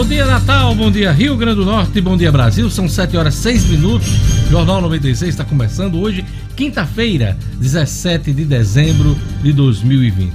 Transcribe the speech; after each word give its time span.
Bom 0.00 0.06
dia, 0.06 0.24
Natal. 0.24 0.74
Bom 0.74 0.90
dia, 0.90 1.12
Rio 1.12 1.36
Grande 1.36 1.56
do 1.56 1.66
Norte. 1.66 2.00
Bom 2.00 2.16
dia, 2.16 2.32
Brasil. 2.32 2.70
São 2.70 2.88
7 2.88 3.18
horas 3.18 3.34
6 3.34 3.66
minutos. 3.66 4.08
Jornal 4.50 4.80
96 4.80 5.28
está 5.28 5.44
começando 5.44 6.00
hoje, 6.00 6.24
quinta-feira, 6.56 7.36
17 7.60 8.32
de 8.32 8.46
dezembro 8.46 9.14
de 9.42 9.52
2020. 9.52 10.32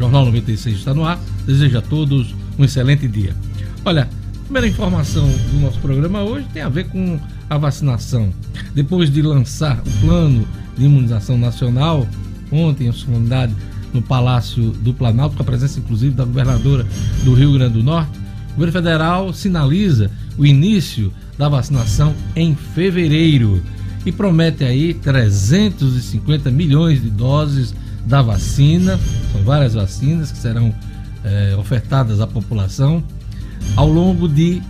Jornal 0.00 0.24
96 0.24 0.78
está 0.78 0.92
no 0.92 1.04
ar. 1.04 1.20
Desejo 1.46 1.78
a 1.78 1.80
todos 1.80 2.34
um 2.58 2.64
excelente 2.64 3.06
dia. 3.06 3.36
Olha, 3.84 4.08
primeira 4.46 4.66
informação 4.66 5.28
do 5.28 5.60
nosso 5.60 5.78
programa 5.78 6.24
hoje 6.24 6.48
tem 6.52 6.62
a 6.62 6.68
ver 6.68 6.88
com 6.88 7.16
a 7.48 7.56
vacinação. 7.56 8.34
Depois 8.74 9.08
de 9.10 9.22
lançar 9.22 9.78
o 9.78 9.90
plano 10.04 10.44
de 10.76 10.86
imunização 10.86 11.38
nacional, 11.38 12.04
ontem, 12.50 12.88
a 12.88 12.92
solenidade 12.92 13.54
no 13.92 14.02
Palácio 14.02 14.70
do 14.70 14.92
Planalto, 14.92 15.36
com 15.36 15.42
a 15.44 15.46
presença 15.46 15.78
inclusive 15.78 16.16
da 16.16 16.24
governadora 16.24 16.84
do 17.22 17.32
Rio 17.32 17.52
Grande 17.52 17.74
do 17.74 17.82
Norte, 17.84 18.23
o 18.54 18.58
governo 18.58 18.72
federal 18.72 19.32
sinaliza 19.32 20.10
o 20.38 20.46
início 20.46 21.12
da 21.36 21.48
vacinação 21.48 22.14
em 22.36 22.54
fevereiro 22.54 23.60
e 24.06 24.12
promete 24.12 24.64
aí 24.64 24.94
350 24.94 26.50
milhões 26.50 27.02
de 27.02 27.10
doses 27.10 27.74
da 28.06 28.22
vacina. 28.22 28.98
São 29.32 29.42
várias 29.42 29.74
vacinas 29.74 30.30
que 30.30 30.38
serão 30.38 30.72
é, 31.24 31.56
ofertadas 31.58 32.20
à 32.20 32.26
população 32.26 33.02
ao 33.76 33.88
longo 33.88 34.28
de 34.28 34.62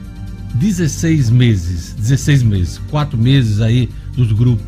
16 0.54 1.28
meses. 1.30 1.94
16 1.98 2.42
meses, 2.42 2.80
4 2.90 3.18
meses 3.18 3.60
aí 3.60 3.90
dos 4.16 4.32
grupos 4.32 4.64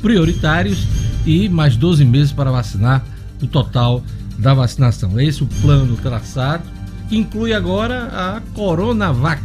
prioritários 0.00 0.86
e 1.26 1.48
mais 1.48 1.76
12 1.76 2.04
meses 2.04 2.32
para 2.32 2.50
vacinar 2.50 3.04
o 3.42 3.46
total 3.46 4.02
da 4.38 4.54
vacinação. 4.54 5.18
É 5.18 5.24
esse 5.24 5.42
o 5.42 5.46
plano 5.60 5.96
traçado, 5.96 6.64
que 7.08 7.16
inclui 7.16 7.52
agora 7.52 8.04
a 8.06 8.40
Coronavac, 8.54 9.42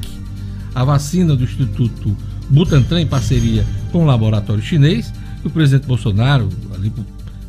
a 0.74 0.84
vacina 0.84 1.36
do 1.36 1.44
Instituto 1.44 2.16
Butantan 2.50 3.02
em 3.02 3.08
parceria 3.08 3.66
com 3.92 4.04
o 4.04 4.06
laboratório 4.06 4.62
chinês, 4.62 5.14
o 5.44 5.50
presidente 5.50 5.88
Bolsonaro, 5.88 6.50
ali 6.74 6.92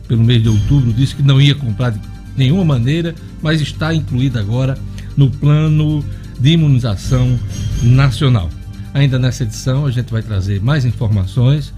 pelo 0.06 0.22
mês 0.22 0.42
de 0.42 0.48
outubro, 0.48 0.92
disse 0.92 1.14
que 1.14 1.22
não 1.22 1.40
ia 1.40 1.54
comprar 1.54 1.90
de 1.90 2.00
nenhuma 2.36 2.64
maneira, 2.64 3.14
mas 3.42 3.60
está 3.60 3.94
incluída 3.94 4.40
agora 4.40 4.78
no 5.16 5.30
plano 5.30 6.04
de 6.38 6.50
imunização 6.50 7.38
nacional. 7.82 8.48
Ainda 8.94 9.18
nessa 9.18 9.42
edição 9.42 9.86
a 9.86 9.90
gente 9.90 10.10
vai 10.12 10.22
trazer 10.22 10.60
mais 10.60 10.84
informações. 10.84 11.72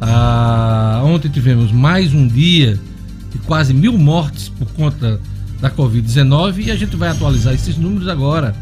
Ah, 0.00 1.00
ontem 1.04 1.28
tivemos 1.28 1.72
mais 1.72 2.12
um 2.12 2.26
dia 2.26 2.78
de 3.32 3.38
quase 3.38 3.72
mil 3.72 3.96
mortes 3.96 4.48
por 4.48 4.68
conta 4.72 5.20
da 5.62 5.70
Covid-19 5.70 6.66
e 6.66 6.70
a 6.72 6.76
gente 6.76 6.96
vai 6.96 7.08
atualizar 7.08 7.54
esses 7.54 7.78
números 7.78 8.08
agora 8.08 8.52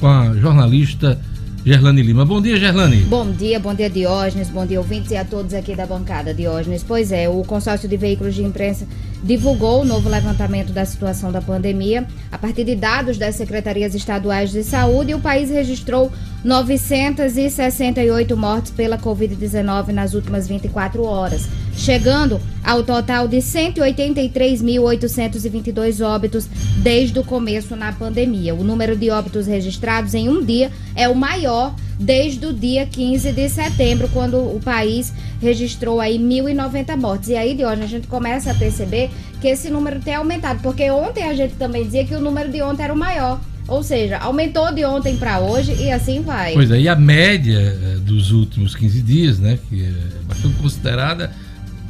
com 0.00 0.08
a 0.08 0.34
jornalista 0.34 1.16
Gerlane 1.64 2.02
Lima. 2.02 2.24
Bom 2.24 2.40
dia, 2.40 2.56
Gerlane. 2.56 3.02
Bom 3.02 3.30
dia, 3.30 3.60
bom 3.60 3.72
dia, 3.72 3.88
Diógenes. 3.88 4.48
Bom 4.48 4.66
dia, 4.66 4.80
ouvintes 4.80 5.12
e 5.12 5.16
a 5.16 5.24
todos 5.24 5.54
aqui 5.54 5.76
da 5.76 5.86
bancada, 5.86 6.34
Diógenes. 6.34 6.82
Pois 6.82 7.12
é, 7.12 7.28
o 7.28 7.44
consórcio 7.44 7.88
de 7.88 7.96
veículos 7.96 8.34
de 8.34 8.42
imprensa 8.42 8.84
divulgou 9.22 9.82
o 9.82 9.84
novo 9.84 10.08
levantamento 10.08 10.72
da 10.72 10.84
situação 10.84 11.30
da 11.30 11.40
pandemia. 11.40 12.04
A 12.32 12.38
partir 12.38 12.64
de 12.64 12.74
dados 12.74 13.16
das 13.16 13.36
secretarias 13.36 13.94
estaduais 13.94 14.50
de 14.50 14.64
saúde, 14.64 15.14
o 15.14 15.20
país 15.20 15.50
registrou 15.50 16.10
968 16.42 18.36
mortes 18.36 18.72
pela 18.72 18.98
Covid-19 18.98 19.88
nas 19.88 20.14
últimas 20.14 20.48
24 20.48 21.04
horas, 21.04 21.46
chegando 21.80 22.40
ao 22.62 22.82
total 22.82 23.26
de 23.26 23.38
183.822 23.38 26.04
óbitos 26.04 26.46
desde 26.82 27.18
o 27.18 27.24
começo 27.24 27.74
na 27.74 27.90
pandemia. 27.90 28.54
O 28.54 28.62
número 28.62 28.94
de 28.94 29.08
óbitos 29.10 29.46
registrados 29.46 30.12
em 30.14 30.28
um 30.28 30.44
dia 30.44 30.70
é 30.94 31.08
o 31.08 31.14
maior 31.14 31.74
desde 31.98 32.44
o 32.46 32.52
dia 32.52 32.84
15 32.86 33.32
de 33.32 33.48
setembro, 33.48 34.10
quando 34.12 34.36
o 34.36 34.60
país 34.62 35.10
registrou 35.40 35.98
aí 36.00 36.18
1.090 36.18 36.96
mortes. 36.96 37.30
E 37.30 37.36
aí, 37.36 37.54
de 37.54 37.64
hoje, 37.64 37.82
a 37.82 37.86
gente 37.86 38.06
começa 38.06 38.50
a 38.50 38.54
perceber 38.54 39.08
que 39.40 39.48
esse 39.48 39.70
número 39.70 39.98
tem 40.00 40.14
aumentado, 40.14 40.60
porque 40.62 40.90
ontem 40.90 41.24
a 41.24 41.32
gente 41.34 41.54
também 41.54 41.84
dizia 41.84 42.04
que 42.04 42.14
o 42.14 42.20
número 42.20 42.50
de 42.50 42.60
ontem 42.62 42.84
era 42.84 42.92
o 42.92 42.96
maior. 42.96 43.40
Ou 43.68 43.82
seja, 43.82 44.18
aumentou 44.18 44.70
de 44.74 44.84
ontem 44.84 45.16
para 45.16 45.40
hoje 45.40 45.74
e 45.80 45.90
assim 45.90 46.20
vai. 46.22 46.52
Pois 46.54 46.70
é, 46.70 46.80
e 46.80 46.88
a 46.88 46.96
média 46.96 47.58
eh, 47.58 47.96
dos 48.00 48.30
últimos 48.32 48.74
15 48.74 49.02
dias, 49.02 49.38
né, 49.38 49.58
que 49.68 49.84
é 49.84 49.92
bastante 50.26 50.56
considerada, 50.56 51.30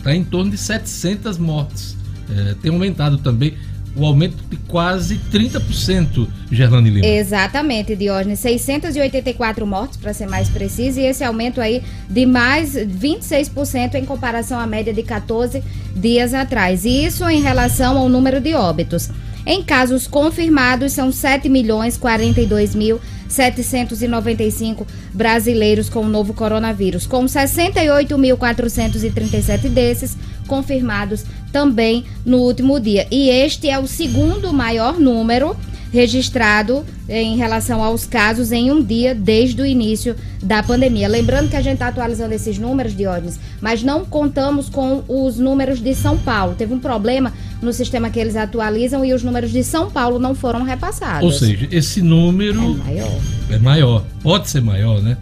está 0.00 0.15
em 0.15 0.25
torno 0.25 0.50
de 0.50 0.59
700 0.59 1.38
mortes. 1.38 1.97
É, 2.28 2.55
tem 2.62 2.72
aumentado 2.72 3.19
também 3.19 3.55
o 3.97 4.05
aumento 4.05 4.37
de 4.49 4.56
quase 4.56 5.21
30%, 5.33 6.28
Gerlane 6.50 6.91
Lima. 6.91 7.06
Exatamente, 7.06 7.97
Diógenes. 7.97 8.38
684 8.38 9.66
mortes, 9.66 9.97
para 9.97 10.15
ser 10.15 10.28
mais 10.28 10.49
preciso, 10.49 11.00
e 11.00 11.06
esse 11.06 11.25
aumento 11.25 11.61
aí 11.61 11.83
de 12.09 12.25
mais 12.25 12.75
26% 12.75 13.94
em 13.94 14.05
comparação 14.05 14.59
à 14.59 14.66
média 14.66 14.94
de 14.94 15.03
14 15.03 15.62
dias 15.94 16.32
atrás. 16.32 16.84
E 16.84 17.05
isso 17.05 17.28
em 17.28 17.43
relação 17.43 17.99
ao 17.99 18.09
número 18.09 18.41
de 18.41 18.55
óbitos. 18.55 19.11
Em 19.47 19.62
casos 19.62 20.06
confirmados, 20.06 20.93
são 20.93 21.11
7 21.11 21.49
milhões 21.49 21.97
42 21.97 22.75
mil 22.75 23.01
795 23.31 24.87
brasileiros 25.15 25.89
com 25.89 26.01
o 26.01 26.09
novo 26.09 26.34
coronavírus, 26.34 27.06
com 27.06 27.25
68.437 27.25 29.69
desses 29.69 30.17
confirmados 30.47 31.25
também 31.53 32.05
no 32.25 32.39
último 32.39 32.81
dia. 32.81 33.06
E 33.11 33.29
este 33.31 33.69
é 33.69 33.79
o 33.79 33.87
segundo 33.87 34.53
maior 34.53 34.99
número 34.99 35.56
registrado 35.93 36.84
em 37.09 37.37
relação 37.37 37.83
aos 37.83 38.06
casos 38.06 38.53
em 38.53 38.71
um 38.71 38.81
dia 38.83 39.15
desde 39.15 39.61
o 39.61 39.67
início 39.67 40.15
da 40.41 40.62
pandemia. 40.62 41.09
Lembrando 41.09 41.50
que 41.50 41.56
a 41.56 41.62
gente 41.62 41.75
está 41.75 41.89
atualizando 41.89 42.33
esses 42.33 42.59
números, 42.59 42.97
Diógenes, 42.97 43.41
mas 43.61 43.83
não 43.83 44.05
contamos 44.05 44.69
com 44.69 45.03
os 45.09 45.39
números 45.39 45.81
de 45.81 45.95
São 45.95 46.17
Paulo. 46.19 46.55
Teve 46.55 46.73
um 46.73 46.79
problema 46.79 47.33
no 47.60 47.72
sistema 47.72 48.10
que 48.10 48.19
eles 48.19 48.37
atualizam 48.37 49.04
e 49.04 49.12
os 49.12 49.22
números 49.22 49.50
de 49.50 49.62
São 49.62 49.91
Paulo 49.91 50.19
não 50.19 50.34
foram 50.34 50.62
repassados. 50.62 51.25
Ou 51.25 51.31
seja, 51.31 51.69
esse 51.71 52.00
número 52.00 52.59
é 52.59 52.84
maior. 52.84 53.21
É 53.50 53.59
maior. 53.59 54.04
Pode 54.22 54.48
ser 54.48 54.60
maior, 54.60 55.03
né? 55.03 55.16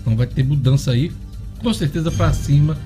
Então 0.00 0.16
vai 0.16 0.26
ter 0.26 0.44
mudança 0.44 0.92
aí, 0.92 1.10
com 1.62 1.72
certeza 1.72 2.10
para 2.10 2.32
cima 2.32 2.76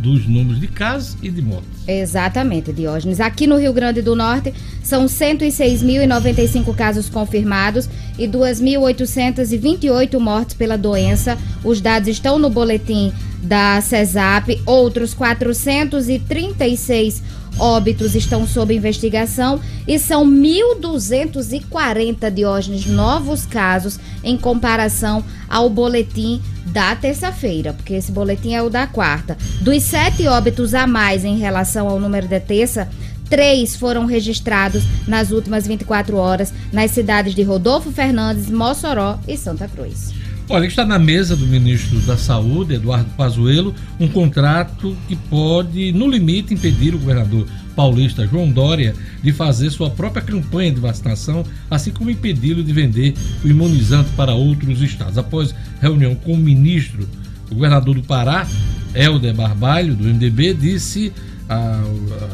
dos 0.00 0.26
números 0.26 0.58
de 0.58 0.66
casos 0.66 1.16
e 1.22 1.30
de 1.30 1.42
mortes. 1.42 1.68
Exatamente, 1.86 2.72
Diógenes. 2.72 3.20
Aqui 3.20 3.46
no 3.46 3.58
Rio 3.58 3.72
Grande 3.72 4.00
do 4.00 4.16
Norte 4.16 4.54
são 4.82 5.04
106.095 5.04 6.74
casos 6.74 7.10
confirmados 7.10 7.88
e 8.18 8.26
2.828 8.26 10.18
mortes 10.18 10.54
pela 10.54 10.78
doença. 10.78 11.36
Os 11.62 11.82
dados 11.82 12.08
estão 12.08 12.38
no 12.38 12.48
boletim 12.48 13.12
da 13.42 13.78
CESAP. 13.82 14.62
Outros 14.64 15.12
436 15.12 17.22
óbitos 17.60 18.14
estão 18.14 18.46
sob 18.46 18.74
investigação 18.74 19.60
e 19.86 19.98
são 19.98 20.26
1.240 20.26 22.30
Diógenes 22.30 22.86
novos 22.86 23.44
casos 23.44 24.00
em 24.24 24.38
comparação 24.38 25.22
ao 25.48 25.68
boletim 25.68 26.40
da 26.66 26.96
terça-feira, 26.96 27.72
porque 27.72 27.94
esse 27.94 28.10
boletim 28.10 28.54
é 28.54 28.62
o 28.62 28.70
da 28.70 28.86
quarta. 28.86 29.36
Dos 29.60 29.82
sete 29.82 30.26
óbitos 30.26 30.74
a 30.74 30.86
mais 30.86 31.24
em 31.24 31.36
relação 31.36 31.88
ao 31.88 32.00
número 32.00 32.26
da 32.28 32.40
terça, 32.40 32.88
três 33.28 33.76
foram 33.76 34.06
registrados 34.06 34.82
nas 35.06 35.30
últimas 35.30 35.66
24 35.66 36.16
horas 36.16 36.54
nas 36.72 36.92
cidades 36.92 37.34
de 37.34 37.42
Rodolfo 37.42 37.90
Fernandes, 37.90 38.48
Mossoró 38.50 39.18
e 39.28 39.36
Santa 39.36 39.68
Cruz. 39.68 40.14
Olha, 40.52 40.66
está 40.66 40.84
na 40.84 40.98
mesa 40.98 41.36
do 41.36 41.46
ministro 41.46 42.00
da 42.00 42.16
Saúde, 42.16 42.74
Eduardo 42.74 43.08
Pazuello, 43.10 43.72
um 44.00 44.08
contrato 44.08 44.96
que 45.06 45.14
pode, 45.14 45.92
no 45.92 46.08
limite, 46.08 46.52
impedir 46.52 46.92
o 46.92 46.98
governador 46.98 47.46
paulista 47.76 48.26
João 48.26 48.50
Dória 48.50 48.96
de 49.22 49.32
fazer 49.32 49.70
sua 49.70 49.90
própria 49.90 50.20
campanha 50.20 50.72
de 50.72 50.80
vacinação, 50.80 51.44
assim 51.70 51.92
como 51.92 52.10
impedi-lo 52.10 52.64
de 52.64 52.72
vender 52.72 53.14
o 53.44 53.46
imunizante 53.46 54.10
para 54.16 54.34
outros 54.34 54.82
estados. 54.82 55.16
Após 55.16 55.54
reunião 55.80 56.16
com 56.16 56.32
o 56.32 56.36
ministro, 56.36 57.08
o 57.48 57.54
governador 57.54 57.94
do 57.94 58.02
Pará, 58.02 58.44
Helder 58.92 59.32
Barbalho, 59.32 59.94
do 59.94 60.02
MDB, 60.02 60.52
disse 60.54 61.12
a, 61.48 61.80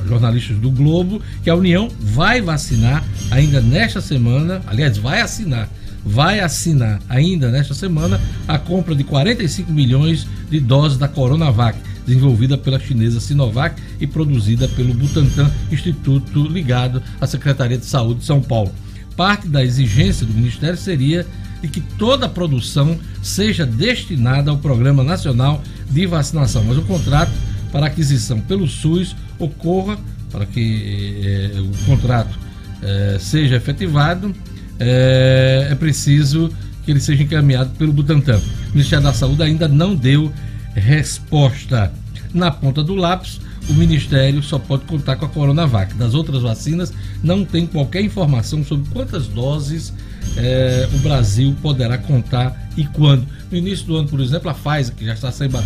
jornalistas 0.09 0.57
do 0.57 0.71
Globo 0.71 1.21
que 1.45 1.51
a 1.51 1.55
União 1.55 1.91
vai 2.01 2.41
vacinar 2.41 3.05
ainda 3.31 3.61
nesta 3.61 4.01
semana, 4.01 4.63
aliás, 4.67 4.97
vai 4.97 5.21
assinar 5.21 5.69
vai 6.07 6.39
assinar 6.39 7.01
ainda 7.09 7.51
nesta 7.51 7.75
semana 7.75 8.21
a 8.47 8.57
compra 8.57 8.95
de 8.95 9.03
45 9.03 9.73
milhões 9.73 10.27
de 10.49 10.61
doses 10.61 10.97
da 10.97 11.09
Coronavac, 11.09 11.77
desenvolvida 12.07 12.57
pela 12.57 12.79
chinesa 12.79 13.19
Sinovac 13.19 13.83
e 14.01 14.07
produzida 14.07 14.69
pelo 14.69 14.95
Butantan, 14.95 15.51
instituto 15.71 16.45
ligado 16.47 17.03
à 17.21 17.27
Secretaria 17.27 17.77
de 17.77 17.85
Saúde 17.85 18.21
de 18.21 18.27
São 18.27 18.41
Paulo. 18.41 18.73
Parte 19.17 19.49
da 19.49 19.65
exigência 19.65 20.25
do 20.25 20.33
Ministério 20.33 20.77
seria 20.79 21.27
de 21.61 21.69
que 21.69 21.81
toda 21.81 22.27
a 22.27 22.29
produção 22.29 22.97
seja 23.21 23.67
destinada 23.67 24.51
ao 24.51 24.59
Programa 24.59 25.03
Nacional 25.03 25.61
de 25.91 26.07
Vacinação, 26.07 26.63
mas 26.65 26.79
o 26.79 26.83
contrato 26.83 27.33
para 27.73 27.87
aquisição 27.87 28.41
pelo 28.41 28.69
SUS 28.69 29.17
ocorra, 29.39 29.99
para 30.31 30.47
que 30.47 31.23
eh, 31.25 31.61
o 31.61 31.87
contrato 31.87 32.39
eh, 32.83 33.17
seja 33.19 33.57
efetivado, 33.57 34.35
é, 34.79 35.69
é 35.71 35.75
preciso 35.75 36.51
que 36.85 36.91
ele 36.91 37.01
seja 37.01 37.23
encaminhado 37.23 37.71
pelo 37.71 37.93
Butantan. 37.93 38.41
O 38.69 38.73
Ministério 38.73 39.05
da 39.05 39.13
Saúde 39.13 39.43
ainda 39.43 39.67
não 39.67 39.95
deu 39.95 40.33
resposta. 40.75 41.93
Na 42.33 42.51
ponta 42.51 42.83
do 42.83 42.95
lápis, 42.95 43.41
o 43.69 43.75
Ministério 43.75 44.43
só 44.43 44.59
pode 44.59 44.85
contar 44.85 45.17
com 45.17 45.27
a 45.27 45.29
Coronavac. 45.29 45.95
Das 45.95 46.15
outras 46.15 46.43
vacinas, 46.43 46.93
não 47.23 47.45
tem 47.45 47.67
qualquer 47.67 48.03
informação 48.03 48.65
sobre 48.65 48.89
quantas 48.91 49.27
doses 49.27 49.93
eh, 50.37 50.89
o 50.95 50.99
Brasil 50.99 51.55
poderá 51.61 51.99
contar 51.99 52.71
e 52.77 52.85
quando. 52.85 53.27
No 53.51 53.57
início 53.57 53.87
do 53.87 53.97
ano, 53.97 54.09
por 54.09 54.21
exemplo, 54.21 54.51
a 54.51 54.55
Pfizer, 54.55 54.95
que 54.95 55.05
já 55.05 55.15
está 55.15 55.33
sendo, 55.33 55.59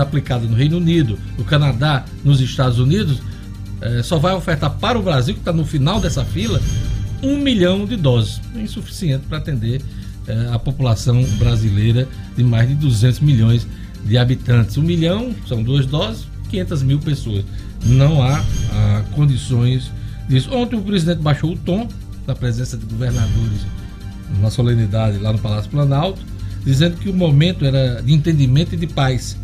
aplicada 0.00 0.46
no 0.46 0.54
Reino 0.54 0.76
Unido, 0.76 1.18
no 1.38 1.44
Canadá, 1.44 2.04
nos 2.24 2.40
Estados 2.40 2.78
Unidos, 2.78 3.20
eh, 3.80 4.02
só 4.02 4.18
vai 4.18 4.34
ofertar 4.34 4.70
para 4.70 4.98
o 4.98 5.02
Brasil, 5.02 5.34
que 5.34 5.40
está 5.40 5.52
no 5.52 5.64
final 5.64 6.00
dessa 6.00 6.24
fila, 6.24 6.60
um 7.22 7.38
milhão 7.38 7.84
de 7.84 7.96
doses. 7.96 8.40
É 8.56 8.60
insuficiente 8.60 9.24
para 9.28 9.38
atender 9.38 9.80
eh, 10.26 10.50
a 10.52 10.58
população 10.58 11.22
brasileira 11.38 12.08
de 12.36 12.42
mais 12.42 12.68
de 12.68 12.74
200 12.74 13.20
milhões 13.20 13.66
de 14.04 14.16
habitantes. 14.18 14.76
Um 14.76 14.82
milhão 14.82 15.34
são 15.46 15.62
duas 15.62 15.86
doses, 15.86 16.26
500 16.50 16.82
mil 16.82 16.98
pessoas. 16.98 17.44
Não 17.84 18.22
há 18.22 18.44
ah, 18.72 19.04
condições 19.14 19.90
disso. 20.28 20.52
Ontem 20.54 20.76
o 20.76 20.82
presidente 20.82 21.20
baixou 21.20 21.52
o 21.52 21.56
tom 21.56 21.88
da 22.26 22.34
presença 22.34 22.76
de 22.76 22.84
governadores 22.86 23.66
na 24.40 24.50
solenidade 24.50 25.18
lá 25.18 25.32
no 25.32 25.38
Palácio 25.38 25.70
Planalto, 25.70 26.20
dizendo 26.64 26.96
que 26.96 27.08
o 27.08 27.14
momento 27.14 27.64
era 27.64 28.00
de 28.02 28.12
entendimento 28.12 28.74
e 28.74 28.78
de 28.78 28.86
paz. 28.86 29.36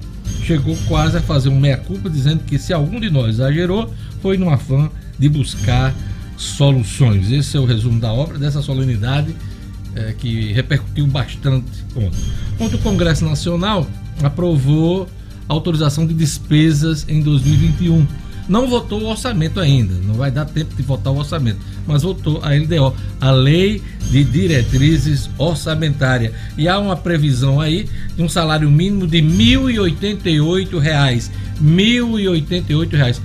Chegou 0.43 0.76
quase 0.87 1.17
a 1.17 1.20
fazer 1.20 1.49
um 1.49 1.58
meia-culpa, 1.58 2.11
dizendo 2.11 2.44
que 2.44 2.58
se 2.58 2.72
algum 2.72 3.00
de 3.00 3.11
nós 3.11 3.37
exagerou, 3.37 3.93
foi 4.20 4.37
no 4.37 4.50
afã 4.50 4.90
de 5.19 5.29
buscar 5.29 5.94
soluções. 6.37 7.31
Esse 7.31 7.56
é 7.56 7.61
o 7.61 7.65
resumo 7.65 8.00
da 8.00 8.12
obra, 8.12 8.38
dessa 8.38 8.62
solenidade 8.62 9.35
é, 9.94 10.12
que 10.12 10.53
repercutiu 10.53 11.06
bastante 11.06 11.85
ontem. 11.94 12.21
Ontem 12.61 12.77
o 12.77 12.81
Congresso 12.81 13.25
Nacional 13.25 13.87
aprovou 14.23 15.09
autorização 15.49 16.06
de 16.06 16.15
despesas 16.15 17.06
em 17.09 17.23
2021. 17.23 18.06
Não 18.49 18.69
votou 18.69 19.03
o 19.03 19.06
orçamento 19.06 19.59
ainda, 19.59 19.94
não 20.06 20.15
vai 20.15 20.31
dar 20.31 20.44
tempo 20.44 20.75
de 20.77 20.83
votar 20.83 21.12
o 21.12 21.17
orçamento, 21.17 21.59
mas 21.85 22.03
votou 22.03 22.41
a 22.44 22.50
LDO, 22.55 22.94
a 23.21 23.31
Lei 23.32 23.82
de 24.09 24.23
Diretrizes 24.23 25.29
Orçamentárias. 25.37 26.32
E 26.56 26.69
há 26.69 26.79
uma 26.79 26.97
previsão 26.97 27.61
aí 27.61 27.89
de 28.15 28.23
um 28.23 28.29
salário 28.29 28.71
mínimo 28.71 29.06
de 29.06 29.19
1.088 29.21 30.79
reais. 30.79 31.31
R$ 31.61 31.67
1.088. 31.67 33.21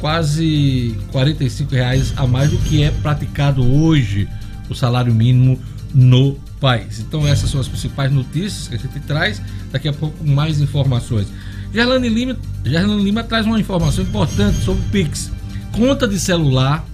Quase 0.00 0.96
R$ 1.12 1.66
reais 1.70 2.12
a 2.16 2.26
mais 2.26 2.50
do 2.50 2.58
que 2.58 2.82
é 2.82 2.90
praticado 2.90 3.62
hoje 3.62 4.26
o 4.68 4.74
salário 4.74 5.14
mínimo 5.14 5.60
no 5.94 6.36
país. 6.60 7.00
Então 7.00 7.26
essas 7.26 7.50
são 7.50 7.60
as 7.60 7.68
principais 7.68 8.10
notícias 8.12 8.68
que 8.68 8.74
a 8.76 8.78
gente 8.78 9.00
traz. 9.00 9.42
Daqui 9.70 9.88
a 9.88 9.92
pouco 9.92 10.26
mais 10.26 10.60
informações. 10.60 11.28
Gerlane 11.72 12.08
Lima, 12.08 12.36
Gerlane 12.64 13.02
Lima 13.02 13.22
traz 13.22 13.46
uma 13.46 13.60
informação 13.60 14.02
importante 14.02 14.58
sobre 14.64 14.82
o 14.82 14.88
Pix. 14.90 15.30
Conta 15.72 16.08
de 16.08 16.18
celular 16.18 16.84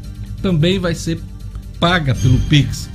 também 0.42 0.78
vai 0.78 0.94
ser 0.94 1.20
paga 1.80 2.14
pelo 2.14 2.38
Pix. 2.40 2.88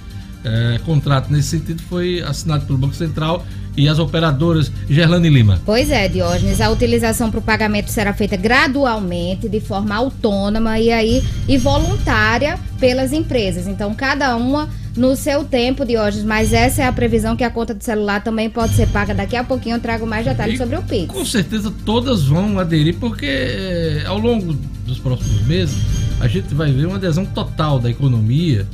É, 0.43 0.79
contrato 0.85 1.31
nesse 1.31 1.49
sentido 1.49 1.81
foi 1.83 2.21
assinado 2.21 2.65
pelo 2.65 2.77
Banco 2.77 2.95
Central 2.95 3.45
e 3.75 3.88
as 3.88 4.00
operadoras 4.00 4.71
Gerlane 4.89 5.29
Lima. 5.29 5.62
Pois 5.65 5.89
é, 5.89 6.07
Diógenes, 6.07 6.59
a 6.59 6.69
utilização 6.69 7.31
para 7.31 7.39
o 7.39 7.44
pagamento 7.44 7.89
será 7.89 8.13
feita 8.13 8.35
gradualmente, 8.35 9.47
de 9.47 9.59
forma 9.59 9.95
autônoma 9.95 10.79
e 10.79 10.91
aí 10.91 11.23
e 11.47 11.57
voluntária 11.57 12.59
pelas 12.79 13.13
empresas. 13.13 13.68
Então, 13.68 13.94
cada 13.94 14.35
uma 14.35 14.69
no 14.95 15.15
seu 15.15 15.44
tempo, 15.44 15.85
Diógenes, 15.85 16.25
mas 16.25 16.51
essa 16.51 16.81
é 16.81 16.85
a 16.85 16.91
previsão 16.91 17.35
que 17.35 17.44
a 17.44 17.50
conta 17.50 17.73
de 17.73 17.83
celular 17.83 18.21
também 18.23 18.50
pode 18.50 18.73
ser 18.73 18.88
paga. 18.88 19.13
Daqui 19.13 19.35
a 19.35 19.44
pouquinho 19.44 19.77
eu 19.77 19.79
trago 19.79 20.06
mais 20.06 20.25
detalhes 20.25 20.56
e 20.56 20.57
sobre 20.57 20.75
o 20.75 20.83
Pix. 20.83 21.07
Com 21.07 21.25
certeza 21.25 21.71
todas 21.85 22.23
vão 22.25 22.59
aderir, 22.59 22.97
porque 23.00 23.25
eh, 23.25 24.03
ao 24.06 24.18
longo 24.18 24.53
dos 24.85 25.00
próximos 25.00 25.45
meses 25.47 25.77
a 26.19 26.27
gente 26.27 26.53
vai 26.53 26.71
ver 26.71 26.85
uma 26.88 26.97
adesão 26.97 27.25
total 27.25 27.79
da 27.79 27.89
economia 27.89 28.68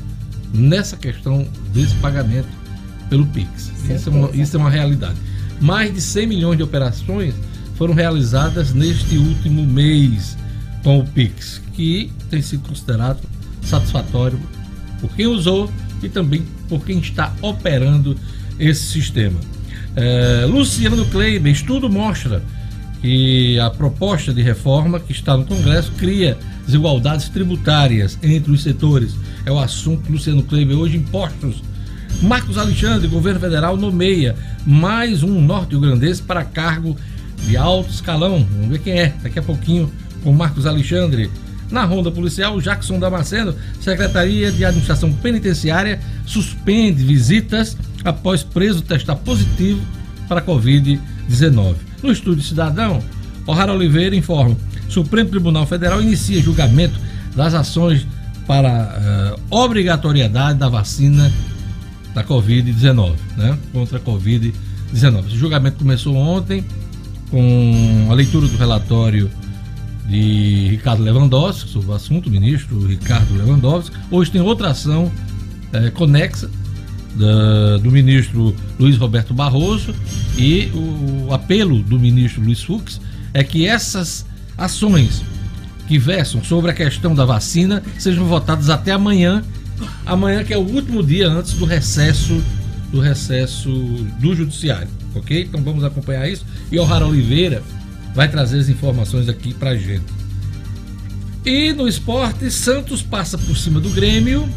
nessa 0.53 0.97
questão 0.97 1.47
desse 1.71 1.93
pagamento 1.95 2.47
pelo 3.09 3.25
Pix. 3.27 3.71
Isso 3.89 4.09
é, 4.09 4.11
uma, 4.11 4.29
isso 4.31 4.57
é 4.57 4.59
uma 4.59 4.69
realidade. 4.69 5.15
Mais 5.59 5.93
de 5.93 6.01
100 6.01 6.27
milhões 6.27 6.57
de 6.57 6.63
operações 6.63 7.33
foram 7.75 7.93
realizadas 7.93 8.73
neste 8.73 9.17
último 9.17 9.65
mês 9.65 10.37
com 10.83 10.99
o 10.99 11.05
Pix, 11.05 11.61
que 11.73 12.11
tem 12.29 12.41
sido 12.41 12.67
considerado 12.67 13.19
satisfatório 13.61 14.39
por 14.99 15.09
quem 15.15 15.27
usou 15.27 15.71
e 16.01 16.09
também 16.09 16.43
por 16.67 16.83
quem 16.83 16.99
está 16.99 17.33
operando 17.41 18.15
esse 18.59 18.83
sistema. 18.83 19.39
É, 19.95 20.45
Luciano 20.45 21.05
Kleiber, 21.05 21.51
estudo 21.51 21.89
mostra 21.89 22.43
que 23.01 23.59
a 23.59 23.69
proposta 23.69 24.33
de 24.33 24.41
reforma 24.41 24.99
que 24.99 25.11
está 25.11 25.37
no 25.37 25.45
Congresso 25.45 25.91
cria 25.93 26.37
desigualdades 26.65 27.29
tributárias 27.29 28.17
entre 28.21 28.51
os 28.51 28.63
setores. 28.63 29.15
É 29.45 29.51
o 29.51 29.59
assunto 29.59 30.11
Luciano 30.11 30.43
Kleiber 30.43 30.77
hoje 30.77 30.97
impostos. 30.97 31.63
Marcos 32.21 32.57
Alexandre, 32.57 33.07
governo 33.07 33.39
federal 33.39 33.77
nomeia 33.77 34.35
mais 34.65 35.21
um 35.21 35.39
norte-ugrandense 35.39 36.21
para 36.21 36.43
cargo 36.43 36.97
de 37.45 37.55
alto 37.55 37.91
escalão. 37.91 38.45
Vamos 38.51 38.69
ver 38.69 38.79
quem 38.79 38.93
é 38.93 39.13
daqui 39.21 39.37
a 39.37 39.43
pouquinho 39.43 39.91
com 40.23 40.33
Marcos 40.33 40.65
Alexandre. 40.65 41.29
Na 41.69 41.83
ronda 41.83 42.09
policial, 42.09 42.59
Jackson 42.59 42.97
Damasceno, 42.97 43.53
Secretaria 43.79 44.51
de 44.51 44.65
Administração 44.65 45.13
Penitenciária, 45.13 45.99
suspende 46.25 47.03
visitas 47.03 47.77
após 48.03 48.41
preso 48.41 48.81
testar 48.81 49.17
positivo 49.17 49.81
para 50.27 50.41
Covid-19. 50.41 51.75
No 52.01 52.11
Estúdio 52.11 52.43
Cidadão, 52.43 52.99
O'Hara 53.45 53.73
Oliveira 53.73 54.15
informa: 54.15 54.57
Supremo 54.89 55.29
Tribunal 55.29 55.67
Federal 55.67 56.01
inicia 56.01 56.41
julgamento 56.41 56.99
das 57.35 57.53
ações 57.53 58.07
para 58.47 59.37
uh, 59.51 59.55
obrigatoriedade 59.55 60.57
da 60.57 60.69
vacina 60.69 61.31
da 62.17 62.23
Covid-19, 62.23 63.13
né? 63.37 63.55
Contra 63.71 63.99
a 63.99 64.01
Covid-19. 64.01 65.27
Esse 65.27 65.37
julgamento 65.37 65.77
começou 65.77 66.15
ontem 66.15 66.65
com 67.29 68.07
a 68.09 68.13
leitura 68.15 68.47
do 68.47 68.57
relatório 68.57 69.29
de 70.07 70.69
Ricardo 70.71 71.03
Lewandowski 71.03 71.69
sobre 71.69 71.91
o 71.91 71.93
assunto, 71.93 72.27
ministro 72.27 72.87
Ricardo 72.87 73.35
Lewandowski. 73.35 73.95
Hoje 74.09 74.31
tem 74.31 74.41
outra 74.41 74.69
ação 74.69 75.11
é, 75.71 75.91
conexa 75.91 76.49
da, 77.13 77.77
do 77.77 77.91
ministro 77.91 78.55
Luiz 78.79 78.97
Roberto 78.97 79.31
Barroso 79.35 79.93
e 80.39 80.71
o, 80.73 81.27
o 81.27 81.33
apelo 81.35 81.83
do 81.83 81.99
ministro 81.99 82.41
Luiz 82.41 82.63
Fux 82.63 82.99
é 83.31 83.43
que 83.43 83.67
essas 83.67 84.25
ações 84.57 85.21
que 85.87 85.99
versam 85.99 86.43
sobre 86.43 86.71
a 86.71 86.73
questão 86.73 87.13
da 87.13 87.25
vacina 87.25 87.83
sejam 87.99 88.25
votadas 88.25 88.71
até 88.71 88.91
amanhã, 88.91 89.43
amanhã 90.05 90.43
que 90.43 90.53
é 90.53 90.57
o 90.57 90.61
último 90.61 91.03
dia 91.03 91.27
antes 91.27 91.53
do 91.53 91.65
recesso 91.65 92.41
do 92.91 92.99
recesso 92.99 93.69
do 94.19 94.33
judiciário, 94.33 94.87
ok? 95.13 95.43
Então 95.43 95.61
vamos 95.61 95.83
acompanhar 95.83 96.29
isso. 96.29 96.45
E 96.71 96.79
o 96.79 96.83
Rara 96.83 97.05
Oliveira 97.05 97.61
vai 98.15 98.29
trazer 98.29 98.59
as 98.59 98.69
informações 98.69 99.27
aqui 99.27 99.53
pra 99.53 99.75
gente. 99.75 100.05
E 101.45 101.71
no 101.73 101.87
esporte, 101.87 102.49
Santos 102.49 103.01
passa 103.01 103.37
por 103.37 103.57
cima 103.57 103.79
do 103.79 103.89
Grêmio 103.89 104.47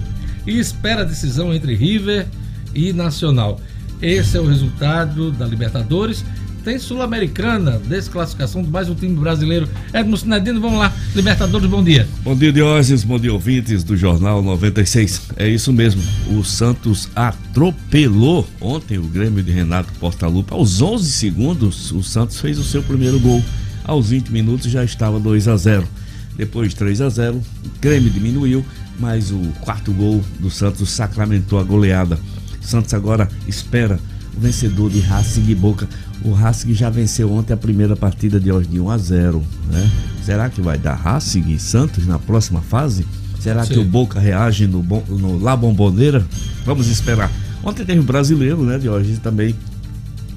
e 0.47 0.59
espera 0.59 1.03
a 1.03 1.05
decisão 1.05 1.53
entre 1.53 1.75
River 1.75 2.27
e 2.75 2.93
Nacional. 2.93 3.61
Esse 4.01 4.37
é 4.37 4.41
o 4.41 4.47
resultado 4.47 5.31
da 5.31 5.47
Libertadores. 5.47 6.25
Tem 6.65 6.79
Sul-Americana, 6.79 7.81
desclassificação 7.89 8.63
de 8.63 8.69
mais 8.69 8.89
um 8.91 8.95
time 8.95 9.17
brasileiro. 9.17 9.67
Edmo 9.95 10.15
Sinedino, 10.15 10.61
vamos 10.61 10.79
lá. 10.79 10.93
Libertadores, 11.15 11.67
bom 11.67 11.83
dia. 11.83 12.07
Bom 12.23 12.37
dia, 12.37 12.53
Diógenes. 12.53 13.03
Bom 13.03 13.19
dia, 13.19 13.33
ouvintes 13.33 13.83
do 13.83 13.97
Jornal 13.97 14.43
96. 14.43 15.23
É 15.37 15.49
isso 15.49 15.73
mesmo. 15.73 16.03
O 16.37 16.45
Santos 16.45 17.09
atropelou 17.17 18.47
ontem 18.61 18.99
o 18.99 19.05
Grêmio 19.05 19.43
de 19.43 19.51
Renato 19.51 19.91
Portaluppi. 19.95 20.53
Aos 20.53 20.83
11 20.83 21.11
segundos, 21.11 21.93
o 21.93 22.03
Santos 22.03 22.39
fez 22.39 22.59
o 22.59 22.65
seu 22.65 22.83
primeiro 22.83 23.19
gol. 23.19 23.43
Aos 23.83 24.11
20 24.11 24.29
minutos 24.29 24.71
já 24.71 24.85
estava 24.85 25.19
2 25.19 25.49
a 25.49 25.57
0. 25.57 25.89
Depois 26.37 26.69
de 26.69 26.77
3 26.77 27.01
a 27.01 27.09
0, 27.09 27.37
o 27.37 27.81
Grêmio 27.81 28.11
diminuiu, 28.11 28.63
mas 28.99 29.31
o 29.31 29.41
quarto 29.63 29.93
gol 29.93 30.23
do 30.39 30.51
Santos 30.51 30.91
sacramentou 30.91 31.59
a 31.59 31.63
goleada. 31.63 32.19
Santos 32.61 32.93
agora 32.93 33.29
espera 33.49 33.99
o 34.37 34.41
vencedor 34.41 34.91
de 34.91 35.01
Racing 35.01 35.45
e 35.49 35.55
Boca. 35.55 35.89
O 36.23 36.33
Racing 36.33 36.75
já 36.75 36.91
venceu 36.91 37.33
ontem 37.33 37.53
a 37.53 37.57
primeira 37.57 37.97
partida 37.97 38.39
de 38.39 38.53
hoje 38.53 38.69
de 38.69 38.79
1 38.79 38.91
a 38.91 38.99
0, 38.99 39.43
né? 39.71 39.91
Será 40.23 40.49
que 40.51 40.61
vai 40.61 40.79
dar 40.79 40.95
Racing 40.95 41.45
e 41.49 41.59
Santos 41.59 42.07
na 42.07 42.19
próxima 42.19 42.61
fase? 42.61 43.07
Será 43.39 43.65
Sim. 43.65 43.75
que 43.75 43.79
o 43.79 43.85
Boca 43.85 44.21
reage 44.21 44.67
no, 44.67 44.83
no 44.83 45.39
La 45.39 45.57
Bomboneira? 45.57 46.25
Vamos 46.65 46.89
esperar. 46.89 47.31
Ontem 47.65 47.85
teve 47.85 48.01
um 48.01 48.05
brasileiro, 48.05 48.63
né, 48.63 48.79
de 48.79 48.89
hoje 48.89 49.19
também 49.19 49.55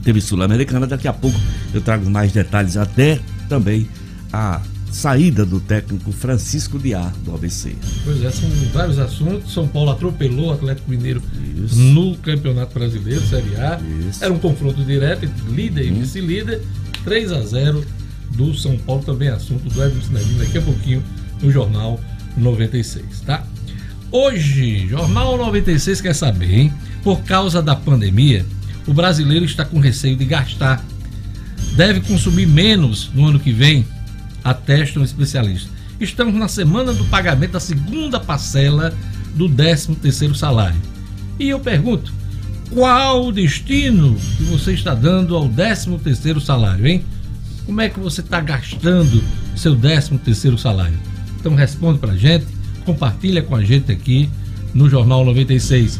teve 0.03 0.21
Sul-Americana. 0.21 0.85
Daqui 0.87 1.07
a 1.07 1.13
pouco 1.13 1.37
eu 1.73 1.81
trago 1.81 2.09
mais 2.09 2.31
detalhes, 2.31 2.77
até 2.77 3.19
também 3.47 3.87
a 4.31 4.61
saída 4.93 5.43
do 5.45 5.59
técnico 5.59 6.11
Francisco 6.11 6.77
Diá, 6.77 7.11
do 7.25 7.33
ABC. 7.33 7.75
Pois 8.05 8.23
é, 8.23 8.31
são 8.31 8.49
vários 8.71 8.99
assuntos. 8.99 9.51
São 9.51 9.67
Paulo 9.67 9.89
atropelou 9.89 10.49
o 10.49 10.53
Atlético 10.53 10.89
Mineiro 10.89 11.21
Isso. 11.65 11.75
no 11.75 12.15
Campeonato 12.17 12.77
Brasileiro, 12.77 13.21
Série 13.21 13.55
A. 13.55 13.81
Isso. 14.07 14.23
Era 14.23 14.31
um 14.31 14.37
confronto 14.37 14.83
direto 14.83 15.25
entre 15.25 15.51
líder 15.51 15.91
hum. 15.91 15.95
e 15.95 15.99
vice-líder. 15.99 16.61
3 17.03 17.31
a 17.33 17.41
0 17.41 17.83
do 18.31 18.53
São 18.53 18.77
Paulo, 18.77 19.03
também 19.03 19.29
assunto 19.29 19.67
do 19.67 19.83
Edson 19.83 20.01
Cinedino 20.01 20.39
daqui 20.39 20.57
a 20.57 20.61
pouquinho 20.61 21.03
no 21.41 21.51
Jornal 21.51 21.99
96, 22.37 23.21
tá? 23.21 23.45
Hoje, 24.11 24.87
Jornal 24.87 25.37
96 25.37 26.01
quer 26.01 26.13
saber, 26.13 26.53
hein? 26.53 26.73
Por 27.03 27.23
causa 27.23 27.61
da 27.61 27.75
pandemia, 27.75 28.45
o 28.87 28.93
brasileiro 28.93 29.43
está 29.43 29.65
com 29.65 29.79
receio 29.79 30.15
de 30.15 30.23
gastar. 30.23 30.83
Deve 31.75 31.99
consumir 32.01 32.45
menos 32.45 33.09
no 33.13 33.27
ano 33.27 33.39
que 33.39 33.51
vem, 33.51 33.85
atesta 34.43 34.99
um 34.99 35.03
especialista. 35.03 35.69
Estamos 35.99 36.33
na 36.33 36.47
semana 36.47 36.91
do 36.93 37.05
pagamento 37.05 37.51
da 37.51 37.59
segunda 37.59 38.19
parcela 38.19 38.93
do 39.35 39.47
13 39.47 39.95
terceiro 39.95 40.35
salário. 40.35 40.79
E 41.39 41.49
eu 41.49 41.59
pergunto, 41.59 42.11
qual 42.71 43.27
o 43.27 43.31
destino 43.31 44.15
que 44.37 44.43
você 44.43 44.73
está 44.73 44.93
dando 44.93 45.35
ao 45.35 45.47
13 45.47 45.97
terceiro 45.99 46.41
salário, 46.41 46.85
hein? 46.87 47.03
Como 47.65 47.79
é 47.79 47.89
que 47.89 47.99
você 47.99 48.21
está 48.21 48.41
gastando 48.41 49.23
seu 49.55 49.75
13 49.75 50.17
terceiro 50.17 50.57
salário? 50.57 50.97
Então 51.39 51.55
responde 51.55 51.99
pra 51.99 52.15
gente, 52.15 52.45
compartilha 52.85 53.41
com 53.41 53.55
a 53.55 53.63
gente 53.63 53.91
aqui 53.91 54.29
no 54.73 54.89
Jornal 54.89 55.23
96. 55.23 55.99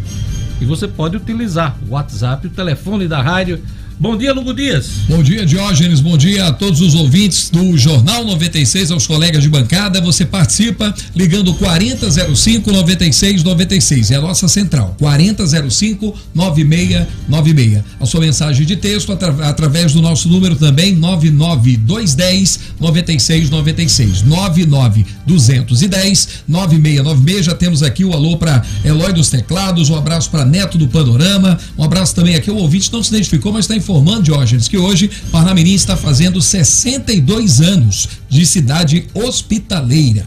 E 0.59 0.65
você 0.65 0.87
pode 0.87 1.17
utilizar 1.17 1.77
o 1.87 1.91
WhatsApp, 1.91 2.47
o 2.47 2.49
telefone 2.49 3.07
da 3.07 3.21
rádio 3.21 3.61
Bom 3.99 4.17
dia, 4.17 4.33
Lugo 4.33 4.53
Dias. 4.53 4.87
Bom 5.07 5.23
dia, 5.23 5.45
Diógenes. 5.45 5.99
Bom 5.99 6.17
dia 6.17 6.47
a 6.47 6.51
todos 6.51 6.81
os 6.81 6.95
ouvintes 6.95 7.49
do 7.49 7.77
Jornal 7.77 8.25
96, 8.25 8.91
aos 8.91 9.07
colegas 9.07 9.43
de 9.43 9.49
bancada. 9.49 10.01
Você 10.01 10.25
participa 10.25 10.93
ligando 11.15 11.53
4005 11.53 12.71
9696. 12.71 14.11
É 14.11 14.15
a 14.15 14.21
nossa 14.21 14.47
central. 14.47 14.95
4005 14.99 16.15
9696. 16.33 17.83
A 17.99 18.05
sua 18.05 18.21
mensagem 18.21 18.65
de 18.65 18.75
texto 18.75 19.11
atra 19.11 19.33
através 19.47 19.93
do 19.93 20.01
nosso 20.01 20.27
número 20.27 20.55
também 20.55 20.95
99210 20.95 22.59
9696. 22.79 24.23
99210 24.23 26.43
9696. 26.47 27.45
Já 27.45 27.55
temos 27.55 27.83
aqui 27.83 28.03
o 28.03 28.13
alô 28.13 28.37
para 28.37 28.63
Eloy 28.83 29.13
dos 29.13 29.29
Teclados, 29.29 29.89
um 29.89 29.95
abraço 29.95 30.29
para 30.29 30.45
Neto 30.45 30.77
do 30.77 30.87
Panorama, 30.87 31.57
um 31.77 31.83
abraço 31.83 32.15
também 32.15 32.35
aqui. 32.35 32.49
O 32.49 32.57
ouvinte 32.57 32.91
não 32.91 33.03
se 33.03 33.09
identificou, 33.09 33.53
mas 33.53 33.65
está 33.65 33.75
informando, 33.83 34.23
Diógenes, 34.23 34.69
que 34.69 34.77
hoje 34.77 35.09
Parnamirim 35.29 35.73
está 35.73 35.97
fazendo 35.97 36.41
62 36.41 37.59
anos 37.59 38.07
de 38.29 38.45
cidade 38.45 39.07
hospitaleira. 39.13 40.25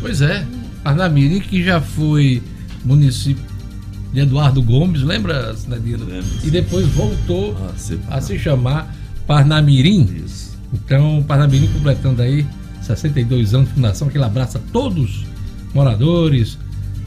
Pois 0.00 0.20
é, 0.20 0.46
Parnamirim 0.84 1.40
que 1.40 1.62
já 1.64 1.80
foi 1.80 2.40
município 2.84 3.42
de 4.12 4.20
Eduardo 4.20 4.62
Gomes, 4.62 5.02
lembra, 5.02 5.56
Cidadino? 5.56 6.06
E 6.44 6.50
depois 6.50 6.86
voltou 6.86 7.56
ah, 7.60 8.16
a 8.16 8.20
se 8.20 8.38
chamar 8.38 8.94
Parnamirim. 9.26 10.08
Isso. 10.24 10.56
Então, 10.72 11.24
Parnamirim 11.26 11.66
completando 11.66 12.22
aí 12.22 12.46
62 12.80 13.54
anos 13.54 13.68
de 13.70 13.74
fundação, 13.74 14.08
que 14.08 14.16
ele 14.16 14.24
abraça 14.24 14.60
todos 14.72 15.24
moradores, 15.74 16.56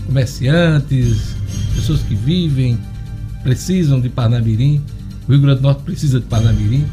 comerciantes, 0.06 1.36
pessoas 1.74 2.02
que 2.02 2.16
vivem, 2.16 2.78
precisam 3.42 4.02
de 4.02 4.10
Parnamirim. 4.10 4.82
O 5.28 5.32
Rio 5.32 5.42
Grande 5.42 5.60
do 5.60 5.64
Norte 5.64 5.84
precisa 5.84 6.20
de 6.20 6.26
Parnamirim 6.26 6.86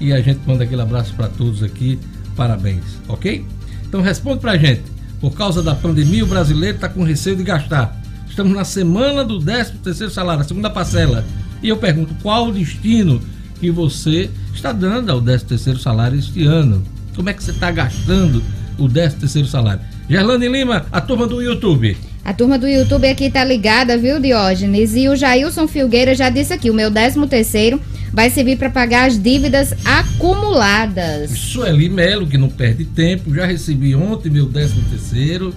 e 0.00 0.12
a 0.12 0.20
gente 0.20 0.40
manda 0.46 0.64
aquele 0.64 0.80
abraço 0.80 1.14
para 1.14 1.28
todos 1.28 1.62
aqui. 1.62 1.98
Parabéns, 2.34 2.82
ok? 3.06 3.44
Então 3.86 4.00
responde 4.00 4.40
para 4.40 4.52
a 4.52 4.56
gente. 4.56 4.82
Por 5.20 5.32
causa 5.34 5.62
da 5.62 5.74
pandemia, 5.74 6.24
o 6.24 6.26
brasileiro 6.26 6.76
está 6.76 6.88
com 6.88 7.04
receio 7.04 7.36
de 7.36 7.44
gastar. 7.44 8.00
Estamos 8.28 8.52
na 8.54 8.64
semana 8.64 9.22
do 9.22 9.38
13 9.38 9.72
terceiro 9.74 10.12
salário, 10.12 10.40
a 10.40 10.44
segunda 10.44 10.70
parcela. 10.70 11.24
E 11.62 11.68
eu 11.68 11.76
pergunto, 11.76 12.14
qual 12.22 12.48
o 12.48 12.52
destino 12.52 13.20
que 13.60 13.70
você 13.70 14.30
está 14.54 14.72
dando 14.72 15.10
ao 15.10 15.20
13 15.20 15.44
terceiro 15.44 15.78
salário 15.78 16.18
este 16.18 16.44
ano? 16.44 16.82
Como 17.14 17.28
é 17.28 17.34
que 17.34 17.44
você 17.44 17.50
está 17.50 17.70
gastando 17.70 18.42
o 18.78 18.88
13 18.88 19.16
terceiro 19.16 19.46
salário? 19.46 19.82
Gerlane 20.08 20.48
Lima, 20.48 20.86
a 20.90 21.00
turma 21.00 21.26
do 21.26 21.42
YouTube. 21.42 21.96
A 22.24 22.32
turma 22.32 22.56
do 22.56 22.68
YouTube 22.68 23.08
aqui 23.08 23.30
tá 23.30 23.44
ligada, 23.44 23.98
viu, 23.98 24.20
Diógenes? 24.20 24.94
E 24.94 25.08
o 25.08 25.16
Jailson 25.16 25.66
Filgueira 25.66 26.14
já 26.14 26.30
disse 26.30 26.52
aqui: 26.52 26.70
o 26.70 26.74
meu 26.74 26.90
13 26.90 27.26
terceiro 27.26 27.80
vai 28.12 28.30
servir 28.30 28.56
para 28.56 28.70
pagar 28.70 29.08
as 29.08 29.20
dívidas 29.20 29.74
acumuladas. 29.84 31.30
Sueli 31.30 31.88
Melo, 31.88 32.26
que 32.26 32.38
não 32.38 32.48
perde 32.48 32.84
tempo, 32.84 33.34
já 33.34 33.44
recebi 33.44 33.94
ontem 33.94 34.30
meu 34.30 34.46
13 34.46 34.82
terceiro. 34.90 35.54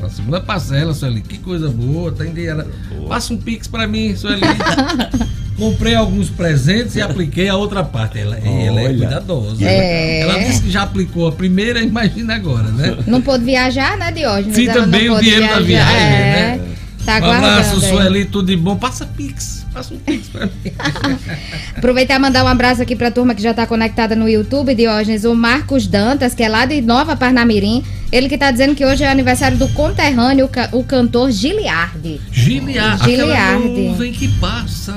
Na 0.00 0.08
segunda 0.08 0.40
parcela, 0.40 0.94
Sueli, 0.94 1.20
que 1.20 1.38
coisa 1.38 1.68
boa, 1.68 2.12
tá 2.12 2.24
dia. 2.24 2.66
Passa 3.08 3.32
um 3.34 3.36
pix 3.36 3.66
para 3.66 3.86
mim, 3.86 4.14
Sueli. 4.14 4.42
Comprei 5.56 5.94
alguns 5.94 6.28
presentes 6.30 6.96
e 6.96 7.00
apliquei 7.02 7.48
a 7.48 7.56
outra 7.56 7.84
parte. 7.84 8.18
Ela, 8.18 8.36
ela 8.38 8.80
é 8.80 8.88
cuidadosa. 8.88 9.64
É. 9.64 10.20
Ela 10.20 10.38
disse 10.44 10.62
que 10.62 10.70
já 10.70 10.82
aplicou 10.82 11.28
a 11.28 11.32
primeira, 11.32 11.80
imagina 11.82 12.34
agora, 12.34 12.68
né? 12.68 12.96
Não 13.06 13.20
pôde 13.20 13.44
viajar, 13.44 13.96
né, 13.96 14.10
Diógenes? 14.10 14.54
Sim, 14.54 14.66
também 14.66 15.10
o 15.10 15.18
dinheiro 15.20 15.42
viajar. 15.42 15.54
da 15.54 15.60
viagem, 15.60 15.96
é. 15.96 16.58
né? 16.58 16.74
Tá 17.04 17.18
um 17.18 17.30
abraço, 17.30 17.80
Sueli, 17.80 18.24
tudo 18.24 18.46
de 18.46 18.56
bom. 18.56 18.76
Passa 18.76 19.04
Pix, 19.04 19.66
passa 19.74 19.92
um 19.92 19.98
Pix 19.98 20.28
pra 20.28 20.46
mim. 20.46 20.52
Aproveitar 21.76 22.14
e 22.14 22.18
mandar 22.18 22.42
um 22.42 22.48
abraço 22.48 22.80
aqui 22.80 22.96
pra 22.96 23.10
turma 23.10 23.34
que 23.34 23.42
já 23.42 23.52
tá 23.52 23.66
conectada 23.66 24.16
no 24.16 24.26
YouTube, 24.26 24.74
Diógenes, 24.74 25.24
o 25.24 25.34
Marcos 25.34 25.86
Dantas, 25.86 26.34
que 26.34 26.42
é 26.42 26.48
lá 26.48 26.64
de 26.64 26.80
Nova 26.80 27.14
Parnamirim. 27.14 27.84
Ele 28.10 28.26
que 28.26 28.38
tá 28.38 28.50
dizendo 28.50 28.74
que 28.74 28.86
hoje 28.86 29.04
é 29.04 29.10
aniversário 29.10 29.58
do 29.58 29.68
conterrâneo, 29.68 30.48
o 30.72 30.82
cantor 30.82 31.30
Giliardi. 31.30 32.20
Giliardi, 32.32 33.04
Giliardi. 33.04 33.68
aquela 33.68 33.88
nuvem 33.90 34.12
que 34.12 34.28
passa 34.38 34.94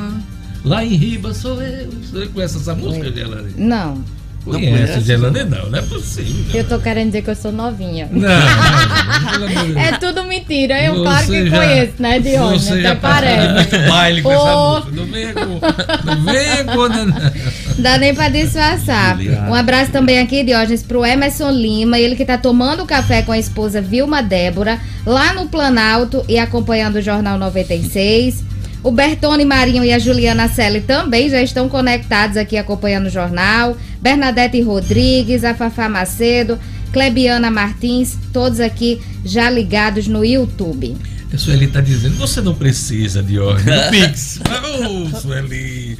Lá 0.67 0.83
em 0.83 0.95
Riba 0.95 1.33
sou 1.33 1.61
eu. 1.61 1.89
Você 1.89 2.27
conhece 2.27 2.57
essa 2.57 2.75
música, 2.75 3.09
Gelane? 3.09 3.53
Não. 3.55 4.03
Não 4.45 4.59
conhece 4.59 5.01
Gelane, 5.01 5.43
não, 5.43 5.69
não 5.69 5.79
é 5.79 5.81
possível. 5.81 6.53
Eu 6.53 6.63
tô 6.67 6.79
querendo 6.79 7.07
dizer 7.07 7.21
que 7.21 7.29
eu 7.29 7.35
sou 7.35 7.51
novinha. 7.51 8.09
Não, 8.11 8.19
não, 8.19 9.81
é 9.81 9.91
tudo 9.97 10.23
mentira. 10.23 10.81
Eu, 10.81 11.03
claro 11.03 11.27
que 11.27 11.49
já, 11.49 11.57
conheço, 11.57 11.93
né, 11.99 12.19
de 12.19 12.37
onde? 12.37 12.63
Você 12.63 12.85
até 12.85 12.95
parece. 12.95 13.53
muito 13.53 13.89
baile 13.89 14.21
com 14.21 14.29
oh. 14.29 14.33
essa 14.33 14.55
música. 14.55 14.91
Não 14.95 15.05
venha 15.05 15.33
com. 15.33 16.05
Não 16.05 16.23
venha 16.23 16.63
com. 16.63 17.81
Dá 17.81 17.97
nem 17.97 18.15
pra 18.15 18.29
disfarçar. 18.29 19.17
Um 19.49 19.53
abraço 19.53 19.91
também 19.91 20.19
aqui, 20.19 20.43
Diógenes, 20.43 20.83
pro 20.83 21.05
Emerson 21.05 21.51
Lima, 21.51 21.99
ele 21.99 22.15
que 22.15 22.25
tá 22.25 22.37
tomando 22.37 22.85
café 22.85 23.21
com 23.21 23.31
a 23.31 23.37
esposa 23.37 23.81
Vilma 23.81 24.23
Débora, 24.23 24.79
lá 25.05 25.33
no 25.33 25.47
Planalto 25.47 26.23
e 26.27 26.37
acompanhando 26.37 26.97
o 26.97 27.01
Jornal 27.01 27.37
96. 27.37 28.47
O 28.83 28.91
Bertone 28.91 29.43
Marinho 29.43 29.83
e 29.83 29.91
a 29.91 29.99
Juliana 29.99 30.47
Selle 30.47 30.81
também 30.81 31.29
já 31.29 31.41
estão 31.41 31.67
conectados 31.67 32.37
aqui 32.37 32.57
acompanhando 32.57 33.07
o 33.07 33.09
jornal. 33.09 33.75
Bernadette 34.01 34.61
Rodrigues, 34.61 35.43
a 35.43 35.53
Fafá 35.53 35.89
Macedo, 35.89 36.59
Clebiana 36.91 37.49
Martins, 37.51 38.17
todos 38.31 38.59
aqui 38.59 39.01
já 39.25 39.49
ligados 39.49 40.07
no 40.07 40.23
YouTube. 40.23 40.95
A 41.33 41.37
Sueli 41.37 41.65
está 41.65 41.81
dizendo, 41.81 42.15
você 42.15 42.39
não 42.39 42.55
precisa 42.55 43.21
de 43.21 43.37
ordem 43.37 43.65
do 43.75 43.89
Pix. 43.89 44.39
Ô, 44.39 45.09
oh, 45.13 45.19
Sueli, 45.19 45.97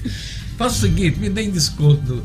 faça 0.58 0.78
o 0.78 0.80
seguinte, 0.82 1.20
me 1.20 1.30
dê 1.30 1.46
desconto 1.48 2.02
do, 2.02 2.24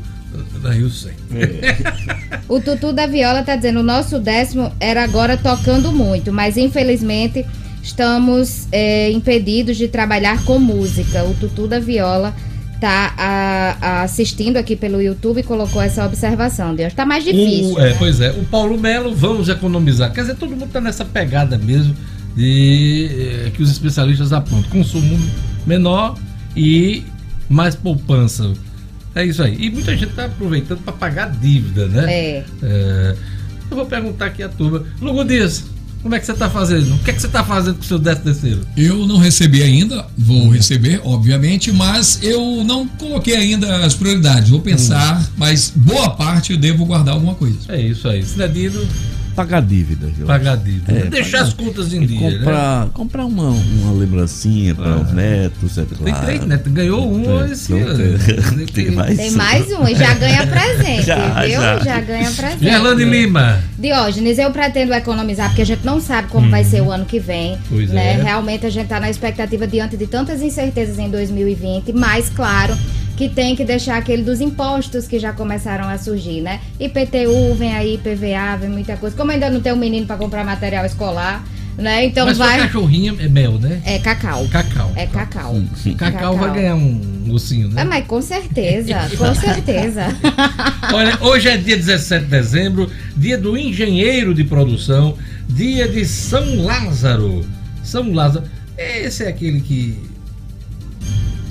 da 0.61 0.71
Rio 0.71 0.89
100. 0.89 1.11
É. 1.11 2.39
o 2.47 2.61
Tutu 2.61 2.93
da 2.93 3.05
Viola 3.05 3.41
está 3.41 3.55
dizendo, 3.55 3.81
o 3.81 3.83
nosso 3.83 4.19
décimo 4.19 4.71
era 4.79 5.03
agora 5.03 5.35
tocando 5.35 5.91
muito, 5.91 6.31
mas 6.31 6.55
infelizmente 6.55 7.45
estamos 7.83 8.67
é, 8.71 9.11
impedidos 9.11 9.77
de 9.77 9.89
trabalhar 9.89 10.43
com 10.45 10.57
música. 10.57 11.23
O 11.25 11.33
Tutu 11.35 11.67
da 11.67 11.79
Viola 11.79 12.33
está 12.73 13.77
assistindo 14.03 14.57
aqui 14.57 14.75
pelo 14.75 15.01
YouTube 15.01 15.39
e 15.39 15.43
colocou 15.43 15.81
essa 15.81 16.05
observação. 16.05 16.73
Deus, 16.73 16.91
está 16.91 17.05
mais 17.05 17.23
difícil. 17.23 17.73
O, 17.73 17.79
é, 17.79 17.89
né? 17.89 17.95
Pois 17.99 18.19
é, 18.19 18.31
o 18.31 18.43
Paulo 18.45 18.79
Melo, 18.79 19.13
vamos 19.13 19.49
economizar. 19.49 20.11
Quer 20.11 20.21
dizer, 20.21 20.35
todo 20.35 20.51
mundo 20.51 20.65
está 20.65 20.81
nessa 20.81 21.05
pegada 21.05 21.57
mesmo 21.57 21.95
de 22.35 23.45
é, 23.45 23.49
que 23.51 23.61
os 23.61 23.69
especialistas 23.69 24.33
apontam. 24.33 24.69
Consumo 24.69 25.19
menor 25.65 26.17
e 26.55 27.03
mais 27.49 27.75
poupança. 27.75 28.53
É 29.15 29.23
isso 29.23 29.43
aí. 29.43 29.55
E 29.59 29.69
muita 29.69 29.91
gente 29.91 30.09
está 30.09 30.25
aproveitando 30.25 30.79
para 30.79 30.93
pagar 30.93 31.31
dívida, 31.31 31.87
né? 31.87 32.11
É. 32.11 32.45
é. 32.63 33.15
Eu 33.69 33.77
vou 33.77 33.85
perguntar 33.85 34.27
aqui 34.27 34.43
a 34.43 34.49
turma. 34.49 34.83
Lugo 34.99 35.23
Dias, 35.23 35.63
como 36.03 36.15
é 36.15 36.19
que 36.19 36.25
você 36.25 36.33
está 36.33 36.49
fazendo? 36.49 36.93
O 36.95 36.99
que, 36.99 37.11
é 37.11 37.13
que 37.13 37.21
você 37.21 37.27
está 37.27 37.45
fazendo 37.45 37.75
com 37.75 37.81
o 37.81 37.85
seu 37.85 37.97
décimo 37.97 38.25
terceiro? 38.25 38.67
Eu 38.75 39.07
não 39.07 39.17
recebi 39.17 39.63
ainda, 39.63 40.05
vou 40.17 40.49
receber, 40.49 40.99
obviamente, 41.01 41.71
mas 41.71 42.19
eu 42.21 42.61
não 42.65 42.85
coloquei 42.85 43.37
ainda 43.37 43.85
as 43.85 43.95
prioridades. 43.95 44.49
Vou 44.49 44.59
pensar, 44.59 45.21
hum. 45.21 45.25
mas 45.37 45.71
boa 45.73 46.09
parte 46.09 46.51
eu 46.51 46.57
devo 46.57 46.85
guardar 46.85 47.13
alguma 47.13 47.35
coisa. 47.35 47.57
É 47.69 47.81
isso 47.81 48.07
aí. 48.09 48.21
Cidadino. 48.21 48.85
Pagar 49.33 49.61
dívidas. 49.61 50.11
Pagar 50.25 50.57
dívidas. 50.57 50.95
É, 50.95 51.09
Deixar 51.09 51.39
pagar, 51.39 51.47
as 51.47 51.53
contas 51.53 51.93
em 51.93 52.05
dia. 52.05 52.19
Comprar, 52.19 52.85
né? 52.85 52.91
comprar 52.93 53.25
uma, 53.25 53.49
uma 53.49 53.93
lembrancinha 53.93 54.75
para 54.75 54.93
ah. 54.93 55.01
os 55.01 55.11
netos. 55.11 55.77
É 55.77 55.85
claro. 55.85 56.03
Tem 56.03 56.13
três 56.13 56.45
netos. 56.45 56.71
Ganhou 56.71 57.11
um 57.11 57.43
é, 57.43 57.51
esse 57.51 57.73
ano. 57.73 58.19
Tem, 58.73 58.91
mais, 58.95 59.17
tem 59.17 59.31
mais 59.31 59.71
um 59.71 59.87
e 59.87 59.95
já 59.95 60.13
ganha 60.13 60.47
presente, 60.47 61.03
já, 61.07 61.41
viu? 61.41 61.61
Já. 61.61 61.79
já 61.79 62.01
ganha 62.01 62.31
presente. 62.31 62.63
Gerlane 62.63 63.05
Lima. 63.05 63.59
Diógenes, 63.77 64.37
eu 64.37 64.51
pretendo 64.51 64.93
economizar, 64.93 65.49
porque 65.49 65.61
a 65.61 65.65
gente 65.65 65.85
não 65.85 65.99
sabe 65.99 66.29
como 66.29 66.47
hum. 66.47 66.51
vai 66.51 66.63
ser 66.63 66.81
o 66.81 66.91
ano 66.91 67.05
que 67.05 67.19
vem. 67.19 67.57
Pois 67.69 67.89
né? 67.89 68.13
é. 68.13 68.23
Realmente 68.23 68.65
a 68.65 68.69
gente 68.69 68.85
está 68.85 68.99
na 68.99 69.09
expectativa 69.09 69.67
diante 69.67 69.97
de 69.97 70.07
tantas 70.07 70.41
incertezas 70.41 70.97
em 70.97 71.09
2020, 71.09 71.93
mas 71.93 72.29
claro 72.29 72.77
que 73.15 73.29
tem 73.29 73.55
que 73.55 73.63
deixar 73.63 73.97
aquele 73.97 74.23
dos 74.23 74.41
impostos 74.41 75.07
que 75.07 75.19
já 75.19 75.31
começaram 75.31 75.87
a 75.87 75.97
surgir, 75.97 76.41
né? 76.41 76.59
IPTU, 76.79 77.53
vem 77.55 77.73
aí, 77.73 77.97
PVA, 77.97 78.57
vem 78.59 78.69
muita 78.69 78.97
coisa. 78.97 79.15
Como 79.15 79.31
ainda 79.31 79.49
não 79.49 79.61
tem 79.61 79.71
um 79.71 79.77
menino 79.77 80.05
para 80.07 80.17
comprar 80.17 80.43
material 80.43 80.85
escolar, 80.85 81.43
né? 81.77 82.05
Então 82.05 82.25
Mas 82.25 82.37
vai. 82.37 82.59
cachorrinho 82.59 83.15
é 83.19 83.27
mel, 83.27 83.53
né? 83.59 83.81
É 83.85 83.99
cacau. 83.99 84.47
Cacau. 84.49 84.91
É 84.95 85.05
cacau. 85.05 85.53
Sim, 85.53 85.69
sim. 85.75 85.93
Cacau, 85.93 86.33
cacau, 86.33 86.37
vai 86.37 86.53
ganhar 86.53 86.75
um 86.75 87.23
mocinho, 87.25 87.69
né? 87.69 87.81
É, 87.81 87.85
mas 87.85 88.05
com 88.07 88.21
certeza, 88.21 88.95
com 89.17 89.35
certeza. 89.35 90.05
Olha, 90.93 91.17
hoje 91.21 91.49
é 91.49 91.57
dia 91.57 91.77
17 91.77 92.25
de 92.25 92.31
dezembro, 92.31 92.89
dia 93.15 93.37
do 93.37 93.57
engenheiro 93.57 94.33
de 94.33 94.43
produção, 94.43 95.15
dia 95.47 95.87
de 95.87 96.03
São 96.05 96.63
Lázaro. 96.63 97.45
São 97.83 98.11
Lázaro. 98.11 98.45
Esse 98.75 99.23
é 99.23 99.27
aquele 99.27 99.61
que, 99.61 99.99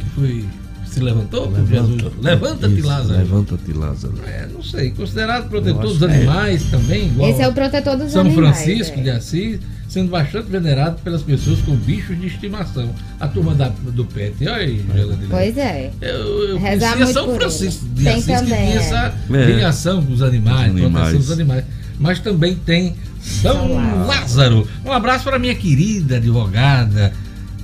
que 0.00 0.10
foi 0.14 0.44
se 0.92 1.00
levantou 1.00 1.50
Levanta, 1.50 1.66
Jesus? 1.66 2.12
Levanta-te, 2.20 2.82
Lázaro. 2.82 3.18
Levanta-te, 3.18 3.72
Lázaro. 3.72 4.14
É, 4.26 4.46
não 4.52 4.62
sei. 4.62 4.90
Considerado 4.90 5.48
protetor 5.48 5.82
dos 5.82 6.02
é. 6.02 6.04
animais 6.04 6.66
é. 6.66 6.70
também. 6.70 7.06
Igual 7.06 7.30
Esse 7.30 7.42
é 7.42 7.48
o 7.48 7.52
protetor 7.52 7.96
dos 7.96 8.12
São 8.12 8.20
animais. 8.20 8.56
São 8.56 8.64
Francisco 8.66 8.98
é. 8.98 9.02
de 9.02 9.10
Assis, 9.10 9.60
sendo 9.88 10.10
bastante 10.10 10.50
venerado 10.50 11.00
pelas 11.02 11.22
pessoas 11.22 11.60
com 11.60 11.74
bichos 11.74 12.20
de 12.20 12.26
estimação. 12.26 12.90
A 13.18 13.26
turma 13.26 13.54
da, 13.54 13.68
do 13.68 14.04
PET. 14.04 14.36
Olha 14.42 14.56
aí, 14.56 14.84
Geladeira. 14.94 15.28
Pois 15.30 15.56
é. 15.56 15.90
Eu, 16.00 16.48
eu 16.48 16.60
conhecia 16.60 17.06
São 17.06 17.34
Francisco 17.34 17.86
de 17.94 18.04
tem 18.04 18.14
Assis, 18.14 18.26
também, 18.26 18.48
que 18.48 18.54
tinha 18.54 18.80
essa 18.80 19.14
é. 19.30 19.44
ligação 19.46 20.04
com 20.04 20.12
os 20.12 20.22
animais, 20.22 20.72
proteção 20.72 21.18
dos 21.18 21.30
animais. 21.30 21.64
Mas 21.98 22.18
também 22.18 22.54
tem 22.54 22.96
São, 23.20 23.68
São 23.68 24.06
Lázaro. 24.06 24.68
Um 24.84 24.92
abraço 24.92 25.24
para 25.24 25.38
minha 25.38 25.54
querida 25.54 26.16
advogada 26.16 27.12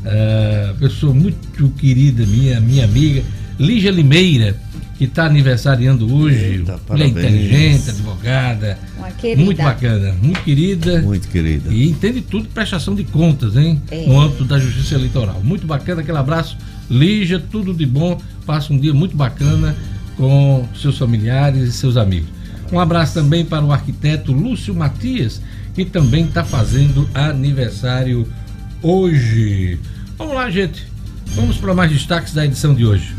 uh, 0.09 0.75
pessoa 0.79 1.15
muito 1.15 1.69
querida 1.77 2.25
minha, 2.27 2.61
minha 2.61 2.85
amiga, 2.85 3.23
Lígia 3.59 3.91
Limeira, 3.91 4.57
que 4.97 5.05
está 5.05 5.27
aniversariando 5.27 6.13
hoje. 6.13 6.37
Eita, 6.37 6.81
mulher 6.89 7.09
inteligente, 7.09 7.91
advogada. 7.91 8.79
Muito 9.37 9.63
bacana, 9.63 10.15
muito 10.21 10.43
querida. 10.43 11.03
Muito 11.03 11.29
querida. 11.29 11.73
E 11.73 11.89
entende 11.89 12.21
tudo 12.21 12.49
prestação 12.49 12.95
de 12.95 13.05
contas, 13.05 13.57
hein? 13.57 13.81
É. 13.91 14.07
No 14.07 14.21
âmbito 14.21 14.45
da 14.45 14.59
Justiça 14.59 14.95
Eleitoral. 14.97 15.41
Muito 15.43 15.67
bacana, 15.67 16.01
aquele 16.01 16.19
abraço. 16.19 16.57
Lígia, 16.91 17.39
tudo 17.39 17.73
de 17.75 17.87
bom. 17.87 18.21
Passa 18.45 18.73
um 18.73 18.79
dia 18.79 18.95
muito 18.95 19.17
bacana 19.17 19.77
com 20.17 20.67
seus 20.75 20.99
familiares 20.99 21.69
e 21.69 21.73
seus 21.73 21.97
amigos. 21.97 22.29
Um 22.73 22.81
abraço 22.81 23.15
também 23.15 23.45
para 23.45 23.65
o 23.65 23.73
arquiteto 23.73 24.33
Lúcio 24.33 24.75
Matias, 24.75 25.41
que 25.75 25.85
também 25.85 26.25
está 26.25 26.45
fazendo 26.45 27.09
aniversário 27.15 28.27
hoje. 28.83 29.79
Vamos 30.19 30.35
lá, 30.35 30.51
gente. 30.51 30.85
Vamos 31.27 31.59
para 31.59 31.73
mais 31.73 31.93
destaques 31.93 32.35
da 32.35 32.45
edição 32.45 32.75
de 32.75 32.85
hoje. 32.85 33.15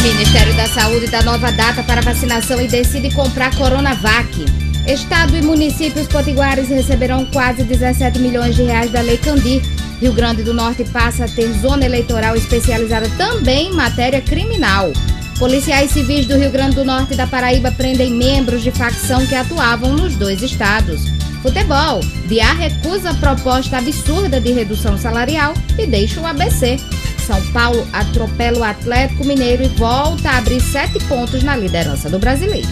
Ministério 0.00 0.54
da 0.54 0.68
Saúde 0.68 1.08
dá 1.08 1.22
nova 1.24 1.50
data 1.50 1.82
para 1.82 2.00
vacinação 2.00 2.60
e 2.60 2.68
decide 2.68 3.12
comprar 3.12 3.52
Coronavac. 3.56 4.44
Estado 4.86 5.36
e 5.36 5.42
municípios 5.42 6.06
potiguares 6.06 6.68
receberão 6.68 7.26
quase 7.26 7.64
17 7.64 8.20
milhões 8.20 8.54
de 8.54 8.62
reais 8.62 8.92
da 8.92 9.00
Lei 9.00 9.18
Candir. 9.18 9.60
Rio 10.00 10.12
Grande 10.12 10.44
do 10.44 10.54
Norte 10.54 10.84
passa 10.84 11.24
a 11.24 11.28
ter 11.28 11.52
zona 11.54 11.84
eleitoral 11.84 12.36
especializada 12.36 13.08
também 13.18 13.70
em 13.70 13.74
matéria 13.74 14.20
criminal. 14.20 14.92
Policiais 15.40 15.90
civis 15.90 16.26
do 16.26 16.36
Rio 16.36 16.52
Grande 16.52 16.76
do 16.76 16.84
Norte 16.84 17.14
e 17.14 17.16
da 17.16 17.26
Paraíba 17.26 17.72
prendem 17.72 18.12
membros 18.12 18.62
de 18.62 18.70
facção 18.70 19.26
que 19.26 19.34
atuavam 19.34 19.92
nos 19.92 20.14
dois 20.14 20.40
estados. 20.40 21.25
Futebol. 21.46 22.00
Biá 22.26 22.52
recusa 22.54 23.10
a 23.10 23.14
proposta 23.14 23.78
absurda 23.78 24.40
de 24.40 24.50
redução 24.50 24.98
salarial 24.98 25.54
e 25.78 25.86
deixa 25.86 26.20
o 26.20 26.26
ABC. 26.26 26.76
São 27.24 27.40
Paulo 27.52 27.86
atropela 27.92 28.58
o 28.58 28.64
Atlético 28.64 29.24
Mineiro 29.24 29.62
e 29.62 29.68
volta 29.68 30.28
a 30.28 30.38
abrir 30.38 30.60
sete 30.60 30.98
pontos 31.04 31.44
na 31.44 31.56
liderança 31.56 32.10
do 32.10 32.18
brasileiro. 32.18 32.66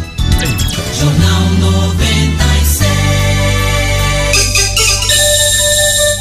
Jornal 0.93 1.51
96. 1.61 2.91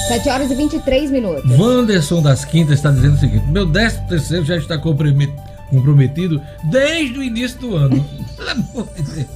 7 0.09 0.29
horas 0.29 0.51
e 0.51 0.55
23 0.55 1.09
minutos. 1.09 1.59
Wanderson 1.59 2.21
das 2.21 2.45
Quintas 2.45 2.75
está 2.75 2.91
dizendo 2.91 3.15
o 3.15 3.19
seguinte: 3.19 3.47
meu 3.47 3.65
décimo 3.65 4.07
terceiro 4.07 4.45
já 4.45 4.57
está 4.57 4.77
comprometido 4.77 6.39
desde 6.65 7.17
o 7.17 7.23
início 7.23 7.59
do 7.59 7.75
ano. 7.75 8.05
Pelo 8.37 8.51
amor 8.51 8.87
de 8.95 9.01
Deus. 9.01 9.27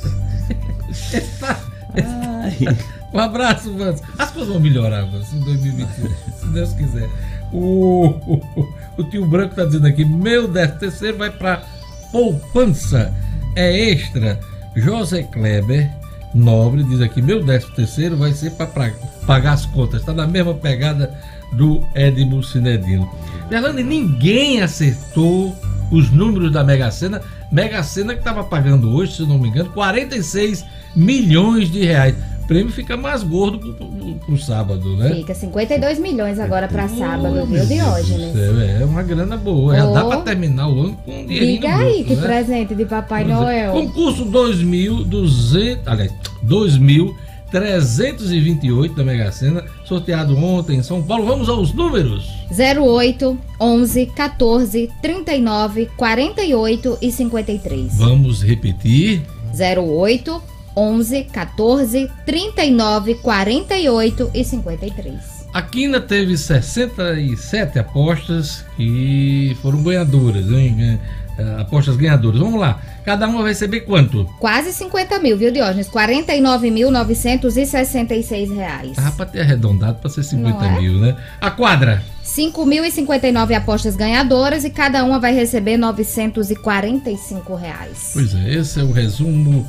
Ai. 1.95 2.96
Um 3.13 3.19
abraço, 3.19 3.73
Vans. 3.73 4.01
As 4.17 4.31
coisas 4.31 4.51
vão 4.51 4.59
melhorar, 4.59 5.05
Vans, 5.05 5.33
em 5.33 5.39
2021, 5.39 6.09
se 6.39 6.47
Deus 6.47 6.73
quiser. 6.73 7.09
O, 7.51 8.07
o, 8.27 8.73
o 8.97 9.03
tio 9.05 9.25
Branco 9.25 9.55
tá 9.55 9.65
dizendo 9.65 9.87
aqui: 9.87 10.03
meu 10.03 10.47
décimo 10.47 10.79
terceiro 10.79 11.17
vai 11.17 11.29
para 11.29 11.63
poupança. 12.11 13.13
É 13.55 13.91
extra. 13.91 14.39
José 14.75 15.23
Kleber 15.23 15.89
Nobre 16.33 16.83
diz 16.83 17.01
aqui: 17.01 17.21
meu 17.21 17.43
décimo 17.43 17.73
terceiro 17.75 18.17
vai 18.17 18.33
ser 18.33 18.51
para 18.51 18.91
pagar 19.25 19.53
as 19.53 19.65
contas. 19.65 20.01
Está 20.01 20.13
na 20.13 20.27
mesma 20.27 20.53
pegada 20.53 21.13
do 21.53 21.83
Edmo 21.95 22.43
Cinedino. 22.43 23.09
Gerlane, 23.49 23.83
ninguém 23.83 24.61
acertou 24.61 25.55
os 25.89 26.11
números 26.11 26.51
da 26.51 26.63
Mega 26.63 26.91
Sena. 26.91 27.21
Mega 27.51 27.81
Sena 27.81 28.13
que 28.13 28.19
estava 28.19 28.43
pagando 28.43 28.93
hoje, 28.93 29.15
se 29.15 29.21
não 29.23 29.39
me 29.39 29.47
engano, 29.47 29.69
46 29.69 30.65
milhões 30.95 31.71
de 31.71 31.85
reais 31.85 32.15
prêmio 32.47 32.71
fica 32.71 32.95
mais 32.95 33.23
gordo 33.23 33.59
pro, 33.59 33.73
pro, 33.73 34.15
pro 34.15 34.37
sábado, 34.37 34.95
né? 34.95 35.15
Fica 35.15 35.35
52 35.35 35.99
milhões 35.99 36.39
agora 36.39 36.65
para 36.67 36.87
sábado, 36.87 37.45
viu, 37.45 37.65
Diógenes? 37.65 38.33
É, 38.35 38.81
é 38.81 38.85
uma 38.85 39.03
grana 39.03 39.35
boa. 39.35 39.75
Já 39.75 39.91
dá 39.91 40.05
para 40.05 40.21
terminar 40.21 40.69
o 40.69 40.79
ano 40.79 40.97
com 41.05 41.11
um 41.11 41.25
dinheiro. 41.25 41.45
Diga 41.45 41.75
aí, 41.75 42.03
que 42.03 42.15
né? 42.15 42.21
presente 42.21 42.73
de 42.73 42.85
Papai 42.85 43.25
Noel. 43.25 43.73
Concurso 43.73 44.23
2200, 44.25 45.87
aliás, 45.87 46.11
2328 46.41 48.95
da 48.95 49.03
Mega 49.03 49.31
Sena, 49.31 49.63
sorteado 49.83 50.35
ontem 50.37 50.77
em 50.77 50.83
São 50.83 51.03
Paulo. 51.03 51.25
Vamos 51.25 51.49
aos 51.49 51.73
números. 51.73 52.29
08, 52.49 53.37
11, 53.59 54.05
14, 54.07 54.89
39, 55.01 55.89
48 55.97 56.97
e 57.01 57.11
53. 57.11 57.97
Vamos 57.97 58.41
repetir. 58.41 59.21
08, 59.53 60.41
11 60.77 61.23
14 61.23 62.11
39 62.23 63.15
48 63.15 64.31
e 64.33 64.43
53. 64.43 65.47
A 65.51 65.61
Quina 65.63 65.99
teve 65.99 66.37
67 66.37 67.79
apostas 67.79 68.63
que 68.75 69.57
foram 69.59 69.81
ganhadoras, 69.81 70.51
hein? 70.51 70.99
É, 71.37 71.61
apostas 71.61 71.95
ganhadoras. 71.95 72.39
Vamos 72.39 72.59
lá. 72.59 72.81
Cada 73.03 73.27
uma 73.27 73.41
vai 73.41 73.49
receber 73.49 73.81
quanto? 73.81 74.25
Quase 74.39 74.73
50 74.73 75.19
mil, 75.19 75.37
viu, 75.37 75.51
Diógenes? 75.51 75.89
49.966 75.89 78.55
reais. 78.55 78.95
Dá 78.95 79.11
pra 79.11 79.25
ter 79.25 79.41
arredondado 79.41 79.99
pra 79.99 80.09
ser 80.09 80.23
50 80.23 80.65
é? 80.65 80.79
mil, 80.79 80.99
né? 80.99 81.15
A 81.39 81.49
quadra? 81.49 82.03
5.059 82.25 83.55
apostas 83.55 83.95
ganhadoras 83.95 84.63
e 84.63 84.69
cada 84.69 85.03
uma 85.03 85.19
vai 85.19 85.33
receber 85.33 85.77
945 85.77 87.55
reais. 87.55 88.11
Pois 88.13 88.35
é, 88.35 88.53
esse 88.53 88.79
é 88.79 88.83
o 88.83 88.91
resumo 88.91 89.65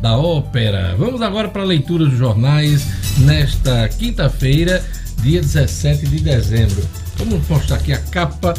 da 0.00 0.16
ópera. 0.16 0.94
Vamos 0.98 1.20
agora 1.22 1.48
para 1.48 1.62
a 1.62 1.66
leitura 1.66 2.04
dos 2.04 2.16
jornais 2.16 2.86
nesta 3.18 3.88
quinta-feira, 3.88 4.84
dia 5.22 5.40
17 5.40 6.06
de 6.06 6.20
dezembro. 6.20 6.82
Vamos 7.16 7.46
mostrar 7.48 7.76
aqui 7.76 7.92
a 7.92 7.98
capa 7.98 8.54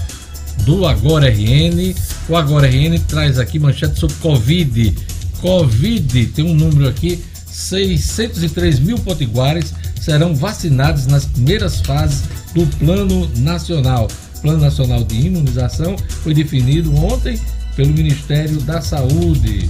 do 0.65 0.85
Agora 0.85 1.29
RN. 1.29 1.95
O 2.27 2.35
Agora 2.35 2.67
RN 2.67 2.99
traz 3.07 3.39
aqui 3.39 3.57
manchete 3.57 3.99
sobre 3.99 4.15
Covid. 4.17 4.95
Covid 5.41 6.25
tem 6.27 6.45
um 6.45 6.53
número 6.53 6.87
aqui: 6.87 7.23
603 7.47 8.79
mil 8.79 8.97
potiguares 8.99 9.73
serão 9.99 10.35
vacinados 10.35 11.07
nas 11.07 11.25
primeiras 11.25 11.79
fases 11.81 12.23
do 12.53 12.65
Plano 12.77 13.29
Nacional. 13.37 14.07
O 14.37 14.41
Plano 14.41 14.59
Nacional 14.59 15.03
de 15.03 15.15
Imunização 15.15 15.95
foi 16.23 16.33
definido 16.33 16.93
ontem 16.95 17.39
pelo 17.75 17.93
Ministério 17.93 18.59
da 18.61 18.81
Saúde 18.81 19.69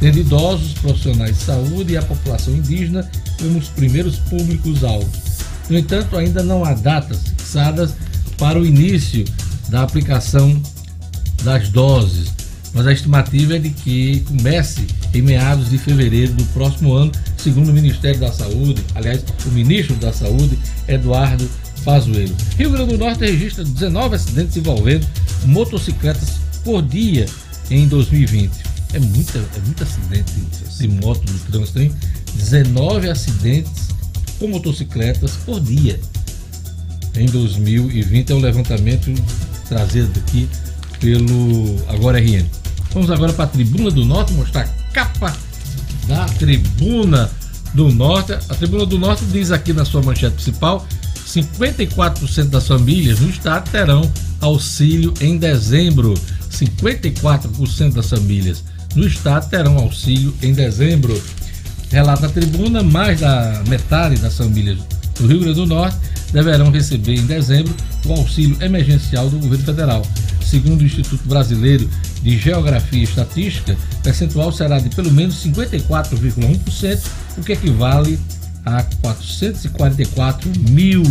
tendo 0.00 0.18
idosos, 0.18 0.72
profissionais 0.74 1.36
de 1.36 1.44
saúde 1.44 1.92
e 1.92 1.96
a 1.96 2.02
população 2.02 2.54
indígena 2.54 3.08
como 3.38 3.58
os 3.58 3.68
primeiros 3.68 4.16
públicos-alvos. 4.16 5.08
No 5.68 5.78
entanto, 5.78 6.16
ainda 6.16 6.42
não 6.42 6.64
há 6.64 6.72
datas 6.74 7.28
fixadas 7.28 7.92
para 8.38 8.58
o 8.58 8.66
início 8.66 9.24
da 9.68 9.82
aplicação 9.82 10.60
das 11.44 11.68
doses. 11.68 12.30
mas 12.72 12.86
a 12.86 12.92
estimativa 12.92 13.56
é 13.56 13.58
de 13.58 13.70
que 13.70 14.20
comece 14.20 14.86
em 15.12 15.22
meados 15.22 15.70
de 15.70 15.76
fevereiro 15.76 16.32
do 16.34 16.44
próximo 16.46 16.92
ano, 16.94 17.10
segundo 17.36 17.70
o 17.70 17.72
Ministério 17.72 18.20
da 18.20 18.30
Saúde, 18.30 18.84
aliás, 18.94 19.24
o 19.44 19.50
ministro 19.50 19.96
da 19.96 20.12
Saúde, 20.12 20.56
Eduardo 20.86 21.48
Pazuello. 21.84 22.34
Rio 22.56 22.70
Grande 22.70 22.92
do 22.92 22.98
Norte 22.98 23.24
registra 23.24 23.64
19 23.64 24.14
acidentes 24.14 24.56
envolvendo 24.56 25.04
motocicletas 25.46 26.34
por 26.62 26.80
dia 26.82 27.26
em 27.70 27.88
2020. 27.88 28.52
É 28.92 28.98
muita, 28.98 29.38
é 29.38 29.60
muito 29.64 29.82
acidente 29.82 30.32
de 30.78 30.88
moto 30.88 31.22
no 31.30 31.38
trânsito, 31.50 31.80
hein? 31.80 31.94
19 32.34 33.08
acidentes 33.08 33.88
com 34.38 34.48
motocicletas 34.48 35.32
por 35.44 35.60
dia 35.60 36.00
em 37.16 37.26
2020 37.26 38.30
é 38.30 38.34
o 38.34 38.38
levantamento 38.38 39.12
trazido 39.68 40.10
aqui 40.20 40.48
pelo 41.00 41.76
Agora 41.88 42.18
RN. 42.18 42.44
Vamos 42.92 43.10
agora 43.10 43.32
para 43.32 43.44
a 43.44 43.48
Tribuna 43.48 43.90
do 43.90 44.04
Norte 44.04 44.32
mostrar 44.32 44.62
a 44.62 44.92
capa 44.92 45.36
da 46.06 46.24
Tribuna 46.26 47.30
do 47.74 47.90
Norte. 47.92 48.32
A 48.32 48.54
Tribuna 48.54 48.86
do 48.86 48.98
Norte 48.98 49.24
diz 49.26 49.50
aqui 49.50 49.72
na 49.72 49.84
sua 49.84 50.02
manchete 50.02 50.34
principal: 50.34 50.86
54% 51.26 52.44
das 52.46 52.66
famílias 52.66 53.20
no 53.20 53.30
estado 53.30 53.70
terão 53.70 54.10
auxílio 54.40 55.14
em 55.20 55.36
dezembro. 55.36 56.14
54% 56.50 57.92
das 57.92 58.10
famílias 58.10 58.64
no 58.94 59.06
estado 59.06 59.48
terão 59.48 59.76
auxílio 59.78 60.34
em 60.42 60.52
dezembro. 60.52 61.20
Relata 61.90 62.26
a 62.26 62.30
tribuna, 62.30 62.82
mais 62.82 63.20
da 63.20 63.62
metade 63.68 64.16
das 64.16 64.36
famílias 64.36 64.78
do 65.18 65.26
Rio 65.26 65.40
Grande 65.40 65.54
do 65.54 65.66
Norte 65.66 65.96
deverão 66.32 66.70
receber 66.70 67.16
em 67.16 67.26
dezembro 67.26 67.74
o 68.06 68.12
auxílio 68.12 68.56
emergencial 68.62 69.28
do 69.28 69.38
governo 69.38 69.64
federal. 69.64 70.02
Segundo 70.44 70.80
o 70.80 70.84
Instituto 70.84 71.28
Brasileiro 71.28 71.88
de 72.22 72.38
Geografia 72.38 73.00
e 73.00 73.04
Estatística, 73.04 73.76
o 73.98 74.02
percentual 74.02 74.52
será 74.52 74.78
de 74.78 74.88
pelo 74.90 75.10
menos 75.10 75.44
54,1%, 75.44 77.06
o 77.38 77.42
que 77.42 77.52
equivale 77.52 78.18
a 78.64 78.82
444 78.82 80.50
mil 80.70 81.02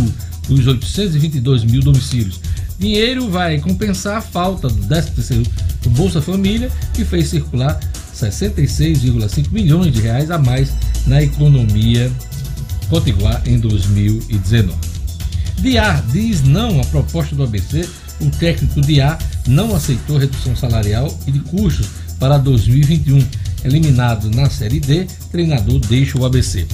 dos 0.50 0.66
822 0.66 1.64
mil 1.64 1.80
domicílios. 1.80 2.40
Dinheiro 2.78 3.30
vai 3.30 3.60
compensar 3.60 4.16
a 4.16 4.20
falta 4.20 4.68
do 4.68 4.86
13 4.86 5.44
do 5.82 5.90
Bolsa 5.90 6.20
Família, 6.20 6.70
que 6.92 7.04
fez 7.04 7.28
circular 7.28 7.78
66,5 8.14 9.52
milhões 9.52 9.92
de 9.92 10.00
reais 10.00 10.30
a 10.30 10.38
mais 10.38 10.72
na 11.06 11.22
economia 11.22 12.10
potiguar 12.88 13.40
em 13.46 13.58
2019. 13.58 14.76
Diar 15.58 16.04
diz 16.10 16.42
não 16.42 16.80
à 16.80 16.84
proposta 16.86 17.36
do 17.36 17.44
ABC. 17.44 17.88
O 18.20 18.28
técnico 18.30 18.80
Diar 18.80 19.18
não 19.46 19.74
aceitou 19.74 20.18
redução 20.18 20.56
salarial 20.56 21.16
e 21.26 21.32
de 21.32 21.38
custos 21.40 21.86
para 22.18 22.38
2021. 22.38 23.24
Eliminado 23.64 24.30
na 24.30 24.50
Série 24.50 24.80
D, 24.80 25.06
treinador 25.30 25.78
deixa 25.80 26.18
o 26.18 26.24
ABC. 26.24 26.66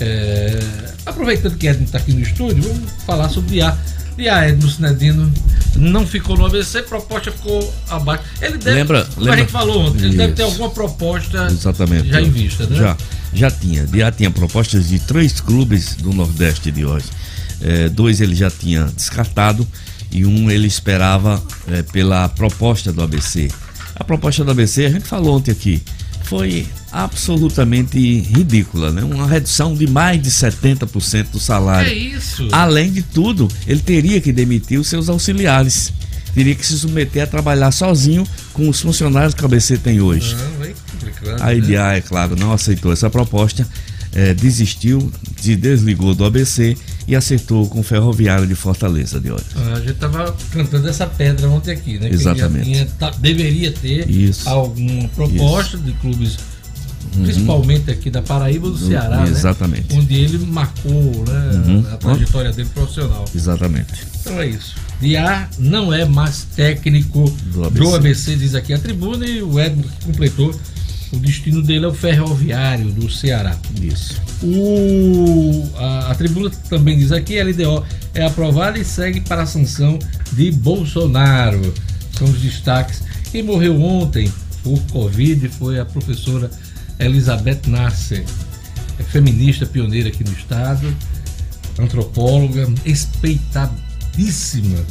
É... 0.00 0.58
Aproveitando 1.06 1.56
que 1.56 1.66
Edno 1.66 1.84
está 1.84 1.98
aqui 1.98 2.12
no 2.12 2.20
estúdio, 2.20 2.62
vamos 2.62 2.90
falar 3.04 3.28
sobre 3.28 3.50
Diar. 3.50 3.78
Diar, 4.16 4.48
Edno 4.48 4.68
Sinedino, 4.68 5.32
não 5.76 6.06
ficou 6.06 6.36
no 6.36 6.46
ABC, 6.46 6.82
proposta 6.82 7.30
ficou 7.30 7.72
abaixo. 7.88 8.24
Ele 8.40 8.58
deve, 8.58 8.76
lembra, 8.78 9.04
como 9.04 9.20
lembra, 9.20 9.34
a 9.34 9.38
gente 9.38 9.52
falou 9.52 9.86
ontem, 9.86 10.06
ele 10.06 10.16
deve 10.16 10.32
ter 10.32 10.42
alguma 10.42 10.70
proposta 10.70 11.46
Exatamente. 11.46 12.08
já 12.08 12.20
em 12.20 12.30
vista, 12.30 12.66
né? 12.66 12.76
Já, 12.76 12.96
já 13.32 13.50
tinha. 13.50 13.86
Já 13.86 14.10
tinha 14.10 14.30
propostas 14.30 14.88
de 14.88 14.98
três 14.98 15.40
clubes 15.40 15.94
do 15.94 16.12
Nordeste 16.12 16.72
de 16.72 16.84
hoje. 16.84 17.06
É, 17.60 17.88
dois 17.88 18.20
ele 18.20 18.34
já 18.34 18.50
tinha 18.50 18.84
descartado 18.84 19.66
e 20.10 20.24
um 20.24 20.50
ele 20.50 20.66
esperava 20.66 21.42
é, 21.68 21.82
pela 21.82 22.28
proposta 22.28 22.92
do 22.92 23.02
ABC. 23.02 23.48
A 23.94 24.04
proposta 24.04 24.44
do 24.44 24.50
ABC, 24.50 24.86
a 24.86 24.90
gente 24.90 25.06
falou 25.06 25.36
ontem 25.36 25.50
aqui, 25.50 25.82
foi 26.28 26.66
absolutamente 26.92 27.98
ridícula, 27.98 28.92
né? 28.92 29.02
Uma 29.02 29.26
redução 29.26 29.74
de 29.74 29.86
mais 29.86 30.20
de 30.20 30.30
70% 30.30 31.30
do 31.30 31.40
salário. 31.40 31.90
É 31.90 31.94
isso. 31.94 32.48
Além 32.52 32.92
de 32.92 33.02
tudo, 33.02 33.48
ele 33.66 33.80
teria 33.80 34.20
que 34.20 34.30
demitir 34.30 34.78
os 34.78 34.88
seus 34.88 35.08
auxiliares. 35.08 35.90
Teria 36.34 36.54
que 36.54 36.64
se 36.64 36.78
submeter 36.78 37.22
a 37.22 37.26
trabalhar 37.26 37.72
sozinho 37.72 38.26
com 38.52 38.68
os 38.68 38.78
funcionários 38.78 39.32
que 39.32 39.42
o 39.42 39.46
ABC 39.46 39.78
tem 39.78 40.02
hoje. 40.02 40.34
Não, 40.34 40.58
vai 40.58 40.74
complicando, 40.92 41.42
A 41.42 41.46
né? 41.46 41.56
IDA, 41.56 41.96
é 41.96 42.00
claro, 42.02 42.36
não 42.36 42.52
aceitou 42.52 42.92
essa 42.92 43.08
proposta, 43.08 43.66
eh, 44.12 44.34
desistiu, 44.34 45.10
se 45.40 45.56
desligou 45.56 46.14
do 46.14 46.26
ABC 46.26 46.76
e 47.08 47.16
acertou 47.16 47.66
com 47.68 47.80
o 47.80 47.82
Ferroviário 47.82 48.46
de 48.46 48.54
Fortaleza 48.54 49.18
de 49.18 49.32
hoje. 49.32 49.44
Ah, 49.56 49.72
A 49.76 49.80
gente 49.80 49.94
tava 49.94 50.36
cantando 50.52 50.86
essa 50.88 51.06
pedra 51.06 51.48
ontem 51.48 51.72
aqui, 51.72 51.98
né? 51.98 52.10
Exatamente. 52.12 52.64
tinha- 52.64 52.86
tá- 52.98 53.10
deveria 53.18 53.72
ter 53.72 54.08
Isso. 54.08 54.46
alguma 54.48 55.08
proposta 55.08 55.78
de 55.78 55.92
clubes, 55.94 56.36
principalmente 57.14 57.90
aqui 57.90 58.10
da 58.10 58.20
Paraíba 58.22 58.68
do 58.70 58.78
Ceará, 58.78 59.22
né? 59.24 59.30
Exatamente. 59.30 59.86
Onde 59.94 60.14
ele 60.14 60.38
marcou 60.46 60.92
né, 61.26 61.62
Uhum. 61.66 61.84
a 61.92 61.96
trajetória 61.96 62.52
dele 62.52 62.68
profissional. 62.74 63.24
Exatamente. 63.34 64.06
Então 64.20 64.40
é 64.40 64.46
isso. 64.46 64.74
Diá 65.00 65.48
não 65.58 65.92
é 65.94 66.04
mais 66.04 66.44
técnico 66.56 67.30
Do 67.52 67.52
do 67.60 67.64
ABC. 67.66 67.94
ABC. 67.96 68.36
diz 68.36 68.54
aqui 68.54 68.72
a 68.74 68.78
tribuna, 68.78 69.24
e 69.26 69.40
o 69.42 69.58
Edmo 69.58 69.84
completou. 70.04 70.54
O 71.12 71.16
destino 71.16 71.62
dele 71.62 71.86
é 71.86 71.88
o 71.88 71.94
ferroviário 71.94 72.90
do 72.90 73.10
Ceará. 73.10 73.56
Isso. 73.80 74.20
O, 74.42 75.68
a, 75.76 76.10
a 76.10 76.14
tribuna 76.14 76.50
também 76.68 76.98
diz 76.98 77.12
aqui, 77.12 77.40
a 77.40 77.44
LDO 77.44 77.84
é 78.14 78.24
aprovada 78.24 78.78
e 78.78 78.84
segue 78.84 79.20
para 79.22 79.42
a 79.42 79.46
sanção 79.46 79.98
de 80.32 80.50
Bolsonaro. 80.50 81.72
São 82.16 82.28
os 82.28 82.40
destaques. 82.40 83.02
Quem 83.30 83.42
morreu 83.42 83.80
ontem 83.80 84.30
por 84.62 84.80
Covid 84.92 85.48
foi 85.48 85.78
a 85.78 85.84
professora 85.84 86.50
Elizabeth 86.98 87.62
Nasser, 87.66 88.24
é 88.98 89.02
feminista 89.02 89.64
pioneira 89.64 90.08
aqui 90.08 90.24
no 90.24 90.32
estado, 90.32 90.92
antropóloga, 91.78 92.68
respeitadíssima. 92.84 94.84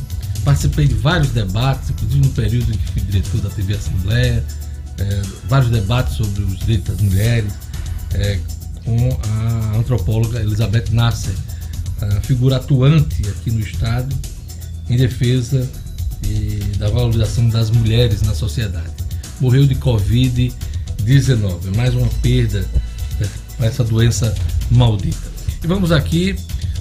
Participei 0.45 0.88
de 0.88 0.93
vários 0.93 1.32
debates, 1.32 1.89
inclusive 1.89 2.25
no 2.25 2.34
período 2.34 2.73
em 2.73 2.77
que 2.77 2.91
fui 2.93 3.01
diretor 3.01 3.41
da 3.41 3.49
TV 3.49 3.73
Assembleia, 3.73 4.43
eh, 5.00 5.22
vários 5.48 5.72
debates 5.72 6.16
sobre 6.16 6.44
os 6.44 6.60
direitos 6.60 6.96
das 6.96 7.02
mulheres, 7.02 7.54
eh, 8.14 8.40
com 8.84 9.20
a 9.30 9.78
antropóloga 9.78 10.40
Elizabeth 10.40 10.86
Nasser, 10.92 11.34
figura 12.22 12.58
atuante 12.58 13.28
aqui 13.28 13.50
no 13.50 13.60
Estado 13.60 14.16
em 14.88 14.98
defesa 14.98 15.68
da 16.78 16.90
valorização 16.90 17.50
das 17.50 17.70
mulheres 17.70 18.22
na 18.22 18.34
sociedade. 18.34 18.92
Morreu 19.40 19.66
de 19.66 19.76
Covid-19, 19.76 21.76
mais 21.76 21.96
uma 21.96 22.08
perda 22.22 22.62
né, 23.20 23.28
com 23.58 23.64
essa 23.64 23.84
doença 23.84 24.34
maldita. 24.70 25.28
E 25.64 25.68
vamos 25.68 25.92
aqui 25.92 26.36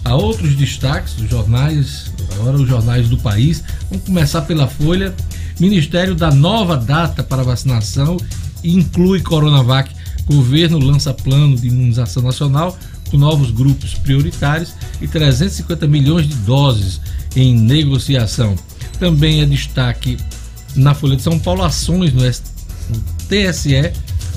a 0.04 0.14
outros 0.14 0.54
destaques 0.54 1.14
dos 1.14 1.28
jornais, 1.28 2.12
agora 2.34 2.56
os 2.56 2.68
jornais 2.68 3.08
do 3.08 3.18
país. 3.18 3.62
Vamos 3.90 4.04
começar 4.04 4.42
pela 4.42 4.68
Folha. 4.68 5.14
Ministério 5.58 6.14
dá 6.14 6.30
nova 6.30 6.76
data 6.76 7.22
para 7.22 7.42
vacinação 7.42 8.18
inclui 8.62 9.20
Coronavac. 9.20 9.94
Governo 10.26 10.78
lança 10.78 11.14
plano 11.14 11.56
de 11.56 11.68
imunização 11.68 12.22
nacional 12.22 12.76
com 13.10 13.16
novos 13.16 13.52
grupos 13.52 13.94
prioritários 13.94 14.74
e 15.00 15.06
350 15.06 15.86
milhões 15.86 16.28
de 16.28 16.34
doses 16.34 17.00
em 17.36 17.56
negociação. 17.56 18.56
Também 18.98 19.40
é 19.40 19.46
destaque 19.46 20.16
na 20.74 20.94
Folha 20.94 21.16
de 21.16 21.22
São 21.22 21.38
Paulo 21.38 21.62
ações 21.62 22.12
no 22.12 22.22
TSE, 23.28 23.92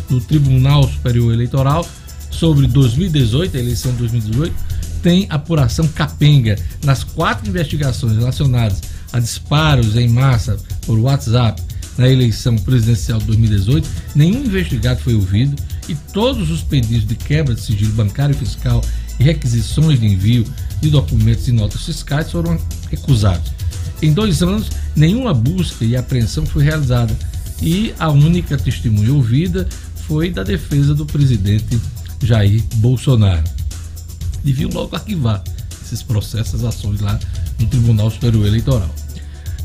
no 0.09 0.21
Tribunal 0.21 0.87
Superior 0.87 1.33
Eleitoral, 1.33 1.85
sobre 2.29 2.67
2018, 2.67 3.57
a 3.57 3.59
eleição 3.59 3.91
de 3.93 3.97
2018, 3.97 4.53
tem 5.01 5.25
apuração 5.29 5.87
capenga 5.87 6.55
nas 6.83 7.03
quatro 7.03 7.49
investigações 7.49 8.17
relacionadas 8.17 8.81
a 9.11 9.19
disparos 9.19 9.95
em 9.95 10.07
massa 10.07 10.57
por 10.85 10.97
WhatsApp 10.99 11.61
na 11.97 12.09
eleição 12.09 12.55
presidencial 12.57 13.19
de 13.19 13.25
2018, 13.25 13.89
nenhum 14.15 14.45
investigado 14.45 15.01
foi 15.01 15.13
ouvido 15.13 15.61
e 15.87 15.95
todos 16.13 16.49
os 16.49 16.61
pedidos 16.61 17.05
de 17.05 17.15
quebra 17.15 17.53
de 17.53 17.61
sigilo 17.61 17.91
bancário 17.93 18.33
e 18.33 18.37
fiscal 18.37 18.81
e 19.19 19.23
requisições 19.23 19.99
de 19.99 20.05
envio 20.05 20.45
de 20.81 20.89
documentos 20.89 21.47
e 21.47 21.51
notas 21.51 21.85
fiscais 21.85 22.31
foram 22.31 22.57
recusados. 22.89 23.51
Em 24.01 24.13
dois 24.13 24.41
anos, 24.41 24.69
nenhuma 24.95 25.33
busca 25.33 25.83
e 25.83 25.97
apreensão 25.97 26.45
foi 26.45 26.63
realizada 26.63 27.15
e 27.61 27.93
a 27.99 28.09
única 28.09 28.57
testemunha 28.57 29.13
ouvida 29.13 29.67
foi 30.07 30.31
da 30.31 30.43
defesa 30.43 30.95
do 30.95 31.05
presidente 31.05 31.79
Jair 32.23 32.63
Bolsonaro. 32.75 33.43
Deviam 34.43 34.69
logo 34.71 34.95
arquivar 34.95 35.43
esses 35.89 36.03
processos, 36.03 36.53
essas 36.53 36.63
ações 36.63 37.01
lá 37.01 37.19
no 37.59 37.65
Tribunal 37.67 38.09
Superior 38.11 38.45
Eleitoral. 38.45 38.89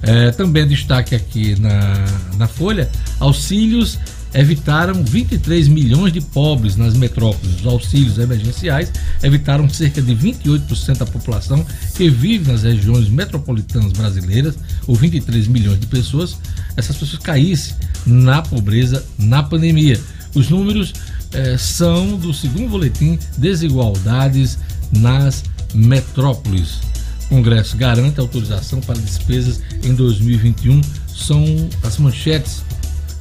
É, 0.02 0.30
também 0.32 0.66
destaque 0.66 1.14
aqui 1.14 1.58
na, 1.60 2.04
na 2.36 2.46
Folha: 2.46 2.90
auxílios 3.20 3.98
evitaram 4.34 5.04
23 5.04 5.68
milhões 5.68 6.12
de 6.12 6.20
pobres 6.20 6.76
nas 6.76 6.94
metrópoles. 6.94 7.60
Os 7.60 7.66
auxílios 7.66 8.18
emergenciais 8.18 8.92
evitaram 9.22 9.68
cerca 9.68 10.02
de 10.02 10.14
28% 10.14 10.98
da 10.98 11.06
população 11.06 11.64
que 11.94 12.10
vive 12.10 12.50
nas 12.50 12.64
regiões 12.64 13.08
metropolitanas 13.08 13.92
brasileiras, 13.92 14.56
ou 14.88 14.96
23 14.96 15.46
milhões 15.46 15.78
de 15.78 15.86
pessoas, 15.86 16.36
essas 16.76 16.96
pessoas 16.96 17.22
caíssem 17.22 17.76
na 18.04 18.42
pobreza 18.42 19.04
na 19.16 19.42
pandemia. 19.42 20.00
Os 20.34 20.50
números 20.50 20.92
eh, 21.32 21.56
são 21.56 22.16
do 22.16 22.34
segundo 22.34 22.68
boletim 22.70 23.18
Desigualdades 23.38 24.58
nas 24.90 25.44
Metrópoles. 25.74 26.80
O 27.24 27.28
Congresso 27.28 27.76
garante 27.76 28.20
autorização 28.20 28.80
para 28.80 28.98
despesas 28.98 29.60
em 29.82 29.94
2021. 29.94 30.80
São 31.14 31.44
as 31.82 31.98
manchetes 31.98 32.62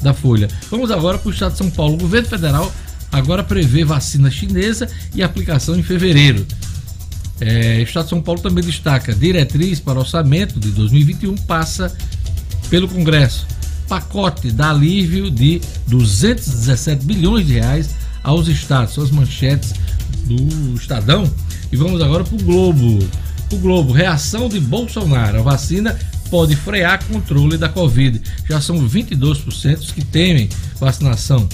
da 0.02 0.14
Folha. 0.14 0.48
Vamos 0.70 0.92
agora 0.92 1.18
para 1.18 1.30
o 1.30 1.32
Estado 1.32 1.54
de 1.54 1.58
São 1.58 1.70
Paulo. 1.70 1.96
O 1.96 1.98
governo 1.98 2.28
federal 2.28 2.72
agora 3.12 3.44
prevê 3.44 3.84
vacina 3.84 4.30
chinesa 4.30 4.88
e 5.16 5.24
aplicação 5.24 5.76
em 5.78 5.84
fevereiro. 5.84 6.46
É, 7.40 7.80
o 7.80 7.84
Estado 7.84 8.04
de 8.06 8.10
São 8.10 8.22
Paulo 8.22 8.42
também 8.42 8.64
destaca 8.64 9.14
diretriz 9.14 9.80
para 9.80 10.00
orçamento 10.00 10.60
de 10.60 10.70
2021 10.72 11.36
passa 11.38 11.96
pelo 12.70 12.88
Congresso. 12.88 13.48
Pacote 13.88 14.52
dá 14.52 14.72
alívio 14.72 15.30
de 15.30 15.62
217 15.88 17.06
bilhões 17.06 17.46
de 17.46 17.54
reais 17.54 17.90
aos 18.24 18.48
estados. 18.48 18.94
São 18.94 19.04
as 19.04 19.12
manchetes 19.12 19.74
do 20.26 20.76
Estadão. 20.76 21.30
E 21.74 21.76
vamos 21.76 22.04
agora 22.04 22.24
para 22.24 22.36
o 22.36 22.44
Globo. 22.44 23.00
O 23.52 23.58
Globo, 23.58 23.92
reação 23.92 24.48
de 24.48 24.60
Bolsonaro. 24.60 25.40
A 25.40 25.42
vacina 25.42 25.98
pode 26.30 26.56
frear 26.56 27.04
controle 27.06 27.58
da 27.58 27.68
Covid. 27.68 28.22
Já 28.48 28.62
são 28.62 28.88
22% 28.88 29.92
que 29.92 30.06
temem 30.06 30.48
vacinação. 30.80 31.50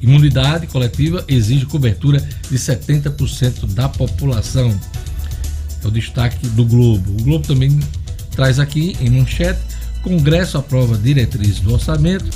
Imunidade 0.00 0.68
coletiva 0.68 1.24
exige 1.26 1.66
cobertura 1.66 2.20
de 2.48 2.56
70% 2.56 3.66
da 3.74 3.88
população. 3.88 4.72
É 5.82 5.88
o 5.88 5.90
destaque 5.90 6.46
do 6.46 6.64
Globo. 6.64 7.10
O 7.20 7.24
Globo 7.24 7.44
também 7.44 7.76
traz 8.36 8.60
aqui 8.60 8.96
em 9.00 9.10
manchete: 9.10 9.58
Congresso 10.00 10.58
aprova 10.58 10.96
diretrizes 10.96 11.58
do 11.58 11.72
orçamento. 11.72 12.30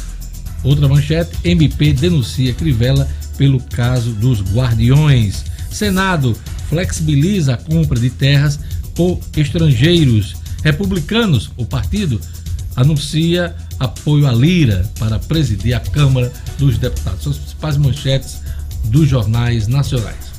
Outra 0.64 0.88
manchete: 0.88 1.30
MP 1.44 1.92
denuncia 1.92 2.52
Crivella 2.54 3.08
pelo 3.38 3.60
caso 3.60 4.10
dos 4.14 4.42
guardiões. 4.42 5.44
Senado 5.70 6.36
flexibiliza 6.68 7.54
a 7.54 7.56
compra 7.56 7.98
de 7.98 8.10
terras 8.10 8.58
por 8.94 9.20
estrangeiros. 9.36 10.36
Republicanos, 10.62 11.50
o 11.56 11.64
partido, 11.64 12.20
anuncia 12.76 13.54
apoio 13.78 14.26
a 14.26 14.32
Lira 14.32 14.90
para 14.98 15.18
presidir 15.18 15.74
a 15.74 15.80
Câmara 15.80 16.32
dos 16.58 16.78
Deputados. 16.78 17.22
São 17.22 17.32
as 17.32 17.38
principais 17.38 17.76
manchetes 17.76 18.42
dos 18.84 19.08
jornais 19.08 19.66
nacionais. 19.66 20.30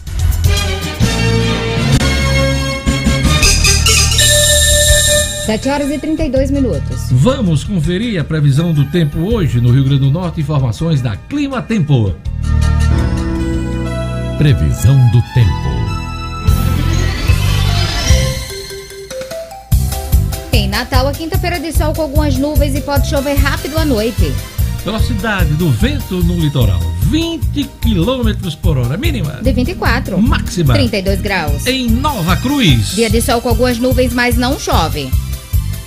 Sete 5.45 5.69
horas 5.69 5.89
e 5.89 5.97
32 5.97 6.51
minutos. 6.51 7.07
Vamos 7.11 7.63
conferir 7.63 8.21
a 8.21 8.23
previsão 8.23 8.71
do 8.73 8.85
tempo 8.85 9.19
hoje 9.19 9.59
no 9.59 9.71
Rio 9.71 9.83
Grande 9.83 10.01
do 10.01 10.11
Norte. 10.11 10.39
Informações 10.39 11.01
da 11.01 11.17
Clima 11.17 11.61
Tempo. 11.61 12.15
Previsão 14.41 14.97
do 15.11 15.21
tempo. 15.35 15.51
Em 20.51 20.67
Natal, 20.67 21.07
a 21.07 21.11
quinta-feira 21.11 21.59
de 21.59 21.71
sol 21.71 21.93
com 21.93 22.01
algumas 22.01 22.39
nuvens 22.39 22.73
e 22.73 22.81
pode 22.81 23.07
chover 23.07 23.35
rápido 23.35 23.77
à 23.77 23.85
noite. 23.85 24.33
Velocidade 24.83 25.53
do 25.53 25.69
vento 25.69 26.23
no 26.23 26.39
litoral: 26.39 26.79
20 27.01 27.69
km 27.81 28.55
por 28.59 28.79
hora, 28.79 28.97
mínima. 28.97 29.33
De 29.43 29.53
24. 29.53 30.19
Máxima. 30.19 30.73
32 30.73 31.21
graus. 31.21 31.67
Em 31.67 31.87
Nova 31.87 32.35
Cruz. 32.37 32.95
Dia 32.95 33.11
de 33.11 33.21
sol 33.21 33.41
com 33.41 33.49
algumas 33.49 33.77
nuvens, 33.77 34.11
mas 34.11 34.35
não 34.35 34.59
chove. 34.59 35.11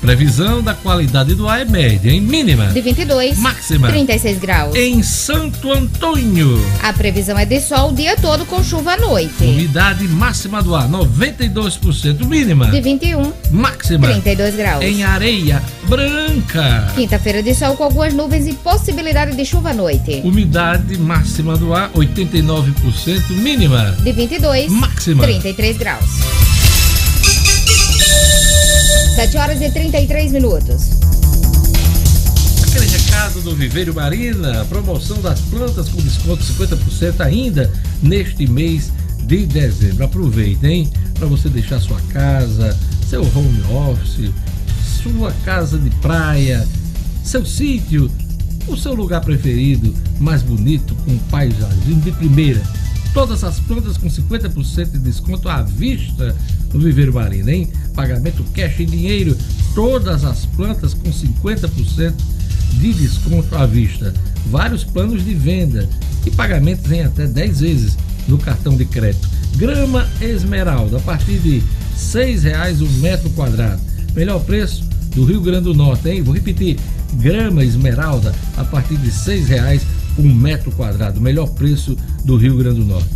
Previsão 0.04 0.62
da 0.62 0.74
qualidade 0.74 1.34
do 1.34 1.48
ar 1.48 1.62
é 1.62 1.64
média, 1.64 2.10
em 2.10 2.20
mínima. 2.20 2.66
De 2.66 2.82
22. 2.82 3.38
Máxima. 3.38 3.88
36 3.88 4.38
graus. 4.38 4.76
Em 4.76 5.02
Santo 5.02 5.72
Antônio. 5.72 6.62
A 6.82 6.92
previsão 6.92 7.38
é 7.38 7.46
de 7.46 7.58
sol 7.58 7.88
o 7.88 7.94
dia 7.94 8.14
todo 8.14 8.44
com 8.44 8.62
chuva 8.62 8.92
à 8.92 8.96
noite. 8.98 9.42
Umidade 9.42 10.06
máxima 10.06 10.62
do 10.62 10.76
ar 10.76 10.86
92%, 10.90 12.22
mínima. 12.26 12.66
De 12.66 12.82
21. 12.82 13.32
Máxima. 13.50 14.08
32 14.08 14.56
graus. 14.56 14.84
Em 14.84 15.02
Areia 15.02 15.62
Branca. 15.88 16.92
Quinta-feira 16.94 17.42
de 17.42 17.54
sol 17.54 17.74
com 17.74 17.84
algumas 17.84 18.12
nuvens 18.12 18.46
e 18.46 18.52
possibilidade 18.52 19.34
de 19.34 19.44
chuva 19.46 19.70
à 19.70 19.74
noite. 19.74 20.20
Umidade 20.22 20.98
máxima 20.98 21.56
do 21.56 21.72
ar 21.72 21.90
89%, 21.92 23.30
mínima. 23.30 23.96
De 24.02 24.12
22. 24.12 24.70
Máxima. 24.70 25.24
33 25.24 25.78
graus. 25.78 26.73
7 29.14 29.36
horas 29.36 29.60
e 29.60 29.70
33 29.70 30.32
minutos. 30.32 30.90
Aquele 32.66 32.86
recado 32.86 33.40
do 33.42 33.54
Viveiro 33.54 33.94
Marina, 33.94 34.64
promoção 34.64 35.22
das 35.22 35.38
plantas 35.42 35.88
com 35.88 36.02
desconto 36.02 36.42
de 36.42 36.52
50% 36.52 37.20
ainda 37.20 37.72
neste 38.02 38.44
mês 38.48 38.90
de 39.22 39.46
dezembro. 39.46 40.04
Aproveitem 40.04 40.90
para 41.16 41.28
você 41.28 41.48
deixar 41.48 41.78
sua 41.78 42.00
casa, 42.12 42.76
seu 43.08 43.22
home 43.22 43.62
office, 43.70 44.32
sua 45.00 45.30
casa 45.44 45.78
de 45.78 45.90
praia, 46.00 46.66
seu 47.22 47.46
sítio, 47.46 48.10
o 48.66 48.76
seu 48.76 48.94
lugar 48.94 49.20
preferido, 49.20 49.94
mais 50.18 50.42
bonito, 50.42 50.92
com 51.04 51.16
paisagismo 51.30 52.00
de 52.00 52.10
primeira. 52.10 52.62
Todas 53.14 53.44
as 53.44 53.60
plantas 53.60 53.96
com 53.96 54.08
50% 54.08 54.90
de 54.90 54.98
desconto 54.98 55.48
à 55.48 55.62
vista 55.62 56.36
no 56.72 56.80
Viveiro 56.80 57.14
Marina, 57.14 57.52
hein? 57.52 57.72
Pagamento 57.94 58.42
cash 58.52 58.80
em 58.80 58.86
dinheiro, 58.86 59.38
todas 59.72 60.24
as 60.24 60.44
plantas 60.46 60.94
com 60.94 61.10
50% 61.10 62.12
de 62.72 62.92
desconto 62.92 63.54
à 63.54 63.66
vista. 63.66 64.12
Vários 64.50 64.82
planos 64.82 65.24
de 65.24 65.32
venda 65.32 65.88
e 66.26 66.30
pagamentos 66.32 66.90
em 66.90 67.02
até 67.02 67.24
10 67.24 67.60
vezes 67.60 67.96
no 68.26 68.36
cartão 68.36 68.76
de 68.76 68.84
crédito. 68.84 69.28
Grama 69.56 70.08
Esmeralda, 70.20 70.96
a 70.96 71.00
partir 71.00 71.38
de 71.38 71.58
R$ 71.58 71.64
6,00 71.94 72.80
o 72.82 72.90
metro 73.00 73.30
quadrado. 73.30 73.80
Melhor 74.12 74.40
preço 74.40 74.84
do 75.14 75.24
Rio 75.24 75.40
Grande 75.40 75.64
do 75.64 75.74
Norte, 75.74 76.08
hein? 76.08 76.22
Vou 76.22 76.34
repetir, 76.34 76.78
grama 77.14 77.64
esmeralda 77.64 78.34
a 78.56 78.64
partir 78.64 78.96
de 78.96 79.06
R$ 79.06 79.12
6,00 79.12 79.80
um 80.18 80.32
metro 80.32 80.70
quadrado, 80.72 81.20
melhor 81.20 81.48
preço 81.50 81.96
do 82.24 82.36
Rio 82.36 82.56
Grande 82.56 82.80
do 82.80 82.86
Norte. 82.86 83.08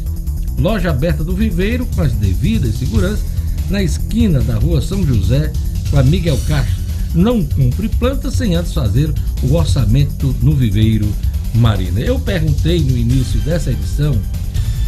Loja 0.58 0.90
aberta 0.90 1.22
do 1.22 1.34
Viveiro 1.34 1.87
com 1.94 2.02
as 2.02 2.12
devidas 2.12 2.74
seguranças 2.74 3.24
na 3.70 3.82
esquina 3.82 4.40
da 4.40 4.56
rua 4.56 4.80
São 4.80 5.06
José 5.06 5.52
com 5.90 5.98
a 5.98 6.02
Miguel 6.02 6.38
Castro. 6.48 6.78
Não 7.14 7.44
cumpre 7.44 7.88
planta 7.88 8.30
sem 8.30 8.54
antes 8.54 8.72
fazer 8.72 9.12
o 9.42 9.54
orçamento 9.54 10.34
no 10.42 10.52
Viveiro 10.54 11.08
Marina. 11.54 12.00
Eu 12.00 12.18
perguntei 12.18 12.80
no 12.80 12.96
início 12.96 13.40
dessa 13.40 13.70
edição 13.70 14.18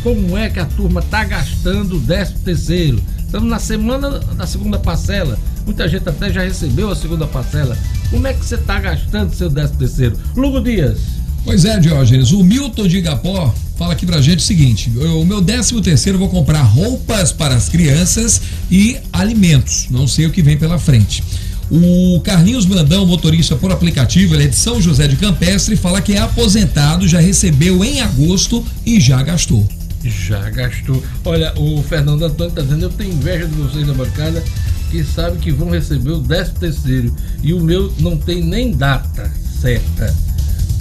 como 0.02 0.36
é 0.36 0.48
que 0.48 0.58
a 0.58 0.66
turma 0.66 1.00
está 1.00 1.24
gastando 1.24 1.96
o 1.96 2.00
13 2.00 2.34
terceiro. 2.44 3.02
Estamos 3.18 3.48
na 3.48 3.58
semana 3.58 4.18
da 4.18 4.46
segunda 4.46 4.78
parcela. 4.78 5.38
Muita 5.64 5.86
gente 5.88 6.08
até 6.08 6.32
já 6.32 6.42
recebeu 6.42 6.90
a 6.90 6.96
segunda 6.96 7.26
parcela. 7.26 7.76
Como 8.10 8.26
é 8.26 8.32
que 8.32 8.44
você 8.44 8.56
está 8.56 8.80
gastando 8.80 9.34
seu 9.34 9.50
13 9.50 9.72
terceiro? 9.74 10.18
Lugo 10.34 10.60
Dias. 10.60 11.19
Pois 11.44 11.64
é, 11.64 11.78
Diógenes. 11.78 12.32
O 12.32 12.44
Milton 12.44 12.86
de 12.86 12.98
Igapó 12.98 13.54
fala 13.76 13.94
aqui 13.94 14.04
pra 14.04 14.20
gente 14.20 14.40
o 14.40 14.42
seguinte: 14.42 14.90
o 14.98 15.24
meu 15.24 15.42
13 15.42 15.80
terceiro 15.80 16.18
vou 16.18 16.28
comprar 16.28 16.62
roupas 16.62 17.32
para 17.32 17.54
as 17.54 17.68
crianças 17.68 18.40
e 18.70 18.98
alimentos. 19.12 19.86
Não 19.90 20.06
sei 20.06 20.26
o 20.26 20.30
que 20.30 20.42
vem 20.42 20.56
pela 20.56 20.78
frente. 20.78 21.22
O 21.70 22.20
Carlinhos 22.24 22.66
Brandão, 22.66 23.06
motorista 23.06 23.54
por 23.54 23.70
aplicativo, 23.70 24.34
ele 24.34 24.44
é 24.44 24.48
de 24.48 24.56
São 24.56 24.82
José 24.82 25.06
de 25.06 25.14
Campestre, 25.16 25.76
fala 25.76 26.00
que 26.00 26.14
é 26.14 26.18
aposentado, 26.18 27.06
já 27.06 27.20
recebeu 27.20 27.84
em 27.84 28.00
agosto 28.00 28.66
e 28.84 29.00
já 29.00 29.22
gastou. 29.22 29.66
Já 30.02 30.50
gastou. 30.50 31.02
Olha, 31.24 31.52
o 31.56 31.82
Fernando 31.82 32.24
Antônio 32.24 32.50
está 32.50 32.62
dizendo: 32.62 32.84
eu 32.84 32.90
tenho 32.90 33.12
inveja 33.12 33.46
de 33.46 33.54
vocês 33.54 33.86
da 33.86 33.94
bancada 33.94 34.42
que 34.90 35.04
sabe 35.04 35.38
que 35.38 35.52
vão 35.52 35.70
receber 35.70 36.10
o 36.10 36.20
13 36.20 36.50
terceiro 36.52 37.14
e 37.42 37.52
o 37.52 37.60
meu 37.60 37.92
não 38.00 38.16
tem 38.16 38.42
nem 38.42 38.72
data 38.72 39.30
certa. 39.60 40.14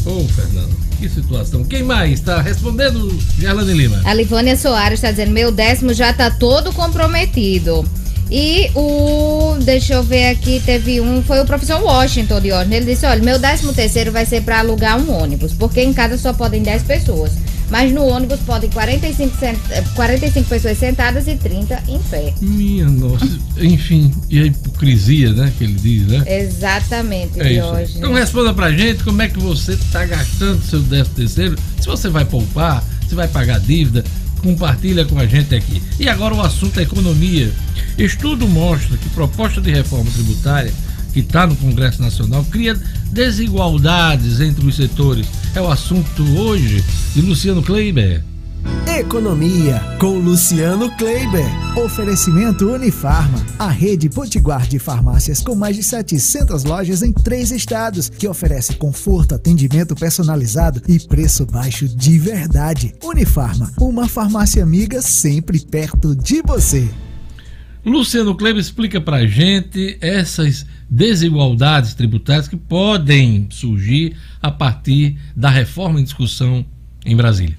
Ô, 0.06 0.24
Fernando, 0.30 0.76
que 1.00 1.10
situação. 1.10 1.64
Quem 1.64 1.84
mais 1.84 2.14
está 2.14 2.42
respondendo, 2.42 3.18
Gerlane 3.38 3.74
Lima? 3.74 4.02
A 4.06 4.14
Livânia 4.14 4.56
Soares 4.56 5.00
está 5.00 5.12
dizendo: 5.12 5.32
meu 5.32 5.52
décimo 5.52 5.94
já 5.94 6.12
está 6.12 6.32
todo 6.32 6.72
comprometido. 6.72 7.86
E 8.32 8.70
o. 8.76 9.58
Deixa 9.62 9.96
eu 9.96 10.04
ver 10.04 10.28
aqui, 10.30 10.62
teve 10.64 11.02
um. 11.02 11.22
Foi 11.24 11.40
o 11.40 11.46
professor 11.46 11.82
Washington 11.82 12.40
de 12.40 12.54
hoje. 12.54 12.74
Ele 12.74 12.86
disse: 12.86 13.06
olha, 13.06 13.22
meu 13.22 13.40
décimo 13.40 13.74
terceiro 13.74 14.12
vai 14.12 14.26
ser 14.26 14.44
para 14.44 14.60
alugar 14.60 15.00
um 15.00 15.12
ônibus, 15.12 15.54
porque 15.54 15.82
em 15.82 15.94
casa 15.94 16.18
só 16.18 16.32
podem 16.32 16.62
10 16.62 16.84
pessoas. 16.84 17.32
Mas 17.70 17.92
no 17.92 18.04
ônibus 18.06 18.40
podem 18.42 18.70
45, 18.70 19.38
cent... 19.38 19.60
45 19.96 20.50
pessoas 20.50 20.78
sentadas 20.78 21.28
e 21.28 21.36
30 21.36 21.84
em 21.88 22.00
pé. 22.00 22.34
Minha 22.42 22.88
nossa. 22.88 23.28
Enfim, 23.58 24.12
e 24.30 24.50
por 24.52 24.70
hipocrisia, 24.80 25.34
né? 25.34 25.52
Que 25.58 25.66
ele 25.66 25.74
diz, 25.74 26.08
né? 26.08 26.24
Exatamente, 26.26 27.40
É. 27.40 27.50
Diógenes. 27.50 27.96
Então 27.98 28.14
responda 28.14 28.54
pra 28.54 28.72
gente 28.72 29.04
como 29.04 29.22
é 29.22 29.28
que 29.28 29.40
você 29.40 29.74
está 29.74 30.06
gastando 30.06 30.64
seu 30.64 30.80
décimo 30.82 31.16
terceiro, 31.16 31.56
se 31.80 31.86
você 31.86 32.10
vai 32.10 32.26
poupar, 32.26 32.84
se 33.08 33.14
vai 33.14 33.28
pagar 33.28 33.60
dívida, 33.60 34.04
compartilha 34.42 35.06
com 35.06 35.20
a 35.20 35.26
gente 35.26 35.54
aqui. 35.54 35.82
E 36.00 36.08
agora 36.08 36.34
o 36.34 36.42
assunto 36.42 36.80
é 36.80 36.84
economia. 36.84 37.52
Estudo 37.98 38.48
mostra 38.48 38.98
que 38.98 39.10
proposta 39.10 39.60
de 39.60 39.72
reforma 39.72 40.10
tributária 40.12 40.72
que 41.12 41.20
está 41.20 41.46
no 41.46 41.56
Congresso 41.56 42.02
Nacional 42.02 42.46
cria 42.46 42.80
desigualdades 43.12 44.40
entre 44.40 44.66
os 44.66 44.76
setores. 44.76 45.28
É 45.56 45.62
o 45.62 45.70
assunto 45.70 46.24
hoje 46.38 46.84
de 47.14 47.22
Luciano 47.22 47.62
Kleiber. 47.62 48.24
Economia 48.88 49.82
com 50.00 50.18
Luciano 50.18 50.90
Kleiber. 50.98 51.46
Oferecimento 51.78 52.70
Unifarma, 52.70 53.46
a 53.58 53.70
rede 53.70 54.10
potiguar 54.10 54.68
de 54.68 54.78
farmácias 54.78 55.42
com 55.42 55.56
mais 55.56 55.76
de 55.76 55.84
700 55.84 56.64
lojas 56.64 57.02
em 57.02 57.14
três 57.14 57.52
estados, 57.52 58.10
que 58.10 58.28
oferece 58.28 58.76
conforto, 58.76 59.36
atendimento 59.36 59.96
personalizado 59.96 60.82
e 60.88 61.00
preço 61.00 61.46
baixo 61.46 61.88
de 61.88 62.20
verdade. 62.20 62.94
Unifarma, 63.02 63.72
uma 63.80 64.08
farmácia 64.08 64.62
amiga 64.62 65.02
sempre 65.02 65.60
perto 65.60 66.16
de 66.16 66.42
você. 66.42 66.90
Luciano 67.86 68.36
Kleber 68.36 68.60
explica 68.60 69.00
pra 69.00 69.26
gente 69.26 69.98
essas 70.02 70.66
desigualdades 70.90 71.94
tributárias 71.94 72.48
que 72.48 72.58
podem 72.58 73.48
surgir 73.52 74.18
a 74.42 74.50
partir 74.50 75.18
da 75.36 75.50
reforma 75.50 76.00
em 76.00 76.04
discussão 76.04 76.66
em 77.06 77.16
Brasília. 77.16 77.56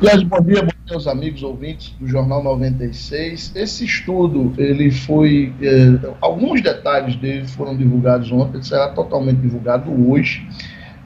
Aliás, 0.00 0.22
bom 0.22 0.40
dia, 0.40 0.66
aos 0.92 1.06
amigos 1.06 1.42
ouvintes 1.42 1.94
do 1.98 2.06
Jornal 2.06 2.42
96. 2.42 3.52
Esse 3.54 3.84
estudo, 3.84 4.52
ele 4.58 4.90
foi. 4.90 5.52
eh, 5.62 6.12
alguns 6.20 6.60
detalhes 6.60 7.16
dele 7.16 7.46
foram 7.48 7.76
divulgados 7.76 8.30
ontem, 8.30 8.58
ele 8.58 8.64
será 8.64 8.88
totalmente 8.88 9.38
divulgado 9.38 9.90
hoje. 10.10 10.46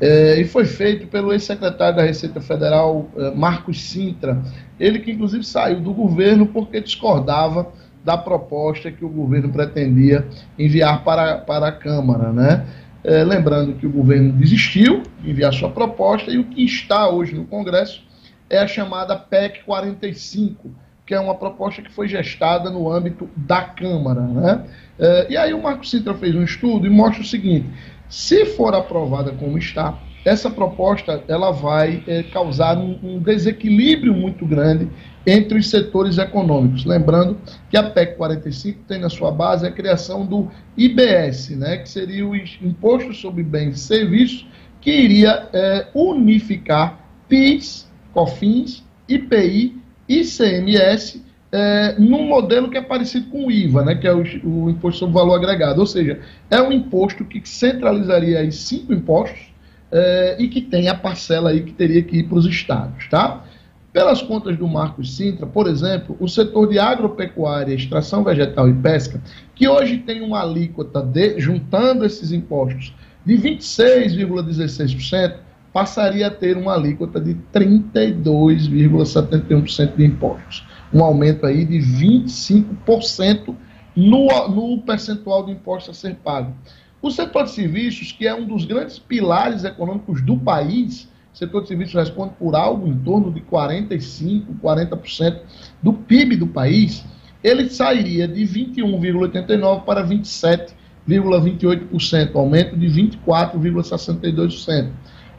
Eh, 0.01 0.41
e 0.41 0.45
foi 0.45 0.65
feito 0.65 1.07
pelo 1.07 1.33
ex-secretário 1.33 1.97
da 1.97 2.03
Receita 2.03 2.41
Federal, 2.41 3.09
eh, 3.17 3.33
Marcos 3.35 3.81
Sintra. 3.83 4.43
Ele 4.81 4.99
que, 5.01 5.13
inclusive, 5.13 5.45
saiu 5.45 5.81
do 5.81 5.93
governo 5.93 6.47
porque 6.47 6.81
discordava 6.81 7.69
da 8.09 8.17
proposta 8.17 8.91
que 8.91 9.05
o 9.05 9.09
governo 9.11 9.51
pretendia 9.51 10.27
enviar 10.59 11.05
para, 11.05 11.37
para 11.37 11.69
a 11.69 11.73
Câmara, 11.73 12.33
né? 12.33 12.65
Eh, 13.05 13.23
lembrando 13.23 13.75
que 13.75 13.87
o 13.87 13.91
governo 13.91 14.33
desistiu 14.33 15.03
de 15.21 15.31
enviar 15.31 15.53
sua 15.53 15.69
proposta 15.69 16.31
e 16.31 16.39
o 16.39 16.45
que 16.45 16.65
está 16.65 17.07
hoje 17.11 17.35
no 17.35 17.45
Congresso 17.45 18.03
é 18.49 18.61
a 18.61 18.67
chamada 18.67 19.15
PEC 19.15 19.63
45, 19.63 20.71
que 21.05 21.13
é 21.13 21.21
uma 21.21 21.35
proposta 21.35 21.83
que 21.83 21.93
foi 21.93 22.09
gestada 22.09 22.71
no 22.71 22.91
âmbito 22.91 23.29
da 23.37 23.61
Câmara. 23.61 24.23
Né? 24.23 24.65
Eh, 24.99 25.27
e 25.33 25.37
aí 25.37 25.53
o 25.53 25.63
Marco 25.63 25.87
Sintra 25.87 26.15
fez 26.15 26.35
um 26.35 26.43
estudo 26.43 26.87
e 26.87 26.91
mostra 26.91 27.21
o 27.21 27.27
seguinte: 27.27 27.69
se 28.09 28.47
for 28.47 28.75
aprovada 28.75 29.33
como 29.33 29.59
está, 29.59 29.99
essa 30.25 30.49
proposta 30.49 31.23
ela 31.29 31.51
vai 31.51 32.03
eh, 32.07 32.23
causar 32.33 32.79
um, 32.79 32.99
um 33.03 33.19
desequilíbrio 33.19 34.15
muito 34.15 34.47
grande 34.47 34.89
entre 35.29 35.59
os 35.59 35.69
setores 35.69 36.17
econômicos. 36.19 36.85
Lembrando 36.85 37.37
que 37.71 37.77
a 37.77 37.83
PEC 37.83 38.17
45 38.17 38.81
tem 38.89 39.01
na 39.01 39.11
sua 39.11 39.31
base 39.31 39.67
a 39.67 39.71
criação 39.71 40.25
do 40.25 40.49
IBS, 40.77 41.51
né, 41.51 41.79
que 41.79 41.89
seria 41.89 42.27
o 42.27 42.35
Imposto 42.35 43.13
sobre 43.13 43.43
Bens 43.43 43.77
e 43.77 43.81
Serviços, 43.81 44.47
que 44.81 44.91
iria 44.91 45.49
eh, 45.53 45.87
unificar 45.93 46.99
PIS, 47.29 47.91
COFINS, 48.15 48.85
IPI, 49.09 49.77
ICMS, 50.09 51.23
é, 51.51 51.95
num 51.99 52.27
modelo 52.27 52.71
que 52.71 52.77
é 52.77 52.83
parecido 52.83 53.31
com 53.31 53.47
o 53.47 53.51
IVA, 53.51 53.85
né, 53.85 53.95
que 53.95 54.07
é 54.07 54.13
o, 54.13 54.23
o 54.45 54.71
Imposto 54.71 55.01
sobre 55.01 55.15
Valor 55.15 55.37
Agregado. 55.37 55.81
Ou 55.81 55.87
seja, 55.87 56.21
é 56.51 56.61
um 56.61 56.73
imposto 56.73 57.25
que 57.25 57.47
centralizaria 57.49 58.41
aí 58.41 58.53
cinco 58.53 58.93
impostos 58.93 59.53
é, 59.91 60.37
e 60.39 60.49
que 60.49 60.61
tem 60.61 60.89
a 60.89 60.95
parcela 60.95 61.51
aí 61.51 61.63
que 61.63 61.73
teria 61.73 62.03
que 62.03 62.19
ir 62.19 62.25
para 62.25 62.39
os 62.39 62.47
estados. 62.47 63.09
Tá? 63.09 63.45
Pelas 63.93 64.21
contas 64.21 64.57
do 64.57 64.67
Marcos 64.69 65.17
Sintra, 65.17 65.47
por 65.47 65.67
exemplo, 65.67 66.17
o 66.21 66.29
setor 66.29 66.69
de 66.69 66.79
agropecuária, 66.79 67.75
extração 67.75 68.23
vegetal 68.23 68.69
e 68.69 68.75
pesca, 68.75 69.19
que 69.55 69.67
hoje 69.67 69.97
tem 69.99 70.21
uma 70.21 70.43
alíquota 70.43 71.03
de, 71.03 71.41
juntando 71.41 72.05
esses 72.05 72.31
impostos 72.31 72.95
de 73.25 73.39
26,16%, 73.39 75.37
passaria 75.73 76.27
a 76.27 76.31
ter 76.31 76.55
uma 76.57 76.75
alíquota 76.75 77.21
de 77.21 77.35
32,71% 77.53 79.97
de 79.97 80.05
impostos. 80.05 80.67
Um 80.93 81.03
aumento 81.03 81.47
aí 81.47 81.65
de 81.65 81.79
25% 81.79 83.57
no, 83.97 84.49
no 84.49 84.83
percentual 84.83 85.47
de 85.47 85.53
impostos 85.53 85.97
a 85.97 85.99
ser 85.99 86.17
pago. 86.17 86.55
O 87.01 87.11
setor 87.11 87.45
de 87.45 87.53
serviços, 87.53 88.13
que 88.13 88.27
é 88.27 88.35
um 88.35 88.45
dos 88.45 88.65
grandes 88.65 88.99
pilares 88.99 89.65
econômicos 89.65 90.21
do 90.21 90.37
país, 90.37 91.09
setor 91.39 91.63
de 91.63 91.69
serviços 91.69 91.95
responde 91.95 92.35
por 92.37 92.57
algo 92.57 92.89
em 92.89 92.99
torno 92.99 93.33
de 93.33 93.41
45%, 93.43 94.47
40% 94.61 95.39
do 95.81 95.93
PIB 95.93 96.35
do 96.37 96.49
país, 96.49 97.05
ele 97.45 97.71
sairia 97.71 98.27
de 98.27 98.43
21,89% 98.43 99.85
para 99.85 100.05
27,28%, 100.05 102.35
aumento 102.35 102.77
de 102.77 102.89
24,62%. 102.89 104.91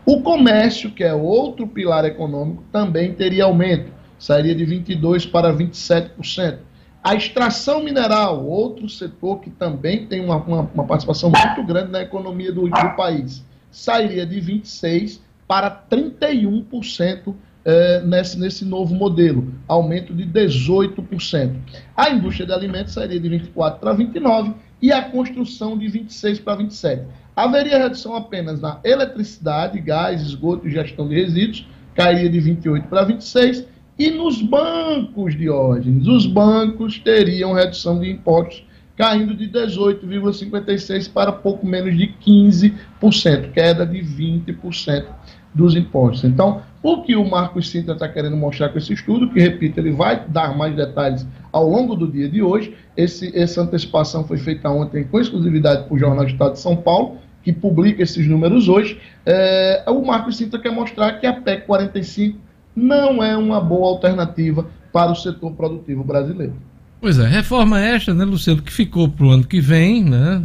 O 0.06 0.22
comércio, 0.22 0.92
que 0.92 1.04
é 1.04 1.14
outro 1.14 1.68
pilar 1.68 2.06
econômico, 2.06 2.64
também 2.72 3.14
teria 3.14 3.44
aumento, 3.44 3.92
sairia 4.18 4.56
de 4.56 4.66
22% 4.66 5.30
para 5.30 5.54
27%. 5.54 6.60
A 7.04 7.14
extração 7.14 7.84
mineral, 7.84 8.46
outro 8.46 8.88
setor 8.88 9.42
que 9.42 9.50
também 9.50 10.06
tem 10.06 10.24
uma, 10.24 10.38
uma, 10.38 10.62
uma 10.74 10.86
participação 10.86 11.30
muito 11.30 11.62
grande 11.68 11.92
na 11.92 12.02
economia 12.02 12.54
do, 12.54 12.70
do 12.70 12.96
país, 12.96 13.44
sairia 13.70 14.26
de 14.26 14.42
26% 14.42 15.28
para 15.50 15.84
31% 15.90 17.34
eh, 17.66 18.02
nesse, 18.06 18.40
nesse 18.40 18.64
novo 18.64 18.94
modelo, 18.94 19.52
aumento 19.68 20.14
de 20.14 20.24
18%. 20.24 21.56
A 21.98 22.12
indústria 22.12 22.46
de 22.46 22.54
alimentos 22.54 22.94
sairia 22.94 23.20
de 23.20 23.28
24% 23.28 23.80
para 23.80 23.96
29% 23.96 24.54
e 24.80 24.92
a 24.92 25.02
construção 25.02 25.76
de 25.76 25.88
26% 25.88 26.44
para 26.44 26.62
27%. 26.62 27.02
Haveria 27.36 27.80
redução 27.80 28.16
apenas 28.16 28.62
na 28.62 28.80
eletricidade, 28.84 29.82
gás, 29.82 30.22
esgoto 30.22 30.68
e 30.68 30.72
gestão 30.72 31.10
de 31.10 31.16
resíduos, 31.16 31.68
cairia 31.96 32.30
de 32.30 32.40
28 32.40 32.88
para 32.88 33.04
26, 33.06 33.66
e 33.98 34.12
nos 34.12 34.44
bancos, 34.44 35.36
Diógenes, 35.36 36.08
os 36.08 36.28
bancos 36.28 37.00
teriam 37.00 37.54
redução 37.54 38.00
de 38.00 38.08
impostos 38.08 38.64
caindo 39.00 39.34
de 39.34 39.48
18,56 39.48 41.10
para 41.12 41.32
pouco 41.32 41.66
menos 41.66 41.98
de 41.98 42.14
15%, 42.22 43.52
queda 43.54 43.86
de 43.86 44.00
20% 44.00 45.06
dos 45.54 45.76
impostos. 45.76 46.24
Então, 46.24 46.62
o 46.82 47.02
que 47.02 47.16
o 47.16 47.30
Marcos 47.30 47.70
Sintra 47.70 47.94
está 47.94 48.08
querendo 48.08 48.38
mostrar 48.38 48.70
com 48.70 48.78
esse 48.78 48.94
estudo, 48.94 49.30
que, 49.30 49.40
repito, 49.40 49.80
ele 49.80 49.92
vai 49.92 50.24
dar 50.28 50.58
mais 50.58 50.76
detalhes 50.76 51.28
ao 51.52 51.68
longo 51.68 51.96
do 51.96 52.08
dia 52.08 52.30
de 52.30 52.42
hoje, 52.42 52.74
esse, 52.96 53.36
essa 53.38 53.62
antecipação 53.62 54.24
foi 54.24 54.38
feita 54.38 54.70
ontem 54.70 55.04
com 55.04 55.20
exclusividade 55.20 55.84
para 55.84 55.94
o 55.94 56.00
Jornal 56.00 56.26
do 56.26 56.32
Estado 56.32 56.54
de 56.54 56.60
São 56.60 56.76
Paulo, 56.76 57.18
que 57.44 57.52
publica 57.52 58.04
esses 58.04 58.28
números 58.28 58.68
hoje, 58.68 59.00
é, 59.26 59.84
o 59.88 60.06
Marcos 60.06 60.38
Sintra 60.38 60.60
quer 60.60 60.72
mostrar 60.72 61.14
que 61.14 61.26
a 61.26 61.34
PEC 61.34 61.66
45 61.66 62.38
não 62.76 63.24
é 63.24 63.36
uma 63.36 63.60
boa 63.60 63.90
alternativa 63.90 64.66
para 64.92 65.12
o 65.12 65.16
setor 65.16 65.52
produtivo 65.54 66.04
brasileiro. 66.04 66.54
Pois 67.02 67.18
é, 67.18 67.28
reforma 67.28 67.80
esta, 67.80 68.14
né, 68.14 68.26
Luciano, 68.26 68.62
que 68.62 68.72
ficou 68.72 69.08
para 69.08 69.26
o 69.26 69.30
ano 69.30 69.46
que 69.46 69.62
vem, 69.62 70.04
né? 70.04 70.44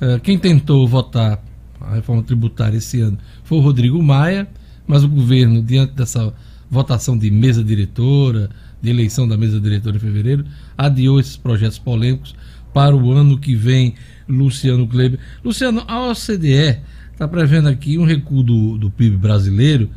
É, 0.00 0.18
Quem 0.18 0.38
tentou 0.38 0.86
votar 0.88 1.38
a 1.80 1.94
reforma 1.94 2.22
tributária 2.22 2.76
esse 2.76 3.00
ano 3.00 3.18
foi 3.44 3.58
o 3.58 3.60
Rodrigo 3.60 4.02
Maia, 4.02 4.48
mas 4.86 5.04
o 5.04 5.08
governo, 5.08 5.62
diante 5.62 5.94
dessa 5.94 6.32
votação 6.70 7.16
de 7.16 7.30
mesa 7.30 7.62
diretora, 7.64 8.50
de 8.80 8.90
eleição 8.90 9.26
da 9.26 9.36
mesa 9.36 9.60
diretora 9.60 9.96
em 9.96 10.00
fevereiro, 10.00 10.44
adiou 10.76 11.18
esses 11.20 11.36
projetos 11.36 11.78
polêmicos 11.78 12.34
para 12.72 12.94
o 12.94 13.12
ano 13.12 13.38
que 13.38 13.54
vem, 13.54 13.94
Luciano 14.28 14.86
Kleber. 14.86 15.18
Luciano, 15.44 15.82
a 15.86 16.08
OCDE 16.08 16.80
está 17.12 17.26
prevendo 17.26 17.68
aqui 17.68 17.98
um 17.98 18.04
recuo 18.04 18.42
do, 18.42 18.78
do 18.78 18.90
PIB 18.90 19.16
brasileiro 19.16 19.90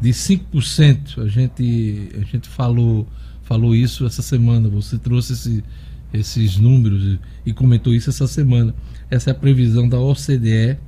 de 0.00 0.10
5%. 0.10 1.22
A 1.22 1.28
gente, 1.28 2.10
a 2.14 2.24
gente 2.24 2.48
falou, 2.48 3.08
falou 3.42 3.74
isso 3.74 4.06
essa 4.06 4.22
semana, 4.22 4.68
você 4.68 4.98
trouxe 4.98 5.32
esse, 5.32 5.64
esses 6.12 6.56
números 6.56 7.02
e, 7.02 7.20
e 7.46 7.52
comentou 7.52 7.94
isso 7.94 8.10
essa 8.10 8.26
semana. 8.26 8.74
Essa 9.10 9.30
é 9.30 9.32
a 9.32 9.34
previsão 9.34 9.88
da 9.88 9.98
OCDE 9.98 10.78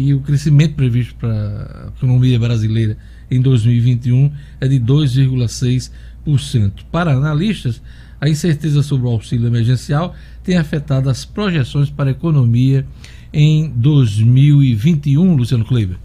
e 0.00 0.14
o 0.14 0.20
crescimento 0.20 0.74
previsto 0.74 1.14
para 1.16 1.30
a 1.32 1.88
economia 1.96 2.38
brasileira 2.38 2.96
em 3.30 3.40
2021 3.40 4.32
é 4.60 4.66
de 4.66 4.80
2,6%. 4.80 6.72
Para 6.90 7.12
analistas, 7.12 7.82
a 8.20 8.28
incerteza 8.28 8.82
sobre 8.82 9.06
o 9.06 9.10
auxílio 9.10 9.46
emergencial 9.46 10.14
tem 10.42 10.56
afetado 10.56 11.08
as 11.10 11.24
projeções 11.24 11.90
para 11.90 12.10
a 12.10 12.12
economia 12.12 12.86
em 13.32 13.68
2021, 13.76 15.34
Luciano 15.36 15.64
Kleber. 15.64 15.96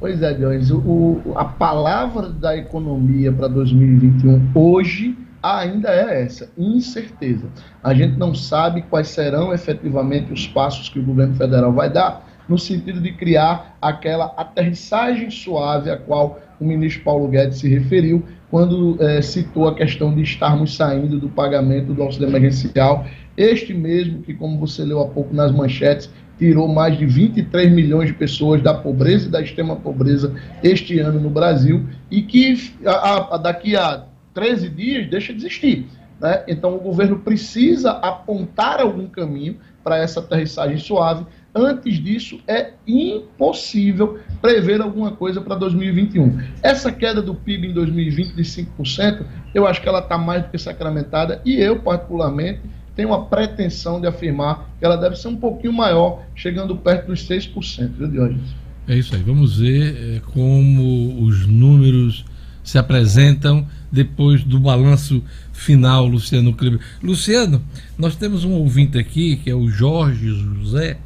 Pois 0.00 0.20
é, 0.22 0.36
o- 0.72 1.20
a 1.36 1.44
palavra 1.44 2.28
da 2.28 2.56
economia 2.56 3.30
para 3.30 3.46
2021 3.48 4.50
hoje 4.54 5.16
ainda 5.42 5.88
é 5.90 6.22
essa, 6.22 6.50
incerteza. 6.56 7.46
A 7.82 7.92
gente 7.94 8.16
não 8.16 8.34
sabe 8.34 8.82
quais 8.82 9.08
serão 9.08 9.52
efetivamente 9.52 10.32
os 10.32 10.46
passos 10.46 10.88
que 10.88 10.98
o 10.98 11.02
governo 11.02 11.34
federal 11.34 11.72
vai 11.72 11.92
dar 11.92 12.31
no 12.48 12.58
sentido 12.58 13.00
de 13.00 13.12
criar 13.12 13.76
aquela 13.80 14.26
aterrissagem 14.36 15.30
suave 15.30 15.90
a 15.90 15.96
qual 15.96 16.40
o 16.60 16.64
ministro 16.64 17.02
Paulo 17.02 17.28
Guedes 17.28 17.58
se 17.58 17.68
referiu 17.68 18.24
quando 18.50 18.96
eh, 19.00 19.22
citou 19.22 19.66
a 19.66 19.74
questão 19.74 20.14
de 20.14 20.22
estarmos 20.22 20.76
saindo 20.76 21.18
do 21.18 21.28
pagamento 21.28 21.94
do 21.94 22.02
auxílio 22.02 22.28
emergencial, 22.28 23.06
este 23.36 23.72
mesmo 23.72 24.22
que, 24.22 24.34
como 24.34 24.58
você 24.58 24.84
leu 24.84 25.00
há 25.00 25.08
pouco 25.08 25.34
nas 25.34 25.50
manchetes, 25.50 26.10
tirou 26.38 26.68
mais 26.68 26.98
de 26.98 27.06
23 27.06 27.72
milhões 27.72 28.08
de 28.08 28.14
pessoas 28.14 28.62
da 28.62 28.74
pobreza 28.74 29.28
e 29.28 29.30
da 29.30 29.40
extrema 29.40 29.76
pobreza 29.76 30.34
este 30.62 30.98
ano 30.98 31.20
no 31.20 31.30
Brasil 31.30 31.86
e 32.10 32.22
que 32.22 32.72
a, 32.84 33.34
a, 33.34 33.38
daqui 33.38 33.76
a 33.76 34.04
13 34.34 34.68
dias 34.68 35.08
deixa 35.08 35.32
de 35.32 35.38
existir. 35.38 35.86
Né? 36.20 36.42
Então 36.48 36.74
o 36.76 36.80
governo 36.80 37.18
precisa 37.20 37.92
apontar 37.92 38.80
algum 38.80 39.06
caminho 39.06 39.56
para 39.82 39.98
essa 39.98 40.20
aterrissagem 40.20 40.78
suave. 40.78 41.24
Antes 41.54 42.02
disso, 42.02 42.40
é 42.48 42.72
impossível 42.86 44.18
prever 44.40 44.80
alguma 44.80 45.12
coisa 45.12 45.40
para 45.40 45.54
2021. 45.54 46.40
Essa 46.62 46.90
queda 46.90 47.20
do 47.20 47.34
PIB 47.34 47.68
em 47.68 47.72
2020 47.74 48.34
de 48.34 48.42
5%, 48.42 49.26
eu 49.54 49.66
acho 49.66 49.82
que 49.82 49.88
ela 49.88 49.98
está 49.98 50.16
mais 50.16 50.42
do 50.44 50.48
que 50.48 50.56
sacramentada 50.56 51.42
e 51.44 51.56
eu, 51.56 51.78
particularmente, 51.80 52.60
tem 52.96 53.04
uma 53.04 53.26
pretensão 53.26 54.00
de 54.00 54.06
afirmar 54.06 54.70
que 54.78 54.84
ela 54.84 54.96
deve 54.96 55.16
ser 55.16 55.28
um 55.28 55.36
pouquinho 55.36 55.74
maior, 55.74 56.22
chegando 56.34 56.74
perto 56.76 57.08
dos 57.08 57.28
6%, 57.28 57.90
viu, 57.98 58.08
Diógenes? 58.08 58.54
É 58.88 58.96
isso 58.96 59.14
aí. 59.14 59.22
Vamos 59.22 59.58
ver 59.58 60.16
é, 60.16 60.20
como 60.32 61.22
os 61.22 61.46
números 61.46 62.24
se 62.64 62.78
apresentam 62.78 63.66
depois 63.90 64.42
do 64.42 64.58
balanço 64.58 65.22
final, 65.52 66.06
Luciano 66.06 66.52
Kleber. 66.54 66.80
Luciano, 67.02 67.62
nós 67.98 68.16
temos 68.16 68.44
um 68.44 68.52
ouvinte 68.52 68.98
aqui, 68.98 69.36
que 69.36 69.50
é 69.50 69.54
o 69.54 69.68
Jorge 69.68 70.28
José, 70.28 70.96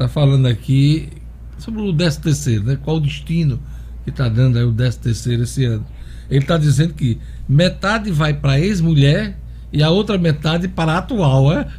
está 0.00 0.08
falando 0.08 0.46
aqui 0.46 1.10
sobre 1.58 1.82
o 1.82 1.92
13 1.92 2.20
terceiro, 2.20 2.64
né? 2.64 2.78
Qual 2.82 2.96
o 2.96 3.00
destino 3.00 3.60
que 4.02 4.08
está 4.08 4.30
dando 4.30 4.56
aí 4.58 4.64
o 4.64 4.72
13 4.72 4.98
terceiro 4.98 5.42
esse 5.42 5.66
ano? 5.66 5.86
Ele 6.30 6.40
está 6.40 6.56
dizendo 6.56 6.94
que 6.94 7.18
metade 7.46 8.10
vai 8.10 8.32
para 8.32 8.58
ex-mulher 8.58 9.38
e 9.70 9.82
a 9.82 9.90
outra 9.90 10.16
metade 10.16 10.68
para 10.68 10.94
a 10.94 10.98
atual, 10.98 11.52
é? 11.52 11.68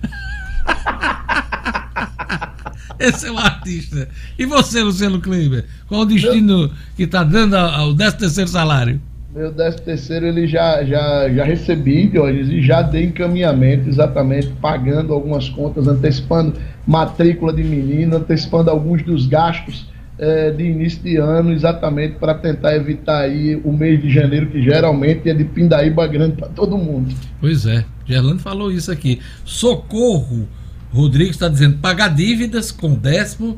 Esse 2.99 3.25
é 3.25 3.31
o 3.31 3.37
artista. 3.39 4.07
E 4.37 4.45
você, 4.45 4.83
Luciano 4.83 5.19
Kleber? 5.19 5.65
Qual 5.87 6.01
o 6.01 6.05
destino 6.05 6.71
que 6.95 7.03
está 7.03 7.23
dando 7.23 7.55
ao 7.55 7.95
13 7.95 8.17
terceiro 8.17 8.49
salário? 8.51 9.01
Meu 9.33 9.49
13 9.53 9.77
terceiro 9.81 10.25
ele 10.25 10.45
já, 10.45 10.83
já, 10.83 11.29
já 11.29 11.45
recebi, 11.45 12.07
Diógenes, 12.07 12.49
e 12.49 12.61
já 12.61 12.81
dei 12.81 13.05
encaminhamento 13.05 13.87
exatamente, 13.87 14.47
pagando 14.61 15.13
algumas 15.13 15.47
contas, 15.47 15.87
antecipando 15.87 16.55
matrícula 16.85 17.53
de 17.53 17.63
menino, 17.63 18.17
antecipando 18.17 18.69
alguns 18.69 19.01
dos 19.03 19.27
gastos 19.27 19.89
é, 20.19 20.51
de 20.51 20.65
início 20.65 21.01
de 21.01 21.15
ano, 21.15 21.53
exatamente 21.53 22.15
para 22.15 22.33
tentar 22.33 22.75
evitar 22.75 23.21
aí 23.21 23.55
o 23.63 23.71
mês 23.71 24.01
de 24.01 24.09
janeiro, 24.09 24.47
que 24.47 24.61
geralmente 24.61 25.29
é 25.29 25.33
de 25.33 25.45
pindaíba 25.45 26.05
grande 26.07 26.35
para 26.35 26.49
todo 26.49 26.77
mundo. 26.77 27.15
Pois 27.39 27.65
é, 27.65 27.85
Gerlando 28.05 28.39
falou 28.39 28.69
isso 28.69 28.91
aqui. 28.91 29.21
Socorro, 29.45 30.45
Rodrigues 30.91 31.35
está 31.35 31.47
dizendo, 31.47 31.77
pagar 31.77 32.09
dívidas 32.09 32.69
com 32.69 32.93
décimo 32.93 33.57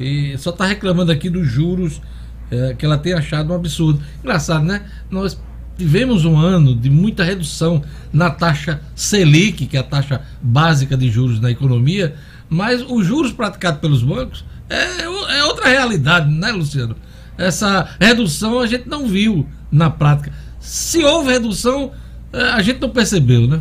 e 0.00 0.36
só 0.36 0.50
está 0.50 0.66
reclamando 0.66 1.12
aqui 1.12 1.30
dos 1.30 1.46
juros 1.46 2.02
é, 2.52 2.74
que 2.74 2.84
ela 2.84 2.98
tem 2.98 3.14
achado 3.14 3.50
um 3.50 3.56
absurdo. 3.56 4.02
Engraçado, 4.22 4.64
né? 4.64 4.82
Nós 5.10 5.40
tivemos 5.76 6.26
um 6.26 6.36
ano 6.36 6.76
de 6.76 6.90
muita 6.90 7.24
redução 7.24 7.82
na 8.12 8.28
taxa 8.28 8.80
Selic, 8.94 9.66
que 9.66 9.76
é 9.76 9.80
a 9.80 9.82
taxa 9.82 10.20
básica 10.42 10.96
de 10.96 11.10
juros 11.10 11.40
na 11.40 11.50
economia, 11.50 12.14
mas 12.50 12.82
os 12.82 13.06
juros 13.06 13.32
praticados 13.32 13.80
pelos 13.80 14.02
bancos 14.02 14.44
é, 14.68 15.02
é 15.02 15.44
outra 15.44 15.68
realidade, 15.68 16.30
né, 16.30 16.52
Luciano? 16.52 16.94
Essa 17.38 17.88
redução 17.98 18.60
a 18.60 18.66
gente 18.66 18.86
não 18.86 19.06
viu 19.06 19.46
na 19.70 19.88
prática. 19.88 20.30
Se 20.60 21.02
houve 21.02 21.32
redução, 21.32 21.92
é, 22.32 22.42
a 22.50 22.60
gente 22.60 22.80
não 22.80 22.90
percebeu, 22.90 23.46
né? 23.46 23.60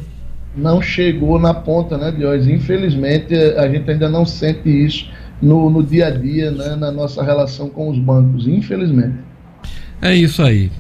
Não 0.54 0.82
chegou 0.82 1.40
na 1.40 1.54
ponta, 1.54 1.98
né, 1.98 2.12
Diógenes? 2.12 2.62
Infelizmente, 2.62 3.34
a 3.34 3.70
gente 3.70 3.90
ainda 3.90 4.10
não 4.10 4.26
sente 4.26 4.68
isso 4.70 5.10
no, 5.42 5.70
no 5.70 5.84
dia 5.84 6.08
a 6.08 6.12
dia, 6.12 6.52
né, 6.52 6.76
na 6.76 6.92
nossa 6.92 7.24
relação 7.24 7.70
com 7.70 7.90
os 7.90 7.98
bancos, 7.98 8.48
infelizmente. 8.48 9.16
É 10.02 10.16
isso 10.16 10.42
aí. 10.42 10.72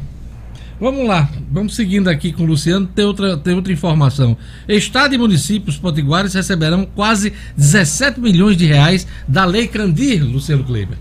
Vamos 0.80 1.07
lá, 1.07 1.30
vamos 1.51 1.76
seguindo 1.76 2.09
aqui 2.09 2.34
com 2.34 2.41
o 2.41 2.45
Luciano. 2.47 2.88
Tem 2.88 3.05
outra, 3.05 3.38
tem 3.38 3.53
outra 3.53 3.72
informação. 3.72 4.36
Estado 4.68 5.14
e 5.14 5.18
municípios 5.18 5.78
potiguares 5.78 6.34
receberão 6.34 6.88
quase 6.95 7.34
17 7.55 8.20
milhões 8.20 8.57
de 8.57 8.66
reais 8.66 9.05
da 9.28 9.45
Lei 9.45 9.68
Candir, 9.68 10.24
Luciano 10.24 10.64
Kleber. 10.64 10.97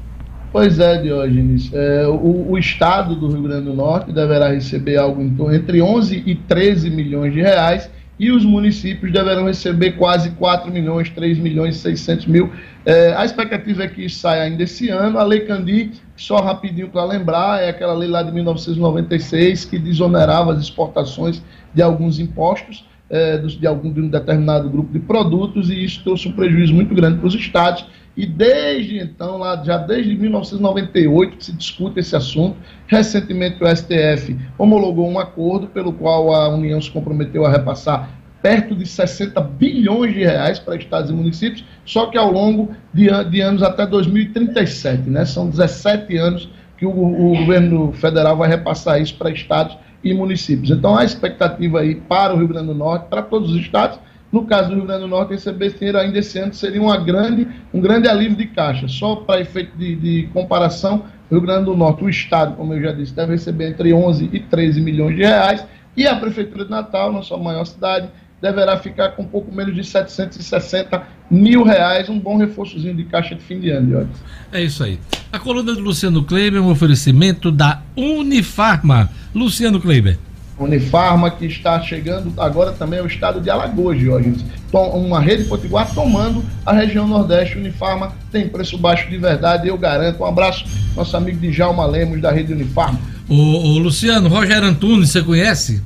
Pois 0.52 0.78
é, 0.78 1.00
Diógenes. 1.00 1.70
É, 1.72 2.06
o, 2.06 2.50
o, 2.50 2.58
Estado 2.58 3.14
do 3.14 3.28
Rio 3.28 3.42
Grande 3.42 3.66
do 3.66 3.74
Norte 3.74 4.12
deverá 4.12 4.50
receber 4.50 4.96
algo 4.96 5.22
entre 5.50 5.80
11 5.80 6.24
e 6.26 6.34
13 6.34 6.90
milhões 6.90 7.32
de 7.32 7.40
reais 7.40 7.88
e 8.20 8.30
os 8.30 8.44
municípios 8.44 9.10
deverão 9.10 9.46
receber 9.46 9.92
quase 9.92 10.30
4 10.32 10.70
milhões, 10.70 11.08
3 11.08 11.38
milhões 11.38 11.76
e 11.76 11.78
600 11.78 12.26
mil. 12.26 12.52
É, 12.84 13.14
a 13.14 13.24
expectativa 13.24 13.84
é 13.84 13.88
que 13.88 14.04
isso 14.04 14.20
saia 14.20 14.42
ainda 14.42 14.62
esse 14.62 14.90
ano. 14.90 15.18
A 15.18 15.22
Lei 15.22 15.40
Candi, 15.40 15.92
só 16.16 16.36
rapidinho 16.36 16.90
para 16.90 17.02
lembrar, 17.02 17.62
é 17.62 17.70
aquela 17.70 17.94
lei 17.94 18.10
lá 18.10 18.22
de 18.22 18.30
1996 18.30 19.64
que 19.64 19.78
desonerava 19.78 20.52
as 20.52 20.60
exportações 20.60 21.42
de 21.72 21.80
alguns 21.80 22.18
impostos 22.18 22.84
é, 23.10 23.38
de 23.38 23.66
algum 23.66 23.92
de 23.92 24.00
um 24.00 24.08
determinado 24.08 24.70
grupo 24.70 24.92
de 24.92 25.00
produtos 25.00 25.68
e 25.68 25.84
isso 25.84 26.02
trouxe 26.04 26.28
um 26.28 26.32
prejuízo 26.32 26.72
muito 26.72 26.94
grande 26.94 27.18
para 27.18 27.26
os 27.26 27.34
estados. 27.34 27.84
E 28.16 28.26
desde 28.26 28.98
então, 28.98 29.38
lá, 29.38 29.62
já 29.64 29.78
desde 29.78 30.14
1998, 30.16 31.44
se 31.44 31.52
discute 31.52 32.00
esse 32.00 32.14
assunto. 32.14 32.56
Recentemente, 32.86 33.62
o 33.62 33.66
STF 33.66 34.36
homologou 34.58 35.08
um 35.08 35.18
acordo 35.18 35.66
pelo 35.68 35.92
qual 35.92 36.34
a 36.34 36.48
União 36.48 36.80
se 36.80 36.90
comprometeu 36.90 37.44
a 37.44 37.50
repassar 37.50 38.10
perto 38.42 38.74
de 38.74 38.86
60 38.86 39.40
bilhões 39.40 40.14
de 40.14 40.20
reais 40.20 40.58
para 40.58 40.76
estados 40.76 41.10
e 41.10 41.14
municípios, 41.14 41.64
só 41.84 42.06
que 42.06 42.16
ao 42.16 42.32
longo 42.32 42.70
de, 42.92 43.08
de 43.30 43.40
anos 43.40 43.62
até 43.62 43.86
2037. 43.86 45.10
Né? 45.10 45.24
São 45.24 45.48
17 45.48 46.16
anos 46.16 46.48
que 46.78 46.86
o, 46.86 46.90
o 46.90 47.36
governo 47.36 47.92
federal 47.92 48.36
vai 48.36 48.48
repassar 48.48 49.00
isso 49.00 49.14
para 49.16 49.30
estados 49.30 49.76
e 50.02 50.14
municípios. 50.14 50.70
Então, 50.70 50.96
a 50.96 51.04
expectativa 51.04 51.80
aí 51.80 51.94
para 51.94 52.34
o 52.34 52.38
Rio 52.38 52.48
Grande 52.48 52.68
do 52.68 52.74
Norte, 52.74 53.06
para 53.08 53.22
todos 53.22 53.50
os 53.50 53.56
estados, 53.60 53.98
no 54.32 54.46
caso 54.46 54.68
do 54.68 54.76
Rio 54.76 54.84
Grande 54.84 55.02
do 55.02 55.08
Norte, 55.08 55.32
receber 55.32 55.74
dinheiro 55.74 55.98
ainda 55.98 56.18
esse 56.18 56.38
ano 56.38 56.54
seria 56.54 56.80
uma 56.80 56.96
grande, 56.96 57.46
um 57.74 57.80
grande 57.80 58.08
alívio 58.08 58.36
de 58.36 58.46
caixa. 58.46 58.86
Só 58.86 59.16
para 59.16 59.40
efeito 59.40 59.76
de, 59.76 59.96
de 59.96 60.28
comparação, 60.32 61.04
o 61.28 61.34
Rio 61.34 61.40
Grande 61.40 61.64
do 61.64 61.76
Norte, 61.76 62.04
o 62.04 62.08
Estado, 62.08 62.56
como 62.56 62.72
eu 62.74 62.82
já 62.82 62.92
disse, 62.92 63.14
deve 63.14 63.32
receber 63.32 63.68
entre 63.68 63.92
11 63.92 64.30
e 64.32 64.40
13 64.40 64.80
milhões 64.80 65.16
de 65.16 65.22
reais, 65.22 65.66
e 65.96 66.06
a 66.06 66.14
Prefeitura 66.14 66.64
de 66.64 66.70
Natal, 66.70 67.12
nossa 67.12 67.36
maior 67.36 67.64
cidade, 67.64 68.08
deverá 68.40 68.78
ficar 68.78 69.10
com 69.10 69.22
um 69.22 69.26
pouco 69.26 69.54
menos 69.54 69.74
de 69.74 69.84
760 69.84 71.02
mil 71.30 71.62
reais, 71.62 72.08
um 72.08 72.18
bom 72.18 72.36
reforçozinho 72.36 72.94
de 72.94 73.04
caixa 73.04 73.34
de 73.34 73.42
fim 73.42 73.60
de 73.60 73.70
ano, 73.70 73.86
Diógenes. 73.86 74.16
É 74.52 74.62
isso 74.62 74.82
aí. 74.82 74.98
A 75.32 75.38
coluna 75.38 75.74
do 75.74 75.80
Luciano 75.80 76.24
Kleber 76.24 76.58
é 76.58 76.62
um 76.62 76.70
oferecimento 76.70 77.52
da 77.52 77.82
Unifarma. 77.96 79.10
Luciano 79.34 79.80
Kleber. 79.80 80.18
Unifarma, 80.58 81.30
que 81.30 81.46
está 81.46 81.80
chegando 81.80 82.32
agora 82.38 82.72
também 82.72 82.98
ao 82.98 83.06
estado 83.06 83.40
de 83.40 83.48
Alagoas, 83.48 83.98
Diógenes. 83.98 84.44
Uma 84.72 85.20
rede 85.20 85.44
potiguar 85.44 85.92
tomando 85.94 86.44
a 86.66 86.72
região 86.72 87.06
Nordeste. 87.06 87.56
Unifarma 87.56 88.12
tem 88.30 88.48
preço 88.48 88.76
baixo 88.76 89.08
de 89.08 89.16
verdade, 89.16 89.68
eu 89.68 89.78
garanto. 89.78 90.22
Um 90.22 90.26
abraço, 90.26 90.64
nosso 90.94 91.16
amigo 91.16 91.38
Djalma 91.38 91.86
Lemos, 91.86 92.20
da 92.20 92.30
rede 92.30 92.52
Unifarma. 92.52 93.00
O, 93.28 93.34
o 93.34 93.78
Luciano, 93.78 94.28
Rogério 94.28 94.68
Antunes, 94.68 95.10
você 95.10 95.22
conhece? 95.22 95.82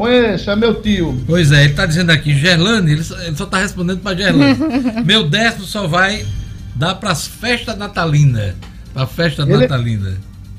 Conheço, 0.00 0.50
é 0.50 0.56
meu 0.56 0.80
tio. 0.80 1.22
Pois 1.26 1.52
é, 1.52 1.64
ele 1.64 1.72
está 1.72 1.84
dizendo 1.84 2.08
aqui, 2.08 2.34
Gerlane, 2.34 2.90
ele 2.90 3.04
só, 3.04 3.20
ele 3.20 3.36
só 3.36 3.44
tá 3.44 3.58
respondendo 3.58 4.00
para 4.00 4.16
Gerlane. 4.16 4.56
meu 5.04 5.28
décimo 5.28 5.66
só 5.66 5.86
vai 5.86 6.24
dar 6.74 6.94
para 6.94 7.10
as 7.10 7.26
festas 7.26 7.76
natalinas. 7.76 8.54
Para 8.94 9.02
a 9.02 9.06
festa 9.06 9.42
ele... 9.42 9.58
natalina 9.58 10.16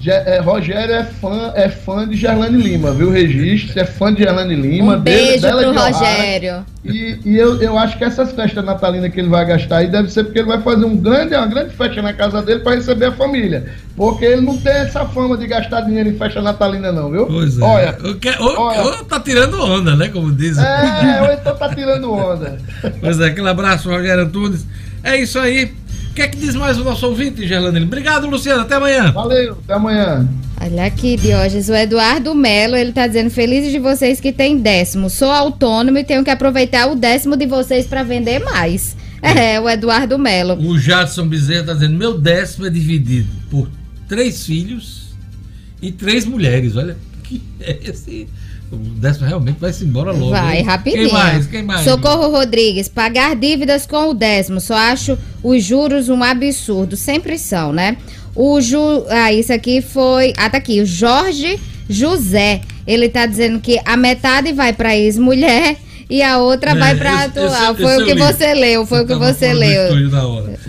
é, 0.10 0.40
Rogério 0.40 0.96
é 0.96 1.04
fã, 1.04 1.52
é 1.54 1.70
fã 1.70 2.08
de 2.08 2.16
Gerlane 2.16 2.62
Lima, 2.62 2.92
viu? 2.92 3.12
Registro, 3.12 3.80
é 3.80 3.86
fã 3.86 4.14
de 4.14 4.24
Gerlane 4.24 4.56
Lima. 4.56 4.96
Um 4.96 5.00
beijo 5.00 5.42
dele, 5.42 5.72
pro 5.72 5.74
Rogério. 5.74 6.66
E, 6.84 7.20
e 7.24 7.38
eu, 7.38 7.62
eu 7.62 7.78
acho 7.78 7.98
que 7.98 8.04
essas 8.04 8.32
festas 8.32 8.66
natalinas 8.66 9.14
que 9.14 9.20
ele 9.20 9.30
vai 9.30 9.46
gastar 9.46 9.78
aí 9.78 9.88
deve 9.88 10.10
ser 10.12 10.24
porque 10.24 10.40
ele 10.40 10.48
vai 10.48 10.62
fazer 10.62 10.86
um 10.86 10.98
grande, 10.98 11.36
uma 11.36 11.46
grande 11.46 11.76
festa 11.76 12.02
na 12.02 12.14
casa 12.14 12.42
dele 12.42 12.62
para 12.62 12.76
receber 12.76 13.06
a 13.06 13.12
família. 13.12 13.72
Porque 13.96 14.26
ele 14.26 14.42
não 14.42 14.58
tem 14.58 14.74
essa 14.74 15.06
fama 15.06 15.38
de 15.38 15.46
gastar 15.46 15.82
dinheiro 15.82 16.10
em 16.10 16.18
festa 16.18 16.42
natalina, 16.42 16.92
não, 16.92 17.12
viu? 17.12 17.28
Pois 17.28 17.60
é. 17.60 17.64
Olha, 17.64 17.98
o 18.04 18.16
que, 18.16 18.30
ou, 18.40 18.60
olha, 18.60 18.82
ou 18.82 19.06
tá 19.06 19.20
tirando 19.20 19.62
onda, 19.64 19.96
né? 19.96 20.08
Como 20.08 20.32
dizem. 20.32 20.66
É, 20.66 21.22
ou 21.28 21.32
então 21.32 21.56
tá 21.56 21.70
tirando 21.70 22.12
onda. 22.12 22.58
pois 23.00 23.20
é, 23.20 23.28
aquele 23.28 23.50
abraço, 23.50 23.90
Rogério 23.90 24.24
Antunes. 24.24 24.66
É 25.04 25.18
isso 25.18 25.38
aí. 25.40 25.72
O 26.12 26.14
que 26.14 26.22
é 26.22 26.28
que 26.28 26.38
diz 26.38 26.56
mais 26.56 26.78
o 26.78 26.84
nosso 26.84 27.08
ouvinte, 27.08 27.48
Gerlandino? 27.48 27.86
Obrigado, 27.86 28.28
Luciano. 28.28 28.64
Até 28.64 28.76
amanhã. 28.76 29.14
Valeu, 29.14 29.58
até 29.64 29.74
amanhã. 29.74 30.28
Olha 30.60 30.86
aqui, 30.86 31.16
Diógenes, 31.16 31.70
o 31.70 31.74
Eduardo 31.74 32.36
Melo, 32.36 32.76
ele 32.76 32.92
tá 32.92 33.08
dizendo, 33.08 33.30
felizes 33.30 33.72
de 33.72 33.80
vocês 33.80 34.20
que 34.20 34.34
tem 34.34 34.58
décimo. 34.58 35.10
Sou 35.10 35.32
autônomo 35.32 35.98
e 35.98 36.04
tenho 36.04 36.22
que 36.22 36.30
aproveitar 36.30 36.88
o 36.88 36.96
décimo 36.96 37.38
de 37.38 37.46
vocês 37.46 37.88
para 37.88 38.04
vender 38.04 38.40
mais. 38.40 38.96
É, 39.22 39.58
o 39.60 39.70
Eduardo 39.70 40.20
Melo. 40.20 40.56
O 40.62 40.78
Jadson 40.78 41.28
Bezerra 41.28 41.68
tá 41.68 41.74
dizendo, 41.74 41.98
meu 41.98 42.20
décimo 42.20 42.66
é 42.66 42.70
dividido 42.70 43.30
por 43.50 43.70
três 44.10 44.46
filhos 44.46 45.16
e 45.82 45.94
três 45.94 46.26
mulheres. 46.26 46.76
Olha, 46.76 46.98
que 47.24 47.42
é 47.62 47.80
esse... 47.86 48.28
O 48.72 48.76
décimo 48.78 49.28
realmente 49.28 49.58
vai 49.60 49.74
se 49.74 49.84
embora 49.84 50.12
logo. 50.12 50.30
Vai, 50.32 50.60
hein? 50.60 50.64
rapidinho. 50.64 51.04
Quem 51.10 51.14
mais? 51.14 51.46
Quem 51.48 51.64
mais? 51.64 51.82
Socorro 51.82 52.30
Rodrigues, 52.32 52.88
pagar 52.88 53.36
dívidas 53.36 53.86
com 53.86 54.10
o 54.10 54.14
décimo. 54.14 54.62
Só 54.62 54.76
acho 54.76 55.18
os 55.44 55.62
juros 55.64 56.08
um 56.08 56.24
absurdo. 56.24 56.96
Sempre 56.96 57.38
são, 57.38 57.74
né? 57.74 57.98
O 58.34 58.62
Ju. 58.62 59.06
Ah, 59.10 59.34
isso 59.34 59.52
aqui 59.52 59.82
foi. 59.82 60.32
Ah, 60.38 60.50
tá 60.50 60.58
aqui. 60.58 60.80
O 60.82 60.86
Jorge 60.86 61.60
José. 61.90 62.62
Ele 62.88 63.10
tá 63.10 63.26
dizendo 63.26 63.60
que 63.60 63.80
a 63.86 63.98
metade 63.98 64.54
vai 64.54 64.72
pra 64.74 64.96
ex-mulher 64.98 65.76
e 66.10 66.24
a 66.24 66.38
outra 66.40 66.72
É, 66.72 66.76
vai 66.76 66.96
pra 66.96 67.14
esse- 67.14 67.24
atual. 67.26 67.74
esse- 67.74 67.82
foi 67.82 67.94
esse 67.94 68.02
o 68.02 68.06
que 68.06 68.16
você 68.16 68.54
leu. 68.54 68.86
Foi 68.86 69.04
o 69.04 69.08
que 69.08 69.16
você 69.16 69.54
leu. 69.54 69.90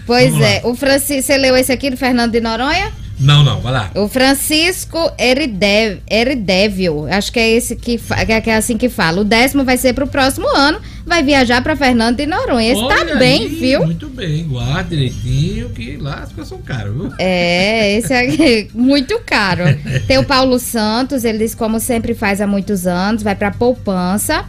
Pois 0.06 0.30
Vamos 0.30 0.44
é. 0.46 0.60
lá. 0.62 0.68
O 0.70 0.74
Francisco. 0.74 1.22
Você 1.22 1.36
leu 1.38 1.56
esse 1.56 1.70
aqui 1.72 1.88
do 1.90 1.96
Fernando 1.96 2.32
de 2.32 2.40
Noronha? 2.40 2.90
Não, 3.18 3.44
não, 3.44 3.60
vai 3.60 3.72
lá. 3.72 3.90
O 3.94 4.08
Francisco 4.08 4.98
Eridev, 5.18 6.00
Eridevio, 6.10 7.06
acho 7.08 7.32
que 7.32 7.38
é 7.38 7.50
esse 7.50 7.76
que, 7.76 8.00
é 8.10 8.40
que 8.40 8.50
é 8.50 8.56
assim 8.56 8.76
que 8.76 8.88
fala. 8.88 9.20
O 9.20 9.24
décimo 9.24 9.64
vai 9.64 9.76
ser 9.76 9.92
pro 9.92 10.06
próximo 10.06 10.48
ano, 10.48 10.80
vai 11.06 11.22
viajar 11.22 11.62
pra 11.62 11.76
Fernando 11.76 12.16
de 12.16 12.26
Noronha. 12.26 12.72
Esse 12.72 12.80
tá 12.88 12.96
Olha 13.00 13.16
bem, 13.16 13.42
aí, 13.42 13.48
viu? 13.48 13.84
Muito 13.84 14.08
bem, 14.08 14.44
guarda 14.48 14.84
direitinho, 14.84 15.70
que 15.70 15.96
lá 15.96 16.20
as 16.24 16.32
coisas 16.32 16.48
são 16.48 16.60
caras, 16.60 16.92
viu? 16.92 17.12
É, 17.18 17.96
esse 17.96 18.12
é 18.12 18.66
muito 18.74 19.20
caro. 19.20 19.62
Tem 20.06 20.18
o 20.18 20.24
Paulo 20.24 20.58
Santos, 20.58 21.24
ele 21.24 21.38
diz 21.38 21.54
como 21.54 21.78
sempre 21.78 22.14
faz 22.14 22.40
há 22.40 22.46
muitos 22.46 22.86
anos, 22.86 23.22
vai 23.22 23.34
pra 23.34 23.50
poupança. 23.50 24.44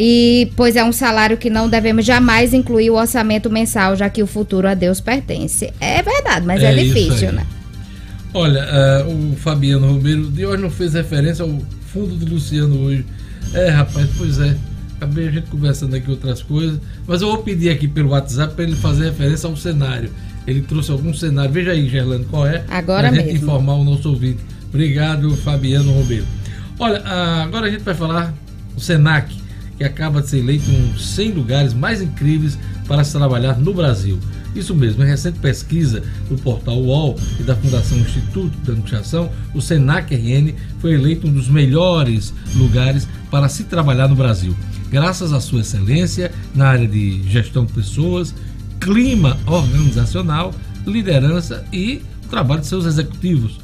E 0.00 0.52
pois 0.54 0.76
é 0.76 0.84
um 0.84 0.92
salário 0.92 1.36
que 1.36 1.50
não 1.50 1.68
devemos 1.68 2.04
jamais 2.04 2.54
incluir 2.54 2.88
o 2.90 2.94
orçamento 2.94 3.50
mensal, 3.50 3.96
já 3.96 4.08
que 4.08 4.22
o 4.22 4.28
futuro 4.28 4.68
a 4.68 4.74
Deus 4.74 5.00
pertence. 5.00 5.72
É 5.80 6.00
verdade, 6.02 6.46
mas 6.46 6.62
é, 6.62 6.70
É 6.70 6.74
difícil, 6.84 7.32
né? 7.32 7.44
Olha, 8.38 8.62
ah, 8.62 9.04
o 9.04 9.34
Fabiano 9.34 9.92
Romero 9.94 10.30
de 10.30 10.46
hoje 10.46 10.62
não 10.62 10.70
fez 10.70 10.94
referência 10.94 11.42
ao 11.42 11.60
fundo 11.92 12.16
de 12.16 12.24
Luciano 12.24 12.78
hoje. 12.82 13.04
É, 13.52 13.68
rapaz, 13.68 14.08
pois 14.16 14.38
é. 14.38 14.56
Acabei 14.94 15.26
a 15.26 15.30
gente 15.32 15.50
conversando 15.50 15.96
aqui 15.96 16.08
outras 16.08 16.40
coisas, 16.40 16.78
mas 17.04 17.20
eu 17.20 17.26
vou 17.26 17.38
pedir 17.38 17.68
aqui 17.68 17.88
pelo 17.88 18.10
WhatsApp 18.10 18.54
para 18.54 18.62
ele 18.62 18.76
fazer 18.76 19.06
referência 19.06 19.48
ao 19.48 19.56
cenário. 19.56 20.08
Ele 20.46 20.62
trouxe 20.62 20.92
algum 20.92 21.12
cenário. 21.12 21.50
Veja 21.50 21.72
aí, 21.72 21.88
Gerlando, 21.88 22.26
qual 22.26 22.46
é? 22.46 22.62
Agora 22.68 23.08
pra 23.08 23.16
gente 23.16 23.32
mesmo. 23.32 23.44
informar 23.44 23.74
o 23.74 23.82
nosso 23.82 24.08
ouvinte. 24.08 24.38
Obrigado, 24.68 25.36
Fabiano 25.38 25.90
Romero. 25.90 26.24
Olha, 26.78 27.02
ah, 27.04 27.42
agora 27.42 27.66
a 27.66 27.70
gente 27.72 27.82
vai 27.82 27.94
falar 27.94 28.32
o 28.76 28.80
Senac, 28.80 29.36
que 29.76 29.82
acaba 29.82 30.22
de 30.22 30.28
ser 30.28 30.38
eleito 30.38 30.70
um 30.70 30.92
dos 30.92 31.08
100 31.08 31.32
lugares 31.32 31.74
mais 31.74 32.00
incríveis 32.00 32.56
para 32.86 33.02
se 33.02 33.10
trabalhar 33.12 33.58
no 33.58 33.74
Brasil. 33.74 34.16
Isso 34.58 34.74
mesmo, 34.74 35.04
em 35.04 35.06
recente 35.06 35.38
pesquisa 35.38 36.02
do 36.28 36.36
portal 36.36 36.82
UOL 36.82 37.16
e 37.38 37.44
da 37.44 37.54
Fundação 37.54 37.96
Instituto 37.96 38.58
da 38.64 38.72
Administração, 38.72 39.30
o 39.54 39.62
Senac 39.62 40.12
RN 40.12 40.52
foi 40.80 40.94
eleito 40.94 41.28
um 41.28 41.32
dos 41.32 41.48
melhores 41.48 42.34
lugares 42.56 43.06
para 43.30 43.48
se 43.48 43.64
trabalhar 43.64 44.08
no 44.08 44.16
Brasil, 44.16 44.56
graças 44.90 45.32
à 45.32 45.40
sua 45.40 45.60
excelência 45.60 46.32
na 46.56 46.66
área 46.66 46.88
de 46.88 47.22
gestão 47.30 47.64
de 47.64 47.72
pessoas, 47.72 48.34
clima 48.80 49.38
organizacional, 49.46 50.52
liderança 50.84 51.64
e 51.72 52.02
o 52.24 52.28
trabalho 52.28 52.62
de 52.62 52.66
seus 52.66 52.84
executivos. 52.84 53.60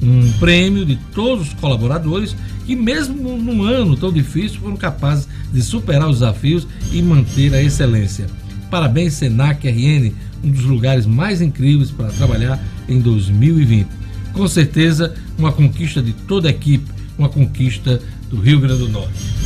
Um 0.00 0.30
prêmio 0.38 0.84
de 0.84 0.94
todos 1.12 1.48
os 1.48 1.54
colaboradores 1.54 2.36
que, 2.66 2.76
mesmo 2.76 3.36
num 3.36 3.64
ano 3.64 3.96
tão 3.96 4.12
difícil, 4.12 4.60
foram 4.60 4.76
capazes 4.76 5.26
de 5.52 5.60
superar 5.60 6.08
os 6.08 6.20
desafios 6.20 6.68
e 6.92 7.02
manter 7.02 7.52
a 7.52 7.62
excelência. 7.62 8.26
Parabéns, 8.70 9.14
Senac 9.14 9.66
RN, 9.66 10.12
um 10.42 10.50
dos 10.50 10.64
lugares 10.64 11.06
mais 11.06 11.40
incríveis 11.40 11.90
para 11.90 12.08
trabalhar 12.08 12.62
em 12.88 13.00
2020. 13.00 13.88
Com 14.32 14.46
certeza, 14.48 15.14
uma 15.38 15.52
conquista 15.52 16.02
de 16.02 16.12
toda 16.12 16.48
a 16.48 16.50
equipe, 16.50 16.90
uma 17.18 17.28
conquista 17.28 18.00
do 18.28 18.40
Rio 18.40 18.60
Grande 18.60 18.80
do 18.80 18.88
Norte. 18.88 19.36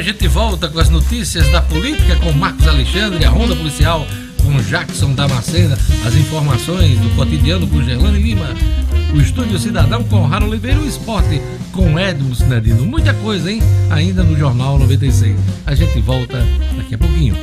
A 0.00 0.02
gente 0.02 0.26
volta 0.28 0.66
com 0.66 0.80
as 0.80 0.88
notícias 0.88 1.46
da 1.52 1.60
política 1.60 2.16
com 2.16 2.32
Marcos 2.32 2.66
Alexandre, 2.66 3.22
a 3.22 3.28
Ronda 3.28 3.54
Policial 3.54 4.06
com 4.42 4.56
Jackson 4.62 5.12
Damascena, 5.12 5.76
as 6.06 6.14
informações 6.14 6.98
do 6.98 7.14
cotidiano 7.14 7.66
com 7.66 7.82
Gerlane 7.82 8.18
Lima, 8.18 8.46
o 9.14 9.20
Estúdio 9.20 9.58
Cidadão 9.58 10.04
com 10.04 10.26
Raro 10.26 10.46
Oliveira 10.46 10.78
e 10.78 10.84
o 10.84 10.88
Esporte 10.88 11.40
com 11.72 11.98
Edmo 11.98 12.34
Sinadino. 12.34 12.84
Muita 12.86 13.12
coisa, 13.14 13.50
hein? 13.50 13.60
Ainda 13.90 14.22
no 14.22 14.36
Jornal 14.36 14.78
96. 14.78 15.36
A 15.66 15.74
gente 15.74 16.00
volta 16.00 16.38
daqui 16.76 16.94
a 16.94 16.98
pouquinho. 16.98 17.34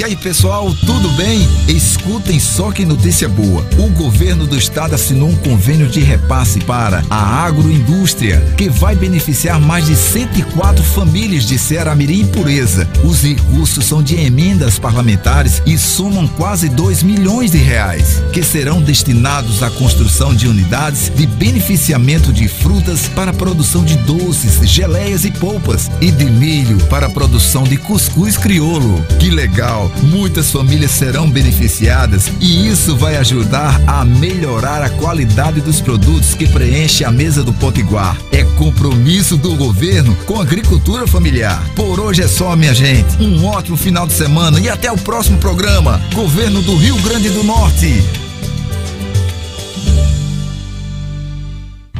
E 0.00 0.02
aí, 0.02 0.16
pessoal, 0.16 0.74
tudo 0.86 1.10
bem? 1.10 1.46
Escutem 1.68 2.40
só 2.40 2.72
que 2.72 2.86
notícia 2.86 3.28
boa. 3.28 3.62
O 3.76 3.90
governo 3.90 4.46
do 4.46 4.56
estado 4.56 4.94
assinou 4.94 5.28
um 5.28 5.36
convênio 5.36 5.88
de 5.88 6.00
repasse 6.00 6.58
para 6.60 7.04
a 7.10 7.44
agroindústria, 7.44 8.40
que 8.56 8.70
vai 8.70 8.96
beneficiar 8.96 9.60
mais 9.60 9.84
de 9.84 9.94
104 9.94 10.82
famílias 10.82 11.44
de 11.44 11.58
Ceará-Mirim 11.58 12.28
Pureza. 12.28 12.88
Os 13.04 13.20
recursos 13.20 13.84
são 13.84 14.02
de 14.02 14.16
emendas 14.16 14.78
parlamentares 14.78 15.60
e 15.66 15.76
somam 15.76 16.26
quase 16.26 16.70
2 16.70 17.02
milhões 17.02 17.50
de 17.50 17.58
reais, 17.58 18.22
que 18.32 18.42
serão 18.42 18.80
destinados 18.80 19.62
à 19.62 19.68
construção 19.68 20.34
de 20.34 20.48
unidades 20.48 21.12
de 21.14 21.26
beneficiamento 21.26 22.32
de 22.32 22.48
frutas 22.48 23.06
para 23.08 23.32
a 23.32 23.34
produção 23.34 23.84
de 23.84 23.98
doces, 23.98 24.66
geleias 24.66 25.26
e 25.26 25.30
polpas 25.30 25.90
e 26.00 26.10
de 26.10 26.24
milho 26.24 26.78
para 26.86 27.04
a 27.04 27.10
produção 27.10 27.64
de 27.64 27.76
cuscuz 27.76 28.38
crioulo. 28.38 29.04
Que 29.18 29.28
legal! 29.28 29.89
Muitas 30.02 30.50
famílias 30.50 30.90
serão 30.90 31.30
beneficiadas 31.30 32.30
e 32.40 32.68
isso 32.68 32.96
vai 32.96 33.16
ajudar 33.16 33.80
a 33.86 34.04
melhorar 34.04 34.82
a 34.82 34.90
qualidade 34.90 35.60
dos 35.60 35.80
produtos 35.80 36.34
que 36.34 36.48
preenche 36.48 37.04
a 37.04 37.10
mesa 37.10 37.42
do 37.42 37.52
Potiguar. 37.52 38.16
É 38.32 38.44
compromisso 38.56 39.36
do 39.36 39.54
governo 39.56 40.14
com 40.26 40.38
a 40.38 40.42
agricultura 40.42 41.06
familiar. 41.06 41.62
Por 41.74 42.00
hoje 42.00 42.22
é 42.22 42.28
só, 42.28 42.56
minha 42.56 42.74
gente. 42.74 43.22
Um 43.22 43.46
ótimo 43.46 43.76
final 43.76 44.06
de 44.06 44.12
semana 44.12 44.58
e 44.60 44.68
até 44.68 44.90
o 44.90 44.98
próximo 44.98 45.38
programa. 45.38 46.00
Governo 46.14 46.62
do 46.62 46.76
Rio 46.76 46.96
Grande 47.02 47.28
do 47.30 47.42
Norte. 47.42 48.29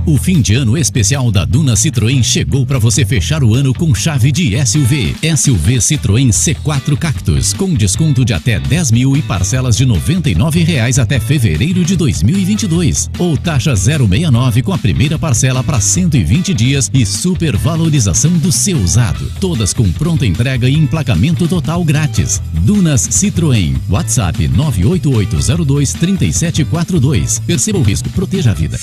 O 0.06 0.16
fim 0.16 0.40
de 0.40 0.54
ano 0.54 0.78
especial 0.78 1.30
da 1.30 1.44
Duna 1.44 1.74
Citroën 1.74 2.22
chegou 2.22 2.64
para 2.64 2.78
você 2.78 3.04
fechar 3.04 3.44
o 3.44 3.54
ano 3.54 3.74
com 3.74 3.94
chave 3.94 4.32
de 4.32 4.54
SUV. 4.64 5.14
SUV 5.36 5.76
Citroën 5.76 6.30
C4 6.30 6.96
Cactus, 6.96 7.52
com 7.52 7.74
desconto 7.74 8.24
de 8.24 8.32
até 8.32 8.58
10 8.58 8.92
mil 8.92 9.14
e 9.14 9.20
parcelas 9.20 9.76
de 9.76 9.84
99 9.84 10.64
reais 10.64 10.98
até 10.98 11.20
fevereiro 11.20 11.84
de 11.84 11.96
2022. 11.96 13.10
Ou 13.18 13.36
taxa 13.36 13.76
069 13.76 14.62
com 14.62 14.72
a 14.72 14.78
primeira 14.78 15.18
parcela 15.18 15.62
para 15.62 15.78
120 15.80 16.54
dias 16.54 16.90
e 16.94 17.04
supervalorização 17.04 18.32
do 18.38 18.50
seu 18.50 18.78
usado. 18.78 19.30
Todas 19.38 19.74
com 19.74 19.92
pronta 19.92 20.24
entrega 20.24 20.66
e 20.68 20.74
emplacamento 20.74 21.46
total 21.46 21.84
grátis. 21.84 22.40
Dunas 22.62 23.06
Citroën. 23.06 23.76
WhatsApp 23.88 24.48
988023742. 24.48 27.42
Perceba 27.42 27.78
o 27.78 27.82
risco, 27.82 28.08
proteja 28.10 28.52
a 28.52 28.54
vida. 28.54 28.78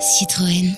Citroën. 0.00 0.76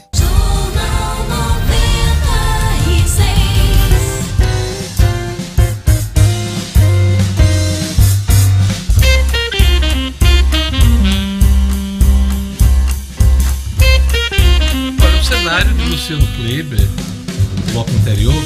O 15.02 15.22
cenário 15.22 15.74
de 15.74 15.84
Luciano 15.84 16.26
Kleber, 16.36 16.78
no 16.78 17.72
bloco 17.72 17.90
anterior, 17.90 18.42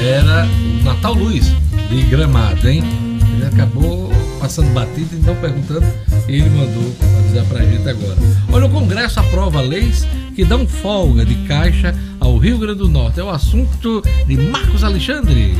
era 0.00 0.46
o 0.46 0.84
Natal 0.84 1.14
Luz, 1.14 1.52
de 1.90 2.02
Gramado, 2.04 2.68
hein? 2.68 3.11
Ele 3.32 3.46
acabou 3.46 4.12
passando 4.42 4.74
batido 4.74 5.14
e 5.14 5.18
não 5.18 5.36
perguntando, 5.36 5.86
ele 6.26 6.50
mandou 6.50 6.92
avisar 7.18 7.44
pra 7.46 7.64
gente 7.64 7.88
agora. 7.88 8.18
Olha, 8.52 8.66
o 8.66 8.70
Congresso 8.70 9.20
aprova 9.20 9.60
leis 9.60 10.04
que 10.34 10.44
dão 10.44 10.66
folga 10.66 11.24
de 11.24 11.36
caixa 11.46 11.94
ao 12.18 12.36
Rio 12.38 12.58
Grande 12.58 12.78
do 12.78 12.88
Norte. 12.88 13.20
É 13.20 13.24
o 13.24 13.30
assunto 13.30 14.02
de 14.26 14.36
Marcos 14.36 14.82
Alexandre. 14.82 15.54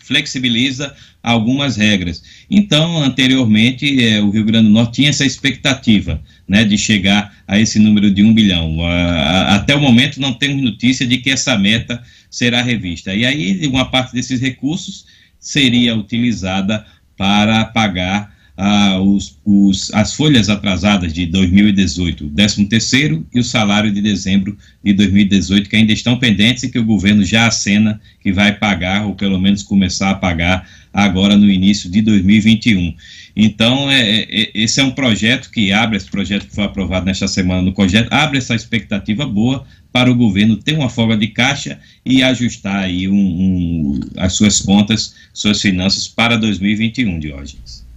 flexibiliza 0.00 0.94
algumas 1.22 1.76
regras. 1.76 2.22
Então, 2.50 3.02
anteriormente, 3.02 4.04
eh, 4.04 4.20
o 4.20 4.30
Rio 4.30 4.44
Grande 4.44 4.66
do 4.66 4.72
Norte 4.72 4.96
tinha 4.96 5.08
essa 5.08 5.24
expectativa 5.24 6.20
né, 6.46 6.62
de 6.64 6.76
chegar 6.76 7.34
a 7.48 7.58
esse 7.58 7.78
número 7.78 8.10
de 8.10 8.22
um 8.22 8.34
bilhão. 8.34 8.84
A, 8.84 9.54
até 9.54 9.74
o 9.74 9.80
momento, 9.80 10.20
não 10.20 10.34
temos 10.34 10.62
notícia 10.62 11.06
de 11.06 11.18
que 11.18 11.30
essa 11.30 11.56
meta 11.56 12.02
será 12.30 12.62
revista. 12.62 13.14
E 13.14 13.26
aí, 13.26 13.66
uma 13.66 13.90
parte 13.90 14.12
desses 14.12 14.40
recursos 14.40 15.06
seria 15.38 15.96
utilizada 15.96 16.86
para 17.16 17.64
pagar 17.66 18.34
ah, 18.62 19.00
os, 19.00 19.38
os, 19.42 19.90
as 19.94 20.12
folhas 20.12 20.50
atrasadas 20.50 21.14
de 21.14 21.24
2018, 21.24 22.26
o 22.26 22.28
13 22.28 22.66
terceiro 22.66 23.26
e 23.34 23.40
o 23.40 23.44
salário 23.44 23.90
de 23.90 24.02
dezembro 24.02 24.54
de 24.84 24.92
2018, 24.92 25.66
que 25.66 25.76
ainda 25.76 25.94
estão 25.94 26.18
pendentes 26.18 26.64
e 26.64 26.70
que 26.70 26.78
o 26.78 26.84
governo 26.84 27.24
já 27.24 27.46
acena 27.46 27.98
que 28.22 28.30
vai 28.30 28.52
pagar, 28.52 29.06
ou 29.06 29.14
pelo 29.14 29.40
menos 29.40 29.62
começar 29.62 30.10
a 30.10 30.14
pagar 30.14 30.68
agora 30.92 31.38
no 31.38 31.48
início 31.48 31.90
de 31.90 32.02
2021. 32.02 32.94
Então, 33.34 33.90
é, 33.90 34.26
é, 34.28 34.50
esse 34.52 34.78
é 34.78 34.84
um 34.84 34.90
projeto 34.90 35.50
que 35.50 35.72
abre, 35.72 35.96
esse 35.96 36.10
projeto 36.10 36.46
que 36.46 36.54
foi 36.54 36.64
aprovado 36.64 37.06
nesta 37.06 37.26
semana 37.26 37.62
no 37.62 37.72
COGET, 37.72 38.08
abre 38.10 38.36
essa 38.36 38.54
expectativa 38.54 39.24
boa 39.24 39.64
para 39.90 40.10
o 40.10 40.14
governo 40.14 40.56
ter 40.56 40.74
uma 40.74 40.90
folga 40.90 41.16
de 41.16 41.28
caixa 41.28 41.78
e 42.04 42.22
ajustar 42.22 42.84
aí 42.84 43.08
um, 43.08 43.14
um, 43.14 44.00
as 44.18 44.34
suas 44.34 44.60
contas, 44.60 45.14
suas 45.32 45.62
finanças 45.62 46.06
para 46.06 46.36
2021, 46.36 47.18
Diógenes. 47.18 47.88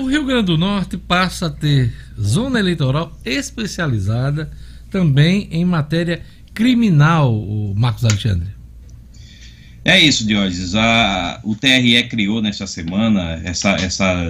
O 0.00 0.06
Rio 0.06 0.24
Grande 0.24 0.46
do 0.46 0.56
Norte 0.56 0.96
passa 0.96 1.48
a 1.48 1.50
ter 1.50 1.92
zona 2.18 2.58
eleitoral 2.58 3.14
especializada 3.22 4.50
também 4.90 5.46
em 5.50 5.62
matéria 5.62 6.22
criminal, 6.54 7.30
Marcos 7.76 8.06
Alexandre. 8.06 8.48
É 9.84 10.00
isso, 10.00 10.26
Diógenes. 10.26 10.74
A, 10.74 11.38
o 11.44 11.54
TRE 11.54 12.02
criou 12.04 12.40
nesta 12.40 12.66
semana, 12.66 13.42
essa, 13.44 13.72
essa 13.72 14.24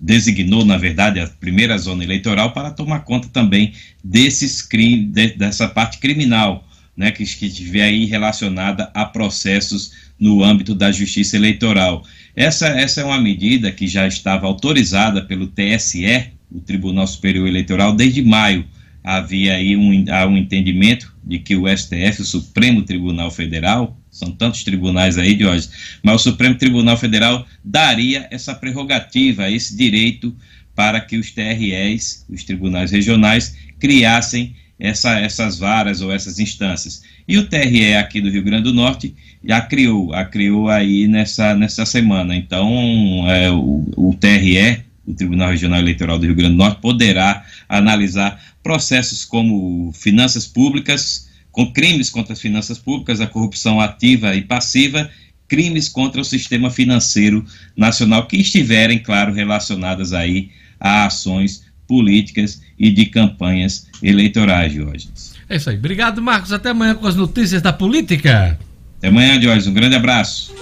designou, 0.00 0.64
na 0.64 0.78
verdade, 0.78 1.20
a 1.20 1.26
primeira 1.26 1.76
zona 1.76 2.02
eleitoral 2.02 2.54
para 2.54 2.70
tomar 2.70 3.00
conta 3.00 3.28
também 3.28 3.74
desses 4.02 4.62
crimes, 4.62 5.12
de, 5.12 5.36
dessa 5.36 5.68
parte 5.68 5.98
criminal, 5.98 6.66
né, 6.96 7.10
que, 7.10 7.26
que 7.26 7.44
estiver 7.44 7.82
aí 7.82 8.06
relacionada 8.06 8.90
a 8.94 9.04
processos 9.04 9.92
no 10.18 10.42
âmbito 10.42 10.74
da 10.74 10.90
justiça 10.90 11.36
eleitoral. 11.36 12.02
Essa, 12.36 12.68
essa 12.68 13.00
é 13.00 13.04
uma 13.04 13.20
medida 13.20 13.70
que 13.70 13.86
já 13.86 14.06
estava 14.06 14.46
autorizada 14.46 15.22
pelo 15.22 15.46
TSE, 15.46 16.32
o 16.50 16.60
Tribunal 16.60 17.06
Superior 17.06 17.46
Eleitoral, 17.46 17.94
desde 17.94 18.22
maio. 18.22 18.64
Havia 19.02 19.54
aí 19.54 19.76
um, 19.76 20.04
há 20.10 20.26
um 20.26 20.36
entendimento 20.36 21.14
de 21.22 21.38
que 21.38 21.54
o 21.54 21.64
STF, 21.68 22.22
o 22.22 22.24
Supremo 22.24 22.82
Tribunal 22.82 23.30
Federal, 23.30 23.98
são 24.10 24.30
tantos 24.30 24.64
tribunais 24.64 25.18
aí 25.18 25.34
de 25.34 25.44
hoje, 25.44 25.68
mas 26.02 26.14
o 26.16 26.30
Supremo 26.30 26.54
Tribunal 26.54 26.96
Federal 26.96 27.46
daria 27.64 28.28
essa 28.30 28.54
prerrogativa, 28.54 29.50
esse 29.50 29.76
direito 29.76 30.34
para 30.74 31.00
que 31.00 31.16
os 31.16 31.30
TREs, 31.30 32.24
os 32.28 32.44
tribunais 32.44 32.90
regionais, 32.90 33.56
criassem 33.78 34.54
essa, 34.78 35.18
essas 35.18 35.58
varas 35.58 36.00
ou 36.00 36.12
essas 36.12 36.38
instâncias. 36.38 37.02
E 37.26 37.38
o 37.38 37.46
TRE 37.46 37.94
aqui 37.94 38.20
do 38.20 38.30
Rio 38.30 38.42
Grande 38.42 38.64
do 38.64 38.74
Norte 38.74 39.14
já 39.42 39.60
criou, 39.60 40.12
a 40.12 40.24
criou 40.24 40.68
aí 40.68 41.06
nessa, 41.06 41.54
nessa 41.54 41.86
semana. 41.86 42.34
Então, 42.34 43.24
é, 43.28 43.50
o, 43.50 43.84
o 43.96 44.16
TRE, 44.18 44.82
o 45.06 45.14
Tribunal 45.14 45.50
Regional 45.50 45.78
Eleitoral 45.78 46.18
do 46.18 46.26
Rio 46.26 46.34
Grande 46.34 46.52
do 46.52 46.58
Norte, 46.58 46.80
poderá 46.80 47.44
analisar 47.68 48.40
processos 48.62 49.24
como 49.24 49.92
finanças 49.92 50.46
públicas, 50.46 51.28
com 51.52 51.72
crimes 51.72 52.10
contra 52.10 52.32
as 52.32 52.40
finanças 52.40 52.78
públicas, 52.78 53.20
a 53.20 53.26
corrupção 53.26 53.80
ativa 53.80 54.34
e 54.34 54.42
passiva, 54.42 55.08
crimes 55.46 55.88
contra 55.88 56.20
o 56.20 56.24
sistema 56.24 56.70
financeiro 56.70 57.44
nacional 57.76 58.26
que 58.26 58.36
estiverem, 58.36 58.98
claro, 58.98 59.32
relacionadas 59.32 60.12
aí 60.12 60.50
a 60.80 61.06
ações 61.06 61.62
políticas 61.86 62.62
e 62.78 62.90
de 62.90 63.06
campanhas 63.06 63.86
eleitorais, 64.02 64.72
Diógenes. 64.72 65.34
É 65.48 65.56
isso 65.56 65.70
aí. 65.70 65.76
Obrigado, 65.76 66.22
Marcos. 66.22 66.52
Até 66.52 66.70
amanhã 66.70 66.94
com 66.94 67.06
as 67.06 67.16
notícias 67.16 67.60
da 67.62 67.72
política. 67.72 68.58
Até 68.98 69.08
amanhã, 69.08 69.38
Diógenes. 69.38 69.66
Um 69.66 69.74
grande 69.74 69.96
abraço. 69.96 70.54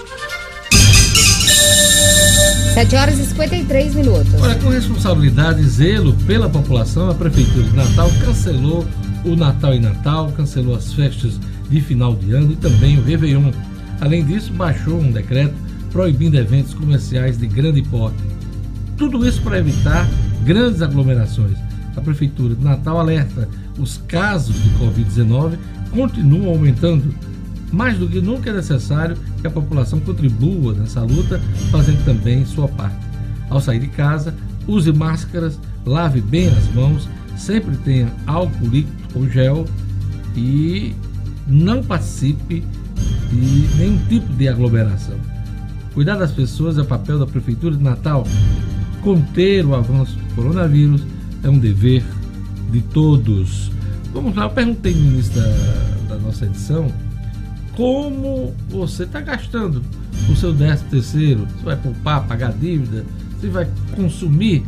7 2.73 2.95
horas 2.95 3.19
e 3.19 3.25
53 3.25 3.93
minutos. 3.93 4.33
Olha, 4.41 4.55
com 4.55 4.69
responsabilidade 4.69 5.61
e 5.61 5.65
zelo 5.65 6.13
pela 6.25 6.49
população, 6.49 7.07
a 7.07 7.13
Prefeitura 7.13 7.63
de 7.63 7.75
Natal 7.75 8.09
cancelou 8.25 8.83
o 9.23 9.35
Natal 9.35 9.75
em 9.75 9.79
Natal, 9.79 10.31
cancelou 10.31 10.75
as 10.75 10.91
festas 10.91 11.39
de 11.69 11.79
final 11.81 12.15
de 12.15 12.33
ano 12.33 12.53
e 12.53 12.55
também 12.55 12.97
o 12.97 13.03
Réveillon. 13.03 13.51
Além 14.01 14.25
disso, 14.25 14.51
baixou 14.53 14.99
um 14.99 15.11
decreto 15.11 15.53
proibindo 15.91 16.35
eventos 16.35 16.73
comerciais 16.73 17.37
de 17.37 17.45
grande 17.45 17.83
porte. 17.83 18.17
Tudo 18.97 19.25
isso 19.27 19.41
para 19.43 19.59
evitar 19.59 20.09
grandes 20.43 20.81
aglomerações. 20.81 21.57
A 21.95 22.01
Prefeitura 22.01 22.55
de 22.55 22.63
Natal 22.63 22.99
alerta: 22.99 23.47
os 23.77 23.97
casos 24.07 24.55
de 24.55 24.69
Covid-19 24.71 25.57
continuam 25.91 26.49
aumentando. 26.49 27.13
Mais 27.71 27.97
do 27.97 28.07
que 28.07 28.21
nunca 28.21 28.51
é 28.51 28.53
necessário 28.53 29.17
que 29.41 29.47
a 29.47 29.51
população 29.51 29.99
contribua 29.99 30.73
nessa 30.73 31.01
luta, 31.01 31.41
fazendo 31.71 32.05
também 32.05 32.45
sua 32.45 32.67
parte. 32.67 33.03
Ao 33.49 33.59
sair 33.59 33.79
de 33.79 33.87
casa, 33.87 34.33
use 34.67 34.91
máscaras, 34.91 35.59
lave 35.83 36.21
bem 36.21 36.49
as 36.49 36.71
mãos, 36.73 37.09
sempre 37.35 37.75
tenha 37.77 38.11
álcool 38.27 38.67
líquido 38.67 39.03
ou 39.15 39.27
gel 39.27 39.65
e 40.35 40.93
não 41.47 41.83
participe 41.83 42.63
de 43.29 43.77
nenhum 43.77 43.97
tipo 44.07 44.31
de 44.33 44.47
aglomeração. 44.47 45.17
Cuidar 45.93 46.15
das 46.15 46.31
pessoas 46.31 46.77
é 46.77 46.83
papel 46.83 47.19
da 47.19 47.27
Prefeitura 47.27 47.75
de 47.75 47.83
Natal. 47.83 48.25
Conter 49.01 49.65
o 49.65 49.75
avanço 49.75 50.17
coronavírus 50.35 51.01
é 51.43 51.49
um 51.49 51.59
dever 51.59 52.03
de 52.71 52.81
todos. 52.81 53.71
Vamos 54.13 54.35
lá, 54.35 54.43
eu 54.43 54.49
perguntei 54.49 54.93
no 54.93 55.13
início 55.13 55.33
da, 55.33 56.15
da 56.15 56.17
nossa 56.17 56.45
edição 56.45 56.91
como 57.75 58.53
você 58.69 59.03
está 59.03 59.19
gastando 59.19 59.81
o 60.29 60.35
seu 60.35 60.53
décimo 60.53 60.89
terceiro. 60.89 61.47
Você 61.57 61.65
vai 61.65 61.75
poupar, 61.75 62.23
pagar 62.25 62.53
dívida? 62.53 63.03
Você 63.39 63.49
vai 63.49 63.67
consumir? 63.95 64.63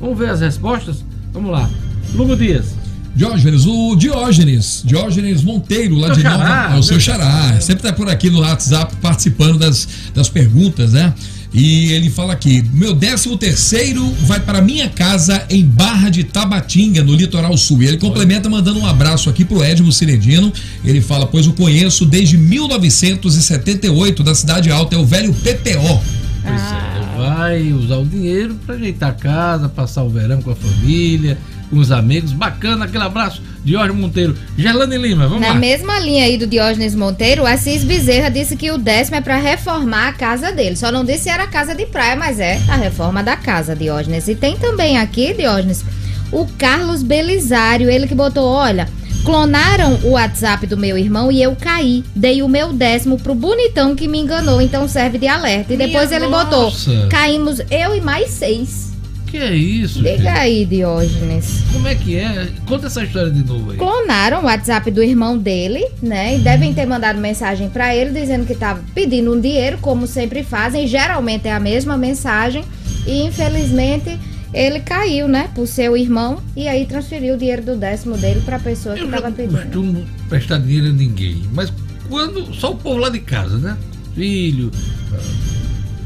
Vamos 0.00 0.18
ver 0.18 0.30
as 0.30 0.40
respostas? 0.40 1.04
Vamos 1.32 1.50
lá. 1.50 1.68
Lugo 2.14 2.36
Dias. 2.36 2.74
Diógenes, 3.14 3.66
o 3.66 3.96
Diógenes, 3.96 4.82
Diógenes 4.84 5.42
Monteiro, 5.42 5.96
lá 5.96 6.10
de 6.10 6.22
Nova, 6.22 6.74
é 6.74 6.78
o 6.78 6.82
seu 6.82 6.96
meu 6.96 7.00
xará, 7.00 7.60
sempre 7.60 7.82
tá 7.82 7.92
por 7.92 8.08
aqui 8.08 8.30
no 8.30 8.40
WhatsApp 8.40 8.94
participando 8.96 9.58
das, 9.58 9.88
das 10.14 10.28
perguntas, 10.28 10.92
né? 10.92 11.12
E 11.52 11.92
ele 11.92 12.10
fala 12.10 12.32
aqui: 12.32 12.64
meu 12.72 12.94
décimo 12.94 13.36
terceiro 13.36 14.04
vai 14.26 14.40
para 14.40 14.60
minha 14.60 14.88
casa 14.88 15.44
em 15.48 15.64
Barra 15.64 16.10
de 16.10 16.24
Tabatinga, 16.24 17.02
no 17.02 17.14
litoral 17.14 17.56
sul. 17.56 17.82
E 17.82 17.86
ele 17.86 17.96
complementa 17.96 18.50
mandando 18.50 18.78
um 18.78 18.86
abraço 18.86 19.30
aqui 19.30 19.44
pro 19.44 19.64
Edmo 19.64 19.90
Ciredino. 19.92 20.52
Ele 20.84 21.00
fala: 21.00 21.26
pois 21.26 21.46
o 21.46 21.52
conheço 21.52 22.04
desde 22.04 22.36
1978, 22.36 24.22
da 24.22 24.34
Cidade 24.34 24.70
Alta, 24.70 24.96
é 24.96 24.98
o 24.98 25.06
velho 25.06 25.32
PPO. 25.32 26.02
Pois 26.42 26.60
é, 26.60 27.16
vai 27.16 27.72
usar 27.72 27.96
o 27.96 28.06
dinheiro 28.06 28.54
para 28.64 28.74
ajeitar 28.76 29.10
a 29.10 29.14
casa, 29.14 29.68
passar 29.68 30.02
o 30.04 30.10
verão 30.10 30.40
com 30.40 30.50
a 30.50 30.56
família, 30.56 31.38
com 31.70 31.76
os 31.76 31.90
amigos. 31.92 32.32
Bacana, 32.32 32.84
aquele 32.84 33.04
abraço, 33.04 33.42
Diógenes 33.64 34.00
Monteiro. 34.00 34.36
Gerlane 34.56 34.96
Lima, 34.98 35.26
vamos 35.28 35.40
Na 35.42 35.48
lá. 35.48 35.54
mesma 35.54 35.98
linha 35.98 36.24
aí 36.24 36.36
do 36.38 36.46
Diógenes 36.46 36.94
Monteiro, 36.94 37.42
o 37.42 37.46
Assis 37.46 37.84
Bezerra 37.84 38.28
disse 38.30 38.56
que 38.56 38.70
o 38.70 38.78
décimo 38.78 39.16
é 39.16 39.20
para 39.20 39.36
reformar 39.36 40.08
a 40.08 40.12
casa 40.12 40.52
dele. 40.52 40.76
Só 40.76 40.90
não 40.92 41.04
disse 41.04 41.24
se 41.24 41.28
era 41.30 41.46
casa 41.46 41.74
de 41.74 41.86
praia, 41.86 42.16
mas 42.16 42.38
é 42.40 42.60
a 42.68 42.76
reforma 42.76 43.22
da 43.22 43.36
casa, 43.36 43.74
Diógenes. 43.76 44.28
E 44.28 44.34
tem 44.34 44.56
também 44.56 44.96
aqui, 44.98 45.34
Diógenes, 45.34 45.84
o 46.32 46.46
Carlos 46.58 47.02
Belisário, 47.02 47.90
ele 47.90 48.06
que 48.06 48.14
botou, 48.14 48.44
olha, 48.46 48.88
clonaram 49.24 49.98
o 50.04 50.10
WhatsApp 50.10 50.66
do 50.66 50.76
meu 50.76 50.96
irmão 50.96 51.30
e 51.30 51.42
eu 51.42 51.54
caí. 51.56 52.04
Dei 52.14 52.42
o 52.42 52.48
meu 52.48 52.72
décimo 52.72 53.18
pro 53.18 53.34
bonitão 53.34 53.94
que 53.94 54.08
me 54.08 54.18
enganou, 54.18 54.60
então 54.60 54.86
serve 54.88 55.18
de 55.18 55.26
alerta. 55.26 55.74
E 55.74 55.76
depois 55.76 56.08
Minha 56.08 56.20
ele 56.20 56.28
botou, 56.30 56.64
nossa. 56.64 57.06
caímos 57.10 57.60
eu 57.70 57.94
e 57.96 58.00
mais 58.00 58.30
seis. 58.30 58.88
Que 59.30 59.36
é 59.36 59.54
isso, 59.54 60.00
Liga 60.00 60.16
gente? 60.16 60.26
aí, 60.28 60.64
Diógenes. 60.64 61.62
Como 61.72 61.86
é 61.86 61.94
que 61.94 62.16
é? 62.16 62.48
Conta 62.66 62.86
essa 62.86 63.04
história 63.04 63.30
de 63.30 63.44
novo 63.44 63.72
aí. 63.72 63.76
Clonaram 63.76 64.40
o 64.40 64.44
WhatsApp 64.44 64.90
do 64.90 65.02
irmão 65.02 65.36
dele, 65.36 65.86
né? 66.02 66.36
E 66.36 66.38
devem 66.40 66.72
ter 66.72 66.86
mandado 66.86 67.18
mensagem 67.20 67.68
pra 67.68 67.94
ele 67.94 68.18
dizendo 68.18 68.46
que 68.46 68.54
tava 68.54 68.82
pedindo 68.94 69.32
um 69.34 69.38
dinheiro, 69.40 69.76
como 69.82 70.06
sempre 70.06 70.42
fazem. 70.42 70.86
Geralmente 70.86 71.46
é 71.46 71.52
a 71.52 71.60
mesma 71.60 71.96
mensagem. 71.98 72.64
E 73.06 73.22
infelizmente 73.22 74.18
ele 74.54 74.80
caiu, 74.80 75.28
né? 75.28 75.50
Pro 75.54 75.66
seu 75.66 75.94
irmão. 75.94 76.42
E 76.56 76.66
aí 76.66 76.86
transferiu 76.86 77.34
o 77.34 77.38
dinheiro 77.38 77.62
do 77.62 77.76
décimo 77.76 78.16
dele 78.16 78.40
pra 78.46 78.58
pessoa 78.58 78.94
que 78.94 79.02
Eu 79.02 79.10
tava 79.10 79.28
não 79.28 79.32
pedindo. 79.32 79.58
costumo 79.60 80.06
prestar 80.30 80.58
dinheiro 80.58 80.86
a 80.88 80.92
ninguém, 80.92 81.42
mas 81.52 81.70
quando. 82.08 82.54
Só 82.54 82.72
o 82.72 82.76
povo 82.76 82.98
lá 82.98 83.10
de 83.10 83.20
casa, 83.20 83.58
né? 83.58 83.76
Filho, 84.14 84.70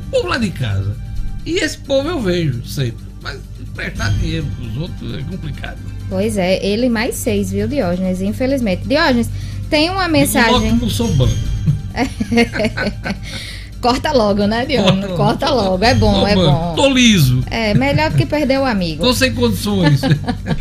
o 0.09 0.11
povo 0.11 0.27
lá 0.29 0.39
de 0.39 0.51
casa. 0.51 0.97
E 1.47 1.53
esse 1.59 1.79
povo 1.79 2.09
eu 2.09 2.21
vejo 2.21 2.65
sempre. 2.67 3.12
Prestar 3.75 4.11
dinheiro 4.19 4.47
pros 4.57 4.77
outros 4.77 5.15
é 5.15 5.23
complicado. 5.23 5.79
Pois 6.09 6.37
é, 6.37 6.65
ele 6.65 6.89
mais 6.89 7.15
seis, 7.15 7.51
viu, 7.51 7.67
Diógenes? 7.67 8.21
Infelizmente. 8.21 8.87
Diógenes, 8.87 9.31
tem 9.71 9.89
uma 9.91 10.09
mensagem. 10.09 10.77
que 10.77 10.83
não 10.83 10.91
sou 10.91 11.09
banco. 11.15 11.35
Corta 13.83 14.13
logo, 14.13 14.47
né, 14.47 14.65
Diógenes? 14.65 15.07
Corta 15.07 15.17
Corta, 15.17 15.51
logo. 15.51 15.85
É 15.85 15.95
bom, 15.95 16.27
é 16.27 16.35
bom. 16.37 16.75
Tô 16.77 16.89
liso. 16.89 17.43
É, 17.51 17.75
melhor 17.75 18.11
do 18.11 18.17
que 18.17 18.25
perder 18.25 18.61
o 18.61 18.65
amigo. 18.65 19.03
Tô 19.03 19.13
sem 19.13 19.35
condições. 19.35 20.01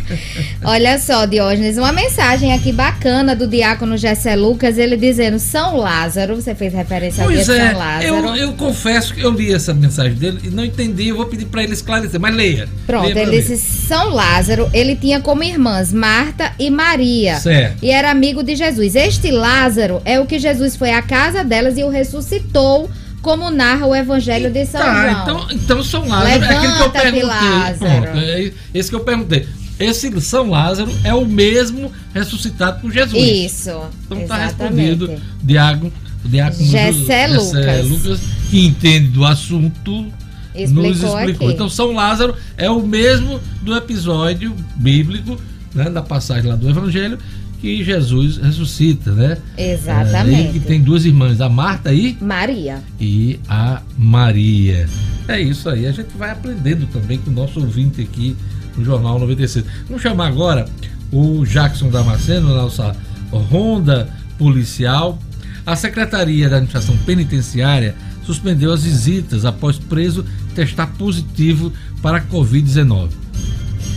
Olha 0.63 0.97
só, 0.97 1.25
Diógenes, 1.25 1.77
uma 1.77 1.91
mensagem 1.91 2.51
aqui 2.53 2.71
bacana 2.71 3.35
do 3.35 3.47
diácono 3.47 3.95
Gessé 3.95 4.35
Lucas, 4.35 4.77
ele 4.77 4.97
dizendo 4.97 5.37
São 5.39 5.77
Lázaro, 5.77 6.35
você 6.35 6.55
fez 6.55 6.73
referência 6.73 7.23
ao 7.23 7.29
dia 7.29 7.43
Pois 7.45 7.47
de 7.47 7.61
é, 7.63 7.69
São 7.69 7.77
Lázaro. 7.79 8.05
eu, 8.05 8.35
eu 8.35 8.53
confesso 8.53 9.13
que 9.13 9.21
eu 9.21 9.31
li 9.31 9.53
essa 9.53 9.73
mensagem 9.73 10.13
dele 10.13 10.39
e 10.43 10.49
não 10.49 10.65
entendi, 10.65 11.09
eu 11.09 11.15
vou 11.15 11.27
pedir 11.27 11.45
pra 11.45 11.63
ele 11.63 11.73
esclarecer, 11.73 12.19
mas 12.19 12.35
leia. 12.35 12.67
Pronto, 12.87 13.05
Leia 13.05 13.19
ele 13.21 13.39
disse 13.39 13.57
São 13.57 14.09
Lázaro, 14.09 14.69
ele 14.73 14.95
tinha 14.95 15.19
como 15.19 15.43
irmãs 15.43 15.93
Marta 15.93 16.53
e 16.57 16.69
Maria. 16.69 17.35
Certo. 17.37 17.77
E 17.83 17.91
era 17.91 18.09
amigo 18.09 18.43
de 18.43 18.55
Jesus. 18.55 18.95
Este 18.95 19.29
Lázaro 19.31 20.01
é 20.05 20.19
o 20.19 20.25
que 20.25 20.39
Jesus 20.39 20.75
foi 20.75 20.91
à 20.91 21.01
casa 21.01 21.43
delas 21.43 21.77
e 21.77 21.83
o 21.83 21.89
ressuscitou, 21.89 22.89
como 23.21 23.49
narra 23.51 23.85
o 23.85 23.95
Evangelho 23.95 24.51
de 24.51 24.65
São 24.65 24.81
Tá, 24.81 25.09
João. 25.11 25.21
então, 25.21 25.47
então 25.51 25.83
São 25.83 26.07
Lázaro 26.07 26.43
é 26.43 26.47
aquele 26.55 26.73
que 26.75 26.81
eu 26.81 26.89
perguntei. 26.89 27.23
Lázaro. 27.23 28.01
Pronto, 28.01 28.17
é 28.17 28.51
esse 28.73 28.89
que 28.89 28.95
eu 28.95 28.99
perguntei. 29.01 29.47
Esse 29.79 30.21
São 30.21 30.49
Lázaro 30.49 30.91
é 31.03 31.13
o 31.13 31.25
mesmo 31.25 31.91
ressuscitado 32.13 32.81
por 32.81 32.91
Jesus. 32.91 33.21
Isso. 33.21 33.69
Então 34.05 34.27
tá 34.27 34.45
exatamente. 34.45 34.89
respondido, 34.89 35.21
Diago, 35.41 35.91
Diácono 36.23 36.63
Gessé 36.65 37.27
Ju- 37.29 37.39
Gessé 37.39 37.81
Lucas. 37.83 38.19
que 38.49 38.65
entende 38.67 39.07
do 39.07 39.25
assunto, 39.25 40.05
Explicou 40.53 40.83
nos 40.89 41.03
explicou. 41.03 41.47
aqui. 41.47 41.55
Então 41.55 41.69
São 41.69 41.93
Lázaro 41.93 42.35
é 42.57 42.69
o 42.69 42.81
mesmo 42.85 43.39
do 43.63 43.75
episódio 43.75 44.55
bíblico, 44.75 45.35
né, 45.73 45.89
da 45.89 46.01
passagem 46.01 46.49
lá 46.49 46.55
do 46.55 46.69
Evangelho, 46.69 47.17
que 47.61 47.83
Jesus 47.83 48.37
ressuscita, 48.37 49.11
né? 49.11 49.37
Exatamente. 49.55 50.53
É, 50.53 50.55
e 50.55 50.59
tem 50.59 50.81
duas 50.81 51.05
irmãs, 51.05 51.39
a 51.39 51.47
Marta 51.47 51.93
e 51.93 52.17
Maria. 52.19 52.81
e 52.99 53.39
a 53.47 53.81
Maria. 53.95 54.89
É 55.27 55.39
isso 55.39 55.69
aí, 55.69 55.85
a 55.85 55.91
gente 55.91 56.09
vai 56.17 56.31
aprendendo 56.31 56.87
também 56.87 57.19
com 57.19 57.29
o 57.29 57.33
nosso 57.33 57.59
ouvinte 57.59 58.01
aqui 58.01 58.35
no 58.75 58.83
Jornal 58.83 59.19
96. 59.19 59.63
Vamos 59.87 60.01
chamar 60.01 60.27
agora 60.27 60.65
o 61.11 61.45
Jackson 61.45 61.89
Damasceno, 61.89 62.49
nossa 62.49 62.95
ronda 63.31 64.09
policial. 64.39 65.19
A 65.63 65.75
Secretaria 65.75 66.49
da 66.49 66.55
Administração 66.55 66.97
Penitenciária 67.05 67.93
suspendeu 68.25 68.73
as 68.73 68.83
visitas 68.83 69.45
após 69.45 69.77
preso 69.77 70.25
testar 70.55 70.87
positivo 70.87 71.71
para 72.01 72.17
a 72.17 72.21
Covid-19. 72.21 73.09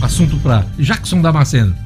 Assunto 0.01 0.37
para 0.37 0.67
Jackson 0.77 1.21
Damasceno. 1.21 1.84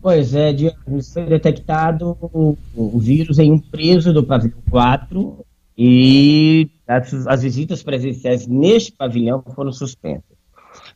Pois 0.00 0.34
é, 0.34 0.52
Diogo, 0.52 1.02
foi 1.12 1.24
detectado 1.24 2.16
o, 2.20 2.56
o 2.74 2.98
vírus 2.98 3.38
em 3.38 3.50
um 3.50 3.58
preso 3.58 4.12
do 4.12 4.22
pavilhão 4.22 4.58
4 4.70 5.44
e 5.76 6.70
as, 6.86 7.26
as 7.26 7.42
visitas 7.42 7.82
presenciais 7.82 8.46
neste 8.46 8.92
pavilhão 8.92 9.42
foram 9.54 9.72
suspensas. 9.72 10.38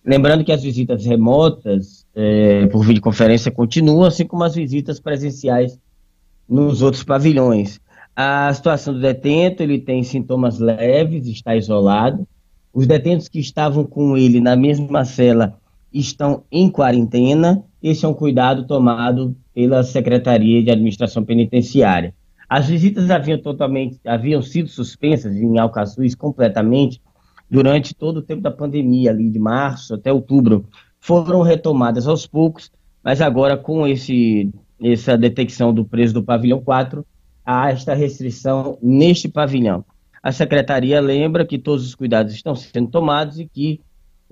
Lembrando 0.04 0.44
que 0.44 0.52
as 0.52 0.62
visitas 0.62 1.04
remotas 1.04 2.04
eh, 2.14 2.66
por 2.66 2.84
videoconferência 2.84 3.52
continuam, 3.52 4.04
assim 4.04 4.26
como 4.26 4.42
as 4.42 4.54
visitas 4.54 4.98
presenciais 4.98 5.78
nos 6.48 6.82
outros 6.82 7.04
pavilhões. 7.04 7.80
A 8.14 8.52
situação 8.52 8.92
do 8.92 9.00
detento, 9.00 9.62
ele 9.62 9.78
tem 9.78 10.02
sintomas 10.02 10.58
leves, 10.58 11.26
está 11.26 11.56
isolado. 11.56 12.26
Os 12.72 12.86
detentos 12.86 13.28
que 13.28 13.38
estavam 13.38 13.84
com 13.84 14.16
ele 14.16 14.40
na 14.40 14.56
mesma 14.56 15.04
cela 15.04 15.56
estão 15.92 16.42
em 16.50 16.68
quarentena. 16.68 17.62
Esse 17.82 18.04
é 18.04 18.08
um 18.08 18.14
cuidado 18.14 18.64
tomado 18.64 19.36
pela 19.52 19.82
Secretaria 19.82 20.62
de 20.62 20.70
Administração 20.70 21.24
Penitenciária. 21.24 22.14
As 22.48 22.68
visitas 22.68 23.10
haviam 23.10 23.38
totalmente 23.38 23.98
haviam 24.06 24.40
sido 24.40 24.68
suspensas 24.68 25.34
em 25.34 25.58
Alcaçuz 25.58 26.14
completamente 26.14 27.00
durante 27.50 27.94
todo 27.94 28.18
o 28.18 28.22
tempo 28.22 28.40
da 28.40 28.50
pandemia, 28.50 29.10
ali 29.10 29.28
de 29.28 29.38
março 29.38 29.94
até 29.94 30.12
outubro. 30.12 30.64
Foram 31.00 31.42
retomadas 31.42 32.06
aos 32.06 32.26
poucos, 32.26 32.70
mas 33.02 33.20
agora 33.20 33.56
com 33.56 33.86
esse 33.86 34.50
essa 34.80 35.16
detecção 35.16 35.72
do 35.72 35.84
preso 35.84 36.14
do 36.14 36.22
pavilhão 36.22 36.60
4, 36.60 37.04
há 37.44 37.70
esta 37.70 37.94
restrição 37.94 38.78
neste 38.82 39.28
pavilhão. 39.28 39.84
A 40.22 40.30
secretaria 40.30 41.00
lembra 41.00 41.44
que 41.44 41.58
todos 41.58 41.84
os 41.84 41.94
cuidados 41.94 42.32
estão 42.32 42.54
sendo 42.54 42.88
tomados 42.88 43.38
e 43.38 43.46
que 43.46 43.80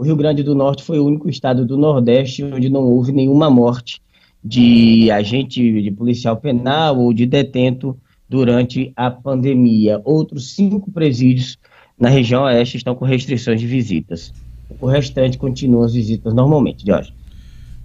o 0.01 0.03
Rio 0.03 0.17
Grande 0.17 0.43
do 0.43 0.55
Norte 0.55 0.83
foi 0.83 0.99
o 0.99 1.05
único 1.05 1.29
estado 1.29 1.67
do 1.67 1.77
Nordeste 1.77 2.43
onde 2.43 2.71
não 2.71 2.81
houve 2.81 3.13
nenhuma 3.13 3.51
morte 3.51 4.01
de 4.43 5.11
agente 5.11 5.61
de 5.61 5.91
policial 5.91 6.39
penal 6.39 6.99
ou 6.99 7.13
de 7.13 7.27
detento 7.27 7.95
durante 8.27 8.95
a 8.97 9.11
pandemia. 9.11 10.01
Outros 10.03 10.55
cinco 10.55 10.91
presídios 10.91 11.59
na 11.99 12.09
região 12.09 12.45
oeste 12.45 12.79
estão 12.79 12.95
com 12.95 13.05
restrições 13.05 13.61
de 13.61 13.67
visitas. 13.67 14.33
O 14.81 14.87
restante 14.87 15.37
continua 15.37 15.85
as 15.85 15.93
visitas 15.93 16.33
normalmente, 16.33 16.87
Jorge. 16.87 17.13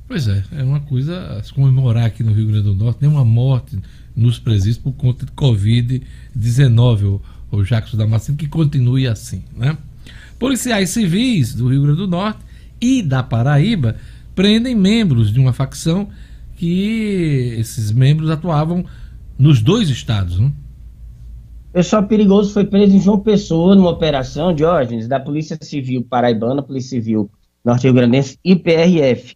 Pois 0.08 0.30
é, 0.30 0.42
é 0.54 0.64
uma 0.64 0.80
coisa 0.80 1.20
a 1.34 1.44
se 1.44 1.54
comemorar 1.54 2.06
aqui 2.06 2.24
no 2.24 2.32
Rio 2.32 2.48
Grande 2.48 2.64
do 2.64 2.76
Norte, 2.76 3.00
nenhuma 3.02 3.26
morte 3.26 3.78
nos 4.16 4.40
presídios 4.40 4.78
por 4.78 4.94
conta 4.94 5.26
de 5.26 5.34
Covid-19, 5.34 7.04
o, 7.04 7.22
o 7.52 7.66
Jacques 7.66 7.94
Damasceno, 7.96 8.38
que 8.38 8.48
continue 8.48 9.06
assim, 9.06 9.44
né? 9.54 9.78
Policiais 10.40 10.90
civis 10.90 11.54
do 11.54 11.68
Rio 11.68 11.84
Grande 11.84 11.98
do 11.98 12.08
Norte 12.08 12.40
e 12.82 13.02
da 13.02 13.24
Paraíba 13.24 13.96
prendem 14.34 14.76
membros 14.76 15.32
de 15.32 15.40
uma 15.40 15.54
facção 15.54 16.10
que 16.58 17.56
esses 17.58 17.92
membros 17.92 18.30
atuavam 18.30 18.86
nos 19.38 19.62
dois 19.62 19.90
estados, 19.90 20.40
né? 20.40 20.52
Pessoal 21.72 22.04
perigoso 22.04 22.54
foi 22.54 22.66
preso 22.66 22.96
em 22.96 23.02
João 23.02 23.20
Pessoa 23.20 23.76
numa 23.76 23.90
operação, 23.90 24.54
Diógenes, 24.54 25.10
da 25.10 25.20
Polícia 25.20 25.58
Civil 25.62 26.06
Paraibana, 26.10 26.64
Polícia 26.64 26.92
Civil 26.92 27.30
Norte-Rio 27.66 27.94
Grandense 27.94 28.40
e 28.44 28.56
PRF. 28.56 29.36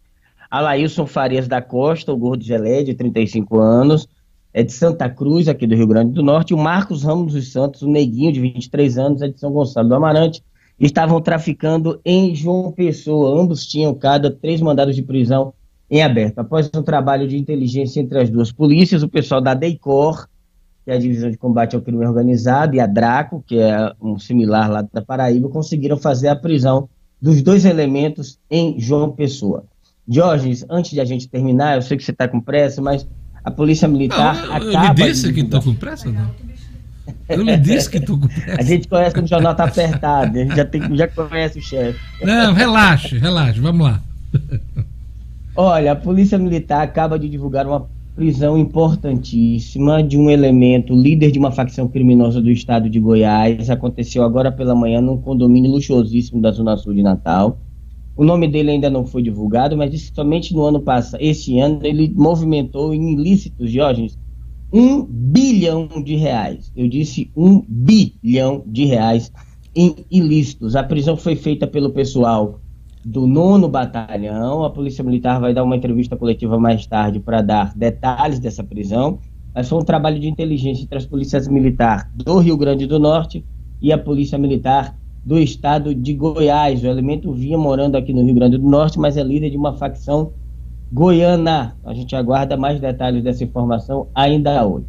Alailson 0.49 1.05
Farias 1.05 1.47
da 1.47 1.61
Costa, 1.61 2.13
o 2.13 2.17
gordo 2.17 2.43
gelé, 2.43 2.81
de 2.81 2.93
35 2.93 3.59
anos, 3.59 4.07
é 4.53 4.63
de 4.63 4.71
Santa 4.71 5.09
Cruz, 5.09 5.47
aqui 5.47 5.67
do 5.67 5.75
Rio 5.75 5.87
Grande 5.87 6.13
do 6.13 6.23
Norte, 6.23 6.51
e 6.51 6.53
o 6.53 6.57
Marcos 6.57 7.03
Ramos 7.03 7.33
dos 7.33 7.51
Santos, 7.51 7.81
o 7.81 7.89
neguinho, 7.89 8.31
de 8.31 8.39
23 8.39 8.97
anos, 8.97 9.21
é 9.21 9.27
de 9.27 9.39
São 9.39 9.51
Gonçalo 9.51 9.89
do 9.89 9.95
Amarante, 9.95 10.41
estavam 10.79 11.21
traficando 11.21 11.99
em 12.05 12.33
João 12.33 12.71
Pessoa. 12.71 13.41
Ambos 13.41 13.65
tinham 13.65 13.93
cada 13.93 14.31
três 14.31 14.61
mandados 14.61 14.95
de 14.95 15.01
prisão 15.01 15.53
em 15.89 16.01
aberto. 16.01 16.39
Após 16.39 16.69
um 16.75 16.83
trabalho 16.83 17.27
de 17.27 17.37
inteligência 17.37 17.99
entre 17.99 18.19
as 18.19 18.29
duas 18.29 18.51
polícias, 18.51 19.03
o 19.03 19.09
pessoal 19.09 19.41
da 19.41 19.53
DEICOR, 19.53 20.27
que 20.85 20.91
é 20.91 20.95
a 20.95 20.99
Divisão 20.99 21.29
de 21.29 21.37
Combate 21.37 21.75
ao 21.75 21.81
Crime 21.81 22.05
Organizado, 22.05 22.75
e 22.75 22.79
a 22.79 22.85
DRACO, 22.85 23.43
que 23.45 23.59
é 23.59 23.91
um 24.01 24.17
similar 24.17 24.69
lá 24.69 24.81
da 24.81 25.01
Paraíba, 25.01 25.49
conseguiram 25.49 25.97
fazer 25.97 26.29
a 26.29 26.35
prisão 26.35 26.87
dos 27.21 27.41
dois 27.41 27.65
elementos 27.65 28.39
em 28.49 28.79
João 28.79 29.11
Pessoa. 29.11 29.65
Diógenes, 30.07 30.65
antes 30.69 30.91
de 30.91 31.01
a 31.01 31.05
gente 31.05 31.27
terminar, 31.27 31.75
eu 31.75 31.81
sei 31.81 31.97
que 31.97 32.03
você 32.03 32.11
está 32.11 32.27
com 32.27 32.39
pressa, 32.39 32.81
mas 32.81 33.07
a 33.43 33.51
Polícia 33.51 33.87
Militar 33.87 34.35
Não, 34.35 34.45
eu, 34.45 34.53
acaba... 34.53 34.85
eu 34.85 35.05
me 35.05 35.11
disse 35.11 35.27
de 35.27 35.33
que 35.33 35.41
estou 35.41 35.61
com 35.61 35.73
pressa, 35.75 36.09
não? 36.09 36.29
Eu 37.27 37.45
me 37.45 37.57
disse 37.57 37.89
que 37.89 37.99
pressa. 37.99 38.59
A 38.59 38.63
gente 38.63 38.87
conhece 38.87 39.13
quando 39.15 39.25
o 39.25 39.29
jornal 39.29 39.51
está 39.51 39.65
apertado, 39.65 40.37
a 40.37 40.41
gente 40.41 40.55
já, 40.55 40.65
tem, 40.65 40.95
já 40.95 41.07
conhece 41.07 41.59
o 41.59 41.61
chefe. 41.61 41.99
Não, 42.23 42.53
relaxe, 42.53 43.17
relaxe, 43.17 43.59
vamos 43.59 43.87
lá. 43.87 44.01
Olha, 45.55 45.91
a 45.91 45.95
Polícia 45.95 46.37
Militar 46.37 46.81
acaba 46.81 47.19
de 47.19 47.27
divulgar 47.27 47.67
uma 47.67 47.87
prisão 48.15 48.57
importantíssima 48.57 50.03
de 50.03 50.17
um 50.17 50.29
elemento 50.29 50.93
líder 50.93 51.31
de 51.31 51.39
uma 51.39 51.51
facção 51.51 51.87
criminosa 51.87 52.41
do 52.41 52.51
estado 52.51 52.89
de 52.89 52.99
Goiás. 52.99 53.69
Aconteceu 53.69 54.23
agora 54.23 54.51
pela 54.51 54.75
manhã 54.75 54.99
num 55.01 55.17
condomínio 55.17 55.71
luxuosíssimo 55.71 56.41
da 56.41 56.51
Zona 56.51 56.75
Sul 56.75 56.93
de 56.93 57.01
Natal. 57.01 57.57
O 58.17 58.25
nome 58.25 58.49
dele 58.49 58.71
ainda 58.71 58.89
não 58.89 59.05
foi 59.05 59.23
divulgado, 59.23 59.77
mas 59.77 59.89
disse 59.89 60.09
que 60.09 60.15
somente 60.15 60.53
no 60.53 60.65
ano 60.65 60.81
passado, 60.81 61.21
esse 61.21 61.57
ano, 61.59 61.79
ele 61.83 62.11
movimentou 62.13 62.93
em 62.93 63.13
ilícitos, 63.13 63.71
Diógenes, 63.71 64.17
um 64.71 65.03
bilhão 65.03 65.87
de 66.03 66.15
reais. 66.15 66.71
Eu 66.75 66.87
disse 66.87 67.31
um 67.35 67.63
bilhão 67.67 68.63
de 68.65 68.85
reais 68.85 69.31
em 69.75 69.95
ilícitos. 70.09 70.75
A 70.75 70.83
prisão 70.83 71.17
foi 71.17 71.35
feita 71.35 71.65
pelo 71.65 71.91
pessoal 71.91 72.59
do 73.03 73.25
nono 73.25 73.67
batalhão. 73.67 74.63
A 74.63 74.69
Polícia 74.69 75.03
Militar 75.03 75.39
vai 75.39 75.53
dar 75.53 75.63
uma 75.63 75.75
entrevista 75.75 76.15
coletiva 76.15 76.59
mais 76.59 76.85
tarde 76.85 77.19
para 77.19 77.41
dar 77.41 77.73
detalhes 77.75 78.39
dessa 78.39 78.63
prisão. 78.63 79.19
Mas 79.53 79.67
foi 79.67 79.79
um 79.79 79.85
trabalho 79.85 80.19
de 80.19 80.27
inteligência 80.27 80.83
entre 80.83 80.97
as 80.97 81.05
polícias 81.05 81.47
militares 81.47 82.05
do 82.13 82.37
Rio 82.37 82.55
Grande 82.55 82.85
do 82.85 82.99
Norte 82.99 83.43
e 83.81 83.91
a 83.91 83.97
Polícia 83.97 84.37
Militar 84.37 84.95
do 85.25 85.39
estado 85.39 85.93
de 85.95 86.13
Goiás. 86.13 86.83
O 86.83 86.87
elemento 86.87 87.33
vinha 87.33 87.57
morando 87.57 87.95
aqui 87.95 88.13
no 88.13 88.23
Rio 88.23 88.35
Grande 88.35 88.57
do 88.57 88.69
Norte, 88.69 88.99
mas 88.99 89.17
é 89.17 89.23
líder 89.23 89.49
de 89.49 89.57
uma 89.57 89.73
facção 89.73 90.33
goiana. 90.91 91.75
A 91.85 91.93
gente 91.93 92.15
aguarda 92.15 92.55
mais 92.57 92.79
detalhes 92.79 93.23
dessa 93.23 93.43
informação 93.43 94.07
ainda 94.13 94.65
hoje. 94.65 94.85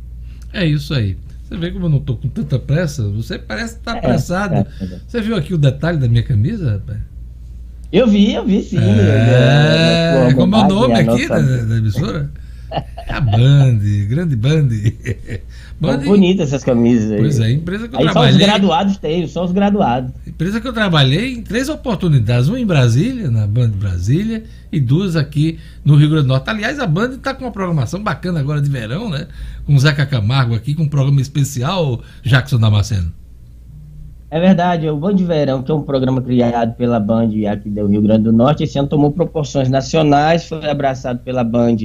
É 0.53 0.65
isso 0.67 0.95
aí. 0.95 1.17
Você 1.45 1.57
vê 1.57 1.71
como 1.71 1.87
eu 1.87 1.91
não 1.91 1.99
estou 1.99 2.17
com 2.17 2.29
tanta 2.29 2.59
pressa? 2.59 3.03
Você 3.09 3.39
parece 3.39 3.75
estar 3.77 3.97
É, 3.97 3.99
apressado. 3.99 4.55
é, 4.55 4.67
é. 4.81 4.99
Você 5.07 5.21
viu 5.21 5.37
aqui 5.37 5.53
o 5.53 5.59
detalhe 5.59 5.99
da 5.99 6.09
minha 6.09 6.23
camisa, 6.23 6.73
rapaz? 6.73 6.99
Eu 7.93 8.07
vi, 8.07 8.33
eu 8.33 8.45
vi 8.47 8.63
sim. 8.63 8.79
É, 8.79 10.29
É, 10.31 10.35
como 10.35 10.55
é 10.55 10.59
o 10.61 10.69
nome 10.69 10.95
aqui 10.95 11.27
da, 11.29 11.41
nossa- 11.43 11.67
da 11.67 11.77
emissora? 11.77 12.31
A 13.09 13.21
Band, 13.21 13.79
grande 14.09 14.37
Band. 14.37 14.68
São 15.81 15.99
bonitas 16.05 16.49
essas 16.49 16.62
camisas 16.62 17.11
aí. 17.12 17.18
Pois 17.18 17.41
é, 17.41 17.51
empresa 17.53 17.89
que 17.89 17.95
eu 17.95 17.99
Aí 17.99 18.05
só 18.05 18.11
os 18.11 18.12
trabalhei. 18.12 18.47
graduados 18.47 18.97
têm, 18.99 19.27
só 19.27 19.45
os 19.45 19.53
graduados. 19.53 20.12
Empresa 20.27 20.61
que 20.61 20.68
eu 20.68 20.73
trabalhei 20.73 21.33
em 21.33 21.43
três 21.43 21.68
oportunidades, 21.68 22.49
uma 22.49 22.61
em 22.61 22.66
Brasília, 22.66 23.31
na 23.31 23.47
Band 23.47 23.71
Brasília, 23.71 24.45
e 24.71 24.79
duas 24.79 25.16
aqui 25.16 25.59
no 25.85 25.97
Rio 25.97 26.11
Grande 26.11 26.25
do 26.25 26.29
Norte. 26.29 26.49
Aliás, 26.51 26.79
a 26.79 26.87
Band 26.87 27.14
está 27.14 27.35
com 27.35 27.45
uma 27.45 27.51
programação 27.51 28.03
bacana 28.03 28.39
agora 28.41 28.61
de 28.61 28.71
verão, 28.71 29.11
né? 29.11 29.27
Com 29.64 29.75
o 29.75 29.79
Zeca 29.79 30.07
Camargo 30.07 30.55
aqui, 30.55 30.75
com 30.75 30.85
um 30.85 30.89
programa 30.89 31.21
especial, 31.21 32.01
Jackson 32.23 32.59
Damasceno. 32.59 33.12
É 34.31 34.39
verdade, 34.39 34.89
o 34.89 34.97
Band 34.97 35.16
Verão, 35.16 35.61
que 35.61 35.73
é 35.73 35.75
um 35.75 35.83
programa 35.83 36.23
criado 36.23 36.77
pela 36.77 37.01
Band 37.01 37.31
aqui 37.51 37.68
do 37.68 37.87
Rio 37.89 38.01
Grande 38.01 38.23
do 38.25 38.33
Norte, 38.33 38.62
esse 38.62 38.79
ano 38.79 38.87
tomou 38.87 39.11
proporções 39.11 39.68
nacionais, 39.68 40.45
foi 40.47 40.71
abraçado 40.71 41.18
pela 41.21 41.43
Band 41.43 41.77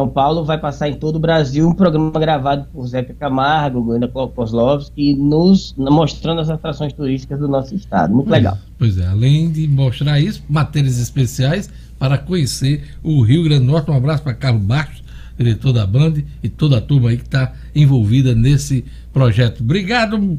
São 0.00 0.08
Paulo, 0.08 0.46
vai 0.46 0.56
passar 0.56 0.88
em 0.88 0.94
todo 0.94 1.16
o 1.16 1.18
Brasil 1.18 1.68
um 1.68 1.74
programa 1.74 2.18
gravado 2.18 2.66
por 2.72 2.86
Zeca 2.86 3.12
Camargo, 3.12 3.82
Goiânia 3.82 4.08
Kozlovski, 4.08 5.14
nos 5.14 5.74
mostrando 5.76 6.40
as 6.40 6.48
atrações 6.48 6.94
turísticas 6.94 7.38
do 7.38 7.46
nosso 7.46 7.74
estado. 7.74 8.14
Muito 8.14 8.30
legal. 8.30 8.56
Pois 8.78 8.96
é, 8.96 9.06
além 9.06 9.50
de 9.50 9.68
mostrar 9.68 10.18
isso, 10.18 10.42
matérias 10.48 10.98
especiais 10.98 11.68
para 11.98 12.16
conhecer 12.16 12.82
o 13.02 13.20
Rio 13.20 13.44
Grande 13.44 13.66
do 13.66 13.72
Norte. 13.72 13.90
Um 13.90 13.94
abraço 13.94 14.22
para 14.22 14.32
Carlos 14.32 14.62
Bastos, 14.62 15.04
diretor 15.36 15.74
da 15.74 15.86
Band, 15.86 16.14
e 16.42 16.48
toda 16.48 16.78
a 16.78 16.80
turma 16.80 17.10
aí 17.10 17.18
que 17.18 17.24
está 17.24 17.52
envolvida 17.74 18.34
nesse 18.34 18.82
projeto. 19.12 19.60
Obrigado, 19.60 20.38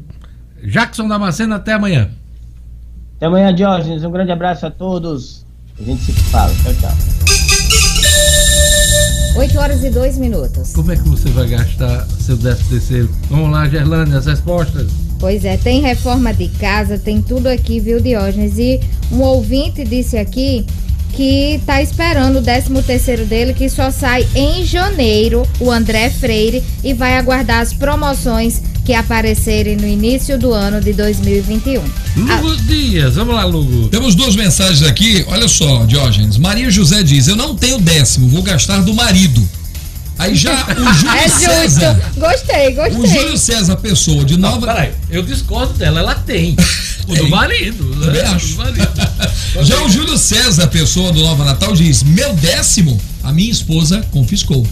Jackson 0.64 1.06
Damasceno, 1.06 1.54
até 1.54 1.74
amanhã. 1.74 2.10
Até 3.16 3.26
amanhã, 3.26 3.54
Diógenes. 3.54 4.02
Um 4.02 4.10
grande 4.10 4.32
abraço 4.32 4.66
a 4.66 4.72
todos. 4.72 5.46
A 5.78 5.84
gente 5.84 6.02
se 6.02 6.12
fala. 6.12 6.52
Tchau, 6.52 6.74
tchau. 6.80 7.41
8 9.34 9.58
horas 9.58 9.82
e 9.82 9.88
2 9.88 10.18
minutos. 10.18 10.72
Como 10.72 10.92
é 10.92 10.96
que 10.96 11.08
você 11.08 11.30
vai 11.30 11.48
gastar 11.48 12.06
seu 12.20 12.36
décimo 12.36 12.68
terceiro? 12.68 13.08
Vamos 13.30 13.50
lá, 13.50 13.66
Gerlane, 13.66 14.14
as 14.14 14.26
respostas. 14.26 14.90
Pois 15.18 15.44
é, 15.44 15.56
tem 15.56 15.80
reforma 15.80 16.34
de 16.34 16.48
casa, 16.48 16.98
tem 16.98 17.22
tudo 17.22 17.46
aqui, 17.46 17.80
viu, 17.80 17.98
Diógenes? 17.98 18.58
E 18.58 18.80
um 19.10 19.20
ouvinte 19.20 19.84
disse 19.84 20.18
aqui 20.18 20.66
que 21.12 21.60
tá 21.66 21.82
esperando 21.82 22.38
o 22.38 22.42
13 22.42 22.82
terceiro 22.82 23.26
dele, 23.26 23.52
que 23.52 23.68
só 23.68 23.90
sai 23.90 24.26
em 24.34 24.64
janeiro, 24.64 25.46
o 25.60 25.70
André 25.70 26.10
Freire, 26.10 26.62
e 26.82 26.92
vai 26.94 27.16
aguardar 27.16 27.60
as 27.60 27.72
promoções 27.72 28.62
que 28.84 28.92
aparecerem 28.92 29.76
no 29.76 29.86
início 29.86 30.38
do 30.38 30.52
ano 30.52 30.80
de 30.80 30.92
2021. 30.92 31.82
Lugo 32.16 32.56
Dias, 32.62 33.14
vamos 33.14 33.34
lá, 33.34 33.44
Lugo. 33.44 33.88
Temos 33.88 34.14
duas 34.14 34.34
mensagens 34.34 34.82
aqui, 34.82 35.24
olha 35.28 35.46
só, 35.46 35.84
Diógenes. 35.84 36.36
Maria 36.36 36.70
José 36.70 37.02
diz: 37.02 37.28
Eu 37.28 37.36
não 37.36 37.54
tenho 37.54 37.78
décimo, 37.78 38.28
vou 38.28 38.42
gastar 38.42 38.80
do 38.82 38.92
marido. 38.92 39.48
Aí 40.22 40.36
já 40.36 40.52
o 40.52 40.94
Júlio 40.94 41.10
é 41.18 41.28
justo. 41.28 41.40
César. 41.40 42.00
Gostei, 42.16 42.74
gostei. 42.74 43.00
O 43.00 43.06
Júlio 43.06 43.36
César 43.36 43.76
Pessoa, 43.76 44.24
de 44.24 44.36
Nova. 44.38 44.68
Peraí, 44.68 44.92
eu 45.10 45.20
discordo 45.22 45.74
dela, 45.74 46.00
ela 46.00 46.14
tem. 46.14 46.56
O 47.08 47.16
do 47.16 47.28
marido. 47.28 47.84
Também 47.96 48.22
né? 48.22 48.28
acho. 48.28 48.46
Do 48.46 48.58
marido. 48.58 48.88
Já 49.62 49.82
o 49.82 49.88
Júlio 49.88 50.16
César 50.16 50.68
Pessoa, 50.68 51.10
do 51.10 51.20
Nova 51.20 51.44
Natal, 51.44 51.72
diz: 51.72 52.04
Meu 52.04 52.32
décimo, 52.34 52.96
a 53.24 53.32
minha 53.32 53.50
esposa 53.50 54.06
confiscou. 54.12 54.64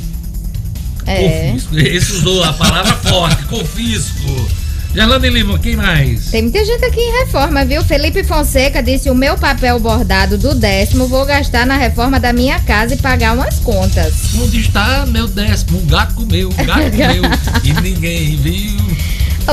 É. 1.05 1.51
Confisco. 1.51 1.77
Esse 1.77 2.13
usou 2.13 2.45
a 2.45 2.53
palavra 2.53 2.95
forte, 2.95 3.43
confisco. 3.47 4.49
Gerlane 4.93 5.31
Lima, 5.31 5.57
quem 5.59 5.77
mais? 5.77 6.31
Tem 6.31 6.43
muita 6.43 6.65
gente 6.65 6.85
aqui 6.85 6.99
em 7.01 7.19
reforma, 7.25 7.65
viu? 7.65 7.85
Felipe 7.85 8.25
Fonseca 8.25 8.83
disse: 8.83 9.09
o 9.09 9.15
meu 9.15 9.39
papel 9.39 9.79
bordado 9.79 10.37
do 10.37 10.53
décimo 10.55 11.07
vou 11.07 11.25
gastar 11.25 11.65
na 11.65 11.77
reforma 11.77 12.19
da 12.19 12.33
minha 12.33 12.59
casa 12.61 12.95
e 12.95 12.97
pagar 12.97 13.35
umas 13.35 13.61
contas. 13.61 14.35
Onde 14.35 14.61
está 14.61 15.07
meu 15.07 15.29
décimo? 15.29 15.79
O 15.79 15.87
gato 15.87 16.15
comeu, 16.15 16.49
o 16.49 16.65
gato 16.65 16.91
comeu. 16.91 17.23
e 17.63 17.81
ninguém 17.81 18.37
viu. 18.37 18.81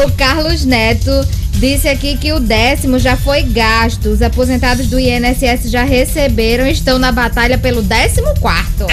O 0.04 0.12
Carlos 0.14 0.66
Neto 0.66 1.12
disse 1.54 1.88
aqui 1.88 2.18
que 2.18 2.34
o 2.34 2.40
décimo 2.40 2.98
já 2.98 3.16
foi 3.16 3.44
gasto. 3.44 4.10
Os 4.10 4.24
aposentados 4.24 4.88
do 4.88 5.00
INSS 5.00 5.70
já 5.70 5.84
receberam 5.84 6.66
e 6.66 6.72
estão 6.72 6.98
na 6.98 7.12
batalha 7.12 7.58
pelo 7.60 7.84
décimo 7.84 8.34
quarto. 8.40 8.88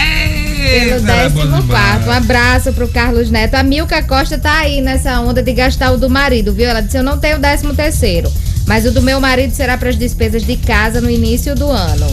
Pelo 0.64 1.00
décimo 1.02 1.66
quarto. 1.66 2.06
Um 2.08 2.12
abraço 2.12 2.72
pro 2.72 2.88
Carlos 2.88 3.30
Neto. 3.30 3.54
A 3.54 3.62
Milka 3.62 4.02
Costa 4.02 4.38
tá 4.38 4.58
aí 4.60 4.80
nessa 4.80 5.20
onda 5.20 5.42
de 5.42 5.52
gastar 5.52 5.92
o 5.92 5.98
do 5.98 6.08
marido, 6.08 6.52
viu? 6.52 6.66
Ela 6.66 6.80
disse: 6.80 6.96
Eu 6.96 7.02
não 7.02 7.18
tenho 7.18 7.38
décimo 7.38 7.74
terceiro. 7.74 8.30
Mas 8.66 8.86
o 8.86 8.90
do 8.90 9.02
meu 9.02 9.20
marido 9.20 9.52
será 9.52 9.76
para 9.76 9.90
as 9.90 9.96
despesas 9.98 10.44
de 10.44 10.56
casa 10.56 11.00
no 11.00 11.10
início 11.10 11.54
do 11.54 11.68
ano. 11.70 12.06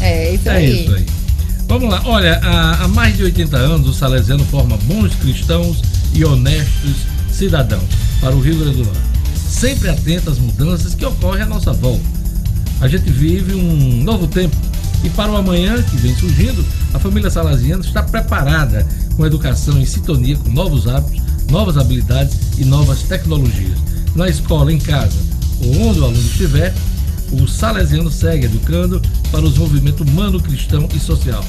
É, 0.00 0.32
isso 0.34 0.48
É 0.48 0.52
aí. 0.52 0.82
isso 0.84 0.94
aí. 0.94 1.06
Vamos 1.66 1.90
lá, 1.90 2.00
olha, 2.06 2.40
há, 2.42 2.84
há 2.84 2.88
mais 2.88 3.14
de 3.16 3.24
80 3.24 3.56
anos 3.56 3.86
o 3.88 3.92
Salesiano 3.92 4.42
forma 4.46 4.78
bons 4.84 5.14
cristãos 5.16 5.82
e 6.14 6.24
honestos 6.24 6.94
cidadãos 7.30 7.82
para 8.22 8.34
o 8.34 8.40
Rio 8.40 8.56
Grande 8.58 8.78
do 8.78 8.84
Norte. 8.84 9.00
Sempre 9.34 9.90
atento 9.90 10.30
às 10.30 10.38
mudanças 10.38 10.94
que 10.94 11.04
ocorrem 11.04 11.42
à 11.42 11.46
nossa 11.46 11.72
volta. 11.74 12.00
A 12.80 12.88
gente 12.88 13.10
vive 13.10 13.54
um 13.54 14.02
novo 14.02 14.26
tempo 14.28 14.56
e 15.04 15.10
para 15.10 15.30
o 15.30 15.36
amanhã 15.36 15.80
que 15.82 15.96
vem 15.96 16.14
surgindo, 16.16 16.64
a 16.92 16.98
família 16.98 17.30
Salesiano 17.30 17.84
está 17.84 18.02
preparada 18.02 18.86
com 19.16 19.24
educação 19.24 19.78
em 19.78 19.86
sintonia 19.86 20.36
com 20.36 20.50
novos 20.50 20.86
hábitos, 20.86 21.22
novas 21.50 21.76
habilidades 21.76 22.36
e 22.58 22.64
novas 22.64 23.02
tecnologias. 23.02 23.78
Na 24.14 24.28
escola, 24.28 24.72
em 24.72 24.78
casa 24.78 25.16
ou 25.62 25.88
onde 25.88 26.00
o 26.00 26.04
aluno 26.04 26.20
estiver, 26.20 26.74
o 27.32 27.46
Salesiano 27.46 28.10
segue 28.10 28.46
educando 28.46 29.00
para 29.30 29.40
o 29.40 29.48
desenvolvimento 29.48 30.02
humano, 30.02 30.40
cristão 30.40 30.88
e 30.94 30.98
social. 30.98 31.44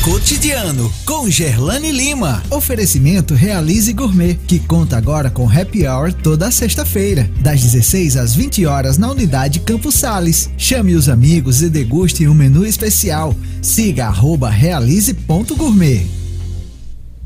Cotidiano 0.04 0.92
com 1.06 1.30
Gerlane 1.30 1.90
Lima. 1.90 2.42
Oferecimento 2.50 3.34
Realize 3.34 3.90
Gourmet, 3.94 4.34
que 4.34 4.60
conta 4.60 4.98
agora 4.98 5.30
com 5.30 5.48
happy 5.48 5.86
hour 5.86 6.12
toda 6.12 6.50
sexta-feira, 6.50 7.24
das 7.40 7.62
16 7.62 8.18
às 8.18 8.34
20 8.34 8.66
horas 8.66 8.98
na 8.98 9.10
unidade 9.10 9.60
Campos 9.60 9.94
Sales. 9.94 10.50
Chame 10.58 10.94
os 10.94 11.08
amigos 11.08 11.62
e 11.62 11.70
deguste 11.70 12.28
um 12.28 12.34
menu 12.34 12.66
especial. 12.66 13.34
Siga 13.62 14.08
arroba 14.08 14.50
realize.gourmet. 14.50 16.06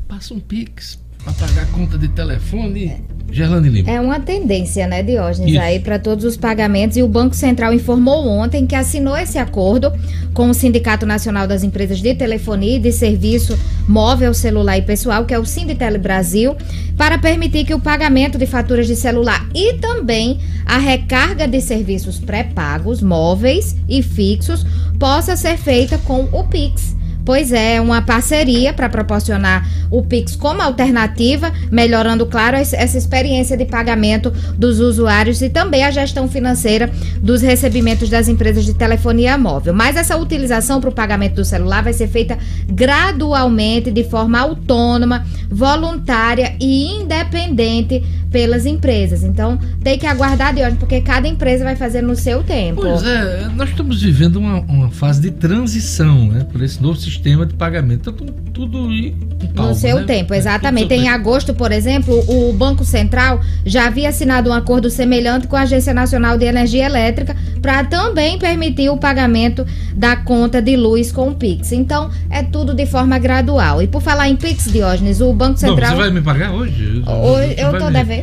Passa 0.07 0.33
um 0.33 0.39
Pix 0.39 0.97
para 1.21 1.33
pagar 1.33 1.63
a 1.63 1.65
conta 1.65 1.97
de 1.97 2.07
telefone. 2.07 3.03
Gerlane 3.31 3.69
Lima. 3.69 3.89
É 3.89 3.99
uma 3.99 4.19
tendência, 4.19 4.87
né, 4.87 5.03
Diógenes, 5.03 5.53
Isso. 5.53 5.61
aí 5.61 5.79
para 5.79 5.99
todos 5.99 6.25
os 6.25 6.37
pagamentos. 6.37 6.97
E 6.97 7.03
o 7.03 7.07
Banco 7.07 7.35
Central 7.35 7.73
informou 7.73 8.27
ontem 8.27 8.65
que 8.65 8.75
assinou 8.75 9.15
esse 9.15 9.37
acordo 9.37 9.91
com 10.33 10.49
o 10.49 10.53
Sindicato 10.53 11.05
Nacional 11.05 11.47
das 11.47 11.63
Empresas 11.63 11.99
de 11.99 12.13
Telefonia 12.13 12.77
e 12.77 12.79
de 12.79 12.91
Serviço 12.91 13.57
Móvel, 13.87 14.33
Celular 14.33 14.77
e 14.77 14.81
Pessoal, 14.81 15.25
que 15.25 15.33
é 15.33 15.39
o 15.39 15.45
Sinditele 15.45 15.97
Brasil, 15.97 16.55
para 16.97 17.17
permitir 17.17 17.65
que 17.65 17.73
o 17.73 17.79
pagamento 17.79 18.37
de 18.37 18.45
faturas 18.45 18.87
de 18.87 18.95
celular 18.95 19.47
e 19.53 19.73
também 19.75 20.39
a 20.65 20.77
recarga 20.77 21.47
de 21.47 21.61
serviços 21.61 22.19
pré-pagos, 22.19 23.01
móveis 23.01 23.75
e 23.87 24.03
fixos, 24.03 24.65
possa 24.99 25.35
ser 25.35 25.57
feita 25.57 25.97
com 25.97 26.27
o 26.31 26.43
Pix. 26.43 26.98
Pois 27.29 27.51
é, 27.51 27.79
uma 27.79 28.01
parceria 28.01 28.73
para 28.73 28.89
proporcionar 28.89 29.63
o 29.91 30.01
Pix 30.01 30.35
como 30.35 30.63
alternativa, 30.63 31.53
melhorando, 31.71 32.25
claro, 32.25 32.57
es- 32.57 32.73
essa 32.73 32.97
experiência 32.97 33.55
de 33.55 33.65
pagamento 33.65 34.31
dos 34.57 34.79
usuários 34.79 35.39
e 35.43 35.47
também 35.47 35.83
a 35.83 35.91
gestão 35.91 36.27
financeira 36.27 36.89
dos 37.21 37.43
recebimentos 37.43 38.09
das 38.09 38.27
empresas 38.27 38.65
de 38.65 38.73
telefonia 38.73 39.37
móvel. 39.37 39.75
Mas 39.75 39.95
essa 39.95 40.17
utilização 40.17 40.81
para 40.81 40.89
o 40.89 40.91
pagamento 40.91 41.35
do 41.35 41.45
celular 41.45 41.83
vai 41.83 41.93
ser 41.93 42.07
feita 42.07 42.35
gradualmente, 42.67 43.91
de 43.91 44.03
forma 44.05 44.39
autônoma, 44.39 45.23
voluntária 45.51 46.55
e 46.59 46.87
independente 46.99 48.03
pelas 48.31 48.65
empresas. 48.65 49.23
Então, 49.23 49.57
tem 49.83 49.97
que 49.97 50.05
aguardar 50.05 50.53
de 50.53 50.61
hoje, 50.61 50.75
porque 50.77 51.01
cada 51.01 51.27
empresa 51.27 51.63
vai 51.63 51.75
fazer 51.75 52.01
no 52.01 52.15
seu 52.15 52.43
tempo. 52.43 52.81
Pois 52.81 53.03
é, 53.03 53.47
nós 53.55 53.69
estamos 53.69 54.01
vivendo 54.01 54.35
uma, 54.37 54.59
uma 54.61 54.89
fase 54.91 55.21
de 55.21 55.31
transição, 55.31 56.27
né? 56.27 56.45
Por 56.51 56.61
esse 56.61 56.81
novo 56.81 56.97
sistema 56.99 57.45
de 57.45 57.53
pagamento. 57.53 58.09
Então, 58.11 58.27
tudo 58.53 58.91
em 58.93 59.15
calma, 59.55 59.69
No 59.69 59.75
seu 59.75 59.97
né? 59.97 60.03
tempo, 60.03 60.33
É, 60.33 60.37
exatamente. 60.37 60.89
no 60.89 60.93
Em 60.95 61.03
tempo. 61.03 61.15
agosto, 61.15 61.53
por 61.53 61.71
exemplo, 61.71 62.13
o 62.27 62.53
Banco 62.53 62.83
Central 62.85 63.39
já 63.65 63.87
havia 63.87 64.09
assinado 64.09 64.49
um 64.49 64.53
acordo 64.53 64.89
semelhante 64.89 65.47
com 65.47 65.55
a 65.55 65.61
Agência 65.61 65.93
Nacional 65.93 66.37
de 66.37 66.45
Energia 66.45 66.85
Elétrica 66.85 67.35
para 67.61 67.83
também 67.85 68.37
permitir 68.37 68.89
o 68.89 68.97
pagamento 68.97 69.65
da 69.95 70.15
conta 70.15 70.61
de 70.61 70.75
luz 70.75 71.11
com 71.11 71.29
o 71.29 71.35
Pix. 71.35 71.71
Então, 71.71 72.09
é 72.29 72.43
tudo 72.43 72.73
de 72.73 72.85
forma 72.85 73.17
gradual. 73.17 73.81
E 73.81 73.87
por 73.87 74.01
falar 74.01 74.29
em 74.29 74.35
Pix, 74.35 74.71
Diógenes, 74.71 75.19
o 75.21 75.33
Banco 75.33 75.51
Não, 75.53 75.57
Central. 75.57 75.91
você 75.91 75.95
vai 75.97 76.11
me 76.11 76.21
pagar 76.21 76.51
hoje? 76.51 77.01
Hoje 77.07 77.55
eu 77.57 77.77
tô 77.77 77.85
me- 77.85 77.91
devendo? 77.93 78.18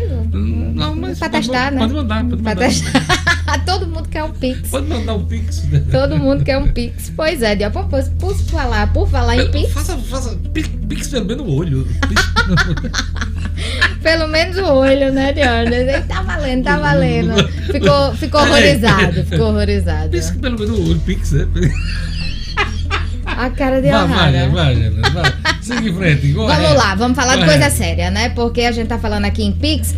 Pra 1.19 1.29
testar, 1.29 1.73
né? 1.73 1.79
pode 1.79 1.95
mandar, 1.95 2.25
pode 2.25 2.43
Pra 2.43 2.55
mandar. 2.55 2.69
testar. 2.69 3.03
Todo 3.64 3.87
mundo 3.87 4.09
quer 4.09 4.23
um 4.25 4.33
Pix. 4.33 4.69
Pode 4.69 4.87
mandar 4.87 5.14
um 5.14 5.25
Pix. 5.25 5.62
Todo 5.91 6.19
mundo 6.19 6.45
quer 6.45 6.59
um 6.59 6.69
Pix. 6.69 7.12
Pois 7.17 7.43
é, 7.43 7.57
Dió. 7.57 7.71
Por, 7.71 7.85
por, 7.87 8.35
falar, 8.51 8.93
por 8.93 9.09
falar 9.09 9.37
em 9.37 9.51
Pix. 9.51 9.73
Faça, 9.73 9.97
faça 9.99 10.37
Pix, 10.89 11.09
pelo 11.09 11.25
menos 11.27 11.47
o 11.47 11.51
olho. 11.51 11.87
Pelo 14.03 14.29
menos 14.29 14.57
o 14.59 14.64
olho, 14.64 15.12
né? 15.12 15.31
Ele 15.31 16.01
Tá 16.03 16.23
valendo, 16.23 16.62
tá 16.64 16.79
valendo. 16.79 17.49
Ficou, 17.73 18.14
ficou 18.14 18.41
horrorizado, 18.43 19.25
ficou 19.25 19.49
horrorizado. 19.49 20.11
Pix 20.11 20.31
pelo 20.31 20.59
menos 20.59 20.79
o 20.79 20.91
olho, 20.91 21.01
Pix, 21.01 21.33
é. 21.33 21.47
A 23.25 23.51
cara 23.51 23.83
de 23.83 23.91
Vai, 23.91 24.07
vai, 24.07 24.49
vai, 24.49 24.91
vai. 25.11 25.33
Em 25.89 25.95
frente. 25.95 26.33
Vamos 26.33 26.75
lá, 26.75 26.95
vamos 26.95 27.17
falar 27.17 27.37
de 27.37 27.45
coisa 27.45 27.69
séria, 27.71 28.11
né? 28.11 28.29
Porque 28.29 28.61
a 28.62 28.71
gente 28.73 28.87
tá 28.87 28.99
falando 28.99 29.25
aqui 29.25 29.43
em 29.43 29.53
Pix, 29.53 29.95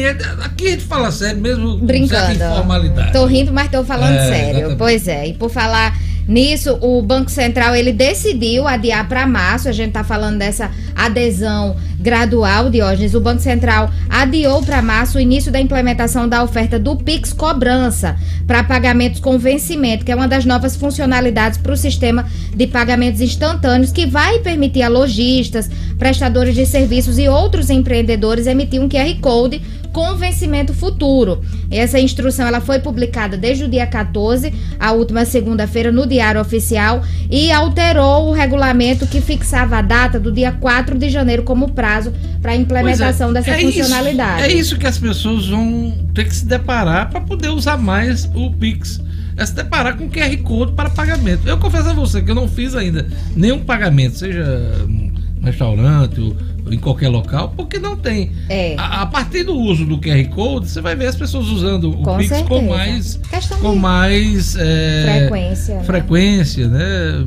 é- 0.00 0.16
aqui 0.44 0.66
a 0.68 0.70
gente 0.70 0.84
fala 0.84 1.10
sério 1.10 1.40
mesmo, 1.40 1.76
brincando. 1.78 2.26
certa 2.26 2.50
informalidade. 2.52 3.12
Tô 3.12 3.26
rindo, 3.26 3.52
mas 3.52 3.70
tô 3.70 3.84
falando 3.84 4.14
É, 4.16 4.28
sério. 4.28 4.50
exatamente. 4.50 4.78
Pois 4.78 5.08
é. 5.08 5.26
E 5.28 5.34
por 5.34 5.50
falar 5.50 5.96
nisso, 6.28 6.78
o 6.80 7.02
Banco 7.02 7.30
Central 7.30 7.74
ele 7.74 7.92
decidiu 7.92 8.66
adiar 8.68 9.08
para 9.08 9.26
março. 9.26 9.68
A 9.68 9.72
gente 9.72 9.92
tá 9.92 10.04
falando 10.04 10.38
dessa 10.38 10.70
adesão 10.94 11.76
gradual, 11.98 12.70
Diógenes. 12.70 13.14
O 13.14 13.20
Banco 13.20 13.40
Central 13.40 13.90
adiou 14.08 14.62
para 14.62 14.80
março 14.82 15.18
o 15.18 15.20
início 15.20 15.50
da 15.52 15.60
implementação 15.60 16.28
da 16.28 16.42
oferta 16.42 16.78
do 16.78 16.96
Pix 16.96 17.32
Cobrança 17.32 18.16
para 18.46 18.62
pagamentos 18.64 19.20
com 19.20 19.38
vencimento, 19.38 20.04
que 20.04 20.10
é 20.12 20.14
uma 20.16 20.26
das 20.28 20.44
novas 20.44 20.74
funcionalidades 20.76 21.58
para 21.58 21.72
o 21.72 21.76
sistema 21.76 22.24
de 22.54 22.66
pagamentos 22.66 23.20
instantâneos 23.20 23.92
que 23.92 24.06
vai 24.06 24.38
permitir 24.40 24.82
a 24.82 24.88
lojistas, 24.88 25.70
prestadores 25.98 26.54
de 26.54 26.66
serviços 26.66 27.18
e 27.18 27.28
outros 27.28 27.70
empreendedores 27.70 28.46
emitir 28.46 28.80
um 28.80 28.88
QR 28.88 29.14
Code 29.20 29.60
com 29.92 30.14
vencimento 30.16 30.72
futuro. 30.72 31.42
Essa 31.70 32.00
instrução 32.00 32.46
ela 32.46 32.60
foi 32.60 32.78
publicada 32.78 33.36
desde 33.36 33.64
o 33.64 33.68
dia 33.68 33.86
14, 33.86 34.52
a 34.78 34.92
última 34.92 35.24
segunda-feira, 35.24 35.92
no 35.92 36.06
Diário 36.06 36.40
Oficial 36.40 37.02
e 37.30 37.52
alterou 37.52 38.28
o 38.28 38.32
regulamento 38.32 39.06
que 39.06 39.20
fixava 39.20 39.78
a 39.78 39.82
data 39.82 40.18
do 40.18 40.32
dia 40.32 40.52
4 40.52 40.98
de 40.98 41.08
janeiro 41.08 41.42
como 41.42 41.72
prazo 41.72 42.12
para 42.40 42.52
a 42.52 42.56
implementação 42.56 43.32
Pois 43.32 43.46
é, 43.46 43.50
dessa 43.50 43.62
é 43.62 43.62
isso, 43.68 43.78
funcionalidade. 43.82 44.42
é 44.42 44.52
isso 44.52 44.78
que 44.78 44.86
as 44.86 44.98
pessoas 44.98 45.48
vão 45.48 45.92
ter 46.14 46.24
que 46.24 46.34
se 46.34 46.46
deparar 46.46 47.10
para 47.10 47.20
poder 47.20 47.48
usar 47.48 47.76
mais 47.76 48.24
o 48.34 48.50
Pix. 48.50 49.00
É 49.36 49.46
se 49.46 49.54
deparar 49.54 49.96
com 49.96 50.10
QR 50.10 50.36
Code 50.42 50.72
para 50.72 50.90
pagamento. 50.90 51.48
Eu 51.48 51.56
confesso 51.56 51.88
a 51.88 51.92
você 51.94 52.20
que 52.20 52.30
eu 52.30 52.34
não 52.34 52.46
fiz 52.46 52.74
ainda 52.74 53.06
nenhum 53.34 53.60
pagamento, 53.60 54.18
seja 54.18 54.44
um 54.86 55.10
restaurante 55.42 56.20
ou 56.20 56.36
em 56.70 56.78
qualquer 56.78 57.08
local, 57.08 57.52
porque 57.56 57.78
não 57.78 57.96
tem. 57.96 58.30
É. 58.48 58.74
A, 58.78 59.02
a 59.02 59.06
partir 59.06 59.42
do 59.44 59.54
uso 59.54 59.84
do 59.84 59.98
QR 59.98 60.24
Code, 60.28 60.68
você 60.68 60.80
vai 60.80 60.94
ver 60.94 61.06
as 61.06 61.16
pessoas 61.16 61.48
usando 61.48 61.90
o 61.90 61.96
Com 62.02 62.16
Pix 62.18 62.28
com 62.30 62.36
certeza. 62.36 62.62
mais, 62.70 63.20
Questão 63.30 63.58
com 63.60 63.74
mais 63.76 64.56
é, 64.56 65.18
frequência. 65.20 65.74
né? 65.76 65.84
frequência, 65.84 66.68
né? 66.68 67.24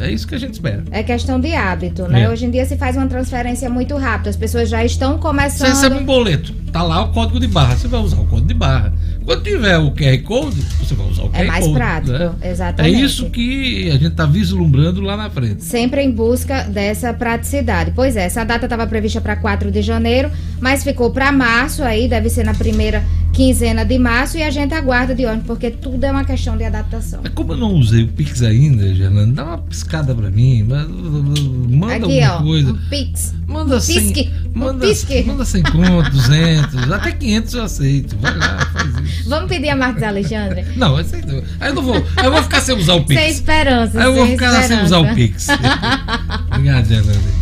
É 0.00 0.10
isso 0.12 0.28
que 0.28 0.34
a 0.36 0.38
gente 0.38 0.52
espera. 0.54 0.84
É 0.92 1.02
questão 1.02 1.40
de 1.40 1.52
hábito, 1.54 2.06
né? 2.06 2.22
É. 2.22 2.28
Hoje 2.30 2.46
em 2.46 2.50
dia 2.52 2.64
se 2.64 2.76
faz 2.76 2.96
uma 2.96 3.08
transferência 3.08 3.68
muito 3.68 3.96
rápida. 3.96 4.30
As 4.30 4.36
pessoas 4.36 4.68
já 4.68 4.84
estão 4.84 5.14
Você 5.16 5.18
começando. 5.22 5.68
recebe 5.68 5.96
um 5.96 6.04
boleto, 6.04 6.52
tá 6.72 6.82
lá 6.84 7.02
o 7.02 7.08
código 7.12 7.40
de 7.40 7.48
barra, 7.48 7.76
você 7.76 7.88
vai 7.88 8.00
usar 8.00 8.16
o 8.20 8.26
código 8.26 8.46
de 8.46 8.54
barra. 8.54 8.92
Quando 9.28 9.42
tiver 9.42 9.76
o 9.76 9.90
QR 9.90 10.22
Code, 10.22 10.62
você 10.80 10.94
vai 10.94 11.06
usar 11.06 11.24
o 11.24 11.28
QR 11.28 11.40
É 11.42 11.44
mais 11.44 11.64
Code. 11.66 11.76
prático, 11.76 12.12
né? 12.18 12.32
É 12.40 12.50
exatamente. 12.50 13.04
isso 13.04 13.28
que 13.28 13.90
a 13.90 13.98
gente 13.98 14.10
tá 14.12 14.24
vislumbrando 14.24 15.02
lá 15.02 15.18
na 15.18 15.28
frente. 15.28 15.62
Sempre 15.62 16.00
em 16.00 16.10
busca 16.10 16.62
dessa 16.62 17.12
praticidade. 17.12 17.92
Pois 17.94 18.16
é, 18.16 18.24
essa 18.24 18.42
data 18.42 18.64
estava 18.64 18.86
prevista 18.86 19.20
para 19.20 19.36
4 19.36 19.70
de 19.70 19.82
janeiro, 19.82 20.30
mas 20.62 20.82
ficou 20.82 21.10
para 21.10 21.30
março, 21.30 21.84
aí 21.84 22.08
deve 22.08 22.30
ser 22.30 22.42
na 22.42 22.54
primeira 22.54 23.04
quinzena 23.38 23.84
de 23.84 23.96
março, 24.00 24.36
e 24.36 24.42
a 24.42 24.50
gente 24.50 24.74
aguarda 24.74 25.14
de 25.14 25.24
onde, 25.24 25.44
porque 25.44 25.70
tudo 25.70 26.02
é 26.02 26.10
uma 26.10 26.24
questão 26.24 26.56
de 26.56 26.64
adaptação. 26.64 27.20
Mas 27.22 27.32
como 27.32 27.52
eu 27.52 27.56
não 27.56 27.72
usei 27.74 28.02
o 28.02 28.08
Pix 28.08 28.42
ainda, 28.42 28.92
Gerlando, 28.92 29.32
dá 29.34 29.44
uma 29.44 29.58
piscada 29.58 30.12
pra 30.12 30.28
mim, 30.28 30.64
ma- 30.64 30.84
manda 30.88 31.94
Aqui, 31.94 32.20
alguma 32.20 32.34
ó, 32.40 32.42
coisa. 32.42 32.72
um 32.72 32.76
Pix. 32.90 33.34
Manda 33.46 33.76
um 33.76 33.80
100, 33.80 33.94
pisque, 34.12 34.30
um 34.54 34.58
manda, 34.58 34.86
pisque. 34.86 35.22
manda 35.22 35.44
100 35.44 35.62
conto, 35.62 36.10
200, 36.10 36.92
até 36.92 37.12
500 37.12 37.54
eu 37.54 37.62
aceito. 37.62 38.16
Vai 38.20 38.36
lá, 38.36 38.66
faz 38.72 38.88
isso. 39.08 39.28
Vamos 39.30 39.48
pedir 39.48 39.68
a 39.68 39.76
Marcos 39.76 40.02
Alexandre? 40.02 40.64
Não, 40.76 40.98
esse 41.00 41.14
aí 41.14 41.22
eu 41.68 41.74
não 41.74 41.82
vou, 41.82 42.04
aí 42.16 42.26
eu 42.26 42.32
vou 42.32 42.42
ficar 42.42 42.60
sem 42.60 42.76
usar 42.76 42.94
o 42.94 43.04
Pix. 43.04 43.20
Sem 43.22 43.30
esperança, 43.30 43.98
Aí 44.00 44.04
eu 44.04 44.14
vou 44.14 44.26
sem 44.26 44.32
ficar 44.36 44.50
sem 44.50 44.60
esperança. 44.62 44.84
usar 44.84 44.98
o 44.98 45.14
Pix. 45.14 45.46
Obrigado, 46.50 46.86
Gerlando. 46.88 47.37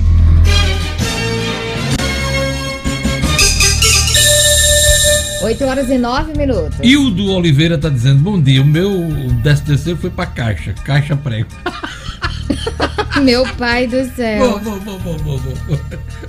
8 5.46 5.64
horas 5.64 5.90
e 5.90 5.96
9 5.96 6.36
minutos. 6.36 6.76
Hildo 6.82 7.30
Oliveira 7.30 7.78
tá 7.78 7.88
dizendo: 7.88 8.18
Bom 8.20 8.40
dia, 8.40 8.60
o 8.60 8.64
meu 8.64 9.08
13 9.44 9.62
terceiro 9.62 9.98
foi 9.98 10.10
pra 10.10 10.26
caixa, 10.26 10.74
caixa 10.84 11.16
prego. 11.16 11.48
Meu 13.22 13.44
pai 13.54 13.86
do 13.86 14.04
céu. 14.14 14.60
Bom, 14.60 14.78
bom, 14.78 14.98
bom, 14.98 15.16
bom, 15.16 15.38
bom. 15.38 15.78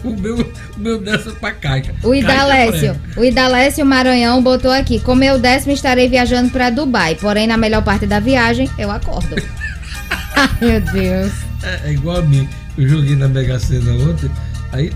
O 0.05 0.17
meu, 0.17 0.37
o 0.37 0.79
meu 0.79 1.01
dessa 1.01 1.31
pra 1.31 1.51
caixa. 1.51 1.93
O 2.01 2.15
Idalécio, 2.15 2.95
o 3.17 3.25
Idalécio 3.25 3.85
Maranhão 3.85 4.41
botou 4.41 4.71
aqui: 4.71 4.97
com 4.99 5.13
meu 5.13 5.37
décimo 5.37 5.73
estarei 5.73 6.07
viajando 6.07 6.49
para 6.49 6.69
Dubai, 6.69 7.15
porém 7.15 7.45
na 7.45 7.57
melhor 7.57 7.83
parte 7.83 8.07
da 8.07 8.21
viagem 8.21 8.69
eu 8.79 8.89
acordo. 8.89 9.35
Ai, 10.35 10.49
meu 10.61 10.81
Deus. 10.81 11.33
É, 11.61 11.89
é 11.89 11.91
igual 11.91 12.17
a 12.17 12.21
mim. 12.21 12.47
Eu 12.77 12.87
joguei 12.87 13.15
na 13.15 13.27
Mega 13.27 13.59
Sena 13.59 13.91
ontem, 13.91 14.31
aí 14.71 14.91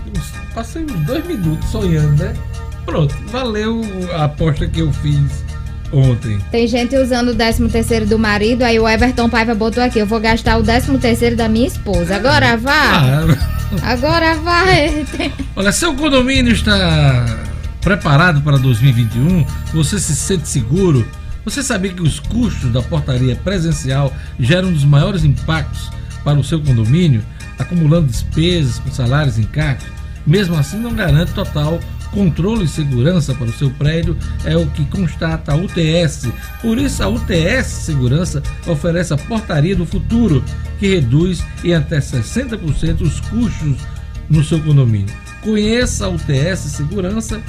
passei 0.54 0.84
uns 0.84 0.92
dois 1.04 1.26
minutos 1.26 1.68
sonhando, 1.68 2.24
né? 2.24 2.32
Pronto, 2.84 3.14
valeu 3.28 3.82
a 4.14 4.24
aposta 4.24 4.66
que 4.66 4.80
eu 4.80 4.92
fiz 4.92 5.44
ontem. 5.92 6.38
Tem 6.50 6.66
gente 6.66 6.96
usando 6.96 7.28
o 7.28 7.34
décimo 7.34 7.68
terceiro 7.68 8.06
do 8.06 8.18
marido, 8.18 8.62
aí 8.62 8.78
o 8.78 8.88
Everton 8.88 9.28
Paiva 9.28 9.54
botou 9.54 9.82
aqui: 9.82 9.98
eu 9.98 10.06
vou 10.06 10.20
gastar 10.20 10.58
o 10.58 10.62
décimo 10.62 10.98
terceiro 10.98 11.36
da 11.36 11.48
minha 11.48 11.66
esposa. 11.66 12.16
Agora 12.16 12.56
vá! 12.56 12.72
Ah, 12.72 13.52
Agora 13.82 14.34
vai! 14.34 15.06
olha, 15.56 15.72
seu 15.72 15.94
condomínio 15.94 16.52
está 16.52 17.24
preparado 17.80 18.42
para 18.42 18.58
2021? 18.58 19.46
Você 19.72 19.98
se 19.98 20.14
sente 20.14 20.46
seguro 20.46 21.06
Você 21.44 21.62
sabia 21.62 21.92
que 21.92 22.02
os 22.02 22.20
custos 22.20 22.70
da 22.70 22.82
portaria 22.82 23.34
presencial 23.34 24.12
geram 24.38 24.68
um 24.68 24.72
dos 24.72 24.84
maiores 24.84 25.24
impactos 25.24 25.90
para 26.22 26.38
o 26.38 26.44
seu 26.44 26.60
condomínio, 26.60 27.24
acumulando 27.58 28.06
despesas 28.06 28.78
com 28.78 28.90
salários 28.92 29.38
e 29.38 29.40
encargos? 29.40 29.84
Mesmo 30.24 30.56
assim, 30.56 30.78
não 30.78 30.94
garante 30.94 31.32
total 31.32 31.80
controle 32.12 32.64
e 32.64 32.68
segurança 32.68 33.34
para 33.34 33.46
o 33.46 33.52
seu 33.52 33.70
prédio, 33.70 34.16
é 34.44 34.56
o 34.56 34.66
que 34.68 34.84
constata 34.84 35.52
a 35.52 35.56
UTS. 35.56 36.28
Por 36.60 36.78
isso, 36.78 37.02
a 37.02 37.08
UTS 37.08 37.66
Segurança 37.66 38.42
oferece 38.66 39.12
a 39.12 39.18
portaria 39.18 39.74
do 39.74 39.86
futuro, 39.86 40.44
que 40.78 40.94
reduz 40.94 41.44
em 41.64 41.74
até 41.74 41.98
60% 41.98 43.00
os 43.00 43.20
custos 43.20 43.76
no 44.28 44.44
seu 44.44 44.60
condomínio. 44.60 45.14
Conheça 45.42 46.06
a 46.06 46.08
UTS 46.08 46.60
Segurança, 46.76 47.40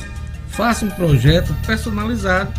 faça 0.47 0.85
um 0.85 0.89
projeto 0.89 1.53
personalizado, 1.65 2.51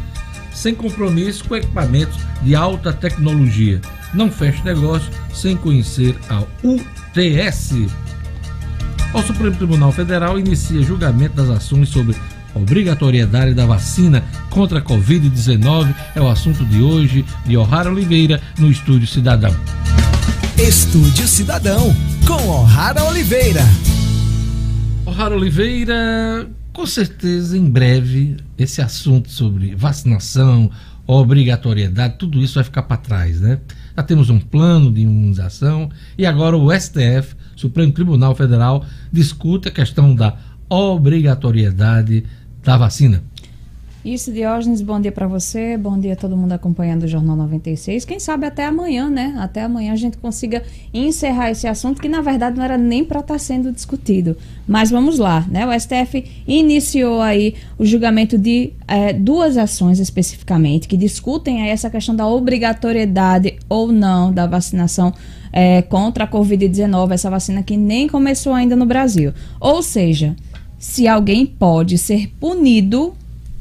sem 0.52 0.74
compromisso 0.74 1.44
com 1.44 1.57
equipamentos 1.57 2.18
de 2.42 2.55
alta 2.55 2.92
tecnologia. 2.92 3.80
Não 4.12 4.30
feche 4.30 4.62
negócio 4.62 5.11
sem 5.32 5.57
conhecer 5.57 6.16
a 6.28 6.44
UTS. 6.62 7.88
O 9.14 9.22
Supremo 9.22 9.54
Tribunal 9.56 9.92
Federal 9.92 10.40
inicia 10.40 10.82
julgamento 10.82 11.36
das 11.36 11.48
ações 11.48 11.88
sobre 11.88 12.16
obrigatoriedade 12.52 13.54
da 13.54 13.64
vacina 13.64 14.24
contra 14.50 14.80
a 14.80 14.82
Covid-19. 14.82 15.94
É 16.16 16.20
o 16.20 16.28
assunto 16.28 16.64
de 16.64 16.82
hoje 16.82 17.24
de 17.46 17.56
O'Hara 17.56 17.90
Oliveira 17.90 18.40
no 18.58 18.68
Estúdio 18.68 19.06
Cidadão. 19.06 19.54
Estúdio 20.58 21.28
Cidadão, 21.28 21.94
com 22.26 22.48
O'Hara 22.48 23.04
Oliveira. 23.04 23.62
O'Hara 25.06 25.36
Oliveira, 25.36 26.48
com 26.72 26.84
certeza 26.84 27.56
em 27.56 27.70
breve 27.70 28.36
esse 28.58 28.82
assunto 28.82 29.30
sobre 29.30 29.76
vacinação, 29.76 30.72
obrigatoriedade, 31.06 32.16
tudo 32.18 32.42
isso 32.42 32.54
vai 32.54 32.64
ficar 32.64 32.82
para 32.82 32.96
trás, 32.96 33.40
né? 33.40 33.60
Já 33.96 34.02
temos 34.02 34.28
um 34.28 34.40
plano 34.40 34.90
de 34.90 35.02
imunização 35.02 35.88
e 36.18 36.26
agora 36.26 36.56
o 36.56 36.72
STF, 36.72 37.36
Supremo 37.64 37.92
Tribunal 37.92 38.34
Federal, 38.34 38.84
discute 39.10 39.68
a 39.68 39.70
questão 39.70 40.14
da 40.14 40.36
obrigatoriedade 40.68 42.24
da 42.62 42.76
vacina. 42.76 43.22
Isso, 44.05 44.30
Diógenes, 44.30 44.82
bom 44.82 45.00
dia 45.00 45.11
para 45.11 45.26
você, 45.26 45.78
bom 45.78 45.98
dia 45.98 46.12
a 46.12 46.16
todo 46.16 46.36
mundo 46.36 46.52
acompanhando 46.52 47.05
o 47.05 47.09
Jornal 47.09 47.36
96. 47.36 48.05
Quem 48.05 48.20
sabe 48.20 48.44
até 48.44 48.66
amanhã, 48.66 49.09
né? 49.09 49.34
Até 49.38 49.62
amanhã 49.62 49.94
a 49.94 49.96
gente 49.96 50.18
consiga 50.18 50.62
encerrar 50.92 51.50
esse 51.50 51.66
assunto 51.66 52.02
que 52.02 52.09
na 52.09 52.20
verdade 52.20 52.55
não 52.55 52.62
era 52.62 52.76
nem 52.76 53.02
para 53.02 53.20
estar 53.20 53.38
sendo 53.38 53.72
discutido. 53.72 54.36
Mas 54.68 54.90
vamos 54.90 55.18
lá, 55.18 55.46
né? 55.50 55.66
O 55.66 55.72
STF 55.72 56.22
iniciou 56.46 57.22
aí 57.22 57.55
o 57.78 57.86
julgamento 57.86 58.36
de 58.36 58.74
eh, 58.86 59.14
duas 59.14 59.57
ações 59.57 59.98
especificamente 59.98 60.86
que 60.86 60.98
discutem 60.98 61.62
aí 61.62 61.70
essa 61.70 61.88
questão 61.88 62.14
da 62.14 62.26
obrigatoriedade 62.26 63.57
ou 63.70 63.90
não 63.90 64.30
da 64.30 64.46
vacinação 64.46 65.14
eh, 65.50 65.80
contra 65.80 66.24
a 66.24 66.28
Covid-19, 66.28 67.12
essa 67.12 67.30
vacina 67.30 67.62
que 67.62 67.78
nem 67.78 68.07
começou 68.07 68.52
ainda 68.52 68.76
no 68.76 68.84
Brasil. 68.84 69.32
Ou 69.59 69.82
seja, 69.82 70.36
se 70.78 71.09
alguém 71.09 71.46
pode 71.46 71.96
ser 71.96 72.30
punido 72.38 73.14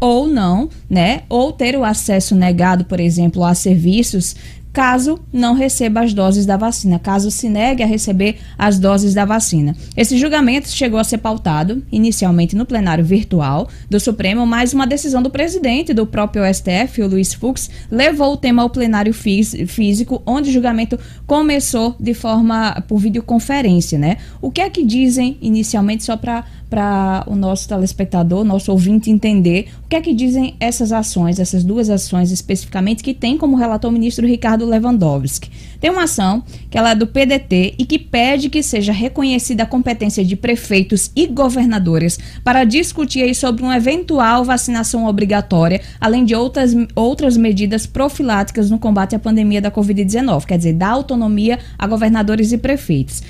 ou 0.03 0.27
não, 0.27 0.67
né? 0.89 1.21
Ou 1.29 1.53
ter 1.53 1.77
o 1.77 1.85
acesso 1.85 2.35
negado, 2.35 2.83
por 2.83 2.99
exemplo, 2.99 3.41
a 3.41 3.55
serviços 3.55 4.35
caso 4.73 5.19
não 5.31 5.53
receba 5.53 6.01
as 6.01 6.13
doses 6.13 6.47
da 6.47 6.57
vacina, 6.57 6.97
caso 6.97 7.29
se 7.29 7.47
negue 7.47 7.83
a 7.83 7.85
receber 7.85 8.37
as 8.57 8.79
doses 8.79 9.13
da 9.13 9.23
vacina. 9.23 9.75
Esse 9.95 10.17
julgamento 10.17 10.67
chegou 10.67 10.99
a 10.99 11.03
ser 11.03 11.19
pautado 11.19 11.83
inicialmente 11.91 12.55
no 12.55 12.65
plenário 12.65 13.05
virtual 13.05 13.69
do 13.87 13.99
Supremo, 13.99 14.47
mas 14.47 14.73
uma 14.73 14.87
decisão 14.87 15.21
do 15.21 15.29
presidente 15.29 15.93
do 15.93 16.07
próprio 16.07 16.43
STF, 16.51 17.03
o 17.03 17.07
Luiz 17.07 17.35
Fux, 17.35 17.69
levou 17.91 18.33
o 18.33 18.37
tema 18.37 18.63
ao 18.63 18.69
plenário 18.69 19.13
fís 19.13 19.55
físico, 19.67 20.23
onde 20.25 20.49
o 20.49 20.53
julgamento 20.53 20.99
começou 21.27 21.95
de 21.99 22.15
forma 22.15 22.83
por 22.87 22.97
videoconferência, 22.97 23.99
né? 23.99 24.17
O 24.41 24.49
que 24.49 24.59
é 24.59 24.69
que 24.71 24.83
dizem 24.83 25.37
inicialmente 25.39 26.03
só 26.03 26.17
para 26.17 26.45
para 26.73 27.23
o 27.27 27.35
nosso 27.35 27.67
telespectador, 27.67 28.43
nosso 28.43 28.71
ouvinte 28.71 29.11
entender 29.11 29.67
o 29.85 29.87
que 29.87 29.95
é 29.95 30.01
que 30.01 30.11
dizem 30.11 30.55
essas 30.59 30.91
ações, 30.91 31.39
essas 31.39 31.63
duas 31.63 31.87
ações 31.87 32.31
especificamente 32.31 33.03
que 33.03 33.13
tem 33.13 33.37
como 33.37 33.55
relator 33.55 33.91
o 33.91 33.93
ministro 33.93 34.25
Ricardo 34.25 34.65
Lewandowski. 34.65 35.51
Tem 35.79 35.91
uma 35.91 36.05
ação 36.05 36.43
que 36.71 36.77
ela 36.77 36.89
é 36.89 36.95
do 36.95 37.05
PDT 37.05 37.75
e 37.77 37.85
que 37.85 37.99
pede 37.99 38.49
que 38.49 38.63
seja 38.63 38.91
reconhecida 38.91 39.61
a 39.61 39.67
competência 39.67 40.25
de 40.25 40.35
prefeitos 40.35 41.11
e 41.15 41.27
governadores 41.27 42.17
para 42.43 42.63
discutir 42.63 43.21
aí 43.21 43.35
sobre 43.35 43.61
uma 43.61 43.77
eventual 43.77 44.43
vacinação 44.43 45.05
obrigatória, 45.05 45.79
além 46.01 46.25
de 46.25 46.33
outras, 46.33 46.73
outras 46.95 47.37
medidas 47.37 47.85
profiláticas 47.85 48.71
no 48.71 48.79
combate 48.79 49.15
à 49.15 49.19
pandemia 49.19 49.61
da 49.61 49.69
Covid-19, 49.69 50.45
quer 50.45 50.57
dizer, 50.57 50.73
dar 50.73 50.89
autonomia 50.89 51.59
a 51.77 51.85
governadores 51.85 52.51
e 52.51 52.57
prefeitos. 52.57 53.21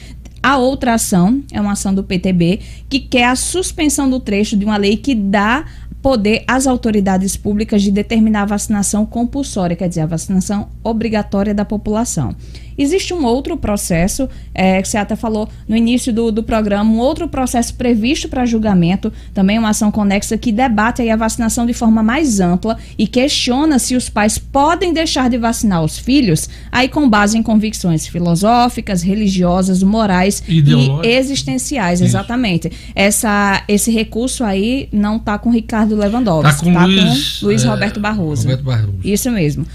A 0.44 0.58
outra 0.58 0.96
ação 0.96 1.42
é 1.54 1.62
uma 1.62 1.72
ação 1.72 1.96
do 1.96 2.04
PTB 2.04 2.60
que 2.90 3.00
quer 3.00 3.28
a 3.28 3.36
suspensão 3.36 4.10
do 4.10 4.20
trecho 4.20 4.58
de 4.58 4.66
uma 4.66 4.76
lei 4.76 4.98
que 4.98 5.16
dá 5.16 5.64
poder 6.02 6.44
às 6.46 6.68
autoridades 6.68 7.38
públicas 7.38 7.82
de 7.82 7.90
determinar 7.90 8.42
a 8.42 8.48
vacinação 8.48 9.06
compulsória, 9.06 9.74
quer 9.74 9.88
dizer, 9.88 10.02
a 10.02 10.06
vacinação 10.06 10.68
obrigatória 10.84 11.54
da 11.54 11.64
população. 11.64 12.36
Existe 12.78 13.14
um 13.14 13.26
outro 13.26 13.58
processo, 13.58 14.30
é, 14.54 14.82
que 14.82 14.88
você 14.88 14.98
até 14.98 15.16
falou 15.16 15.48
no 15.68 15.76
início 15.76 16.14
do, 16.14 16.32
do 16.32 16.44
programa, 16.44 16.90
um 16.90 17.00
outro 17.00 17.28
processo 17.28 17.76
previsto 17.76 18.28
para 18.28 18.46
julgamento, 18.46 19.12
também 19.34 19.60
uma 19.60 19.70
ação 19.70 19.92
conexa 19.92 20.38
que 20.38 20.52
debate 20.52 21.08
a 21.10 21.16
vacinação 21.16 21.66
de 21.66 21.74
forma 21.74 22.02
mais 22.02 22.40
ampla 22.40 22.78
e 22.98 23.08
questiona 23.08 23.80
se 23.80 23.96
os 23.96 24.10
pais 24.10 24.38
podem 24.38 24.94
deixar 24.94 25.30
de 25.30 25.38
vacinar 25.38 25.84
os 25.84 25.98
filhos, 25.98 26.50
aí 26.72 26.88
com 26.88 27.10
base 27.10 27.38
em 27.38 27.44
convicções 27.44 28.08
filosóficas, 28.08 29.02
religiosas, 29.02 29.84
morais 29.84 30.44
e 30.48 31.08
existenciais, 31.08 32.00
Isso. 32.00 32.10
exatamente. 32.10 32.72
Essa, 32.96 33.64
esse 33.68 33.92
recurso 33.92 34.44
aí 34.44 34.90
não 34.92 35.18
está 35.18 35.38
com 35.38 35.50
Ricardo 35.50 35.96
Lewandowski, 35.96 36.44
Tá 36.44 36.58
com 36.58 36.86
Luiz, 36.86 37.40
com 37.40 37.46
Luiz 37.46 37.64
é, 37.64 37.68
Roberto 37.68 38.00
Barroso. 38.00 38.44
Roberto 38.44 38.64
Barroso. 38.64 38.98
Isso 39.04 39.30
mesmo. 39.32 39.66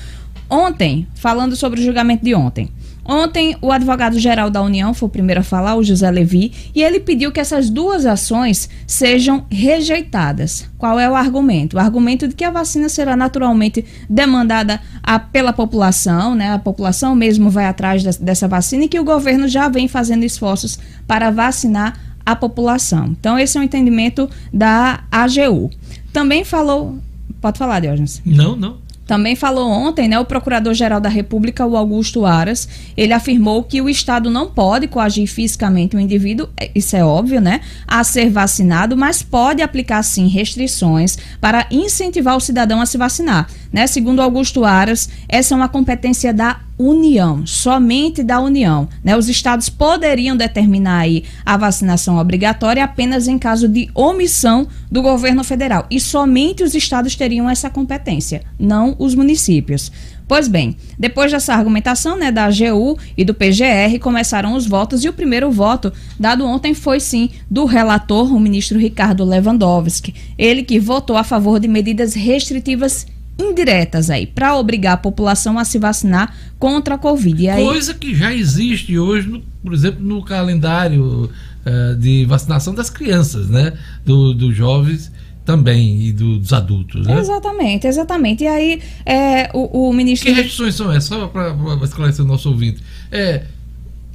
Ontem, 0.51 1.07
falando 1.15 1.55
sobre 1.57 1.81
o 1.81 1.85
julgamento 1.85 2.25
de 2.25 2.35
ontem. 2.35 2.71
Ontem, 3.11 3.57
o 3.63 3.73
advogado-geral 3.73 4.51
da 4.51 4.61
União 4.61 4.93
foi 4.93 5.07
o 5.09 5.11
primeiro 5.11 5.41
a 5.41 5.43
falar, 5.43 5.77
o 5.77 5.83
José 5.83 6.11
Levi, 6.11 6.53
e 6.75 6.83
ele 6.83 7.01
pediu 7.01 7.33
que 7.33 7.41
essas 7.41 7.71
duas 7.71 8.05
ações 8.05 8.69
sejam 8.87 9.47
rejeitadas. 9.51 10.69
Qual 10.77 11.01
é 11.01 11.09
o 11.09 11.15
argumento? 11.15 11.77
O 11.77 11.81
argumento 11.81 12.29
de 12.29 12.35
que 12.35 12.45
a 12.45 12.51
vacina 12.51 12.89
será 12.89 13.17
naturalmente 13.17 13.83
demandada 14.11 14.79
a- 15.03 15.19
pela 15.19 15.53
população, 15.55 16.35
né? 16.35 16.53
A 16.53 16.59
população 16.59 17.15
mesmo 17.15 17.49
vai 17.49 17.65
atrás 17.65 18.03
des- 18.03 18.19
dessa 18.19 18.47
vacina 18.47 18.85
e 18.85 18.89
que 18.89 19.01
o 19.01 19.05
governo 19.05 19.49
já 19.49 19.69
vem 19.69 19.89
fazendo 19.89 20.25
esforços 20.25 20.79
para 21.07 21.31
vacinar 21.31 21.99
a 22.27 22.37
população. 22.37 23.07
Então, 23.19 23.39
esse 23.39 23.57
é 23.57 23.61
o 23.61 23.65
entendimento 23.65 24.29
da 24.53 25.01
AGU. 25.11 25.71
Também 26.13 26.45
falou. 26.45 26.99
Pode 27.41 27.57
falar, 27.59 27.81
Diógenes. 27.81 28.21
Não, 28.27 28.55
não. 28.55 28.77
Também 29.09 29.35
falou 29.35 29.71
ontem, 29.71 30.07
né, 30.07 30.21
o 30.21 30.25
Procurador-Geral 30.27 31.01
da 31.01 31.09
República, 31.09 31.65
o 31.65 31.79
Augusto 31.79 32.27
Aras, 32.27 32.69
ele 32.95 33.15
afirmou 33.15 33.65
que 33.65 33.81
o 33.81 33.89
Estado 33.89 34.31
não 34.31 34.49
pode 34.51 34.87
coagir 34.87 35.27
fisicamente 35.27 35.97
um 35.97 35.99
indivíduo, 35.99 36.51
é, 36.55 36.71
isso 36.75 36.95
é 36.95 37.03
óbvio, 37.03 37.41
né, 37.41 37.63
a 37.87 38.05
ser 38.05 38.29
vacinado, 38.29 38.99
mas 38.99 39.23
pode 39.23 39.63
aplicar 39.63 40.03
sim 40.03 40.29
restrições 40.29 41.17
para 41.41 41.67
incentivar 41.71 42.37
o 42.37 42.41
cidadão 42.41 42.83
a 42.83 42.87
se 42.87 42.99
vacinar, 42.99 43.49
né? 43.73 43.87
Segundo 43.87 44.21
Augusto 44.21 44.63
Aras, 44.63 45.09
essa 45.27 45.55
é 45.55 45.57
uma 45.57 45.71
competência 45.71 46.31
da 46.35 46.61
União, 46.79 47.45
somente 47.45 48.23
da 48.23 48.41
União, 48.41 48.89
né? 49.03 49.17
Os 49.17 49.29
estados 49.29 49.69
poderiam 49.69 50.37
determinar 50.37 51.01
aí 51.01 51.25
a 51.45 51.57
vacinação 51.57 52.19
obrigatória 52.19 52.85
apenas 52.85 53.27
em 53.27 53.37
caso 53.37 53.69
de 53.69 53.91
omissão 53.95 54.69
do 54.91 55.03
governo 55.03 55.43
federal 55.43 55.87
e 55.91 55.99
somente 55.99 56.63
os 56.63 56.75
estados 56.75 57.17
teriam 57.17 57.51
essa 57.51 57.69
competência, 57.69 58.43
não 58.59 58.95
os 58.99 59.15
municípios. 59.15 59.91
Pois 60.29 60.47
bem, 60.47 60.77
depois 60.99 61.33
dessa 61.33 61.55
argumentação 61.55 62.17
né, 62.17 62.31
da 62.31 62.45
AGU 62.45 62.99
e 63.17 63.25
do 63.25 63.33
PGR, 63.33 63.99
começaram 63.99 64.55
os 64.55 64.67
votos 64.67 65.03
e 65.03 65.09
o 65.09 65.13
primeiro 65.13 65.51
voto 65.51 65.91
dado 66.21 66.45
ontem 66.45 66.75
foi 66.75 67.01
sim 67.01 67.31
do 67.51 67.65
relator, 67.65 68.31
o 68.33 68.39
ministro 68.39 68.79
Ricardo 68.79 69.25
Lewandowski. 69.25 70.15
Ele 70.37 70.63
que 70.63 70.79
votou 70.79 71.17
a 71.17 71.25
favor 71.25 71.59
de 71.59 71.67
medidas 71.67 72.13
restritivas 72.13 73.07
indiretas 73.39 74.11
aí, 74.11 74.27
para 74.27 74.57
obrigar 74.57 74.95
a 74.95 74.97
população 74.97 75.59
a 75.59 75.65
se 75.65 75.79
vacinar 75.79 76.35
contra 76.59 76.97
a 76.97 76.99
Covid. 76.99 77.49
Aí, 77.49 77.65
Coisa 77.65 77.95
que 77.95 78.15
já 78.15 78.35
existe 78.35 78.99
hoje, 78.99 79.29
no- 79.29 79.41
por 79.63 79.73
exemplo, 79.73 80.05
no 80.05 80.23
calendário 80.25 81.31
eh, 81.67 81.95
de 81.99 82.25
vacinação 82.25 82.75
das 82.75 82.89
crianças, 82.89 83.49
né? 83.49 83.73
Do- 84.05 84.33
dos 84.33 84.57
jovens 84.57 85.13
também 85.45 86.03
e 86.03 86.13
do- 86.13 86.39
dos 86.39 86.53
adultos, 86.53 87.07
né? 87.07 87.19
Exatamente, 87.19 87.87
exatamente. 87.87 88.45
E 88.45 88.47
aí, 88.47 88.81
é, 89.05 89.51
o, 89.55 89.89
o 89.89 89.93
ministro. 89.93 90.29
Que 90.29 90.35
restrições 90.35 90.75
são 90.75 90.91
essas? 90.91 91.05
Só 91.09 91.27
para 91.27 91.55
esclarecer 91.85 92.25
o 92.25 92.29
nosso 92.29 92.49
ouvinte. 92.51 92.83
É, 93.13 93.43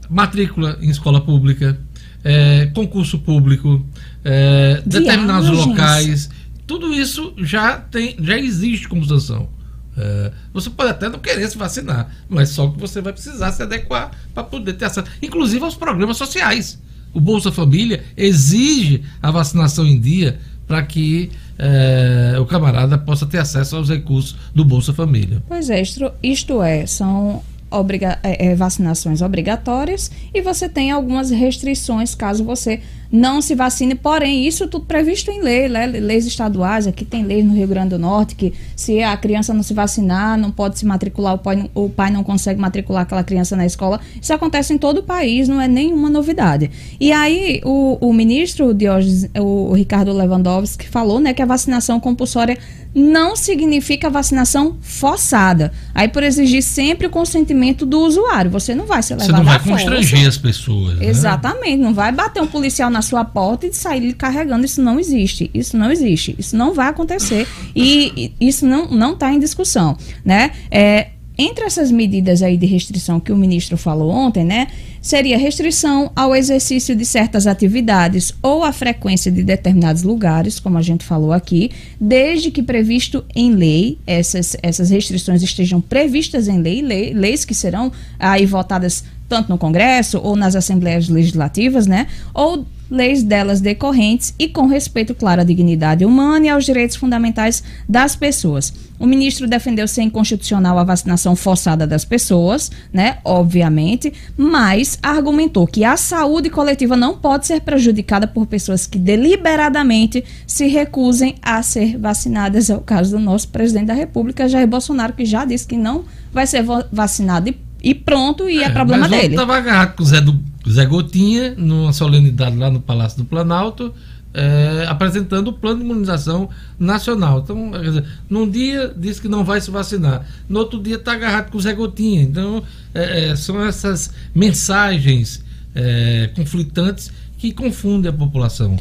matrícula 0.09 0.77
em 0.81 0.89
escola 0.89 1.21
pública, 1.21 1.77
é, 2.23 2.67
concurso 2.73 3.19
público, 3.19 3.85
é, 4.23 4.81
determinados 4.85 5.49
locais. 5.49 6.29
Tudo 6.65 6.93
isso 6.93 7.33
já, 7.37 7.77
tem, 7.77 8.15
já 8.19 8.37
existe 8.37 8.87
como 8.87 9.05
sanção. 9.05 9.49
É, 9.97 10.31
você 10.51 10.69
pode 10.69 10.89
até 10.89 11.07
não 11.07 11.19
querer 11.19 11.47
se 11.47 11.57
vacinar, 11.57 12.09
mas 12.27 12.49
só 12.49 12.67
que 12.67 12.79
você 12.79 12.99
vai 13.01 13.13
precisar 13.13 13.51
se 13.51 13.61
adequar 13.61 14.11
para 14.33 14.43
poder 14.43 14.73
ter 14.73 14.85
acesso, 14.85 15.07
inclusive 15.21 15.63
aos 15.63 15.75
programas 15.75 16.17
sociais. 16.17 16.79
O 17.13 17.21
Bolsa 17.21 17.51
Família 17.51 18.03
exige 18.17 19.03
a 19.21 19.29
vacinação 19.29 19.85
em 19.85 19.99
dia 19.99 20.39
para 20.67 20.81
que 20.81 21.29
é, 21.59 22.35
o 22.39 22.45
camarada 22.45 22.97
possa 22.97 23.25
ter 23.25 23.37
acesso 23.37 23.75
aos 23.75 23.89
recursos 23.89 24.35
do 24.55 24.65
Bolsa 24.65 24.93
Família. 24.93 25.43
Pois 25.47 25.69
é, 25.69 25.79
isto, 25.79 26.11
isto 26.23 26.63
é, 26.63 26.87
são 26.87 27.43
obriga 27.69 28.19
é, 28.23 28.47
é, 28.47 28.55
vacinações 28.55 29.21
obrigatórias 29.21 30.11
e 30.33 30.41
você 30.41 30.69
tem 30.69 30.91
algumas 30.91 31.31
restrições 31.31 32.13
caso 32.13 32.43
você 32.43 32.81
não 33.13 33.43
se 33.43 33.53
vacine, 33.53 33.93
porém, 33.93 34.47
isso 34.47 34.67
tudo 34.67 34.85
previsto 34.85 35.29
em 35.29 35.39
lei, 35.39 35.69
né? 35.69 35.85
leis 35.85 36.25
estaduais, 36.25 36.87
aqui 36.87 37.05
tem 37.05 37.23
lei 37.23 37.43
no 37.43 37.53
Rio 37.53 37.67
Grande 37.67 37.89
do 37.89 37.99
Norte 37.99 38.33
que 38.33 38.51
se 38.75 39.03
a 39.03 39.15
criança 39.15 39.53
não 39.53 39.61
se 39.61 39.71
vacinar, 39.71 40.35
não 40.35 40.49
pode 40.49 40.79
se 40.79 40.85
matricular, 40.85 41.35
o 41.35 41.37
pai, 41.37 41.69
o 41.75 41.89
pai 41.89 42.09
não 42.09 42.23
consegue 42.23 42.59
matricular 42.59 43.03
aquela 43.03 43.23
criança 43.23 43.55
na 43.55 43.67
escola. 43.67 43.99
Isso 44.19 44.33
acontece 44.33 44.73
em 44.73 44.79
todo 44.79 44.97
o 44.97 45.03
país, 45.03 45.47
não 45.47 45.61
é 45.61 45.67
nenhuma 45.67 46.09
novidade. 46.09 46.71
E 46.99 47.11
aí, 47.11 47.61
o, 47.63 47.99
o 48.01 48.11
ministro 48.11 48.73
Diógenes, 48.73 49.29
o, 49.37 49.69
o 49.69 49.73
Ricardo 49.73 50.11
Lewandowski, 50.11 50.89
falou 50.89 51.19
né, 51.19 51.35
que 51.35 51.41
a 51.43 51.45
vacinação 51.45 51.99
compulsória 51.99 52.57
não 52.95 53.35
significa 53.35 54.09
vacinação 54.09 54.77
forçada. 54.81 55.71
Aí, 55.93 56.07
por 56.07 56.23
exigir 56.23 56.61
sempre 56.61 57.07
o 57.07 57.09
consentimento 57.09 57.85
do 57.85 57.99
usuário. 58.01 58.49
Você 58.51 58.75
não 58.75 58.85
vai 58.85 59.01
ser 59.01 59.15
levado 59.15 59.27
Você 59.27 59.37
não 59.37 59.43
vai 59.43 59.59
força. 59.59 59.85
constranger 59.85 60.27
as 60.27 60.37
pessoas. 60.37 60.97
né? 60.97 61.05
Exatamente, 61.07 61.77
não 61.77 61.93
vai 61.93 62.11
bater 62.11 62.41
um 62.41 62.47
policial 62.47 62.89
na 62.89 63.02
sua 63.03 63.23
porta 63.23 63.67
e 63.67 63.73
sair 63.73 63.99
lhe 63.99 64.13
carregando. 64.13 64.65
Isso 64.65 64.81
não 64.81 64.99
existe. 64.99 65.51
Isso 65.53 65.77
não 65.77 65.91
existe. 65.91 66.35
Isso 66.39 66.57
não 66.57 66.73
vai 66.73 66.87
acontecer. 66.87 67.47
E, 67.75 68.33
isso 68.39 68.65
não 68.65 68.87
não 68.89 69.13
está 69.13 69.31
em 69.31 69.39
discussão, 69.39 69.97
né? 70.25 70.51
É, 70.71 71.09
entre 71.37 71.65
essas 71.65 71.91
medidas 71.91 72.43
aí 72.43 72.57
de 72.57 72.65
restrição 72.65 73.19
que 73.19 73.31
o 73.31 73.35
ministro 73.35 73.75
falou 73.75 74.11
ontem, 74.11 74.43
né, 74.43 74.67
seria 75.01 75.37
restrição 75.37 76.11
ao 76.15 76.35
exercício 76.35 76.95
de 76.95 77.05
certas 77.05 77.47
atividades 77.47 78.33
ou 78.41 78.63
à 78.63 78.71
frequência 78.71 79.31
de 79.31 79.43
determinados 79.43 80.03
lugares, 80.03 80.59
como 80.59 80.77
a 80.77 80.81
gente 80.81 81.03
falou 81.03 81.33
aqui, 81.33 81.71
desde 81.99 82.51
que 82.51 82.61
previsto 82.61 83.25
em 83.35 83.51
lei, 83.51 83.97
essas, 84.05 84.55
essas 84.61 84.89
restrições 84.89 85.41
estejam 85.41 85.81
previstas 85.81 86.47
em 86.47 86.61
lei, 86.61 86.81
lei 86.81 87.13
leis 87.13 87.43
que 87.43 87.55
serão 87.55 87.91
aí 88.19 88.45
votadas 88.45 89.03
tanto 89.27 89.49
no 89.49 89.57
Congresso 89.57 90.19
ou 90.19 90.35
nas 90.35 90.55
assembleias 90.55 91.09
legislativas, 91.09 91.87
né, 91.87 92.07
ou 92.33 92.65
leis 92.89 93.23
delas 93.23 93.61
decorrentes 93.61 94.33
e 94.37 94.47
com 94.47 94.67
respeito, 94.67 95.15
claro, 95.15 95.41
à 95.41 95.43
dignidade 95.43 96.05
humana 96.05 96.45
e 96.45 96.49
aos 96.49 96.65
direitos 96.65 96.95
fundamentais 96.95 97.63
das 97.87 98.15
pessoas. 98.15 98.73
O 98.99 99.05
ministro 99.05 99.47
defendeu 99.47 99.87
ser 99.87 100.03
inconstitucional 100.03 100.77
a 100.77 100.83
vacinação 100.83 101.35
forçada 101.35 101.85
das 101.85 102.05
pessoas, 102.05 102.71
né, 102.91 103.17
obviamente, 103.25 104.13
mas 104.37 104.97
argumentou 105.01 105.67
que 105.67 105.83
a 105.83 105.97
saúde 105.97 106.49
coletiva 106.49 106.95
não 106.95 107.17
pode 107.17 107.47
ser 107.47 107.61
prejudicada 107.61 108.27
por 108.27 108.45
pessoas 108.45 108.85
que 108.85 108.97
deliberadamente 108.97 110.23
se 110.47 110.67
recusem 110.67 111.35
a 111.41 111.61
ser 111.63 111.97
vacinadas. 111.97 112.69
É 112.69 112.75
o 112.75 112.81
caso 112.81 113.11
do 113.11 113.19
nosso 113.19 113.49
presidente 113.49 113.87
da 113.87 113.93
República, 113.93 114.47
Jair 114.47 114.67
Bolsonaro, 114.67 115.13
que 115.13 115.25
já 115.25 115.43
disse 115.43 115.67
que 115.67 115.75
não 115.75 116.05
vai 116.31 116.47
ser 116.47 116.63
vacinado 116.91 117.49
e, 117.49 117.59
e 117.83 117.93
pronto, 117.93 118.49
e 118.49 118.63
é, 118.63 118.69
problema 118.69 119.07
mas 119.07 119.11
dele. 119.11 119.33
estava 119.35 119.57
agarrado 119.57 119.95
com 119.95 120.03
o 120.03 120.05
Zé, 120.05 120.21
do, 120.21 120.39
Zé 120.69 120.85
Gotinha, 120.85 121.53
numa 121.57 121.91
solenidade 121.93 122.55
lá 122.57 122.69
no 122.69 122.79
Palácio 122.79 123.17
do 123.17 123.25
Planalto, 123.25 123.93
eh, 124.33 124.85
apresentando 124.87 125.49
o 125.49 125.53
plano 125.53 125.79
de 125.79 125.85
imunização 125.85 126.49
nacional. 126.79 127.39
Então, 127.39 127.71
quer 127.71 127.81
dizer, 127.81 128.05
num 128.29 128.49
dia 128.49 128.93
diz 128.97 129.19
que 129.19 129.27
não 129.27 129.43
vai 129.43 129.61
se 129.61 129.69
vacinar, 129.69 130.25
no 130.49 130.59
outro 130.59 130.81
dia 130.81 130.95
está 130.95 131.13
agarrado 131.13 131.51
com 131.51 131.57
o 131.57 131.61
Zé 131.61 131.73
Gotinha. 131.73 132.21
Então, 132.21 132.63
eh, 132.93 133.35
são 133.35 133.61
essas 133.63 134.11
mensagens 134.33 135.43
eh, 135.75 136.29
conflitantes 136.35 137.11
que 137.37 137.51
confundem 137.51 138.09
a 138.09 138.13
população 138.13 138.77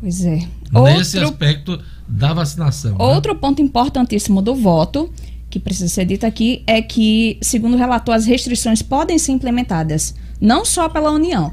Pois 0.00 0.24
é. 0.24 0.40
nesse 0.72 1.16
Outro 1.18 1.32
aspecto 1.32 1.80
da 2.06 2.32
vacinação. 2.34 2.92
né? 2.92 3.04
Outro 3.04 3.34
ponto 3.34 3.62
importantíssimo 3.62 4.42
do 4.42 4.54
voto, 4.54 5.10
que 5.48 5.58
precisa 5.58 5.88
ser 5.88 6.04
dito 6.04 6.26
aqui, 6.26 6.62
é 6.66 6.82
que, 6.82 7.38
segundo 7.40 7.74
o 7.74 7.78
relator, 7.78 8.14
as 8.14 8.26
restrições 8.26 8.82
podem 8.82 9.18
ser 9.18 9.32
implementadas 9.32 10.14
não 10.42 10.64
só 10.64 10.88
pela 10.88 11.12
União, 11.12 11.52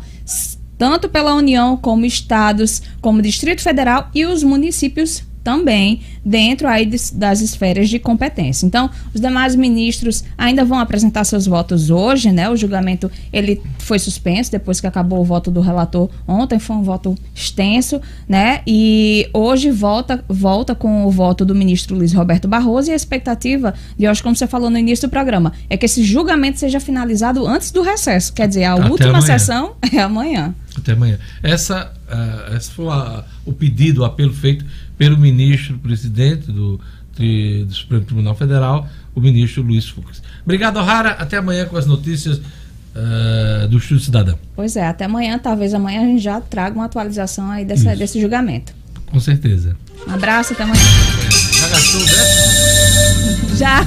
tanto 0.76 1.08
pela 1.08 1.36
União 1.36 1.78
como 1.78 2.06
estados, 2.06 2.82
como 3.00 3.22
Distrito 3.22 3.62
Federal 3.62 4.10
e 4.16 4.26
os 4.26 4.42
municípios 4.42 5.24
também 5.44 6.02
dentro 6.24 6.68
aí 6.68 6.86
das 7.14 7.42
esferas 7.42 7.90
de 7.90 7.98
competência. 8.00 8.66
Então, 8.66 8.90
os 9.14 9.22
demais 9.22 9.56
ministros 9.56 10.24
ainda 10.38 10.64
vão 10.66 10.80
apresentar 10.80 11.24
seus 11.24 11.46
votos 11.46 11.90
hoje, 11.90 12.32
né? 12.32 12.50
O 12.50 12.56
julgamento 12.58 13.10
ele 13.32 13.62
foi 13.80 13.98
suspenso 14.00 14.52
depois 14.52 14.80
que 14.82 14.88
acabou 14.88 15.20
o 15.22 15.24
voto 15.24 15.50
do 15.50 15.62
relator 15.62 16.10
ontem, 16.28 16.60
foi 16.60 16.76
um 16.76 16.84
voto 16.84 17.16
extenso, 17.34 18.02
né? 18.28 18.62
E 18.68 19.30
hoje 19.34 19.72
volta 19.72 20.24
volta 20.28 20.76
com 20.76 21.06
o 21.06 21.12
voto 21.12 21.46
do 21.46 21.56
ministro 21.56 21.96
Luiz 21.96 22.14
Roberto 22.14 22.48
Barroso 22.48 22.90
e 22.90 22.94
a 22.94 22.96
expectativa 22.96 23.74
de 23.98 24.08
hoje, 24.08 24.22
como 24.22 24.36
você 24.36 24.46
falou 24.48 24.70
no 24.70 24.78
início 24.78 25.08
do 25.08 25.12
programa, 25.12 25.54
é 25.70 25.78
que 25.78 25.86
esse 25.86 26.04
julgamento 26.04 26.60
seja 26.60 26.80
finalizado 26.80 27.48
antes 27.48 27.72
do 27.72 27.82
recesso, 27.82 28.34
quer 28.34 28.48
dizer, 28.48 28.66
a 28.66 28.74
Até 28.74 28.90
última 28.90 29.10
amanhã. 29.10 29.22
sessão 29.26 29.76
é 29.94 30.00
amanhã. 30.02 30.54
Até 30.78 30.94
amanhã. 30.94 31.18
Essa, 31.44 31.92
ah, 32.10 32.54
esse 32.56 32.72
foi 32.72 32.88
a- 32.88 33.24
o 33.46 33.52
pedido, 33.52 34.02
o 34.02 34.06
apelo 34.06 34.34
feito 34.34 34.64
pelo 35.00 35.18
ministro 35.18 35.80
presidente 35.80 36.52
do, 36.52 36.80
tri- 37.16 37.64
do 37.66 37.74
Supremo 37.74 38.04
Tribunal 38.06 38.36
Federal, 38.36 38.88
o 39.16 39.22
ministro 39.22 39.64
Luiz 39.64 39.88
Fux. 39.90 40.22
Obrigado, 40.44 40.78
O'Hara. 40.78 41.12
Até 41.12 41.38
amanhã 41.38 41.66
com 41.66 41.78
as 41.78 41.86
notícias 41.88 42.42
ah, 42.94 43.66
do 43.68 43.78
Estúdio 43.78 44.04
Cidadão. 44.04 44.38
Pois 44.56 44.76
é, 44.76 44.86
até 44.86 45.06
amanhã, 45.06 45.40
talvez 45.40 45.74
amanhã 45.74 46.02
a 46.02 46.06
gente 46.06 46.22
já 46.22 46.42
traga 46.42 46.76
uma 46.76 46.86
atualização 46.86 47.50
aí 47.50 47.64
dessa, 47.66 47.96
desse 47.96 48.20
julgamento. 48.20 48.74
Com 49.08 49.20
certeza. 49.20 49.76
Um 50.08 50.14
abraço, 50.14 50.54
até 50.54 50.64
amanhã. 50.64 50.82
Já 51.60 51.68
gastou? 51.70 52.79
Já. 53.56 53.86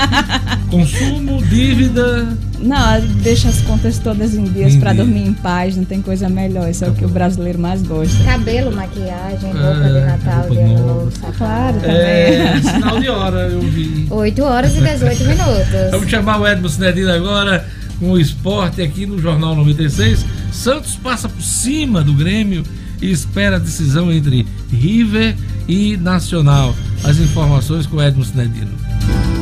Consumo, 0.70 1.42
dívida. 1.44 2.36
Não, 2.58 3.00
deixa 3.22 3.48
as 3.48 3.60
contas 3.62 3.98
todas 3.98 4.34
em 4.34 4.44
dias 4.44 4.72
dia. 4.72 4.94
dormir 4.94 5.26
em 5.26 5.32
paz, 5.32 5.76
não 5.76 5.84
tem 5.84 6.02
coisa 6.02 6.28
melhor. 6.28 6.68
Isso 6.68 6.84
é 6.84 6.88
o 6.88 6.92
que 6.94 7.04
o 7.04 7.08
brasileiro 7.08 7.58
mais 7.58 7.82
gosta. 7.82 8.22
Cabelo, 8.24 8.70
maquiagem, 8.70 9.52
roupa 9.52 9.88
de 9.88 9.96
É, 9.96 10.06
Natal, 10.06 10.38
roupa 10.40 10.54
de 10.54 10.60
Ano. 10.60 10.86
Novo, 10.86 11.10
sapato. 11.12 11.38
Claro, 11.38 11.80
também. 11.80 11.96
É, 11.96 12.60
sinal 12.60 13.00
de 13.00 13.08
hora, 13.08 13.38
eu 13.48 13.60
vi. 13.62 14.06
8 14.10 14.42
horas 14.42 14.76
e 14.76 14.80
18 14.80 15.24
minutos. 15.24 15.90
Vamos 15.90 16.10
chamar 16.10 16.40
o 16.40 16.46
Edmo 16.46 16.68
Cinedino 16.68 17.10
agora 17.10 17.66
com 17.98 18.10
o 18.10 18.18
esporte 18.18 18.82
aqui 18.82 19.06
no 19.06 19.18
Jornal 19.18 19.54
96. 19.54 20.24
Santos 20.52 20.94
passa 20.96 21.28
por 21.28 21.42
cima 21.42 22.02
do 22.02 22.12
Grêmio 22.12 22.62
e 23.00 23.10
espera 23.10 23.56
a 23.56 23.58
decisão 23.58 24.12
entre 24.12 24.46
River 24.70 25.36
e 25.68 25.96
Nacional. 25.96 26.74
As 27.04 27.18
informações 27.18 27.86
com 27.86 27.96
o 27.96 28.02
Edmo 28.02 28.24
Cinedino. 28.24 28.72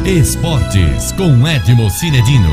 Esportes 0.05 1.12
com 1.12 1.47
Edmo 1.47 1.90
Cinedino. 1.90 2.48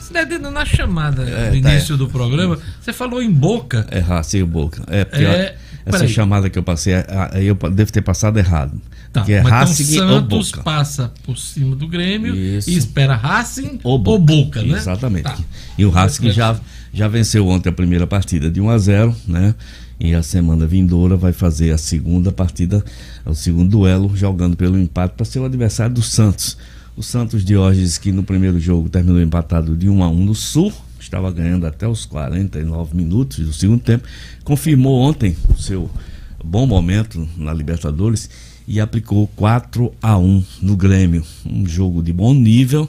Cinedino, 0.00 0.50
na 0.50 0.64
chamada 0.64 1.22
É, 1.22 1.50
no 1.54 1.62
tá, 1.62 1.72
início 1.72 1.96
do 1.96 2.08
programa, 2.08 2.58
você 2.80 2.92
falou 2.92 3.22
em 3.22 3.30
boca. 3.30 3.86
É 3.90 3.98
Racing 4.00 4.44
Boca. 4.44 4.82
É, 4.88 5.04
porque 5.04 5.24
É, 5.24 5.56
essa 5.86 5.98
peraí. 5.98 6.08
chamada 6.08 6.50
que 6.50 6.58
eu 6.58 6.62
passei, 6.62 6.94
a- 6.94 7.30
aí 7.32 7.46
eu 7.46 7.54
devo 7.54 7.90
ter 7.92 8.02
passado 8.02 8.38
errado. 8.38 8.80
Tá, 9.12 9.22
que 9.22 9.32
é 9.34 9.42
mas 9.42 9.52
Racing 9.52 9.94
então 9.94 10.08
ou 10.08 10.20
Santos 10.20 10.50
Boca. 10.50 10.62
passa 10.62 11.12
por 11.24 11.36
cima 11.36 11.76
do 11.76 11.86
Grêmio 11.86 12.34
Isso. 12.34 12.70
e 12.70 12.76
espera 12.78 13.14
Racing 13.14 13.78
Ou 13.84 13.92
ou 13.92 13.98
Boca, 13.98 14.22
Boca, 14.24 14.62
né? 14.62 14.78
Exatamente. 14.78 15.24
Tá. 15.24 15.36
E 15.76 15.84
o 15.84 15.90
Racing 15.90 16.30
já, 16.30 16.56
já 16.94 17.08
venceu 17.08 17.46
ontem 17.46 17.68
a 17.68 17.72
primeira 17.72 18.06
partida 18.06 18.50
de 18.50 18.58
1 18.60 18.70
a 18.70 18.78
0 18.78 19.14
né? 19.28 19.54
E 20.00 20.14
a 20.14 20.22
semana 20.22 20.66
vindoura 20.66 21.16
vai 21.16 21.32
fazer 21.32 21.70
a 21.70 21.78
segunda 21.78 22.32
partida, 22.32 22.84
o 23.24 23.34
segundo 23.34 23.70
duelo, 23.70 24.16
jogando 24.16 24.56
pelo 24.56 24.78
empate 24.78 25.14
para 25.14 25.24
ser 25.24 25.38
o 25.38 25.44
adversário 25.44 25.94
do 25.94 26.02
Santos. 26.02 26.56
O 26.96 27.02
Santos 27.02 27.44
Diógenes, 27.44 27.98
que 27.98 28.12
no 28.12 28.22
primeiro 28.22 28.60
jogo 28.60 28.88
terminou 28.88 29.20
empatado 29.20 29.76
de 29.76 29.88
1 29.88 30.02
a 30.02 30.08
1 30.08 30.24
no 30.24 30.34
Sul, 30.34 30.72
estava 31.00 31.30
ganhando 31.30 31.66
até 31.66 31.86
os 31.86 32.04
49 32.04 32.96
minutos 32.96 33.38
do 33.38 33.52
segundo 33.52 33.80
tempo, 33.80 34.06
confirmou 34.44 35.00
ontem 35.00 35.36
o 35.48 35.56
seu 35.56 35.90
bom 36.44 36.66
momento 36.66 37.26
na 37.36 37.52
Libertadores 37.52 38.28
e 38.66 38.80
aplicou 38.80 39.26
4 39.36 39.92
a 40.02 40.18
1 40.18 40.44
no 40.60 40.76
Grêmio. 40.76 41.24
Um 41.44 41.66
jogo 41.66 42.02
de 42.02 42.12
bom 42.12 42.34
nível. 42.34 42.88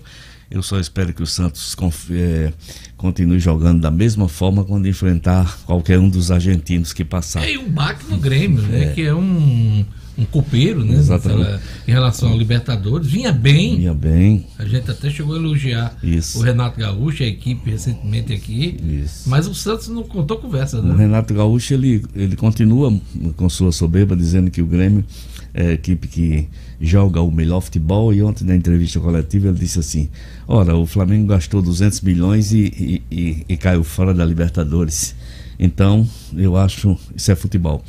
Eu 0.54 0.62
só 0.62 0.80
espero 0.80 1.12
que 1.12 1.24
o 1.24 1.26
Santos 1.26 1.76
eh, 2.12 2.54
continue 2.96 3.40
jogando 3.40 3.82
da 3.82 3.90
mesma 3.90 4.30
forma 4.30 4.64
quando 4.64 4.88
enfrentar 4.88 5.58
qualquer 5.66 5.98
um 5.98 6.08
dos 6.08 6.30
argentinos 6.30 6.94
que 6.94 7.04
passar. 7.04 7.50
E 7.50 7.58
um 7.58 7.68
baque 7.68 8.06
no 8.08 8.20
Grêmio, 8.20 8.62
né? 8.62 8.84
É. 8.84 8.94
Que 8.94 9.02
é 9.02 9.16
um, 9.16 9.84
um 10.16 10.26
copeiro, 10.26 10.86
né? 10.86 10.94
Exatamente. 10.94 11.60
Em 11.88 11.92
relação 11.92 12.30
ao 12.30 12.38
Libertadores. 12.38 13.08
Vinha 13.08 13.32
bem. 13.32 13.78
Vinha 13.78 13.96
bem. 13.96 14.46
A 14.60 14.66
gente 14.66 14.92
até 14.92 15.10
chegou 15.10 15.34
a 15.34 15.40
elogiar 15.40 15.98
Isso. 16.04 16.38
o 16.38 16.44
Renato 16.44 16.80
Gaúcho, 16.80 17.24
a 17.24 17.26
equipe 17.26 17.72
recentemente 17.72 18.32
aqui. 18.32 18.78
Isso. 19.04 19.28
Mas 19.28 19.48
o 19.48 19.56
Santos 19.56 19.88
não 19.88 20.04
contou 20.04 20.38
conversa, 20.38 20.80
O 20.80 20.84
né? 20.84 20.96
Renato 20.96 21.34
Gaúcho 21.34 21.74
ele, 21.74 22.06
ele 22.14 22.36
continua 22.36 22.96
com 23.36 23.50
sua 23.50 23.72
soberba 23.72 24.16
dizendo 24.16 24.52
que 24.52 24.62
o 24.62 24.68
Grêmio 24.68 25.04
é, 25.54 25.74
equipe 25.74 26.08
que 26.08 26.48
joga 26.82 27.22
o 27.22 27.32
melhor 27.32 27.62
futebol. 27.62 28.14
E 28.14 28.22
ontem, 28.24 28.44
na 28.46 28.56
entrevista 28.56 29.00
coletiva, 29.00 29.50
ele 29.50 29.60
disse 29.60 29.80
assim: 29.80 30.10
Ora, 30.48 30.76
o 30.76 30.86
Flamengo 30.86 31.28
gastou 31.28 31.62
200 31.62 32.02
milhões 32.02 32.52
e, 32.52 33.02
e, 33.12 33.16
e, 33.16 33.46
e 33.50 33.58
caiu 33.58 33.84
fora 33.84 34.14
da 34.14 34.26
Libertadores. 34.26 35.16
Então, 35.60 36.08
eu 36.36 36.58
acho 36.58 36.98
isso 37.16 37.32
é 37.32 37.36
futebol. 37.36 37.84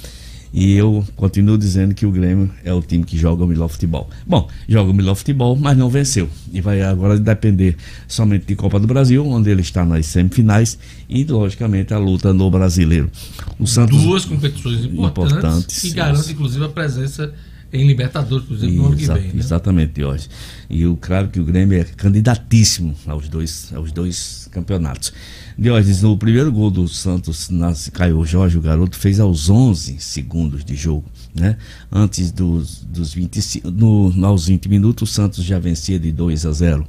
E 0.56 0.76
eu 0.76 1.04
continuo 1.16 1.58
dizendo 1.58 1.96
que 1.96 2.06
o 2.06 2.12
Grêmio 2.12 2.48
é 2.64 2.72
o 2.72 2.80
time 2.80 3.02
que 3.02 3.18
joga 3.18 3.42
o 3.42 3.46
melhor 3.46 3.66
futebol. 3.66 4.08
Bom, 4.24 4.48
joga 4.68 4.88
o 4.88 4.94
melhor 4.94 5.16
futebol, 5.16 5.56
mas 5.56 5.76
não 5.76 5.90
venceu. 5.90 6.30
E 6.52 6.60
vai 6.60 6.80
agora 6.80 7.18
depender 7.18 7.76
somente 8.06 8.46
de 8.46 8.54
Copa 8.54 8.78
do 8.78 8.86
Brasil, 8.86 9.26
onde 9.26 9.50
ele 9.50 9.62
está 9.62 9.84
nas 9.84 10.06
semifinais, 10.06 10.78
e 11.08 11.24
logicamente 11.24 11.92
a 11.92 11.98
luta 11.98 12.32
no 12.32 12.48
brasileiro. 12.52 13.10
O 13.58 13.66
Santos, 13.66 14.00
Duas 14.00 14.24
competições 14.24 14.84
importantes, 14.84 15.32
Importantes, 15.32 15.82
que 15.82 15.90
garantem, 15.90 16.30
inclusive, 16.30 16.64
a 16.64 16.68
presença 16.68 17.34
em 17.74 17.86
Libertadores, 17.86 18.46
por 18.46 18.56
exemplo, 18.56 18.76
no 18.76 18.86
ano 18.86 18.96
que 18.96 19.06
vem. 19.06 19.22
Né? 19.22 19.32
Exatamente, 19.34 20.02
hoje. 20.02 20.28
E 20.70 20.86
o 20.86 20.96
claro 20.96 21.28
que 21.28 21.40
o 21.40 21.44
Grêmio 21.44 21.78
é 21.78 21.84
candidatíssimo 21.84 22.94
aos 23.06 23.28
dois, 23.28 23.72
aos 23.74 23.90
dois 23.90 24.48
campeonatos. 24.52 25.12
Diógenes, 25.58 26.02
no 26.02 26.16
primeiro 26.16 26.52
gol 26.52 26.70
do 26.70 26.86
Santos, 26.86 27.50
nas, 27.50 27.88
Caio 27.88 28.24
Jorge, 28.24 28.56
o 28.56 28.60
garoto, 28.60 28.96
fez 28.96 29.18
aos 29.18 29.50
11 29.50 29.96
segundos 29.98 30.64
de 30.64 30.76
jogo. 30.76 31.04
Né? 31.34 31.56
Antes 31.90 32.30
dos, 32.30 32.84
dos 32.84 33.12
25, 33.12 33.70
no, 33.70 34.24
aos 34.24 34.46
20 34.46 34.68
minutos, 34.68 35.10
o 35.10 35.12
Santos 35.12 35.44
já 35.44 35.58
vencia 35.58 35.98
de 35.98 36.12
2 36.12 36.46
a 36.46 36.52
0. 36.52 36.86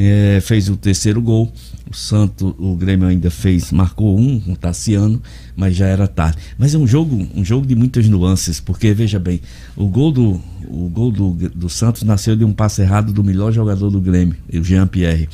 É, 0.00 0.40
fez 0.40 0.68
o 0.68 0.76
terceiro 0.76 1.20
gol. 1.20 1.52
O 1.90 1.96
Santo, 1.96 2.54
o 2.56 2.76
Grêmio 2.76 3.08
ainda 3.08 3.32
fez, 3.32 3.72
marcou 3.72 4.16
um 4.16 4.38
com 4.38 4.52
o 4.52 4.56
Tassiano, 4.56 5.20
mas 5.56 5.74
já 5.74 5.86
era 5.86 6.06
tarde. 6.06 6.38
Mas 6.56 6.72
é 6.72 6.78
um 6.78 6.86
jogo, 6.86 7.26
um 7.34 7.44
jogo 7.44 7.66
de 7.66 7.74
muitas 7.74 8.08
nuances, 8.08 8.60
porque 8.60 8.94
veja 8.94 9.18
bem, 9.18 9.40
o 9.74 9.88
gol 9.88 10.12
do, 10.12 10.40
o 10.68 10.88
gol 10.88 11.10
do, 11.10 11.32
do 11.32 11.68
Santos 11.68 12.04
nasceu 12.04 12.36
de 12.36 12.44
um 12.44 12.52
passe 12.52 12.80
errado 12.80 13.12
do 13.12 13.24
melhor 13.24 13.50
jogador 13.50 13.90
do 13.90 14.00
Grêmio, 14.00 14.36
o 14.52 14.62
Jean 14.62 14.86
Pierre. 14.86 15.28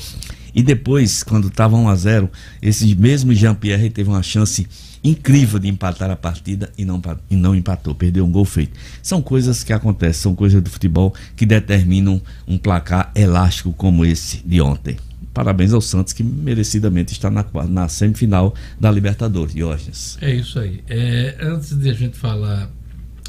E 0.54 0.62
depois, 0.62 1.22
quando 1.22 1.48
estava 1.48 1.76
1 1.76 1.88
a 1.88 1.96
0, 1.96 2.30
esse 2.62 2.94
mesmo 2.94 3.34
Jean 3.34 3.54
Pierre 3.54 3.90
teve 3.90 4.08
uma 4.08 4.22
chance 4.22 4.66
incrível 5.04 5.58
de 5.58 5.68
empatar 5.68 6.10
a 6.10 6.16
partida 6.16 6.72
e 6.78 6.84
não, 6.84 7.00
e 7.30 7.36
não 7.36 7.54
empatou, 7.54 7.94
perdeu 7.94 8.24
um 8.24 8.32
gol 8.32 8.46
feito. 8.46 8.72
São 9.02 9.20
coisas 9.20 9.62
que 9.62 9.72
acontecem, 9.72 10.22
são 10.22 10.34
coisas 10.34 10.62
do 10.62 10.70
futebol 10.70 11.14
que 11.36 11.44
determinam 11.44 12.20
um 12.48 12.56
placar 12.56 13.12
elástico 13.14 13.72
como 13.74 14.04
esse 14.04 14.38
de 14.38 14.60
ontem. 14.62 14.96
Parabéns 15.34 15.72
ao 15.72 15.80
Santos 15.80 16.12
que 16.12 16.22
merecidamente 16.22 17.12
está 17.12 17.28
na, 17.28 17.44
na 17.68 17.88
semifinal 17.88 18.54
da 18.80 18.90
Libertadores, 18.90 19.52
Diógenes. 19.52 20.16
É 20.20 20.32
isso 20.32 20.58
aí. 20.58 20.82
É, 20.88 21.36
antes 21.40 21.76
de 21.76 21.90
a 21.90 21.92
gente 21.92 22.16
falar 22.16 22.70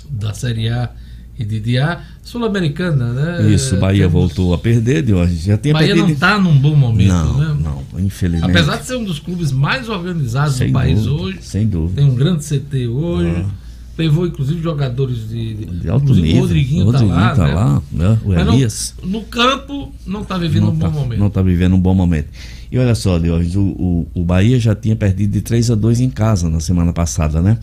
da 0.10 0.34
Série 0.34 0.70
A 0.70 0.92
e 1.38 1.44
de 1.46 1.60
D 1.60 1.78
A, 1.78 2.02
Sul-Americana, 2.24 3.12
né? 3.14 3.52
Isso, 3.52 3.78
Bahia 3.78 4.08
Temos- 4.08 4.14
voltou 4.14 4.54
a 4.54 4.58
perder, 4.58 5.02
Diógenes. 5.04 5.44
Já 5.44 5.58
tinha 5.58 5.74
Bahia 5.74 5.88
perdido. 5.88 6.06
não 6.08 6.14
está 6.14 6.40
num 6.40 6.58
bom 6.58 6.76
momento, 6.76 7.10
Não, 7.14 7.38
né? 7.38 7.58
não, 7.64 8.00
infelizmente. 8.00 8.50
Apesar 8.52 8.78
de 8.78 8.86
ser 8.86 8.96
um 8.98 9.04
dos 9.04 9.20
clubes 9.20 9.52
mais 9.52 9.90
organizados 9.90 10.56
Sem 10.56 10.68
do 10.68 10.74
país 10.74 11.04
dúvida, 11.04 11.24
hoje, 11.24 11.38
Sem 11.42 11.68
dúvida. 11.68 12.02
tem 12.02 12.10
um 12.12 12.16
grande 12.16 12.44
CT 12.46 12.88
hoje, 12.88 13.46
Ah. 13.46 13.50
levou 13.98 14.26
inclusive 14.28 14.62
jogadores 14.62 15.28
de, 15.30 15.54
de, 15.56 15.66
De 15.66 15.90
alto 15.90 16.14
nível. 16.14 16.38
o 16.38 16.40
Rodriguinho, 16.42 16.86
Rodriguinho 16.86 17.10
tá 17.10 17.16
lá, 17.16 17.36
tá 17.36 17.48
né? 17.48 17.54
lá, 17.54 17.82
né? 17.92 18.20
O 18.24 18.30
Mas 18.30 18.46
não- 18.46 18.54
Elias. 18.54 18.94
no 19.04 19.22
campo 19.24 19.92
não 20.06 20.22
está 20.22 20.38
vivendo 20.38 20.70
um 20.70 20.76
tá, 20.78 20.90
bom 20.90 21.00
momento. 21.02 21.20
Não 21.20 21.28
está 21.28 21.42
vivendo 21.42 21.74
um 21.76 21.80
bom 21.80 21.94
momento. 21.94 22.28
E 22.72 22.80
olha 22.80 22.96
só, 22.96 23.18
Diógenes, 23.20 23.56
o, 23.56 23.62
o, 23.62 24.08
o 24.16 24.24
Bahia 24.26 24.60
já 24.60 24.74
tinha 24.76 24.96
perdido 24.96 25.32
de 25.32 25.42
3 25.42 25.70
a 25.72 25.76
2 25.76 26.00
em 26.02 26.10
casa 26.10 26.50
na 26.50 26.60
semana 26.60 26.92
passada, 26.92 27.42
né? 27.42 27.58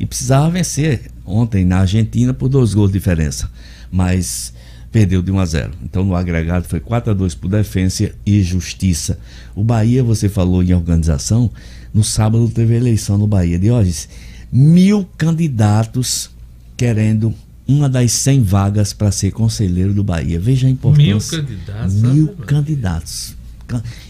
E 0.00 0.04
precisava 0.04 0.50
vencer 0.50 1.10
ontem 1.28 1.64
na 1.64 1.80
Argentina 1.80 2.32
por 2.32 2.48
dois 2.48 2.74
gols 2.74 2.90
de 2.90 2.98
diferença. 2.98 3.50
Mas 3.90 4.52
perdeu 4.90 5.22
de 5.22 5.30
1 5.30 5.38
a 5.38 5.46
0. 5.46 5.72
Então 5.84 6.04
no 6.04 6.14
agregado 6.14 6.66
foi 6.66 6.80
4 6.80 7.10
a 7.10 7.14
2 7.14 7.34
por 7.34 7.48
Defensa 7.48 8.10
e 8.24 8.42
Justiça. 8.42 9.18
O 9.54 9.62
Bahia, 9.62 10.02
você 10.02 10.28
falou 10.28 10.62
em 10.62 10.72
organização, 10.72 11.50
no 11.92 12.02
sábado 12.02 12.48
teve 12.48 12.74
eleição 12.74 13.18
no 13.18 13.26
Bahia. 13.26 13.58
Diógenes, 13.58 14.08
mil 14.50 15.06
candidatos 15.16 16.30
querendo 16.76 17.34
uma 17.66 17.88
das 17.88 18.12
100 18.12 18.42
vagas 18.42 18.92
para 18.94 19.12
ser 19.12 19.30
conselheiro 19.30 19.92
do 19.92 20.02
Bahia. 20.02 20.40
Veja 20.40 20.66
a 20.66 20.70
importância. 20.70 21.38
Mil 21.38 21.46
candidatos, 21.46 21.94
Mil 21.94 22.28
candidatos. 22.46 23.37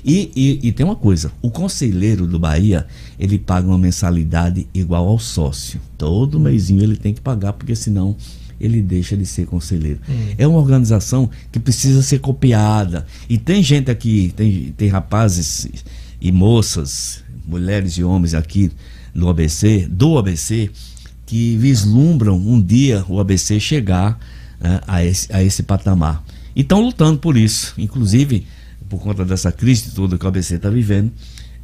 E, 0.04 0.30
e, 0.34 0.68
e 0.68 0.72
tem 0.72 0.84
uma 0.84 0.96
coisa: 0.96 1.32
o 1.42 1.50
conselheiro 1.50 2.26
do 2.26 2.38
Bahia 2.38 2.86
ele 3.18 3.38
paga 3.38 3.66
uma 3.66 3.78
mensalidade 3.78 4.66
igual 4.72 5.08
ao 5.08 5.18
sócio. 5.18 5.80
Todo 5.96 6.38
mêsinho 6.38 6.82
ele 6.82 6.96
tem 6.96 7.12
que 7.12 7.20
pagar, 7.20 7.52
porque 7.52 7.74
senão 7.74 8.16
ele 8.60 8.82
deixa 8.82 9.16
de 9.16 9.24
ser 9.24 9.46
conselheiro. 9.46 10.00
Hum. 10.08 10.34
É 10.36 10.46
uma 10.46 10.58
organização 10.58 11.30
que 11.50 11.58
precisa 11.58 12.02
ser 12.02 12.18
copiada. 12.18 13.06
E 13.28 13.38
tem 13.38 13.62
gente 13.62 13.90
aqui, 13.90 14.32
tem, 14.36 14.74
tem 14.76 14.88
rapazes 14.88 15.68
e 16.20 16.32
moças, 16.32 17.22
mulheres 17.46 17.92
e 17.94 18.04
homens 18.04 18.34
aqui 18.34 18.70
no 19.14 19.28
ABC, 19.28 19.86
do 19.90 20.18
ABC, 20.18 20.70
que 21.24 21.56
vislumbram 21.56 22.36
um 22.36 22.60
dia 22.60 23.04
o 23.08 23.20
ABC 23.20 23.60
chegar 23.60 24.18
né, 24.60 24.80
a, 24.86 25.04
esse, 25.04 25.32
a 25.32 25.42
esse 25.42 25.62
patamar. 25.62 26.24
E 26.54 26.62
estão 26.62 26.80
lutando 26.80 27.18
por 27.18 27.36
isso. 27.36 27.74
Inclusive, 27.78 28.46
por 28.88 29.00
conta 29.00 29.24
dessa 29.24 29.50
crise 29.52 29.90
toda 29.94 30.16
que 30.18 30.24
o 30.24 30.28
ABC 30.28 30.56
está 30.56 30.70
vivendo, 30.70 31.12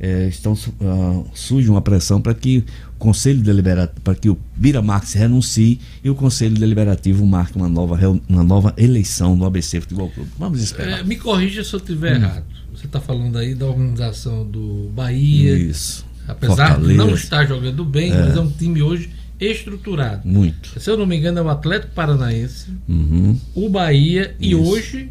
eh, 0.00 0.28
estão, 0.28 0.56
ah, 0.82 1.22
surge 1.34 1.68
uma 1.70 1.80
pressão 1.80 2.20
para 2.20 2.34
que 2.34 2.58
o 2.58 2.98
Conselho 2.98 3.40
Deliberativo, 3.40 4.00
para 4.02 4.14
que 4.14 4.28
o 4.28 4.38
Bira 4.56 4.82
Marx 4.82 5.12
renuncie 5.14 5.78
e 6.02 6.10
o 6.10 6.14
Conselho 6.14 6.54
Deliberativo 6.56 7.24
marque 7.26 7.56
uma 7.56 7.68
nova, 7.68 7.98
uma 8.28 8.42
nova 8.42 8.74
eleição 8.76 9.36
no 9.36 9.44
ABC 9.44 9.80
Futebol 9.80 10.10
Clube. 10.10 10.30
Vamos 10.38 10.60
esperar. 10.62 11.00
É, 11.00 11.02
me 11.04 11.16
corrija 11.16 11.62
se 11.64 11.72
eu 11.74 11.78
estiver 11.80 12.12
Hum. 12.12 12.22
errado. 12.22 12.44
Você 12.74 12.86
está 12.86 13.00
falando 13.00 13.38
aí 13.38 13.54
da 13.54 13.66
organização 13.66 14.44
do 14.46 14.90
Bahia. 14.94 15.56
Isso. 15.56 16.04
Apesar 16.26 16.54
de 16.70 16.70
Fortaleza. 16.74 17.04
não 17.04 17.10
estar 17.14 17.46
jogando 17.46 17.84
bem, 17.84 18.10
É. 18.10 18.18
mas 18.24 18.36
é 18.36 18.40
um 18.40 18.50
time 18.50 18.82
hoje 18.82 19.10
estruturado. 19.38 20.26
Muito. 20.26 20.80
Se 20.80 20.90
eu 20.90 20.96
não 20.96 21.06
me 21.06 21.16
engano, 21.16 21.38
é 21.38 21.42
o 21.42 21.48
Atlético 21.48 21.92
Paranaense, 21.94 22.66
Uhum. 22.88 23.38
o 23.54 23.68
Bahia 23.68 24.34
e 24.40 24.50
Isso. 24.52 24.60
hoje 24.62 25.10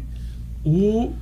o 0.64 1.12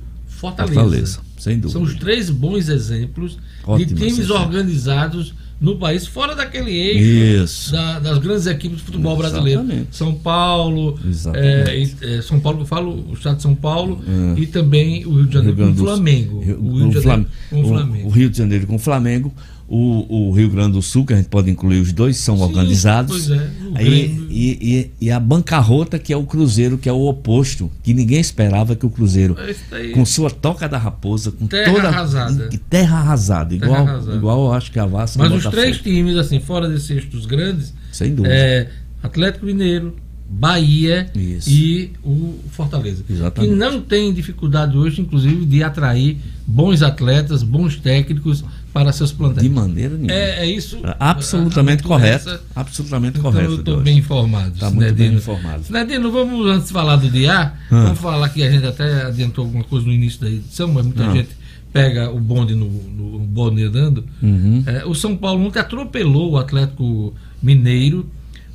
Fortaleza. 0.49 0.73
Fortaleza, 0.81 1.19
sem 1.37 1.53
dúvida. 1.59 1.71
São 1.71 1.81
os 1.83 1.95
três 1.95 2.29
bons 2.29 2.67
exemplos 2.69 3.37
Ótimo 3.65 3.85
de 3.99 4.07
times 4.09 4.29
organizados 4.29 5.33
no 5.61 5.77
país, 5.77 6.05
fora 6.05 6.35
daquele 6.35 6.71
eixo 6.71 7.43
Isso. 7.45 7.71
da- 7.71 7.99
das 7.99 8.17
grandes 8.17 8.45
equipes 8.47 8.79
de 8.79 8.83
futebol 8.83 9.15
brasileiro. 9.15 9.61
Exatamente. 9.61 9.95
São 9.95 10.13
Paulo, 10.13 10.99
é, 11.33 11.87
é, 12.01 12.21
São 12.21 12.37
Paulo 12.41 12.61
eu 12.61 12.65
falo, 12.65 13.05
o 13.09 13.13
estado 13.13 13.37
de 13.37 13.43
São 13.43 13.55
Paulo 13.55 14.01
É. 14.35 14.39
e 14.41 14.45
também 14.47 15.05
o 15.05 15.13
Rio 15.15 15.25
de 15.27 15.33
Janeiro 15.33 15.55
com 15.55 15.61
o 15.61 15.65
Grande 15.65 15.77
do- 15.77 15.83
Flamengo. 15.85 16.41
Rio- 16.41 16.59
O 16.59 16.73
Rio 16.77 16.89
de 16.89 16.97
o 16.97 17.01
Janeiro 17.01 17.01
Flam- 17.01 17.25
com 17.49 17.55
o 17.55 17.63
o- 17.63 17.67
Flamengo. 17.69 18.07
o 18.07 18.11
Rio 18.11 18.29
de 18.29 18.37
Janeiro 18.37 18.67
com 18.67 18.75
o 18.75 18.79
Flamengo. 18.79 19.33
O, 19.75 20.27
o 20.29 20.31
Rio 20.33 20.49
Grande 20.51 20.73
do 20.73 20.81
Sul, 20.83 21.03
que 21.03 21.13
a 21.13 21.15
gente 21.17 21.29
pode 21.29 21.49
incluir 21.49 21.79
os 21.79 21.91
dois, 21.91 22.17
são 22.17 22.37
Sim, 22.37 22.43
organizados. 22.43 23.25
pois 23.27 23.31
é, 23.31 23.49
Aí, 23.73 24.27
e, 24.29 24.91
e, 25.01 25.05
e 25.07 25.11
a 25.11 25.19
bancarrota, 25.19 25.97
que 25.97 26.13
é 26.13 26.17
o 26.17 26.23
Cruzeiro, 26.25 26.77
que 26.77 26.87
é 26.87 26.93
o 26.93 27.01
oposto, 27.07 27.71
que 27.81 27.91
ninguém 27.91 28.19
esperava 28.19 28.75
que 28.75 28.85
o 28.85 28.89
Cruzeiro, 28.89 29.35
É 29.71 29.87
com 29.89 30.05
sua 30.05 30.29
toca 30.29 30.69
da 30.69 30.77
raposa, 30.77 31.31
com 31.31 31.47
Terra 31.47 31.73
toda. 31.73 31.87
arrasada. 31.87 32.49
Terra 32.69 32.97
arrasada. 32.99 33.49
Terra 33.57 33.65
Igual, 33.65 33.87
arrasada. 33.87 34.15
igual 34.17 34.45
eu 34.45 34.53
acho 34.53 34.71
que 34.71 34.77
a 34.77 34.85
Vasco. 34.85 35.17
Mas 35.17 35.31
os 35.31 35.45
três 35.51 35.79
times, 35.79 36.17
assim, 36.17 36.39
fora 36.39 36.69
desses 36.69 36.89
eixos 36.91 37.25
grandes, 37.25 37.73
Sem 37.91 38.13
dúvida. 38.13 38.31
é 38.33 38.69
Atlético 39.01 39.45
Mineiro, 39.47 39.95
Bahia 40.29 41.09
Isso. 41.15 41.49
e 41.49 41.91
o 42.03 42.35
Fortaleza. 42.51 43.03
Exatamente. 43.09 43.51
Que 43.51 43.55
não 43.55 43.81
tem 43.81 44.13
dificuldade 44.13 44.77
hoje, 44.77 45.01
inclusive, 45.01 45.45
de 45.45 45.63
atrair 45.63 46.17
bons 46.45 46.81
atletas, 46.81 47.43
bons 47.43 47.75
técnicos 47.77 48.43
para 48.73 48.91
seus 48.91 49.11
plantéis. 49.11 49.43
De 49.47 49.53
maneira 49.53 49.93
nenhuma. 49.95 50.11
É, 50.11 50.39
é 50.39 50.45
isso. 50.47 50.79
Absolutamente 50.99 51.83
a- 51.83 51.85
a 51.85 51.87
correto. 51.87 52.29
essa- 52.29 52.41
Absolutamente 52.55 53.19
Então 53.19 53.31
correto. 53.31 53.51
eu 53.51 53.59
estou 53.59 53.81
bem 53.81 53.99
informado. 53.99 54.57
Tá 54.59 54.71
muito 54.71 54.93
bem 54.95 55.13
informado. 55.13 55.63
Sinedino, 55.63 56.11
vamos 56.11 56.47
antes 56.47 56.67
de 56.67 56.73
falar 56.73 56.95
do 56.95 57.07
dia, 57.09 57.33
Ah. 57.39 57.53
vamos 57.69 57.99
falar 57.99 58.27
que 58.29 58.41
a 58.43 58.49
gente 58.51 58.65
até 58.65 59.03
adiantou 59.05 59.45
alguma 59.45 59.63
coisa 59.63 59.85
no 59.85 59.93
início 59.93 60.19
da 60.21 60.29
edição, 60.29 60.67
mas 60.69 60.83
muita 60.85 61.05
Ah. 61.07 61.13
gente 61.13 61.29
pega 61.71 62.09
o 62.11 62.19
bonde 62.19 62.55
no, 62.55 62.65
no 62.65 63.19
bonde 63.19 63.63
andando. 63.63 64.03
Uhum. 64.21 64.63
É, 64.65 64.85
o 64.85 64.93
São 64.95 65.15
Paulo 65.15 65.45
ontem 65.45 65.59
atropelou 65.59 66.31
o 66.31 66.37
Atlético 66.37 67.13
Mineiro 67.41 68.09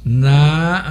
na, 0.05 0.82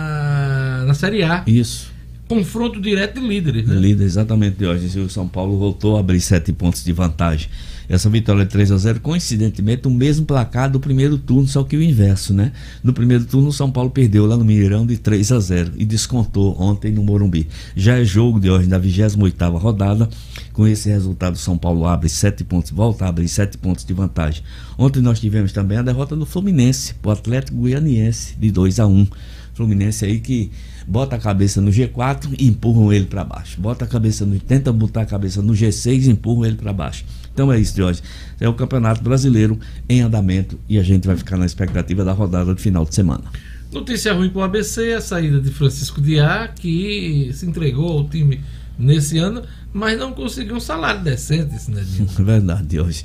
ah, 0.81 0.83
na 0.85 0.93
Série 0.93 1.23
A. 1.23 1.43
Isso. 1.47 1.91
Confronto 2.27 2.81
direto 2.81 3.21
de 3.21 3.27
líderes. 3.27 3.67
Né? 3.67 3.75
Líder, 3.75 4.03
exatamente, 4.03 4.57
Diógenes. 4.57 4.95
E 4.95 4.99
o 4.99 5.09
São 5.09 5.27
Paulo 5.27 5.57
voltou 5.57 5.95
a 5.95 6.01
abrir 6.01 6.19
sete 6.19 6.51
pontos 6.51 6.83
de 6.83 6.91
vantagem. 6.91 7.49
Essa 7.89 8.09
vitória 8.09 8.43
de 8.43 8.51
3 8.51 8.73
a 8.73 8.77
0 8.77 8.99
coincidentemente, 8.99 9.87
o 9.87 9.89
mesmo 9.91 10.25
placar 10.25 10.69
do 10.69 10.77
primeiro 10.77 11.17
turno, 11.17 11.47
só 11.47 11.63
que 11.63 11.77
o 11.77 11.81
inverso, 11.81 12.33
né? 12.33 12.51
No 12.83 12.91
primeiro 12.91 13.23
turno, 13.23 13.47
o 13.47 13.53
São 13.53 13.71
Paulo 13.71 13.89
perdeu 13.89 14.25
lá 14.25 14.35
no 14.35 14.43
Mineirão 14.43 14.85
de 14.85 14.97
3 14.97 15.31
a 15.31 15.39
0 15.39 15.71
e 15.77 15.85
descontou 15.85 16.61
ontem 16.61 16.91
no 16.91 17.01
Morumbi. 17.01 17.47
Já 17.77 17.97
é 17.97 18.03
jogo 18.03 18.41
de 18.41 18.49
hoje, 18.49 18.67
da 18.67 18.77
28 18.77 19.57
rodada. 19.57 20.09
Com 20.51 20.67
esse 20.67 20.89
resultado, 20.89 21.35
o 21.35 21.37
São 21.37 21.57
Paulo 21.57 21.85
abre 21.85 22.09
sete 22.09 22.43
pontos, 22.43 22.71
volta 22.71 23.05
a 23.05 23.09
abrir 23.09 23.29
sete 23.29 23.57
pontos 23.57 23.85
de 23.85 23.93
vantagem. 23.93 24.43
Ontem 24.77 25.01
nós 25.01 25.19
tivemos 25.19 25.53
também 25.53 25.77
a 25.77 25.81
derrota 25.81 26.13
do 26.13 26.25
Fluminense, 26.25 26.93
o 27.01 27.09
Atlético 27.09 27.57
Goianiense, 27.57 28.35
de 28.37 28.51
2 28.51 28.79
a 28.81 28.87
1 28.87 29.07
Fluminense 29.57 30.05
aí 30.05 30.19
que 30.19 30.51
bota 30.87 31.17
a 31.17 31.19
cabeça 31.19 31.59
no 31.59 31.69
G4 31.69 32.33
e 32.39 32.47
empurram 32.47 32.93
ele 32.93 33.05
para 33.05 33.23
baixo. 33.23 33.59
Bota 33.59 33.83
a 33.83 33.87
cabeça 33.87 34.25
no 34.25 34.39
tenta 34.39 34.71
botar 34.71 35.01
a 35.01 35.05
cabeça 35.05 35.41
no 35.41 35.53
G6 35.53 36.05
e 36.05 36.09
empurram 36.09 36.45
ele 36.45 36.55
para 36.55 36.71
baixo. 36.71 37.03
Então 37.33 37.51
é 37.51 37.59
isso, 37.59 37.75
Jorge. 37.75 38.01
É 38.39 38.47
o 38.47 38.53
Campeonato 38.53 39.03
Brasileiro 39.03 39.59
em 39.89 40.01
andamento 40.01 40.57
e 40.69 40.79
a 40.79 40.83
gente 40.83 41.05
vai 41.05 41.17
ficar 41.17 41.37
na 41.37 41.45
expectativa 41.45 42.05
da 42.05 42.13
rodada 42.13 42.55
de 42.55 42.61
final 42.61 42.85
de 42.85 42.95
semana. 42.95 43.25
Notícia 43.71 44.13
ruim 44.13 44.29
para 44.29 44.39
o 44.39 44.43
ABC, 44.43 44.93
a 44.93 45.01
saída 45.01 45.41
de 45.41 45.51
Francisco 45.51 45.99
Diá, 45.99 46.47
que 46.47 47.29
se 47.33 47.45
entregou 47.45 47.99
ao 47.99 48.07
time 48.07 48.41
nesse 48.79 49.17
ano, 49.17 49.43
mas 49.73 49.99
não 49.99 50.13
conseguiu 50.13 50.55
um 50.55 50.59
salário 50.59 51.01
decente. 51.03 51.53
É 51.53 52.23
verdade, 52.23 52.79
hoje. 52.79 53.03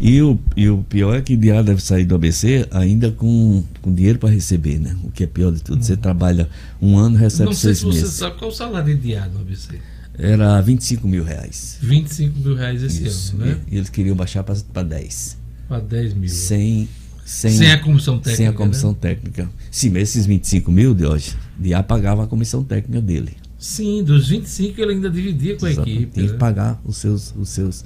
E 0.00 0.20
o, 0.22 0.38
e 0.56 0.68
o 0.68 0.78
pior 0.78 1.14
é 1.16 1.20
que 1.20 1.36
Diá 1.36 1.62
deve 1.62 1.82
sair 1.82 2.04
do 2.04 2.14
ABC 2.14 2.66
ainda 2.70 3.10
com, 3.10 3.62
com 3.80 3.94
dinheiro 3.94 4.18
para 4.18 4.30
receber, 4.30 4.78
né? 4.78 4.96
O 5.04 5.10
que 5.10 5.24
é 5.24 5.26
pior 5.26 5.52
de 5.52 5.62
tudo. 5.62 5.82
Você 5.84 5.96
trabalha 5.96 6.48
um 6.80 6.96
ano, 6.98 7.16
recebe 7.16 7.46
Não 7.46 7.52
sei 7.52 7.74
seis 7.74 7.78
se 7.78 7.84
você 7.84 8.00
meses. 8.00 8.14
sabe 8.14 8.38
qual 8.38 8.50
é 8.50 8.52
o 8.52 8.56
salário 8.56 8.94
de 8.94 9.00
Diá 9.00 9.28
no 9.28 9.40
ABC. 9.40 9.78
Era 10.18 10.60
25 10.60 11.06
mil 11.08 11.24
reais. 11.24 11.78
25 11.80 12.38
mil 12.38 12.54
reais 12.54 12.82
esse 12.82 13.04
Isso. 13.04 13.34
ano, 13.36 13.46
né? 13.46 13.60
E, 13.70 13.76
eles 13.76 13.88
queriam 13.88 14.14
baixar 14.14 14.42
para 14.44 14.82
10. 14.82 15.38
Para 15.68 15.80
10 15.80 16.14
mil. 16.14 16.28
Sem, 16.28 16.88
sem, 17.24 17.52
Sem 17.52 17.72
a 17.72 17.78
comissão 17.78 18.20
Sem 18.22 18.32
a 18.32 18.36
técnica, 18.36 18.52
comissão 18.58 18.90
né? 18.90 18.96
técnica. 19.00 19.50
Sim, 19.70 19.90
mas 19.90 20.02
esses 20.02 20.26
25 20.26 20.70
mil, 20.70 20.94
de 20.94 21.06
hoje, 21.06 21.34
Diá 21.58 21.82
pagava 21.82 22.24
a 22.24 22.26
comissão 22.26 22.62
técnica 22.62 23.00
dele. 23.00 23.36
Sim, 23.58 24.02
dos 24.02 24.28
25 24.28 24.80
ele 24.80 24.94
ainda 24.94 25.08
dividia 25.08 25.56
com 25.56 25.66
a 25.66 25.70
equipe. 25.70 26.06
Que 26.06 26.22
né? 26.22 26.32
pagar 26.36 26.80
os 26.84 26.96
seus. 26.96 27.32
Os 27.36 27.48
seus 27.48 27.84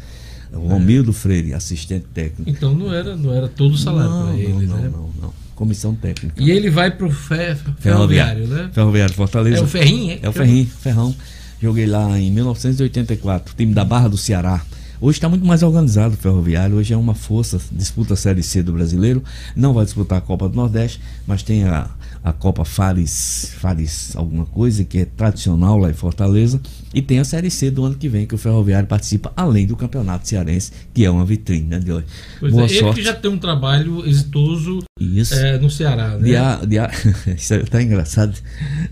o 0.53 0.69
Romildo 0.69 1.13
Freire, 1.13 1.55
assistente 1.55 2.07
técnico. 2.15 2.51
Então 2.51 2.75
não 2.75 2.93
era, 2.93 3.17
não 3.17 3.33
era 3.33 3.49
todo 3.49 3.75
o 3.75 3.79
salário 3.79 4.11
Não, 4.11 4.23
para 4.23 4.33
não, 4.33 4.39
eles, 4.39 4.69
não, 4.69 4.77
né? 4.77 4.91
não, 4.93 5.11
não. 5.21 5.33
Comissão 5.55 5.95
técnica. 5.95 6.35
E 6.43 6.51
ele 6.51 6.69
vai 6.69 6.91
pro 6.91 7.11
fe, 7.11 7.57
ferroviário, 7.79 8.47
né? 8.47 8.71
Ferroviário 8.73 9.15
Fortaleza. 9.15 9.59
É 9.59 9.63
o 9.63 9.67
Ferrinho, 9.67 10.13
é? 10.13 10.19
É 10.23 10.29
o 10.29 10.33
Ferrinho, 10.33 10.67
Ferrão. 10.67 11.15
Joguei 11.61 11.87
lá 11.87 12.19
em 12.19 12.31
1984, 12.31 13.55
time 13.57 13.73
da 13.73 13.85
Barra 13.85 14.09
do 14.09 14.19
Ceará. 14.19 14.61
Hoje 15.01 15.19
está 15.19 15.29
muito 15.29 15.45
mais 15.45 15.63
organizado 15.63 16.15
o 16.15 16.17
Ferroviário, 16.17 16.77
hoje 16.77 16.93
é 16.93 16.97
uma 16.97 17.15
força, 17.15 17.61
disputa 17.71 18.15
a 18.15 18.17
Série 18.17 18.43
C 18.43 18.63
do 18.63 18.73
brasileiro, 18.73 19.23
não 19.55 19.75
vai 19.75 19.85
disputar 19.85 20.19
a 20.19 20.21
Copa 20.23 20.49
do 20.49 20.57
Nordeste, 20.57 21.01
mas 21.27 21.43
tem 21.43 21.65
a, 21.65 21.91
a 22.27 22.33
Copa 22.33 22.65
Fares, 22.65 23.53
Fares 23.57 24.17
alguma 24.17 24.45
coisa, 24.45 24.83
que 24.83 24.99
é 24.99 25.05
tradicional 25.05 25.79
lá 25.79 25.89
em 25.89 25.95
Fortaleza, 25.95 26.61
e 26.93 27.01
tem 27.01 27.21
a 27.21 27.25
Série 27.25 27.49
C 27.49 27.71
do 27.71 27.85
ano 27.85 27.95
que 27.95 28.09
vem, 28.09 28.27
que 28.27 28.35
o 28.35 28.39
Ferroviário 28.39 28.89
participa, 28.89 29.33
além 29.37 29.65
do 29.65 29.77
Campeonato 29.77 30.27
Cearense, 30.27 30.73
que 30.93 31.05
é 31.05 31.11
uma 31.11 31.25
vitrine, 31.25 31.69
né, 31.69 31.79
de 31.79 31.93
hoje. 31.93 32.07
Pois 32.41 32.53
Boa 32.53 32.65
é, 32.65 32.67
ele 32.69 32.81
sorte. 32.81 32.97
que 32.97 33.05
já 33.05 33.15
tem 33.15 33.31
um 33.31 33.39
trabalho 33.39 34.05
exitoso 34.05 34.83
Isso. 35.01 35.35
é, 35.35 35.57
no 35.57 35.71
Ceará, 35.71 36.19
né? 36.19 36.25
Dia, 36.25 36.61
dia, 36.67 36.91
isso 37.39 37.55
é 37.55 37.61
tá 37.61 37.81
engraçado. 37.81 38.37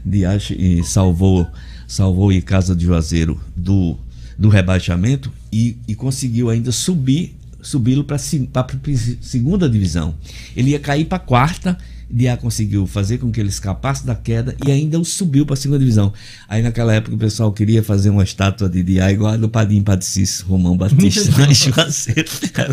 Dias 0.06 0.52
e 0.56 0.84
salvou, 0.84 1.44
salvou 1.88 2.30
o 2.30 2.42
Casa 2.42 2.76
de 2.76 2.84
Juazeiro 2.84 3.40
do, 3.56 3.96
do 4.38 4.48
rebaixamento 4.48 5.28
e, 5.52 5.76
e 5.88 5.96
conseguiu 5.96 6.50
ainda 6.50 6.70
subir, 6.70 7.34
subi-lo 7.60 8.04
para 8.04 8.14
a 8.14 8.20
segunda 9.20 9.68
divisão. 9.68 10.14
Ele 10.56 10.70
ia 10.70 10.78
cair 10.78 11.06
para 11.06 11.16
a 11.16 11.20
quarta. 11.20 11.76
Diá 12.10 12.36
conseguiu 12.36 12.86
fazer 12.86 13.18
com 13.18 13.30
que 13.30 13.40
ele 13.40 13.48
escapasse 13.48 14.06
da 14.06 14.14
queda 14.14 14.54
e 14.66 14.70
ainda 14.70 14.98
o 15.00 15.04
subiu 15.04 15.44
para 15.46 15.54
a 15.54 15.56
segunda 15.56 15.78
divisão. 15.78 16.12
Aí 16.48 16.62
naquela 16.62 16.92
época 16.94 17.14
o 17.16 17.18
pessoal 17.18 17.52
queria 17.52 17.82
fazer 17.82 18.10
uma 18.10 18.22
estátua 18.22 18.68
de 18.68 18.82
Diá 18.82 19.10
igual 19.10 19.32
a 19.32 19.36
do 19.36 19.48
Padim 19.48 19.82
Padicício, 19.82 20.46
Romão 20.46 20.76
Batista, 20.76 21.30
Juazeiro. 21.52 22.28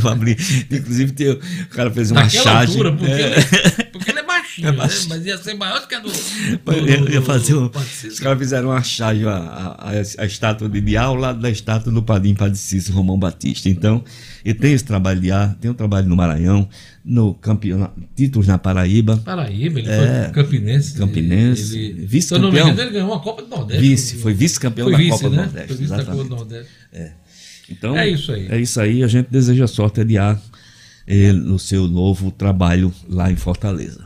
Abri- 0.10 0.38
Inclusive 0.70 1.12
tem- 1.14 1.32
o 1.32 1.40
cara 1.70 1.90
fez 1.92 2.12
uma 2.12 2.24
Naquela 2.24 2.44
charge. 2.44 2.72
altura, 2.74 2.92
porque, 2.94 3.12
É. 3.12 3.32
ele, 3.38 3.84
porque 3.92 4.12
ele 4.12 4.20
é 4.20 4.24
baixinho, 4.60 4.68
É 4.68 4.72
né? 4.72 4.78
Mas 5.10 5.26
ia 5.26 5.38
ser 5.38 5.54
maior 5.54 5.82
do 5.82 5.88
que 5.88 5.96
a 5.96 6.00
do. 6.00 6.10
Eu 6.68 6.88
ia, 6.88 7.12
ia 7.14 7.22
fazer 7.22 7.56
um. 7.56 7.70
Os 8.08 8.20
caras 8.20 8.38
fizeram 8.40 8.70
uma 8.70 8.84
charge, 8.84 9.26
a, 9.28 9.32
a, 9.78 9.92
a, 9.92 10.26
estátua 10.26 10.68
de 10.68 10.82
Diá 10.82 11.04
ao 11.04 11.16
lado 11.16 11.40
da 11.40 11.50
estátua 11.50 11.92
do 11.92 12.04
Padim 12.04 12.34
Padicício, 12.36 12.94
Romão 12.94 13.18
Batista. 13.18 13.70
Então, 13.70 14.04
e 14.44 14.54
tem 14.54 14.74
esse 14.74 14.84
trabalho 14.84 15.20
de 15.22 15.32
ar, 15.32 15.56
tem 15.56 15.70
um 15.72 15.74
trabalho 15.74 16.08
no 16.10 16.16
Maranhão, 16.16 16.68
no 17.06 17.34
campeonato, 17.36 17.94
títulos 18.16 18.48
na 18.48 18.58
Paraíba. 18.58 19.18
Paraíba, 19.18 19.80
ele 19.80 19.90
É, 19.90 20.24
foi 20.34 20.44
Campinense. 20.44 20.94
Campinense, 20.98 21.78
Ele, 21.78 22.22
se 22.22 22.34
eu 22.34 22.40
não 22.40 22.52
me 22.52 22.56
vice-campeão. 22.58 22.68
engano, 22.70 22.82
ele 22.82 22.92
ganhou 22.92 23.08
uma 23.10 23.20
Copa 23.20 23.42
do 23.44 23.48
Nordeste. 23.48 23.82
Vice, 23.82 24.16
foi 24.18 24.34
vice-campeão 24.34 24.92
da 24.92 24.98
vice, 24.98 25.10
Copa 25.12 25.30
do 25.30 25.36
né? 25.36 25.42
Nordeste. 25.44 25.68
Foi 25.68 25.78
vice 25.78 25.90
da 25.92 26.04
Copa 26.06 26.24
do 26.24 26.30
Nordeste. 26.30 26.72
Então, 27.70 27.98
É 27.98 28.10
isso 28.10 28.32
aí. 28.32 28.48
É 28.50 28.60
isso 28.60 28.82
aí. 28.82 29.04
A 29.04 29.08
gente 29.08 29.28
deseja 29.32 29.66
sorte 29.68 30.02
a 30.02 30.04
Diá 30.04 30.38
eh, 31.08 31.32
no 31.32 31.58
seu 31.58 31.88
novo 31.88 32.30
trabalho 32.32 32.94
lá 33.08 33.32
em 33.32 33.36
Fortaleza. 33.36 34.04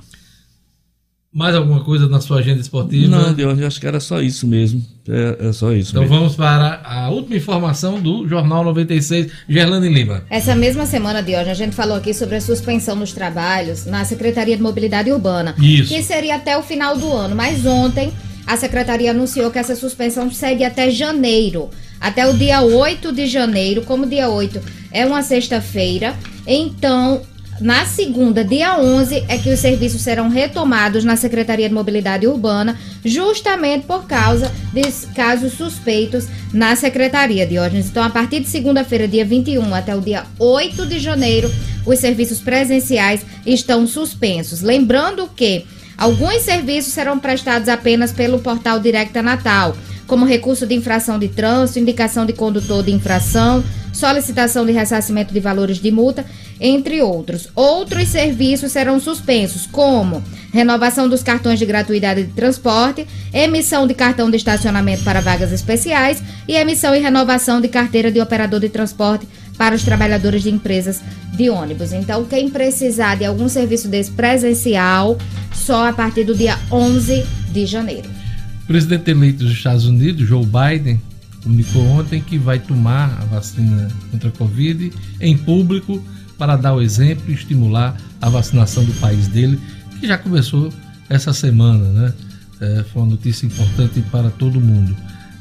Mais 1.35 1.53
alguma 1.53 1.83
coisa 1.83 2.07
na 2.07 2.21
sua 2.21 2.39
agenda 2.39 2.61
esportiva? 2.61 3.09
Não, 3.13 3.33
Deus, 3.33 3.59
eu 3.59 3.67
acho 3.67 3.77
que 3.77 3.85
era 3.85 3.99
só 3.99 4.21
isso 4.21 4.47
mesmo. 4.47 4.81
É, 5.09 5.49
é 5.49 5.51
só 5.51 5.73
isso 5.73 5.91
Então 5.91 6.03
mesmo. 6.03 6.15
vamos 6.17 6.33
para 6.35 6.79
a 6.85 7.09
última 7.09 7.35
informação 7.35 7.99
do 7.99 8.25
Jornal 8.25 8.63
96, 8.63 9.29
Gerlane 9.49 9.89
Lima. 9.89 10.23
Essa 10.29 10.55
mesma 10.55 10.85
semana 10.85 11.21
de 11.21 11.35
hoje, 11.35 11.49
a 11.49 11.53
gente 11.53 11.75
falou 11.75 11.97
aqui 11.97 12.13
sobre 12.13 12.37
a 12.37 12.41
suspensão 12.41 12.97
dos 12.97 13.11
trabalhos 13.11 13.85
na 13.85 14.05
Secretaria 14.05 14.55
de 14.55 14.63
Mobilidade 14.63 15.11
Urbana. 15.11 15.53
Isso. 15.61 15.93
Que 15.93 16.01
seria 16.01 16.35
até 16.37 16.57
o 16.57 16.63
final 16.63 16.97
do 16.97 17.11
ano. 17.11 17.35
Mas 17.35 17.65
ontem, 17.65 18.13
a 18.47 18.55
Secretaria 18.55 19.11
anunciou 19.11 19.51
que 19.51 19.59
essa 19.59 19.75
suspensão 19.75 20.31
segue 20.31 20.63
até 20.63 20.89
janeiro. 20.89 21.69
Até 21.99 22.25
o 22.25 22.33
dia 22.33 22.61
8 22.61 23.11
de 23.11 23.27
janeiro. 23.27 23.81
Como 23.81 24.05
dia 24.05 24.29
8 24.29 24.61
é 24.89 25.05
uma 25.05 25.21
sexta-feira, 25.21 26.15
então. 26.47 27.21
Na 27.59 27.85
segunda, 27.85 28.43
dia 28.43 28.77
11, 28.77 29.23
é 29.29 29.37
que 29.37 29.49
os 29.49 29.59
serviços 29.59 30.01
serão 30.01 30.27
retomados 30.27 31.05
na 31.05 31.15
Secretaria 31.15 31.69
de 31.69 31.73
Mobilidade 31.73 32.27
Urbana, 32.27 32.77
justamente 33.03 33.85
por 33.85 34.05
causa 34.05 34.51
de 34.73 34.83
casos 35.13 35.53
suspeitos 35.53 36.27
na 36.51 36.75
Secretaria, 36.75 37.47
Diógenes. 37.47 37.87
Então, 37.87 38.03
a 38.03 38.09
partir 38.09 38.41
de 38.41 38.49
segunda-feira, 38.49 39.07
dia 39.07 39.23
21, 39.23 39.73
até 39.73 39.95
o 39.95 40.01
dia 40.01 40.25
8 40.37 40.85
de 40.85 40.99
janeiro, 40.99 41.49
os 41.85 41.97
serviços 41.97 42.41
presenciais 42.41 43.25
estão 43.45 43.87
suspensos. 43.87 44.61
Lembrando 44.61 45.25
que 45.33 45.65
alguns 45.97 46.41
serviços 46.41 46.91
serão 46.91 47.17
prestados 47.17 47.69
apenas 47.69 48.11
pelo 48.11 48.39
portal 48.39 48.81
Directa 48.81 49.21
Natal, 49.21 49.77
como 50.07 50.25
recurso 50.25 50.65
de 50.65 50.75
infração 50.75 51.17
de 51.17 51.27
trânsito, 51.27 51.79
indicação 51.79 52.25
de 52.25 52.33
condutor 52.33 52.83
de 52.83 52.91
infração, 52.91 53.63
solicitação 53.91 54.65
de 54.65 54.71
ressarcimento 54.71 55.33
de 55.33 55.39
valores 55.39 55.77
de 55.77 55.89
multa, 55.91 56.25
entre 56.59 57.01
outros. 57.01 57.49
Outros 57.55 58.09
serviços 58.09 58.71
serão 58.71 58.99
suspensos, 58.99 59.65
como 59.65 60.23
renovação 60.53 61.09
dos 61.09 61.23
cartões 61.23 61.59
de 61.59 61.65
gratuidade 61.65 62.23
de 62.23 62.33
transporte, 62.33 63.07
emissão 63.33 63.87
de 63.87 63.93
cartão 63.93 64.29
de 64.29 64.37
estacionamento 64.37 65.03
para 65.03 65.21
vagas 65.21 65.51
especiais 65.51 66.21
e 66.47 66.55
emissão 66.55 66.93
e 66.95 66.99
renovação 66.99 67.59
de 67.59 67.67
carteira 67.67 68.11
de 68.11 68.21
operador 68.21 68.59
de 68.59 68.69
transporte 68.69 69.27
para 69.57 69.75
os 69.75 69.83
trabalhadores 69.83 70.43
de 70.43 70.49
empresas 70.49 71.01
de 71.33 71.49
ônibus. 71.49 71.93
Então, 71.93 72.25
quem 72.25 72.49
precisar 72.49 73.15
de 73.15 73.25
algum 73.25 73.47
serviço 73.47 73.87
desse 73.87 74.11
presencial, 74.11 75.17
só 75.53 75.87
a 75.89 75.93
partir 75.93 76.23
do 76.23 76.35
dia 76.35 76.57
11 76.71 77.25
de 77.51 77.65
janeiro. 77.65 78.24
O 78.65 78.67
presidente 78.67 79.11
eleito 79.11 79.43
dos 79.43 79.53
Estados 79.53 79.85
Unidos, 79.85 80.27
Joe 80.27 80.43
Biden, 80.43 80.99
comunicou 81.43 81.83
ontem 81.83 82.19
que 82.19 82.35
vai 82.35 82.57
tomar 82.57 83.15
a 83.21 83.25
vacina 83.25 83.91
contra 84.09 84.29
a 84.29 84.31
Covid 84.31 84.91
em 85.21 85.37
público 85.37 86.03
para 86.35 86.55
dar 86.55 86.73
o 86.73 86.81
exemplo 86.81 87.25
e 87.29 87.33
estimular 87.33 87.95
a 88.19 88.27
vacinação 88.27 88.83
do 88.83 88.91
país 88.93 89.27
dele, 89.27 89.59
que 89.99 90.07
já 90.07 90.17
começou 90.17 90.73
essa 91.07 91.31
semana, 91.31 91.87
né? 91.89 92.13
É, 92.59 92.83
foi 92.91 93.03
uma 93.03 93.11
notícia 93.11 93.45
importante 93.45 94.01
para 94.11 94.31
todo 94.31 94.59
mundo. 94.59 94.97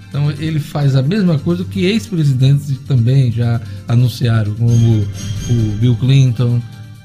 Então 0.06 0.30
ele 0.32 0.60
faz 0.60 0.94
a 0.94 1.02
mesma 1.02 1.38
coisa 1.38 1.64
que 1.64 1.86
ex-presidentes 1.86 2.76
também 2.86 3.32
já 3.32 3.58
anunciaram, 3.88 4.54
como 4.54 5.06
o 5.48 5.76
Bill 5.80 5.96
Clinton, 5.96 6.60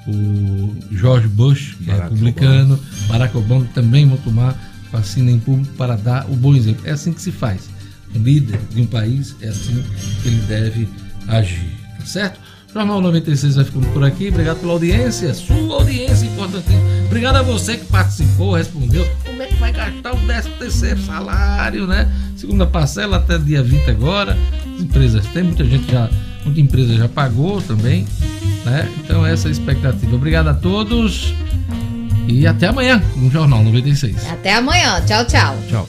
o 0.05 0.75
George 0.91 1.29
Bush, 1.29 1.77
que 1.81 1.89
é 1.89 1.93
republicano, 1.93 2.77
Barack 3.07 3.37
Obama 3.37 3.65
também 3.73 4.05
vão 4.05 4.17
tomar 4.17 4.68
vacina 4.91 5.31
em 5.31 5.39
público 5.39 5.73
para 5.75 5.95
dar 5.95 6.25
o 6.29 6.35
bom 6.35 6.55
exemplo. 6.55 6.81
É 6.85 6.91
assim 6.91 7.13
que 7.13 7.21
se 7.21 7.31
faz. 7.31 7.69
Um 8.15 8.23
líder 8.23 8.59
de 8.73 8.81
um 8.81 8.85
país 8.85 9.35
é 9.41 9.49
assim 9.49 9.83
que 10.21 10.27
ele 10.27 10.41
deve 10.47 10.89
agir, 11.27 11.71
tá 11.99 12.05
certo? 12.05 12.39
Jornal 12.73 13.01
96 13.01 13.55
vai 13.55 13.65
ficando 13.65 13.87
por 13.87 14.03
aqui. 14.03 14.29
Obrigado 14.29 14.59
pela 14.59 14.73
audiência, 14.73 15.33
sua 15.33 15.75
audiência 15.75 16.25
importantíssima. 16.25 16.81
Obrigado 17.05 17.37
a 17.37 17.41
você 17.41 17.77
que 17.77 17.85
participou, 17.85 18.55
respondeu. 18.55 19.07
Como 19.25 19.41
é 19.41 19.47
que 19.47 19.55
vai 19.55 19.71
gastar 19.71 20.13
o 20.13 20.17
13 20.17 20.49
terceiro 20.51 21.01
salário, 21.01 21.87
né? 21.87 22.11
Segunda 22.35 22.67
parcela 22.67 23.17
até 23.17 23.37
dia 23.39 23.63
20 23.63 23.89
agora. 23.89 24.37
As 24.75 24.83
empresas 24.83 25.25
têm, 25.27 25.43
muita 25.43 25.65
gente 25.65 25.91
já, 25.91 26.09
muita 26.45 26.61
empresa 26.61 26.93
já 26.93 27.09
pagou 27.09 27.59
também, 27.61 28.05
né? 28.63 28.87
Então 29.03 29.25
essa 29.25 29.47
é 29.47 29.49
a 29.49 29.51
expectativa. 29.51 30.15
Obrigado 30.15 30.49
a 30.49 30.53
todos 30.53 31.33
e 32.29 32.47
até 32.47 32.67
amanhã 32.67 33.01
no 33.15 33.29
Jornal 33.29 33.63
96. 33.63 34.15
Até 34.29 34.53
amanhã. 34.53 35.01
Tchau, 35.05 35.25
tchau. 35.25 35.55
Tchau. 35.67 35.87